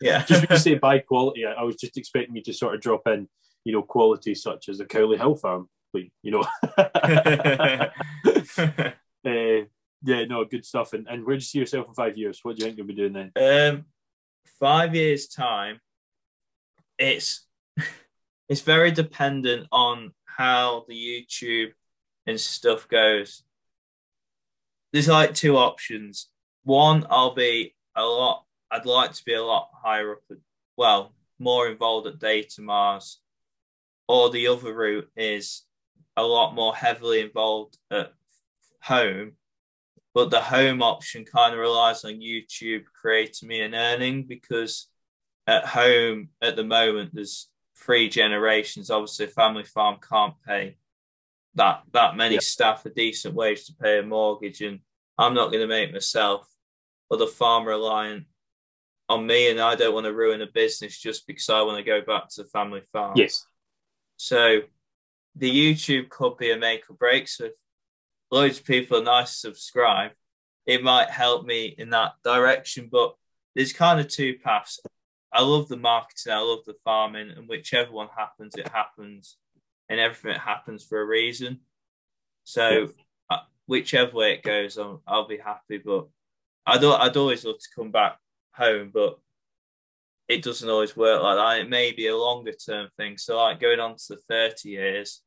yeah. 0.00 0.24
just 0.24 0.42
when 0.42 0.56
you 0.56 0.58
say 0.58 0.74
buy 0.74 0.98
quality, 0.98 1.46
I, 1.46 1.52
I 1.52 1.62
was 1.62 1.76
just 1.76 1.96
expecting 1.96 2.36
you 2.36 2.42
to 2.42 2.52
sort 2.52 2.74
of 2.74 2.80
drop 2.80 3.06
in, 3.06 3.28
you 3.64 3.72
know, 3.72 3.82
quality 3.82 4.34
such 4.34 4.68
as 4.68 4.80
a 4.80 4.84
Crowley 4.86 5.18
Hill 5.18 5.36
farm, 5.36 5.68
like, 5.96 6.12
you 6.22 6.30
know. 6.32 6.44
uh, 6.78 7.86
yeah, 10.02 10.24
no, 10.24 10.44
good 10.44 10.64
stuff. 10.64 10.92
And, 10.92 11.06
and 11.08 11.24
where 11.24 11.36
do 11.36 11.38
you 11.38 11.40
see 11.40 11.58
yourself 11.58 11.88
in 11.88 11.94
five 11.94 12.16
years? 12.16 12.40
What 12.42 12.56
do 12.56 12.60
you 12.60 12.66
think 12.66 12.78
you'll 12.78 12.86
be 12.86 12.94
doing 12.94 13.12
then? 13.12 13.32
um, 13.36 13.84
five 14.60 14.94
years 14.94 15.26
time, 15.26 15.80
it's 16.98 17.46
it's 18.48 18.60
very 18.60 18.90
dependent 18.90 19.66
on 19.72 20.12
how 20.24 20.84
the 20.88 20.94
YouTube 20.94 21.72
and 22.26 22.38
stuff 22.40 22.88
goes. 22.88 23.42
There's 24.92 25.08
like 25.08 25.34
two 25.34 25.56
options. 25.56 26.28
One, 26.64 27.06
I'll 27.10 27.34
be 27.34 27.74
a 27.94 28.04
lot. 28.04 28.44
I'd 28.70 28.86
like 28.86 29.12
to 29.12 29.24
be 29.24 29.34
a 29.34 29.42
lot 29.42 29.70
higher 29.72 30.12
up. 30.12 30.18
At, 30.30 30.38
well, 30.76 31.12
more 31.38 31.68
involved 31.68 32.06
at 32.06 32.18
Datamars, 32.18 33.16
or 34.08 34.30
the 34.30 34.48
other 34.48 34.74
route 34.74 35.10
is 35.16 35.65
a 36.16 36.22
lot 36.22 36.54
more 36.54 36.74
heavily 36.74 37.20
involved 37.20 37.76
at 37.90 38.12
home 38.82 39.32
but 40.14 40.30
the 40.30 40.40
home 40.40 40.80
option 40.82 41.26
kind 41.26 41.52
of 41.52 41.60
relies 41.60 42.02
on 42.02 42.12
YouTube 42.12 42.84
creating 42.98 43.48
me 43.50 43.60
an 43.60 43.74
earning 43.74 44.24
because 44.24 44.88
at 45.46 45.66
home 45.66 46.30
at 46.40 46.56
the 46.56 46.64
moment 46.64 47.10
there's 47.12 47.50
three 47.76 48.08
generations. 48.08 48.88
Obviously, 48.88 49.26
family 49.26 49.64
farm 49.64 49.98
can't 50.00 50.32
pay 50.48 50.78
that 51.54 51.82
that 51.92 52.16
many 52.16 52.36
Yeah. 52.36 52.40
staff 52.40 52.86
a 52.86 52.88
decent 52.90 53.34
wage 53.34 53.66
to 53.66 53.74
pay 53.74 53.98
a 53.98 54.02
mortgage, 54.02 54.62
and 54.62 54.80
I'm 55.18 55.34
not 55.34 55.48
going 55.48 55.60
to 55.60 55.66
make 55.66 55.92
myself 55.92 56.48
or 57.10 57.18
the 57.18 57.26
farm 57.26 57.66
reliant 57.66 58.24
on 59.10 59.26
me, 59.26 59.50
and 59.50 59.60
I 59.60 59.74
don't 59.74 59.92
want 59.92 60.06
to 60.06 60.14
ruin 60.14 60.40
a 60.40 60.46
business 60.46 60.98
just 60.98 61.26
because 61.26 61.50
I 61.50 61.60
want 61.60 61.76
to 61.76 61.84
go 61.84 62.00
back 62.00 62.30
to 62.30 62.42
the 62.42 62.48
family 62.48 62.80
farm. 62.90 63.12
Yes. 63.16 63.46
So 64.16 64.60
the 65.36 65.50
YouTube 65.50 66.08
could 66.08 66.36
be 66.38 66.50
a 66.50 66.56
make 66.56 66.88
or 66.88 66.94
break. 66.94 67.28
So 67.28 67.46
if 67.46 67.52
loads 68.30 68.58
of 68.58 68.64
people 68.64 68.98
are 68.98 69.04
nice 69.04 69.32
to 69.32 69.48
subscribe, 69.48 70.12
it 70.66 70.82
might 70.82 71.10
help 71.10 71.44
me 71.44 71.74
in 71.78 71.90
that 71.90 72.12
direction. 72.24 72.88
But 72.90 73.14
there's 73.54 73.72
kind 73.72 74.00
of 74.00 74.08
two 74.08 74.38
paths. 74.42 74.80
I 75.32 75.42
love 75.42 75.68
the 75.68 75.76
marketing, 75.76 76.32
I 76.32 76.38
love 76.38 76.60
the 76.66 76.76
farming, 76.84 77.30
and 77.36 77.48
whichever 77.48 77.92
one 77.92 78.08
happens, 78.16 78.54
it 78.56 78.68
happens, 78.68 79.36
and 79.88 80.00
everything 80.00 80.38
happens 80.38 80.84
for 80.84 81.00
a 81.00 81.06
reason. 81.06 81.60
So 82.44 82.88
uh, 83.28 83.38
whichever 83.66 84.16
way 84.16 84.34
it 84.34 84.42
goes, 84.42 84.78
I'll, 84.78 85.02
I'll 85.06 85.28
be 85.28 85.36
happy. 85.38 85.78
But 85.78 86.06
I'd 86.64 86.82
I'd 86.82 87.16
always 87.16 87.44
love 87.44 87.58
to 87.58 87.68
come 87.74 87.90
back 87.90 88.18
home, 88.54 88.90
but 88.92 89.18
it 90.28 90.42
doesn't 90.42 90.68
always 90.68 90.96
work 90.96 91.22
like 91.22 91.36
that. 91.36 91.60
It 91.64 91.70
may 91.70 91.92
be 91.92 92.08
a 92.08 92.16
longer 92.16 92.52
term 92.52 92.88
thing. 92.96 93.18
So 93.18 93.36
like 93.36 93.60
going 93.60 93.80
on 93.80 93.96
to 93.96 94.04
the 94.10 94.16
30 94.28 94.68
years, 94.68 95.22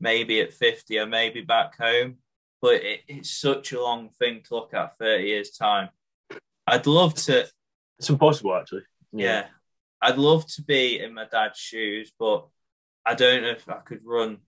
maybe 0.00 0.40
at 0.40 0.52
50, 0.52 0.98
or 0.98 1.06
maybe 1.06 1.42
back 1.42 1.76
home. 1.78 2.16
But 2.62 2.82
it, 2.84 3.00
it's 3.08 3.30
such 3.30 3.72
a 3.72 3.80
long 3.82 4.10
thing 4.10 4.42
to 4.44 4.54
look 4.54 4.74
at 4.74 4.96
30 4.98 5.24
years 5.24 5.50
time. 5.50 5.90
I'd 6.66 6.86
love 6.86 7.14
to, 7.14 7.46
It's 7.98 8.10
impossible, 8.10 8.54
actually. 8.54 8.82
yeah. 9.12 9.46
I'd 10.02 10.16
love 10.18 10.46
to 10.54 10.62
be 10.62 10.98
in 10.98 11.12
my 11.14 11.26
dad's 11.30 11.58
shoes, 11.58 12.10
but 12.18 12.46
I 13.04 13.14
don't 13.14 13.42
know 13.42 13.50
if 13.50 13.68
I 13.68 13.78
could 13.84 14.00
run. 14.04 14.38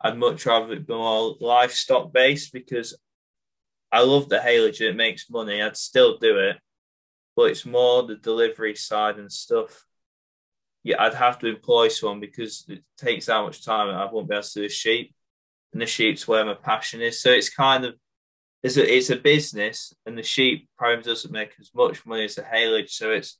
I'd 0.00 0.18
much 0.18 0.44
rather 0.46 0.72
it 0.72 0.86
be 0.86 0.94
more 0.94 1.36
livestock 1.40 2.12
based 2.12 2.52
because 2.52 2.96
I 3.92 4.02
love 4.02 4.28
the 4.28 4.38
haylage. 4.38 4.80
It 4.80 4.96
makes 4.96 5.30
money. 5.30 5.62
I'd 5.62 5.76
still 5.76 6.18
do 6.18 6.38
it, 6.38 6.56
but 7.36 7.50
it's 7.50 7.64
more 7.64 8.02
the 8.02 8.16
delivery 8.16 8.74
side 8.74 9.18
and 9.18 9.30
stuff. 9.30 9.84
Yeah, 10.88 11.02
I'd 11.02 11.12
have 11.12 11.38
to 11.40 11.48
employ 11.48 11.88
someone 11.88 12.18
because 12.18 12.64
it 12.66 12.82
takes 12.96 13.26
that 13.26 13.42
much 13.42 13.62
time 13.62 13.90
and 13.90 13.98
I 13.98 14.10
won't 14.10 14.26
be 14.26 14.34
able 14.34 14.42
to 14.42 14.54
do 14.54 14.64
a 14.64 14.70
sheep. 14.70 15.14
And 15.74 15.82
the 15.82 15.86
sheep's 15.86 16.26
where 16.26 16.46
my 16.46 16.54
passion 16.54 17.02
is. 17.02 17.20
So 17.20 17.30
it's 17.30 17.50
kind 17.50 17.84
of 17.84 17.94
it's 18.62 18.78
a 18.78 18.96
it's 18.96 19.10
a 19.10 19.16
business 19.16 19.92
and 20.06 20.16
the 20.16 20.22
sheep 20.22 20.66
probably 20.78 21.02
doesn't 21.02 21.30
make 21.30 21.52
as 21.60 21.70
much 21.74 22.06
money 22.06 22.24
as 22.24 22.36
the 22.36 22.42
haylage. 22.42 22.88
So 22.88 23.10
it's 23.10 23.38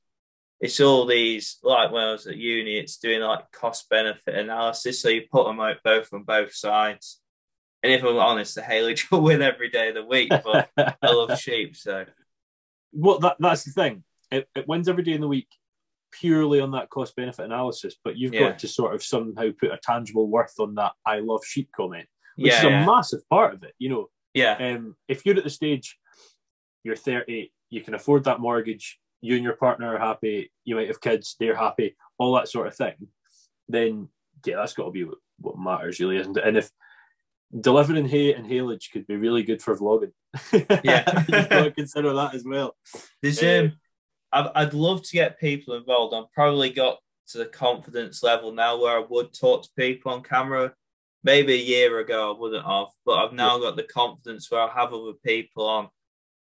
it's 0.61 0.79
all 0.79 1.07
these 1.07 1.57
like 1.63 1.91
when 1.91 2.03
I 2.03 2.11
was 2.11 2.27
at 2.27 2.37
uni, 2.37 2.77
it's 2.77 2.97
doing 2.97 3.21
like 3.21 3.51
cost 3.51 3.89
benefit 3.89 4.35
analysis. 4.35 5.01
So 5.01 5.09
you 5.09 5.23
put 5.31 5.47
them 5.47 5.59
out 5.59 5.77
both 5.83 6.13
on 6.13 6.21
both 6.23 6.53
sides. 6.53 7.19
And 7.81 7.91
if 7.91 8.03
I'm 8.03 8.17
honest, 8.17 8.53
the 8.53 8.61
haylage 8.61 9.09
will 9.11 9.21
win 9.21 9.41
every 9.41 9.71
day 9.71 9.89
of 9.89 9.95
the 9.95 10.05
week, 10.05 10.29
but 10.29 10.69
I 10.77 11.11
love 11.11 11.39
sheep, 11.39 11.75
so 11.75 12.05
well 12.93 13.17
that 13.19 13.37
that's 13.39 13.63
the 13.63 13.71
thing. 13.71 14.03
It, 14.29 14.47
it 14.53 14.67
wins 14.67 14.87
every 14.87 15.01
day 15.01 15.13
in 15.13 15.21
the 15.21 15.27
week 15.27 15.47
purely 16.11 16.59
on 16.59 16.71
that 16.71 16.89
cost 16.89 17.15
benefit 17.15 17.45
analysis, 17.45 17.95
but 18.03 18.17
you've 18.17 18.33
Yeah. 18.33 18.49
got 18.49 18.59
to 18.59 18.67
sort 18.67 18.95
of 18.95 19.03
somehow 19.03 19.49
put 19.59 19.71
a 19.71 19.79
tangible 19.81 20.27
worth 20.27 20.59
on 20.59 20.75
that 20.75 20.93
I 21.05 21.19
love 21.19 21.45
sheep 21.45 21.69
comment, 21.75 22.07
which 22.35 22.51
yeah, 22.51 22.59
is 22.59 22.65
a 22.65 22.69
yeah, 22.69 22.85
massive 22.85 23.27
part 23.29 23.53
of 23.53 23.63
it. 23.63 23.73
You 23.79 23.89
know, 23.89 24.09
yeah, 24.33 24.53
um, 24.59 24.95
if 25.07 25.25
you're 25.25 25.37
at 25.37 25.43
the 25.43 25.49
stage, 25.49 25.97
you're 26.83 26.95
30, 26.95 27.51
you 27.69 27.81
can 27.81 27.93
afford 27.93 28.23
that 28.25 28.39
mortgage, 28.39 28.99
you 29.21 29.35
and 29.35 29.43
your 29.43 29.55
partner 29.55 29.95
are 29.95 29.99
happy, 29.99 30.51
you 30.63 30.75
might 30.75 30.87
have 30.87 31.01
kids, 31.01 31.35
they're 31.39 31.55
happy, 31.55 31.95
all 32.17 32.33
that 32.35 32.47
sort 32.47 32.67
of 32.67 32.75
thing, 32.75 32.95
then 33.67 34.07
yeah, 34.45 34.55
that's 34.57 34.73
got 34.73 34.85
to 34.85 34.91
be 34.91 35.03
what, 35.03 35.17
what 35.39 35.59
matters, 35.59 35.99
really, 35.99 36.17
isn't 36.17 36.37
it? 36.37 36.43
And 36.47 36.57
if 36.57 36.71
delivering 37.59 38.07
hay 38.07 38.33
and 38.33 38.45
haylage 38.45 38.91
could 38.91 39.07
be 39.07 39.15
really 39.17 39.43
good 39.43 39.61
for 39.61 39.75
vlogging, 39.75 40.11
Yeah. 40.83 41.25
you've 41.27 41.49
got 41.49 41.63
to 41.65 41.71
consider 41.71 42.13
that 42.13 42.35
as 42.35 42.43
well. 42.45 42.75
There's 43.21 43.41
Uh, 43.43 43.63
um, 43.65 43.79
I'd, 44.31 44.49
I'd 44.55 44.73
love 44.73 45.03
to 45.03 45.13
get 45.13 45.39
people 45.39 45.75
involved. 45.75 46.13
I've 46.13 46.31
probably 46.31 46.69
got 46.69 46.99
to 47.29 47.37
the 47.37 47.45
confidence 47.45 48.23
level 48.23 48.51
now 48.51 48.79
where 48.79 48.97
I 48.97 49.05
would 49.07 49.33
talk 49.33 49.63
to 49.63 49.69
people 49.77 50.11
on 50.11 50.23
camera. 50.23 50.73
Maybe 51.23 51.53
a 51.53 51.57
year 51.57 51.99
ago 51.99 52.33
I 52.33 52.39
wouldn't 52.39 52.65
have, 52.65 52.87
but 53.05 53.17
I've 53.17 53.33
now 53.33 53.59
got 53.59 53.75
the 53.75 53.83
confidence 53.83 54.49
where 54.49 54.61
I 54.61 54.71
have 54.73 54.93
other 54.93 55.13
people 55.25 55.67
on. 55.67 55.89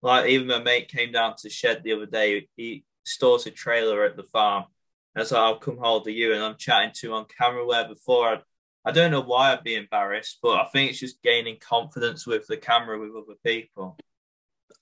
Like 0.01 0.29
even 0.29 0.47
my 0.47 0.59
mate 0.59 0.89
came 0.89 1.11
down 1.11 1.35
to 1.35 1.43
the 1.43 1.49
shed 1.49 1.81
the 1.83 1.93
other 1.93 2.05
day. 2.05 2.47
He 2.55 2.83
stores 3.05 3.47
a 3.47 3.51
trailer 3.51 4.03
at 4.03 4.17
the 4.17 4.23
farm. 4.23 4.65
And 5.15 5.25
so 5.25 5.35
like, 5.35 5.43
I'll 5.43 5.59
come 5.59 5.77
hold 5.77 6.07
of 6.07 6.13
you, 6.13 6.33
and 6.33 6.43
I'm 6.43 6.57
chatting 6.57 6.91
to 6.95 7.07
him 7.07 7.13
on 7.13 7.25
camera. 7.25 7.65
Where 7.65 7.87
before 7.87 8.27
I, 8.27 8.37
I 8.83 8.91
don't 8.91 9.11
know 9.11 9.21
why 9.21 9.53
I'd 9.53 9.63
be 9.63 9.75
embarrassed, 9.75 10.39
but 10.43 10.59
I 10.59 10.65
think 10.65 10.91
it's 10.91 10.99
just 10.99 11.23
gaining 11.23 11.57
confidence 11.57 12.27
with 12.27 12.45
the 12.47 12.57
camera 12.57 12.99
with 12.99 13.11
other 13.11 13.37
people. 13.43 13.97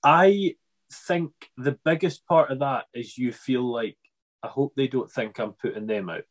I 0.02 0.56
think 0.94 1.32
the 1.56 1.78
biggest 1.84 2.26
part 2.26 2.50
of 2.50 2.60
that 2.60 2.84
is 2.94 3.18
you 3.18 3.32
feel 3.32 3.62
like 3.70 3.96
I 4.42 4.48
hope 4.48 4.74
they 4.76 4.88
don't 4.88 5.10
think 5.10 5.38
I'm 5.38 5.52
putting 5.52 5.86
them 5.86 6.08
out. 6.10 6.24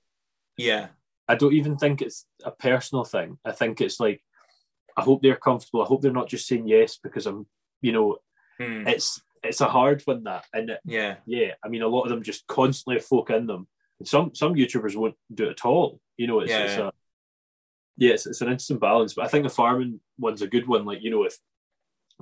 Yeah, 0.58 0.88
I 1.28 1.36
don't 1.36 1.54
even 1.54 1.78
think 1.78 2.02
it's 2.02 2.26
a 2.44 2.52
personal 2.52 3.04
thing. 3.06 3.38
I 3.46 3.52
think 3.52 3.82
it's 3.82 4.00
like 4.00 4.22
I 4.96 5.02
hope 5.02 5.22
they're 5.22 5.36
comfortable. 5.36 5.82
I 5.82 5.86
hope 5.88 6.02
they're 6.02 6.12
not 6.12 6.30
just 6.30 6.48
saying 6.48 6.68
yes 6.68 6.98
because 7.02 7.26
I'm, 7.26 7.48
you 7.82 7.92
know, 7.92 8.18
Hmm. 8.60 8.88
it's 8.88 9.20
it's 9.42 9.62
a 9.62 9.68
hard 9.68 10.02
one 10.06 10.24
that, 10.26 10.46
and 10.54 10.70
it, 10.70 10.80
yeah, 10.86 11.16
yeah, 11.26 11.54
I 11.66 11.68
mean 11.70 11.82
a 11.82 11.88
lot 11.88 12.04
of 12.04 12.10
them 12.10 12.22
just 12.24 12.46
constantly 12.48 13.02
folk 13.02 13.30
in 13.32 13.48
them, 13.48 13.68
and 14.00 14.08
some 14.08 14.36
some 14.36 14.54
YouTubers 14.54 14.96
won't 14.96 15.16
do 15.34 15.48
it 15.48 15.52
at 15.60 15.66
all. 15.66 16.00
You 16.18 16.28
know, 16.28 16.40
it's, 16.42 16.52
Yeah, 16.52 16.64
it's 16.64 16.78
yeah. 16.78 16.88
a 16.88 16.92
yeah, 17.98 18.14
it's, 18.14 18.26
it's 18.28 18.42
an 18.42 18.52
instant 18.52 18.80
balance. 18.80 19.16
But 19.16 19.26
I 19.26 19.28
think 19.28 19.44
the 19.44 19.50
farming 19.50 20.00
one's 20.20 20.42
a 20.44 20.48
good 20.48 20.68
one. 20.68 20.86
Like 20.86 21.02
you 21.02 21.10
know, 21.10 21.24
if 21.24 21.36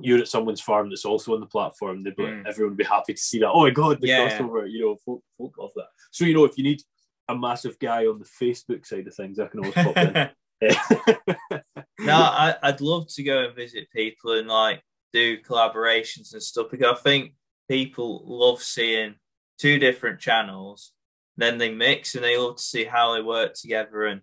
you're 0.04 0.20
at 0.20 0.28
someone's 0.28 0.62
farm 0.62 0.89
that's 0.89 1.06
also 1.06 1.34
on 1.34 1.39
the 1.39 1.45
platform, 1.45 2.04
they'd 2.04 2.16
be, 2.16 2.24
Mm. 2.24 2.45
everyone 2.47 2.72
would 2.72 2.78
be 2.78 2.84
happy 2.84 3.14
to 3.14 3.20
see 3.22 3.39
that. 3.39 3.49
Oh 3.52 3.62
my 3.64 3.70
god, 3.70 4.02
the 4.02 4.08
Yeah. 4.08 4.20
crossover! 4.28 4.70
You 4.72 4.82
know, 4.82 4.95
folk 5.06 5.24
folk 5.38 5.58
love 5.58 5.72
that. 5.76 5.88
So 6.12 6.26
you 6.26 6.34
know, 6.34 6.45
if 6.45 6.58
you 6.58 6.64
need 6.64 6.82
a 7.28 7.36
massive 7.38 7.78
guy 7.80 8.06
on 8.08 8.20
the 8.20 8.26
Facebook 8.26 8.86
side 8.86 9.08
of 9.08 9.16
things, 9.16 9.39
I 9.39 9.47
can 9.47 9.60
always 9.62 9.74
pop 9.76 9.97
in. 9.97 10.30
no, 11.99 12.14
I, 12.16 12.56
I'd 12.62 12.82
love 12.82 13.08
to 13.16 13.24
go 13.24 13.45
and 13.45 13.56
visit 13.56 13.89
people 13.91 14.34
and 14.34 14.47
like 14.47 14.84
do 15.14 15.39
collaborations 15.41 16.34
and 16.34 16.43
stuff 16.43 16.68
because 16.70 16.97
I 16.97 17.02
think 17.02 17.34
people 17.70 18.24
love 18.28 18.62
seeing 18.62 19.16
two 19.58 19.80
different 19.80 20.20
channels, 20.20 20.91
then 21.38 21.58
they 21.58 21.74
mix 21.74 22.14
and 22.14 22.24
they 22.24 22.38
love 22.38 22.58
to 22.58 22.62
see 22.64 22.84
how 22.84 23.14
they 23.14 23.22
work 23.22 23.54
together 23.56 24.06
and 24.06 24.22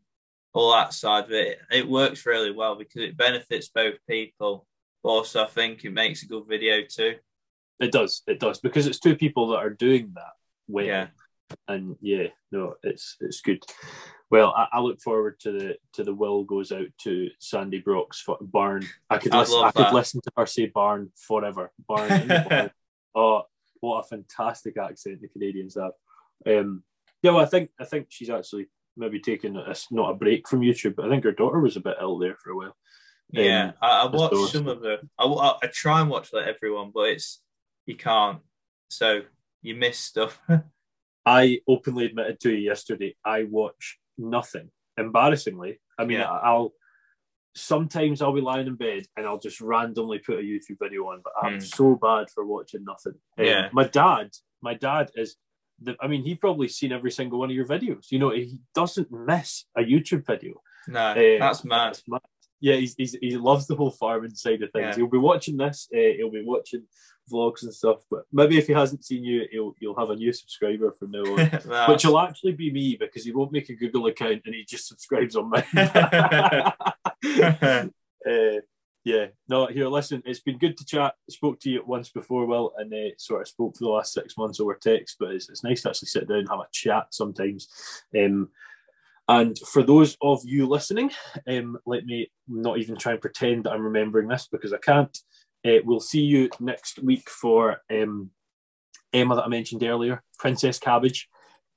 all 0.55 0.71
that 0.73 0.93
side 0.93 1.25
of 1.25 1.33
it. 1.33 1.59
It 1.73 1.89
works 1.89 2.25
really 2.25 2.53
well 2.53 2.77
because 2.77 3.03
it 3.03 3.17
benefits 3.17 3.69
both 3.69 3.95
people. 4.09 4.68
But 5.03 5.11
also, 5.11 5.45
I 5.45 5.49
think 5.49 5.85
it 5.85 5.93
makes 5.93 6.23
a 6.23 6.27
good 6.27 6.47
video 6.49 6.83
too. 6.89 7.17
It 7.81 7.93
does, 7.93 8.23
it 8.27 8.41
does, 8.41 8.59
because 8.59 8.87
it's 8.87 8.99
two 8.99 9.17
people 9.17 9.49
that 9.49 9.59
are 9.59 9.71
doing 9.71 10.13
that 10.15 10.33
well. 10.67 10.85
Yeah. 10.85 11.07
And 11.67 11.97
yeah, 12.03 12.27
no, 12.53 12.75
it's 12.83 13.17
it's 13.21 13.41
good. 13.41 13.65
Well, 14.31 14.53
I, 14.55 14.67
I 14.73 14.81
look 14.81 15.01
forward 15.01 15.41
to 15.41 15.53
the 15.53 15.77
to 15.95 16.05
the 16.05 16.13
will 16.13 16.45
goes 16.45 16.73
out 16.73 16.89
to 17.05 17.31
Sandy 17.39 17.79
Brock's 17.79 18.21
for 18.21 18.37
barn. 18.41 18.87
I 19.09 19.17
could 19.19 19.33
listen, 19.33 19.55
love 19.55 19.73
I 19.75 19.85
could 19.85 19.95
listen 19.95 20.21
to 20.21 20.33
her 20.37 20.45
say 20.45 20.67
barn 20.67 21.11
forever. 21.17 21.73
Barn. 21.87 22.71
oh, 23.15 23.43
what 23.81 24.05
a 24.05 24.09
fantastic 24.09 24.77
accent 24.77 25.23
the 25.23 25.29
Canadians 25.29 25.77
have. 25.77 25.93
Um, 26.47 26.83
yeah, 27.23 27.31
well, 27.31 27.45
I 27.45 27.49
think 27.49 27.71
I 27.81 27.85
think 27.85 28.09
she's 28.11 28.31
actually 28.31 28.67
maybe 28.97 29.21
taking 29.21 29.57
a, 29.57 29.75
not 29.91 30.11
a 30.11 30.15
break 30.15 30.49
from 30.49 30.61
YouTube, 30.61 30.97
but 30.97 31.07
I 31.07 31.09
think 31.09 31.25
her 31.25 31.33
daughter 31.33 31.61
was 31.61 31.77
a 31.77 31.81
bit 31.81 31.97
ill 32.01 32.19
there 32.19 32.37
for 32.43 32.51
a 32.51 32.57
while. 32.57 32.77
Yeah, 33.31 33.69
Um, 33.69 33.75
I, 33.83 33.87
I 33.87 34.07
awesome. 34.07 34.49
some 34.61 34.69
of 34.69 34.85
it. 34.85 35.01
I, 35.19 35.25
I, 35.25 35.57
I 35.63 35.67
try 35.67 36.01
and 36.01 36.09
watch 36.11 36.33
like 36.33 36.47
everyone, 36.47 36.91
but 36.95 37.11
it's 37.11 37.41
you 37.87 37.97
can't. 37.97 38.41
So 38.89 39.21
you 39.63 39.75
miss 39.75 39.99
stuff. 39.99 40.41
I 41.27 41.61
openly 41.69 42.07
admitted 42.07 42.41
to 42.41 42.51
you 42.51 42.57
yesterday 42.59 43.15
I 43.25 43.45
watch 43.45 43.99
nothing. 44.17 44.71
Embarrassingly, 44.97 45.81
I 45.99 46.05
mean, 46.07 46.19
Yeah. 46.21 46.31
I'll 46.31 46.73
sometimes 47.55 48.23
I'll 48.23 48.33
be 48.33 48.41
lying 48.41 48.67
in 48.67 48.77
bed 48.77 49.05
and 49.17 49.27
I'll 49.27 49.39
just 49.39 49.61
randomly 49.61 50.19
put 50.21 50.39
a 50.39 50.43
YouTube 50.43 50.79
video 50.81 51.09
on, 51.09 51.21
but 51.23 51.33
I'm 51.43 51.55
Hmm. 51.55 51.59
so 51.61 51.97
bad 51.97 52.31
for 52.31 52.45
watching 52.47 52.85
nothing. 52.85 53.15
Um, 53.37 53.45
Yeah. 53.45 53.69
my 53.73 53.85
dad, 53.85 54.31
my 54.63 54.75
dad 54.75 55.11
is. 55.15 55.37
The, 55.81 55.97
I 56.01 56.09
mean, 56.09 56.25
he 56.25 56.35
probably 56.35 56.67
seen 56.67 56.91
every 56.91 57.13
single 57.13 57.39
one 57.39 57.51
of 57.51 57.55
your 57.57 57.65
videos. 57.67 58.11
You 58.11 58.19
know, 58.19 58.31
he 58.31 58.61
doesn't 58.75 59.13
miss 59.13 59.65
a 59.77 59.83
YouTube 59.83 60.27
video. 60.27 60.61
no, 60.89 61.11
Uh, 61.13 61.39
that's 61.39 61.65
mad. 61.65 61.89
that's 61.95 62.03
mad. 62.09 62.21
Yeah, 62.61 62.77
he's, 62.77 62.95
he's, 62.97 63.17
he 63.21 63.37
loves 63.37 63.67
the 63.67 63.77
whole 63.77 63.91
farming 63.91 64.35
side 64.35 64.63
of 64.63 64.71
things. 64.73 64.87
Yeah. 64.89 64.97
He'll 64.97 65.07
be 65.07 65.19
watching 65.19 65.57
this. 65.57 65.89
Uh, 65.95 66.15
he'll 66.17 66.31
be 66.31 66.45
watching 66.45 66.85
vlogs 67.31 67.63
and 67.63 67.73
stuff. 67.73 67.99
But 68.11 68.25
maybe 68.33 68.59
if 68.59 68.67
he 68.67 68.73
hasn't 68.73 69.05
seen 69.05 69.25
you, 69.25 69.47
he'll 69.51 69.75
you'll 69.81 69.99
have 69.99 70.11
a 70.11 70.17
new 70.17 70.33
subscriber 70.33 70.93
from 70.93 71.13
now 71.13 71.23
on. 71.23 71.39
Which 71.89 72.05
will 72.05 72.19
actually 72.19 72.53
be 72.53 72.73
me 72.73 72.97
because 72.99 73.25
he 73.25 73.33
won't 73.33 73.53
make 73.53 73.69
a 73.69 73.75
Google 73.75 74.07
account 74.07 74.43
and 74.45 74.55
he 74.55 74.65
just 74.65 74.89
subscribes 74.89 75.37
on 75.37 75.51
mine. 75.51 75.65
uh, 78.27 78.61
yeah, 79.05 79.27
no, 79.49 79.67
here, 79.67 79.89
listen, 79.89 80.23
it's 80.27 80.41
been 80.41 80.59
good 80.59 80.77
to 80.77 80.85
chat. 80.85 81.15
Spoke 81.31 81.59
to 81.61 81.71
you 81.71 81.83
once 81.87 82.11
before, 82.11 82.45
Will, 82.45 82.73
and 82.77 82.93
uh, 82.93 83.15
sort 83.17 83.41
of 83.41 83.49
spoke 83.49 83.77
for 83.77 83.85
the 83.85 83.91
last 83.91 84.13
six 84.13 84.37
months 84.37 84.61
over 84.61 84.75
text, 84.75 85.17
but 85.19 85.31
it's, 85.31 85.49
it's 85.49 85.65
nice 85.65 85.81
to 85.83 85.89
actually 85.89 86.09
sit 86.09 86.29
down 86.29 86.41
and 86.41 86.49
have 86.51 86.59
a 86.59 86.67
chat 86.73 87.07
sometimes. 87.11 87.69
Um, 88.15 88.51
and 89.29 89.59
for 89.59 89.83
those 89.83 90.17
of 90.23 90.41
you 90.45 90.67
listening, 90.67 91.11
um, 91.47 91.79
let 91.85 92.07
me 92.07 92.31
not 92.47 92.79
even 92.79 92.97
try 92.97 93.13
and 93.13 93.21
pretend 93.21 93.65
that 93.65 93.73
I'm 93.73 93.85
remembering 93.85 94.29
this 94.29 94.49
because 94.51 94.73
I 94.73 94.79
can't. 94.79 95.17
Uh, 95.67 95.79
we'll 95.85 96.01
see 96.01 96.23
you 96.23 96.49
next 96.61 96.99
week 97.01 97.29
for 97.29 97.79
um, 97.91 98.31
Emma 99.13 99.35
that 99.37 99.45
I 99.45 99.49
mentioned 99.49 99.83
earlier, 99.83 100.23
Princess 100.39 100.79
Cabbage. 100.79 101.29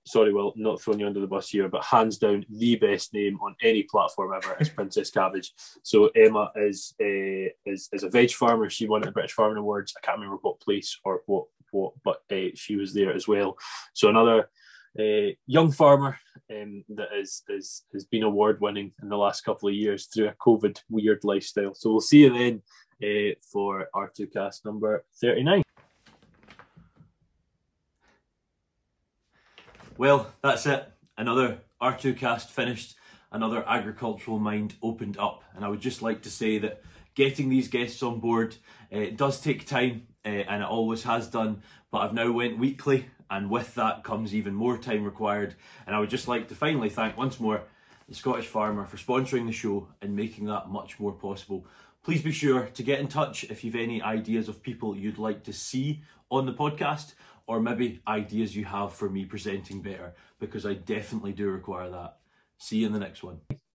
Sorry, 0.07 0.33
well, 0.33 0.53
not 0.55 0.81
throwing 0.81 0.99
you 1.01 1.07
under 1.07 1.19
the 1.19 1.27
bus 1.27 1.49
here, 1.49 1.67
but 1.67 1.83
hands 1.83 2.17
down 2.17 2.45
the 2.49 2.75
best 2.75 3.13
name 3.13 3.37
on 3.41 3.55
any 3.61 3.83
platform 3.83 4.31
ever 4.35 4.55
is 4.59 4.69
Princess 4.69 5.11
Cabbage. 5.11 5.51
So 5.83 6.07
Emma 6.15 6.51
is 6.55 6.93
a 7.01 7.51
is, 7.65 7.89
is 7.91 8.03
a 8.03 8.09
veg 8.09 8.31
farmer. 8.31 8.69
She 8.69 8.87
won 8.87 9.01
the 9.01 9.11
British 9.11 9.33
Farming 9.33 9.57
Awards. 9.57 9.93
I 9.97 10.05
can't 10.05 10.19
remember 10.19 10.39
what 10.41 10.59
place 10.61 10.97
or 11.03 11.21
what 11.25 11.45
what, 11.71 11.93
but 12.03 12.21
uh, 12.31 12.49
she 12.55 12.77
was 12.77 12.93
there 12.93 13.13
as 13.13 13.27
well. 13.27 13.57
So 13.93 14.09
another 14.09 14.49
uh, 14.99 15.33
young 15.47 15.71
farmer 15.71 16.17
um, 16.49 16.83
that 16.89 17.09
is, 17.17 17.43
is 17.47 17.83
has 17.93 18.05
been 18.05 18.23
award 18.23 18.59
winning 18.59 18.91
in 19.01 19.09
the 19.09 19.17
last 19.17 19.45
couple 19.45 19.69
of 19.69 19.75
years 19.75 20.07
through 20.07 20.27
a 20.27 20.33
COVID 20.33 20.79
weird 20.89 21.23
lifestyle. 21.23 21.73
So 21.73 21.91
we'll 21.91 22.01
see 22.01 22.23
you 22.23 22.33
then 22.33 22.61
uh, 23.01 23.35
for 23.51 23.87
R2Kast 23.95 24.65
number 24.65 25.05
39. 25.21 25.63
Well, 29.97 30.33
that's 30.41 30.65
it. 30.65 30.91
Another 31.17 31.59
R2Kast 31.81 32.47
finished, 32.47 32.95
another 33.31 33.63
agricultural 33.67 34.39
mind 34.39 34.75
opened 34.81 35.17
up. 35.17 35.43
And 35.55 35.63
I 35.63 35.67
would 35.67 35.81
just 35.81 36.01
like 36.01 36.23
to 36.23 36.29
say 36.29 36.57
that 36.59 36.81
getting 37.15 37.49
these 37.49 37.67
guests 37.67 38.01
on 38.01 38.19
board 38.19 38.55
uh, 38.91 39.05
does 39.15 39.39
take 39.39 39.65
time 39.65 40.07
uh, 40.25 40.29
and 40.29 40.63
it 40.63 40.67
always 40.67 41.03
has 41.03 41.27
done. 41.27 41.61
But 41.91 41.99
I've 41.99 42.13
now 42.13 42.31
went 42.31 42.57
weekly 42.57 43.07
and 43.31 43.49
with 43.49 43.73
that 43.75 44.03
comes 44.03 44.35
even 44.35 44.53
more 44.53 44.77
time 44.77 45.03
required. 45.03 45.55
And 45.87 45.95
I 45.95 45.99
would 45.99 46.11
just 46.11 46.27
like 46.27 46.49
to 46.49 46.55
finally 46.55 46.89
thank 46.89 47.17
once 47.17 47.39
more 47.39 47.63
the 48.07 48.13
Scottish 48.13 48.47
Farmer 48.47 48.85
for 48.85 48.97
sponsoring 48.97 49.47
the 49.47 49.53
show 49.53 49.87
and 50.01 50.15
making 50.15 50.45
that 50.45 50.69
much 50.69 50.99
more 50.99 51.13
possible. 51.13 51.65
Please 52.03 52.21
be 52.21 52.31
sure 52.31 52.65
to 52.73 52.83
get 52.83 52.99
in 52.99 53.07
touch 53.07 53.45
if 53.45 53.63
you've 53.63 53.75
any 53.75 54.01
ideas 54.01 54.49
of 54.49 54.61
people 54.61 54.97
you'd 54.97 55.17
like 55.17 55.43
to 55.45 55.53
see 55.53 56.03
on 56.29 56.45
the 56.45 56.53
podcast 56.53 57.13
or 57.47 57.61
maybe 57.61 58.01
ideas 58.07 58.55
you 58.55 58.65
have 58.65 58.93
for 58.93 59.09
me 59.09 59.25
presenting 59.25 59.81
better, 59.81 60.13
because 60.39 60.65
I 60.65 60.73
definitely 60.73 61.31
do 61.31 61.49
require 61.49 61.89
that. 61.89 62.17
See 62.57 62.77
you 62.77 62.87
in 62.87 62.93
the 62.93 62.99
next 62.99 63.23
one. 63.23 63.39